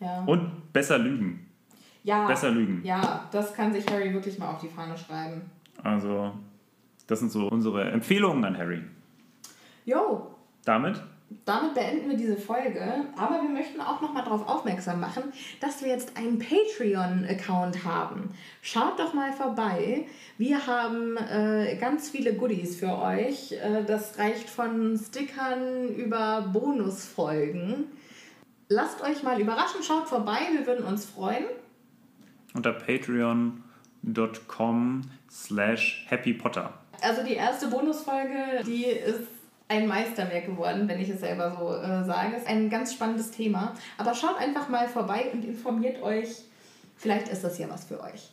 ja. 0.00 0.24
Und 0.24 0.72
besser 0.72 0.98
lügen. 0.98 1.46
Ja, 2.02 2.26
Besser 2.26 2.50
lügen. 2.50 2.80
Ja, 2.84 3.28
das 3.30 3.54
kann 3.54 3.72
sich 3.72 3.86
Harry 3.90 4.12
wirklich 4.12 4.38
mal 4.38 4.50
auf 4.50 4.60
die 4.60 4.68
Fahne 4.68 4.96
schreiben. 4.96 5.42
Also, 5.82 6.32
das 7.06 7.20
sind 7.20 7.30
so 7.30 7.48
unsere 7.48 7.90
Empfehlungen 7.90 8.44
an 8.44 8.56
Harry. 8.56 8.82
Jo, 9.84 10.28
Damit 10.64 11.02
damit 11.44 11.74
beenden 11.74 12.10
wir 12.10 12.16
diese 12.16 12.36
Folge. 12.36 12.82
Aber 13.16 13.40
wir 13.42 13.48
möchten 13.48 13.80
auch 13.80 14.00
nochmal 14.00 14.24
darauf 14.24 14.48
aufmerksam 14.48 15.00
machen, 15.00 15.24
dass 15.60 15.82
wir 15.82 15.88
jetzt 15.88 16.16
einen 16.16 16.38
Patreon-Account 16.38 17.84
haben. 17.84 18.30
Schaut 18.62 18.98
doch 18.98 19.14
mal 19.14 19.32
vorbei. 19.32 20.06
Wir 20.38 20.66
haben 20.66 21.16
äh, 21.16 21.76
ganz 21.80 22.10
viele 22.10 22.34
Goodies 22.34 22.76
für 22.76 22.98
euch. 22.98 23.52
Äh, 23.52 23.84
das 23.86 24.18
reicht 24.18 24.50
von 24.50 24.98
Stickern 24.98 25.88
über 25.88 26.48
Bonusfolgen. 26.52 27.84
Lasst 28.68 29.02
euch 29.02 29.22
mal 29.22 29.40
überraschen, 29.40 29.82
schaut 29.82 30.08
vorbei, 30.08 30.38
wir 30.52 30.64
würden 30.64 30.84
uns 30.84 31.04
freuen. 31.04 31.44
Unter 32.54 32.72
patreon.com 32.72 33.62
slash 35.30 36.06
happypotter. 36.10 36.72
Also 37.02 37.22
die 37.24 37.34
erste 37.34 37.68
Bonusfolge, 37.68 38.62
die 38.66 38.84
ist 38.84 39.28
ein 39.68 39.86
Meisterwerk 39.86 40.46
geworden, 40.46 40.88
wenn 40.88 41.00
ich 41.00 41.08
es 41.08 41.20
selber 41.20 41.56
so 41.56 41.72
äh, 41.76 42.04
sage. 42.04 42.36
Ist 42.36 42.48
ein 42.48 42.68
ganz 42.68 42.92
spannendes 42.92 43.30
Thema. 43.30 43.74
Aber 43.98 44.14
schaut 44.14 44.36
einfach 44.38 44.68
mal 44.68 44.88
vorbei 44.88 45.30
und 45.32 45.44
informiert 45.44 46.02
euch. 46.02 46.28
Vielleicht 46.96 47.28
ist 47.28 47.44
das 47.44 47.58
ja 47.58 47.70
was 47.70 47.84
für 47.84 48.00
euch. 48.00 48.30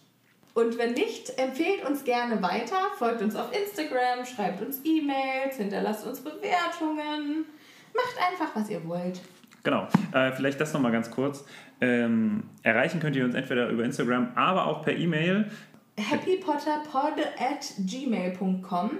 Und 0.56 0.80
wenn 0.80 0.94
nicht, 0.94 1.38
empfehlt 1.38 1.88
uns 1.88 2.04
gerne 2.04 2.42
weiter, 2.42 2.78
folgt 2.98 3.22
uns 3.22 3.36
auf 3.36 3.52
Instagram, 3.56 4.26
schreibt 4.26 4.60
uns 4.64 4.82
E-Mails, 4.84 5.58
hinterlasst 5.58 6.08
uns 6.08 6.20
Bewertungen. 6.20 7.46
Macht 7.94 8.18
einfach, 8.32 8.56
was 8.56 8.68
ihr 8.70 8.84
wollt. 8.88 9.22
Genau, 9.68 9.86
äh, 10.14 10.32
vielleicht 10.32 10.62
das 10.62 10.72
nochmal 10.72 10.94
ganz 10.94 11.12
kurz. 11.12 11.44
Ähm, 11.82 12.44
erreichen 12.64 13.02
könnt 13.02 13.18
ihr 13.18 13.26
uns 13.26 13.36
entweder 13.36 13.68
über 13.68 13.84
Instagram, 13.84 14.30
aber 14.34 14.66
auch 14.66 14.82
per 14.82 14.96
E-Mail. 14.96 15.52
happypotterpod 15.98 17.20
at 17.38 17.74
gmail.com. 17.80 18.92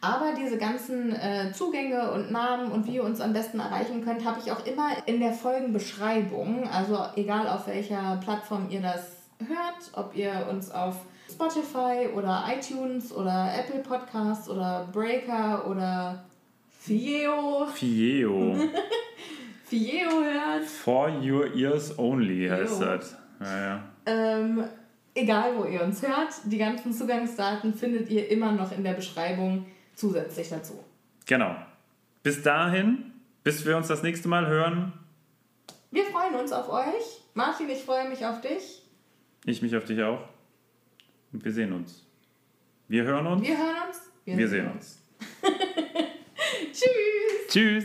Aber 0.00 0.34
diese 0.36 0.58
ganzen 0.58 1.14
äh, 1.14 1.52
Zugänge 1.52 2.10
und 2.10 2.32
Namen 2.32 2.72
und 2.72 2.88
wie 2.88 2.96
ihr 2.96 3.04
uns 3.04 3.20
am 3.20 3.34
besten 3.34 3.60
erreichen 3.60 4.04
könnt, 4.04 4.24
habe 4.24 4.40
ich 4.44 4.50
auch 4.50 4.66
immer 4.66 4.88
in 5.06 5.20
der 5.20 5.32
Folgenbeschreibung. 5.32 6.68
Also 6.70 6.98
egal 7.14 7.46
auf 7.46 7.68
welcher 7.68 8.18
Plattform 8.20 8.66
ihr 8.68 8.82
das 8.82 9.28
hört, 9.46 9.92
ob 9.92 10.16
ihr 10.16 10.48
uns 10.50 10.72
auf 10.72 10.96
Spotify 11.30 12.08
oder 12.12 12.46
iTunes 12.52 13.14
oder 13.14 13.52
Apple 13.56 13.80
Podcasts 13.80 14.50
oder 14.50 14.88
Breaker 14.92 15.70
oder 15.70 16.24
Fieo, 16.80 17.66
Fieo. 17.72 18.56
Fieo 19.68 20.10
hört. 20.22 20.64
For 20.64 21.08
your 21.22 21.54
ears 21.54 21.98
only 21.98 22.48
heißt 22.48 22.80
Jo. 22.80 22.86
das. 22.86 23.16
Ja, 23.40 23.60
ja. 23.60 23.84
Ähm, 24.06 24.64
egal, 25.14 25.56
wo 25.56 25.64
ihr 25.64 25.82
uns 25.82 26.02
hört, 26.02 26.32
die 26.44 26.58
ganzen 26.58 26.92
Zugangsdaten 26.92 27.74
findet 27.74 28.08
ihr 28.08 28.30
immer 28.30 28.52
noch 28.52 28.70
in 28.72 28.84
der 28.84 28.92
Beschreibung 28.94 29.66
zusätzlich 29.94 30.48
dazu. 30.48 30.82
Genau. 31.26 31.56
Bis 32.22 32.42
dahin, 32.42 33.12
bis 33.42 33.64
wir 33.66 33.76
uns 33.76 33.88
das 33.88 34.02
nächste 34.02 34.28
Mal 34.28 34.46
hören, 34.46 34.92
Wir 35.90 36.04
freuen 36.04 36.34
uns 36.34 36.52
auf 36.52 36.68
euch. 36.68 37.20
Martin, 37.34 37.68
ich 37.68 37.82
freue 37.82 38.08
mich 38.08 38.24
auf 38.24 38.40
dich. 38.40 38.82
ich 39.44 39.62
mich 39.62 39.76
auf 39.76 39.84
dich 39.84 40.02
auch. 40.02 40.20
Und 41.32 41.44
wir 41.44 41.52
sehen 41.52 41.72
uns. 41.72 42.04
Wir 42.88 43.02
hören 43.04 43.26
uns. 43.26 43.42
Wir 43.42 43.56
hören 43.58 43.76
uns. 43.88 44.00
Wir 44.24 44.48
sehen 44.48 44.70
uns. 44.70 44.98
Tschüss. 46.72 47.48
Tschüss. 47.48 47.84